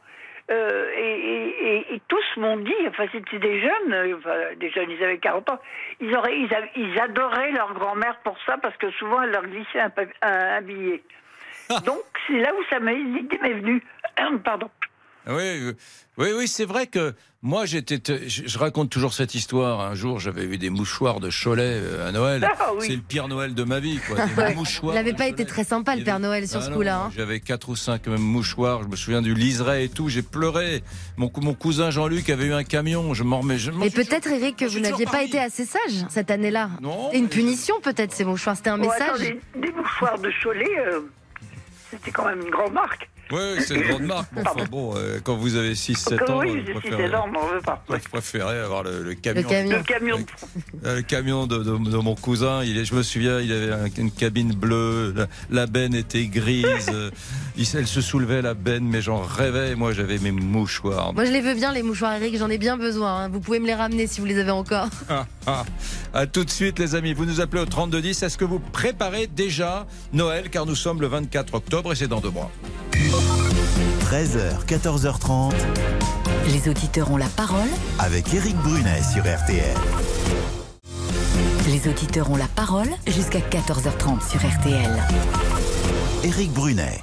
euh, 0.48 0.86
et, 0.96 1.02
et- 1.02 1.66
et- 1.90 1.94
et 1.96 2.02
tous 2.06 2.40
m'ont 2.40 2.58
dit, 2.58 2.72
enfin 2.88 3.06
c'était 3.10 3.40
des 3.40 3.60
jeunes, 3.60 4.14
enfin, 4.16 4.30
des 4.60 4.70
jeunes, 4.70 4.90
ils 4.92 5.02
avaient 5.02 5.18
40 5.18 5.50
ans, 5.50 5.58
ils, 6.00 6.14
auraient, 6.16 6.38
ils, 6.38 6.54
avaient- 6.54 6.70
ils 6.76 6.96
adoraient 7.00 7.50
leur 7.50 7.74
grand-mère 7.74 8.16
pour 8.22 8.36
ça 8.46 8.56
parce 8.62 8.76
que 8.76 8.88
souvent 8.92 9.20
elle 9.22 9.30
leur 9.30 9.44
glissait 9.44 9.80
un, 9.80 9.90
pa- 9.90 10.02
un- 10.22 10.58
un 10.58 10.62
billet. 10.62 11.02
Donc 11.84 11.98
c'est 12.28 12.38
là 12.38 12.52
où 12.56 12.62
ça 12.70 12.78
m'est 12.78 12.94
venue. 12.94 13.82
Pardon. 14.44 14.70
Oui, 15.28 15.34
euh, 15.42 15.72
oui, 16.18 16.28
oui, 16.36 16.46
c'est 16.48 16.64
vrai 16.64 16.86
que 16.86 17.12
moi, 17.42 17.64
j'étais, 17.66 18.00
je, 18.28 18.42
je 18.46 18.58
raconte 18.58 18.90
toujours 18.90 19.12
cette 19.12 19.34
histoire. 19.34 19.80
Un 19.80 19.94
jour, 19.94 20.18
j'avais 20.20 20.46
vu 20.46 20.56
des 20.58 20.70
mouchoirs 20.70 21.20
de 21.20 21.30
Cholet 21.30 21.62
euh, 21.82 22.08
à 22.08 22.12
Noël. 22.12 22.48
Ah 22.58 22.70
oui. 22.78 22.86
C'est 22.86 22.94
le 22.96 23.02
pire 23.02 23.28
Noël 23.28 23.54
de 23.54 23.62
ma 23.64 23.78
vie, 23.80 23.98
quoi. 24.06 24.16
Des 24.48 24.54
mouchoirs. 24.54 24.94
Il 24.94 24.96
n'avait 24.96 25.12
pas 25.14 25.26
été 25.26 25.44
très 25.44 25.64
sympa, 25.64 25.94
le 25.96 26.04
Père 26.04 26.18
Noël, 26.20 26.46
sur 26.48 26.60
Ah 26.60 26.62
ce 26.62 26.70
non, 26.70 26.76
coup-là. 26.76 27.00
hein. 27.06 27.12
J'avais 27.16 27.40
quatre 27.40 27.68
ou 27.68 27.76
cinq 27.76 28.06
même 28.06 28.20
mouchoirs. 28.20 28.82
Je 28.84 28.88
me 28.88 28.96
souviens 28.96 29.20
du 29.22 29.34
liseré 29.34 29.84
et 29.84 29.88
tout. 29.88 30.08
J'ai 30.08 30.22
pleuré. 30.22 30.82
Mon, 31.16 31.28
cou- 31.28 31.40
mon 31.40 31.54
cousin 31.54 31.90
Jean-Luc 31.90 32.30
avait 32.30 32.46
eu 32.46 32.52
un 32.52 32.64
camion. 32.64 33.12
Je 33.14 33.22
m'en 33.24 33.40
remets. 33.40 33.56
Mais 33.74 33.90
peut-être, 33.90 34.28
Eric, 34.28 34.56
que 34.56 34.64
vous 34.64 34.80
n'aviez 34.80 35.06
pas 35.06 35.22
été 35.22 35.38
assez 35.38 35.64
sage 35.66 36.06
cette 36.08 36.30
année-là. 36.30 36.70
C'était 37.06 37.18
une 37.18 37.28
punition, 37.28 37.74
peut-être, 37.82 38.12
ces 38.14 38.24
mouchoirs. 38.24 38.56
C'était 38.56 38.70
un 38.70 38.78
Oh, 38.80 38.82
message. 38.82 39.08
attendez, 39.08 39.40
des 39.60 39.72
mouchoirs 39.72 40.18
de 40.18 40.30
Cholet, 40.42 40.78
euh, 40.86 41.00
c'était 41.90 42.10
quand 42.12 42.26
même 42.26 42.40
une 42.42 42.50
grande 42.50 42.72
marque. 42.72 43.08
Oui, 43.32 43.40
c'est 43.66 43.74
une 43.74 43.82
grande 43.88 44.02
marque. 44.06 44.28
mais 44.34 44.42
Enfin 44.46 44.64
bon, 44.70 44.94
euh, 44.96 45.18
quand 45.22 45.36
vous 45.36 45.56
avez 45.56 45.74
6-7 45.74 46.30
ans, 46.30 46.38
oui, 46.40 46.60
vous 46.72 46.80
6 46.80 46.88
préférez- 46.88 47.14
ans, 47.16 47.26
on 47.34 47.54
veut 47.54 47.60
pas. 47.60 47.82
vous 47.88 47.96
préférez 48.12 48.58
avoir 48.60 48.82
le, 48.84 49.02
le 49.02 49.14
camion. 49.14 49.42
Le 49.50 49.82
camion. 49.82 50.18
Euh, 50.84 50.96
Le 50.96 51.02
camion 51.02 51.46
de, 51.46 51.58
de- 51.58 51.90
de 51.90 51.96
mon 51.96 52.14
cousin, 52.14 52.62
il 52.62 52.78
est, 52.78 52.84
je 52.84 52.94
me 52.94 53.02
souviens, 53.02 53.40
il 53.40 53.52
avait 53.52 53.72
un- 53.72 53.86
une 53.98 54.10
cabine 54.12 54.52
bleue, 54.54 55.12
la, 55.16 55.26
la 55.50 55.66
benne 55.66 55.94
était 55.94 56.26
grise, 56.26 56.88
euh, 56.92 57.10
il- 57.56 57.66
elle 57.76 57.86
se 57.88 58.00
soulevait 58.00 58.42
la 58.42 58.54
benne, 58.54 58.84
mais 58.84 59.02
j'en 59.02 59.20
rêvais. 59.22 59.74
Moi, 59.74 59.92
j'avais 59.92 60.18
mes 60.18 60.30
mouchoirs. 60.32 61.12
Moi, 61.12 61.24
je 61.24 61.32
les 61.32 61.40
veux 61.40 61.54
bien, 61.54 61.72
les 61.72 61.82
mouchoirs, 61.82 62.12
Eric. 62.14 62.36
J'en 62.38 62.48
ai 62.50 62.58
bien 62.58 62.76
besoin. 62.76 63.24
hein. 63.24 63.28
Vous 63.28 63.40
pouvez 63.40 63.58
me 63.58 63.66
les 63.66 63.74
ramener 63.74 64.06
si 64.06 64.20
vous 64.20 64.26
les 64.26 64.38
avez 64.38 64.50
encore. 64.52 64.88
Ah, 65.08 65.24
ah. 65.46 65.64
À 66.14 66.26
tout 66.26 66.44
de 66.44 66.50
suite, 66.50 66.78
les 66.78 66.94
amis. 66.94 67.12
Vous 67.14 67.24
nous 67.26 67.40
appelez 67.40 67.62
au 67.62 67.66
3210. 67.66 68.22
Est-ce 68.22 68.36
que 68.38 68.44
vous 68.44 68.58
préparez 68.58 69.26
déjà 69.26 69.86
Noël? 70.12 70.50
Car 70.50 70.66
nous 70.66 70.74
sommes 70.74 71.00
le 71.00 71.06
24 71.06 71.54
octobre 71.54 71.92
et 71.92 71.94
c'est 71.96 72.08
dans 72.08 72.20
deux 72.20 72.30
mois. 72.30 72.50
13h, 74.10 74.64
14h30 74.66 75.52
Les 76.52 76.68
auditeurs 76.68 77.10
ont 77.10 77.16
la 77.16 77.26
parole. 77.26 77.68
avec 77.98 78.32
Eric 78.34 78.56
Brunet 78.58 79.02
sur 79.02 79.22
RTL. 79.22 79.74
Les 81.66 81.88
auditeurs 81.88 82.30
ont 82.30 82.36
la 82.36 82.46
parole 82.46 82.88
jusqu'à 83.06 83.40
14h30 83.40 84.28
sur 84.28 84.38
RTL. 84.38 85.02
Eric 86.24 86.52
Brunet. 86.52 87.02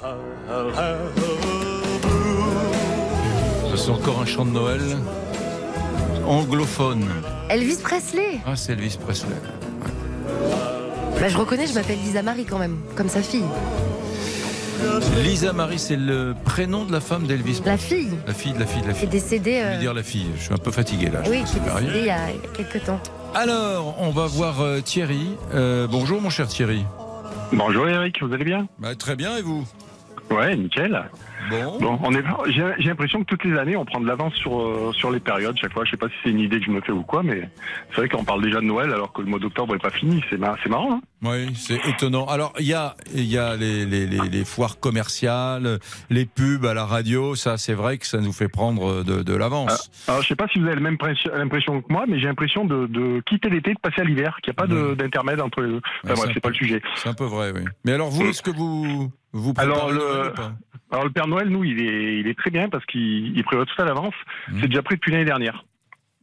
Ça, 3.68 3.76
c'est 3.76 3.90
encore 3.90 4.20
un 4.20 4.26
chant 4.26 4.46
de 4.46 4.50
Noël 4.52 4.80
anglophone. 6.26 7.04
Elvis 7.50 7.76
Presley. 7.82 8.40
Ah, 8.46 8.56
c'est 8.56 8.72
Elvis 8.72 8.96
Presley. 8.98 9.36
Bah, 11.20 11.28
je 11.28 11.36
reconnais, 11.36 11.66
je 11.66 11.74
m'appelle 11.74 11.98
Lisa 11.98 12.22
Marie 12.22 12.46
quand 12.46 12.58
même, 12.58 12.78
comme 12.96 13.10
sa 13.10 13.20
fille. 13.22 13.44
Lisa 15.22 15.52
Marie, 15.52 15.78
c'est 15.78 15.96
le 15.96 16.34
prénom 16.44 16.84
de 16.84 16.92
la 16.92 17.00
femme 17.00 17.26
d'Elvis. 17.26 17.62
La 17.64 17.76
fille. 17.76 18.10
La 18.26 18.34
fille 18.34 18.52
de 18.52 18.60
la 18.60 18.66
fille 18.66 18.82
de 18.82 18.86
la 18.88 18.92
Qui 18.92 18.98
est 18.98 19.00
fille. 19.00 19.08
décédée. 19.08 19.60
Je 19.60 19.66
euh, 19.66 19.70
vais 19.72 19.78
dire 19.78 19.94
la 19.94 20.02
fille. 20.02 20.26
Je 20.36 20.42
suis 20.42 20.54
un 20.54 20.58
peu 20.58 20.70
fatigué 20.70 21.08
là. 21.10 21.20
Oui, 21.28 21.42
qui 21.44 21.56
est 21.56 21.60
décédée 21.60 21.70
rien. 21.70 21.90
il 21.94 22.04
y 22.04 22.10
a 22.10 22.30
il 22.30 22.36
y 22.36 22.38
a 22.38 22.64
quelques 22.64 22.84
temps. 22.84 23.00
Alors, 23.34 23.96
on 24.00 24.10
va 24.10 24.26
voir 24.26 24.60
euh, 24.60 24.80
Thierry. 24.80 25.30
Euh, 25.54 25.86
bonjour, 25.90 26.20
mon 26.20 26.30
cher 26.30 26.46
Thierry. 26.48 26.84
Bonjour 27.52 27.88
Eric, 27.88 28.22
vous 28.22 28.32
allez 28.32 28.44
bien? 28.44 28.66
Bah, 28.78 28.94
Très 28.94 29.16
bien, 29.16 29.36
et 29.36 29.42
vous? 29.42 29.66
Ouais, 30.30 30.56
nickel. 30.56 31.02
Bon. 31.50 31.78
Bon, 31.78 31.98
on 32.02 32.12
est. 32.14 32.22
J'ai 32.48 32.64
j'ai 32.78 32.88
l'impression 32.88 33.20
que 33.20 33.26
toutes 33.26 33.44
les 33.44 33.56
années, 33.58 33.76
on 33.76 33.84
prend 33.84 34.00
de 34.00 34.06
l'avance 34.06 34.34
sur 34.34 34.60
euh, 34.60 34.92
sur 34.92 35.10
les 35.10 35.20
périodes. 35.20 35.56
Chaque 35.58 35.72
fois, 35.72 35.84
je 35.84 35.90
sais 35.90 35.96
pas 35.96 36.08
si 36.08 36.14
c'est 36.22 36.30
une 36.30 36.40
idée 36.40 36.58
que 36.58 36.66
je 36.66 36.70
me 36.70 36.80
fais 36.80 36.92
ou 36.92 37.02
quoi, 37.02 37.22
mais 37.22 37.48
c'est 37.90 37.96
vrai 37.96 38.08
qu'on 38.08 38.24
parle 38.24 38.42
déjà 38.42 38.60
de 38.60 38.66
Noël 38.66 38.90
alors 38.92 39.12
que 39.12 39.20
le 39.22 39.28
mois 39.28 39.38
d'octobre 39.38 39.74
est 39.74 39.78
pas 39.78 39.90
fini. 39.90 40.22
C'est 40.30 40.38
mar- 40.38 40.56
c'est 40.62 40.68
marrant. 40.70 40.94
Hein 40.94 41.00
Oui, 41.22 41.54
c'est 41.56 41.80
étonnant. 41.88 42.26
Alors, 42.26 42.52
il 42.58 42.66
y 42.66 42.74
a, 42.74 42.94
il 43.14 43.24
y 43.24 43.38
a 43.38 43.56
les, 43.56 43.84
les, 43.86 44.06
les, 44.06 44.28
les 44.30 44.44
foires 44.44 44.78
commerciales, 44.80 45.78
les 46.10 46.26
pubs 46.26 46.64
à 46.66 46.74
la 46.74 46.84
radio. 46.86 47.34
Ça, 47.34 47.56
c'est 47.56 47.74
vrai 47.74 47.98
que 47.98 48.06
ça 48.06 48.18
nous 48.20 48.32
fait 48.32 48.48
prendre 48.48 49.02
de, 49.02 49.22
de 49.22 49.34
l'avance. 49.34 49.90
alors, 50.08 50.22
je 50.22 50.28
sais 50.28 50.36
pas 50.36 50.48
si 50.48 50.58
vous 50.58 50.66
avez 50.66 50.74
la 50.76 50.80
même 50.80 50.98
pression- 50.98 51.30
l'impression 51.34 51.80
que 51.82 51.92
moi, 51.92 52.04
mais 52.08 52.18
j'ai 52.18 52.26
l'impression 52.26 52.64
de, 52.64 52.86
de 52.86 53.20
quitter 53.26 53.48
l'été, 53.50 53.74
de 53.74 53.78
passer 53.80 54.00
à 54.00 54.04
l'hiver, 54.04 54.38
qu'il 54.42 54.52
n'y 54.52 54.56
a 54.56 54.60
pas 54.62 54.66
de- 54.66 54.94
d'intermède 54.94 55.40
entre 55.40 55.60
les 55.62 55.68
deux. 55.68 55.80
Enfin, 56.04 56.14
Ouais, 56.14 56.14
bref, 56.14 56.18
c'est 56.24 56.30
un 56.30 56.34
c'est 56.34 56.40
pas 56.40 56.48
le 56.50 56.54
sujet. 56.54 56.82
C'est 56.96 57.08
un 57.08 57.14
peu 57.14 57.24
vrai, 57.24 57.52
oui. 57.54 57.62
Mais 57.84 57.92
alors, 57.92 58.08
vous, 58.10 58.22
est-ce 58.26 58.42
que 58.42 58.50
vous 58.50 59.10
vous 59.34 59.52
Alors 59.56 59.90
le, 59.90 60.32
alors 60.90 61.04
le 61.04 61.10
Père 61.10 61.26
Noël, 61.26 61.48
nous, 61.48 61.64
il 61.64 61.80
est, 61.80 62.20
il 62.20 62.26
est 62.28 62.38
très 62.38 62.50
bien 62.50 62.68
parce 62.68 62.86
qu'il 62.86 63.36
il 63.36 63.44
prévoit 63.44 63.66
tout 63.66 63.82
à 63.82 63.84
l'avance. 63.84 64.14
Mmh. 64.48 64.58
C'est 64.60 64.68
déjà 64.68 64.82
pris 64.82 64.94
depuis 64.94 65.12
l'année 65.12 65.24
dernière. 65.24 65.64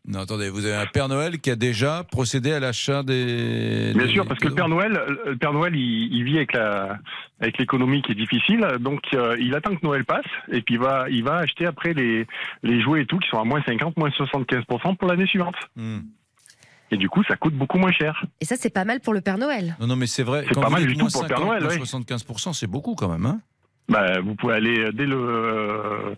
Non, 0.08 0.22
attendez, 0.22 0.50
vous 0.50 0.66
avez 0.66 0.76
un 0.76 0.88
Père 0.88 1.10
Noël 1.10 1.40
qui 1.40 1.52
a 1.52 1.56
déjà 1.56 2.04
procédé 2.04 2.54
à 2.54 2.60
l'achat 2.60 3.04
des. 3.04 3.92
Bien 3.94 4.06
des 4.06 4.12
sûr, 4.12 4.26
parce 4.26 4.40
que 4.40 4.48
le. 4.48 4.56
Père 4.56 4.70
Noël, 4.70 5.00
le 5.26 5.36
Père 5.36 5.54
Noël, 5.54 5.76
il, 5.76 6.14
il 6.14 6.24
vit 6.24 6.38
avec 6.38 6.54
la, 6.54 6.98
avec 7.40 7.58
l'économie 7.60 8.02
qui 8.02 8.14
est 8.14 8.16
difficile, 8.16 8.66
donc 8.80 9.02
euh, 9.14 9.36
il 9.40 9.54
attend 9.56 9.76
que 9.76 9.86
Noël 9.86 10.06
passe 10.06 10.26
et 10.52 10.62
puis 10.62 10.76
il 10.76 10.80
va, 10.80 11.06
il 11.10 11.24
va 11.24 11.36
acheter 11.36 11.68
après 11.68 11.94
les, 11.94 12.26
les 12.64 12.82
jouets 12.82 13.02
et 13.02 13.06
tout 13.06 13.20
qui 13.20 13.30
sont 13.30 13.40
à 13.40 13.44
moins 13.44 13.62
50, 13.64 13.98
moins 13.98 14.10
75 14.10 14.64
pour 14.98 15.08
l'année 15.08 15.28
suivante. 15.28 15.56
Hmm. 15.76 16.00
Et 16.92 16.98
du 16.98 17.08
coup, 17.10 17.24
ça 17.24 17.36
coûte 17.38 17.54
beaucoup 17.56 17.78
moins 17.78 17.92
cher. 17.92 18.24
Et 18.42 18.46
ça, 18.46 18.56
c'est 18.58 18.70
pas 18.74 18.84
mal 18.86 19.00
pour 19.00 19.14
le 19.14 19.22
Père 19.22 19.38
Noël. 19.38 19.76
Non, 19.80 19.88
non, 19.88 19.96
mais 19.96 20.08
c'est 20.08 20.24
vrai. 20.24 20.46
C'est 20.52 20.60
pas 20.60 20.70
mal 20.70 20.86
du 20.86 20.96
tout 20.98 21.08
pour 21.08 21.22
le 21.24 21.28
Père 21.30 21.38
50, 21.38 21.48
Noël, 21.48 21.64
moins 21.64 21.74
oui. 21.74 21.80
75%, 21.82 22.54
c'est 22.54 22.68
beaucoup 22.68 22.96
quand 22.96 23.08
même, 23.10 23.26
hein 23.26 23.40
Bah, 23.90 24.20
vous 24.22 24.36
pouvez 24.36 24.56
aller 24.56 24.92
dès 24.94 25.06
le, 25.06 25.16
euh, 25.18 26.16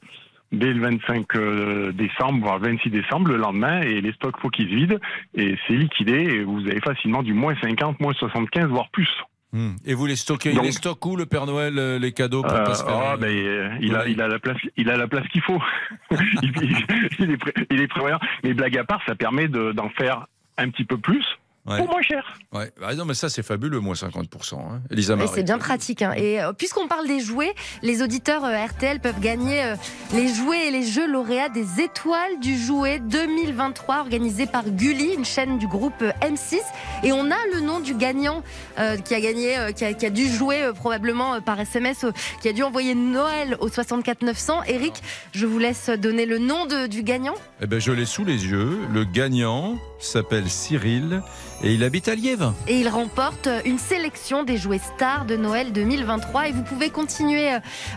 dès 0.51 0.73
le 0.73 0.81
25 0.81 1.35
euh, 1.35 1.91
décembre, 1.91 2.39
voire 2.43 2.59
26 2.59 2.89
décembre, 2.89 3.27
le 3.29 3.37
lendemain, 3.37 3.81
et 3.81 4.01
les 4.01 4.13
stocks 4.13 4.39
faut 4.41 4.49
qu'ils 4.49 4.69
se 4.69 4.75
vident, 4.75 4.99
et 5.35 5.55
c'est 5.67 5.73
liquidé, 5.75 6.13
et 6.13 6.43
vous 6.43 6.59
avez 6.61 6.81
facilement 6.81 7.21
du 7.23 7.33
moins 7.33 7.53
50, 7.61 7.99
moins 7.99 8.13
75, 8.13 8.65
voire 8.69 8.89
plus. 8.91 9.09
Hmm. 9.51 9.75
Et 9.85 9.93
vous 9.93 10.07
les 10.07 10.15
stockez 10.15 10.51
Donc- 10.53 10.63
Il 10.63 10.65
les 10.65 10.71
stocke 10.71 11.05
où 11.05 11.15
le 11.15 11.27
Père 11.27 11.45
Noël, 11.45 11.77
euh, 11.77 11.99
les 11.99 12.11
cadeaux 12.11 12.41
pour 12.41 12.51
Euh, 12.51 12.63
pas 12.63 12.73
se 12.73 12.83
faire. 12.83 12.95
ah, 12.95 13.17
ben, 13.17 13.27
euh, 13.29 13.69
il, 13.81 13.95
a, 13.95 14.07
il 14.07 14.19
a 14.19 14.27
la 14.27 14.39
place, 14.39 14.57
il 14.77 14.89
a 14.89 14.97
la 14.97 15.07
place 15.07 15.27
qu'il 15.27 15.43
faut. 15.43 15.61
il, 16.41 17.29
est 17.31 17.37
pré- 17.37 17.53
il 17.69 17.79
est 17.81 17.87
prévoyant. 17.87 18.19
Mais 18.43 18.55
blague 18.55 18.75
à 18.79 18.83
part, 18.83 19.01
ça 19.05 19.13
permet 19.13 19.47
de- 19.47 19.71
d'en 19.71 19.89
faire 19.89 20.25
un 20.57 20.69
petit 20.69 20.85
peu 20.85 20.97
plus 20.97 21.25
Ouais. 21.65 21.77
pour 21.77 21.87
moins 21.87 22.01
cher. 22.01 22.37
Ouais. 22.51 22.71
Ah 22.83 22.93
non, 22.93 23.05
mais 23.05 23.13
ça, 23.13 23.29
c'est 23.29 23.41
fabuleux, 23.41 23.79
moins 23.79 23.93
50%. 23.93 24.55
Hein. 24.55 24.81
Elisa 24.91 25.15
c'est 25.33 25.43
bien 25.43 25.57
pratique. 25.57 26.01
hein. 26.01 26.11
Et 26.17 26.41
euh, 26.41 26.51
puisqu'on 26.51 26.89
parle 26.89 27.07
des 27.07 27.21
jouets, 27.21 27.53
les 27.81 28.01
auditeurs 28.01 28.43
euh, 28.43 28.65
RTL 28.65 28.99
peuvent 28.99 29.21
gagner 29.21 29.63
euh, 29.63 29.75
les 30.13 30.27
jouets 30.27 30.67
et 30.67 30.71
les 30.71 30.83
jeux 30.85 31.09
lauréats 31.09 31.47
des 31.47 31.79
étoiles 31.81 32.37
du 32.41 32.57
jouet 32.57 32.99
2023 32.99 33.99
organisé 33.99 34.45
par 34.45 34.65
Gulli, 34.69 35.13
une 35.13 35.23
chaîne 35.23 35.57
du 35.57 35.67
groupe 35.67 36.01
euh, 36.01 36.11
M6. 36.21 36.57
Et 37.03 37.13
on 37.13 37.31
a 37.31 37.37
le 37.53 37.61
nom 37.61 37.79
du 37.79 37.93
gagnant 37.93 38.43
euh, 38.79 38.97
qui 38.97 39.15
a 39.15 39.21
gagné, 39.21 39.57
euh, 39.57 39.71
qui, 39.71 39.85
a, 39.85 39.93
qui 39.93 40.05
a 40.05 40.09
dû 40.09 40.27
jouer 40.27 40.63
euh, 40.63 40.73
probablement 40.73 41.35
euh, 41.35 41.39
par 41.39 41.57
SMS, 41.61 42.03
euh, 42.03 42.11
qui 42.41 42.49
a 42.49 42.53
dû 42.53 42.63
envoyer 42.63 42.93
Noël 42.93 43.55
au 43.61 43.69
64 43.69 44.21
900. 44.23 44.63
Eric, 44.67 45.01
je 45.33 45.45
vous 45.45 45.59
laisse 45.59 45.89
donner 45.89 46.25
le 46.25 46.39
nom 46.39 46.65
de- 46.65 46.87
du 46.87 47.03
gagnant. 47.03 47.35
Eh 47.61 47.67
ben, 47.67 47.79
je 47.79 47.93
l'ai 47.93 48.05
sous 48.05 48.25
les 48.25 48.47
yeux. 48.47 48.79
Le 48.91 49.05
gagnant 49.05 49.77
s'appelle 49.99 50.49
Cyril 50.49 51.21
et 51.63 51.73
il 51.73 51.83
habite 51.83 52.07
à 52.09 52.15
Lièvre. 52.15 52.53
Et 52.67 52.79
il 52.79 52.89
remporte 52.89 53.47
une 53.65 53.79
sélection 53.79 54.43
des 54.43 54.57
jouets 54.57 54.79
stars 54.95 55.25
de 55.25 55.35
Noël 55.37 55.71
2023. 55.71 56.49
Et 56.49 56.51
vous 56.51 56.63
pouvez 56.63 56.89
continuer 56.89 57.49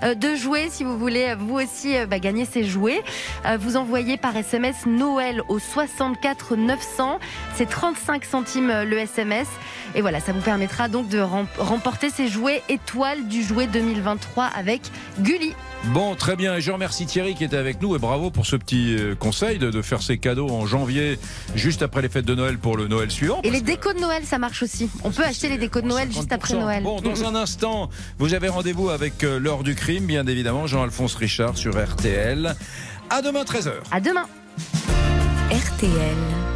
euh, 0.04 0.14
de 0.14 0.34
jouer 0.36 0.68
si 0.70 0.84
vous 0.84 0.96
voulez 0.98 1.34
vous 1.38 1.54
aussi 1.56 1.96
euh, 1.96 2.06
bah, 2.06 2.18
gagner 2.20 2.44
ces 2.44 2.64
jouets. 2.64 3.02
Euh, 3.44 3.58
Vous 3.60 3.76
envoyez 3.76 4.16
par 4.16 4.36
SMS 4.36 4.86
Noël 4.86 5.42
au 5.48 5.58
64 5.58 6.56
900. 6.56 7.18
C'est 7.54 7.68
35 7.68 8.24
centimes 8.24 8.70
euh, 8.70 8.84
le 8.84 8.98
SMS. 8.98 9.48
Et 9.94 10.00
voilà, 10.00 10.20
ça 10.20 10.32
vous 10.32 10.40
permettra 10.42 10.88
donc 10.88 11.08
de 11.08 11.18
rem- 11.18 11.46
remporter 11.58 12.10
ces 12.10 12.28
jouets 12.28 12.62
étoiles 12.68 13.26
du 13.26 13.42
jouet 13.42 13.66
2023 13.66 14.44
avec 14.44 14.82
Gulli. 15.20 15.54
Bon, 15.84 16.14
très 16.16 16.36
bien. 16.36 16.56
Et 16.56 16.60
je 16.60 16.72
remercie 16.72 17.06
Thierry 17.06 17.34
qui 17.34 17.44
était 17.44 17.56
avec 17.56 17.80
nous 17.80 17.94
et 17.94 17.98
bravo 17.98 18.30
pour 18.30 18.44
ce 18.46 18.56
petit 18.56 18.96
euh, 18.96 19.14
conseil 19.14 19.58
de, 19.58 19.70
de 19.70 19.82
faire 19.82 20.02
ses 20.02 20.18
cadeaux 20.18 20.48
en 20.50 20.66
janvier, 20.66 21.18
juste 21.54 21.82
après 21.82 22.02
les 22.02 22.08
fêtes 22.08 22.24
de 22.24 22.34
Noël 22.34 22.58
pour 22.58 22.76
le 22.76 22.88
Noël 22.88 23.10
suivant. 23.10 23.40
Et 23.44 23.50
les 23.50 23.60
décos 23.60 23.92
de 23.92 24.00
Noël, 24.00 24.24
ça 24.24 24.38
marche 24.38 24.62
aussi. 24.62 24.90
On 25.04 25.10
peut 25.10 25.22
acheter 25.24 25.48
les 25.48 25.58
décos 25.58 25.80
de 25.80 25.86
Noël 25.86 26.10
juste 26.12 26.32
après 26.32 26.54
Noël. 26.54 26.82
Bon, 26.82 27.00
dans 27.00 27.24
un 27.24 27.34
instant, 27.34 27.88
vous 28.18 28.34
avez 28.34 28.48
rendez-vous 28.48 28.90
avec 28.90 29.22
euh, 29.22 29.38
l'heure 29.38 29.62
du 29.62 29.74
crime, 29.74 30.06
bien 30.06 30.26
évidemment, 30.26 30.66
Jean-Alphonse 30.66 31.14
Richard 31.14 31.56
sur 31.56 31.72
RTL. 31.80 32.56
À 33.10 33.22
demain 33.22 33.42
13h. 33.44 33.70
À 33.92 34.00
demain. 34.00 34.26
RTL. 35.50 36.55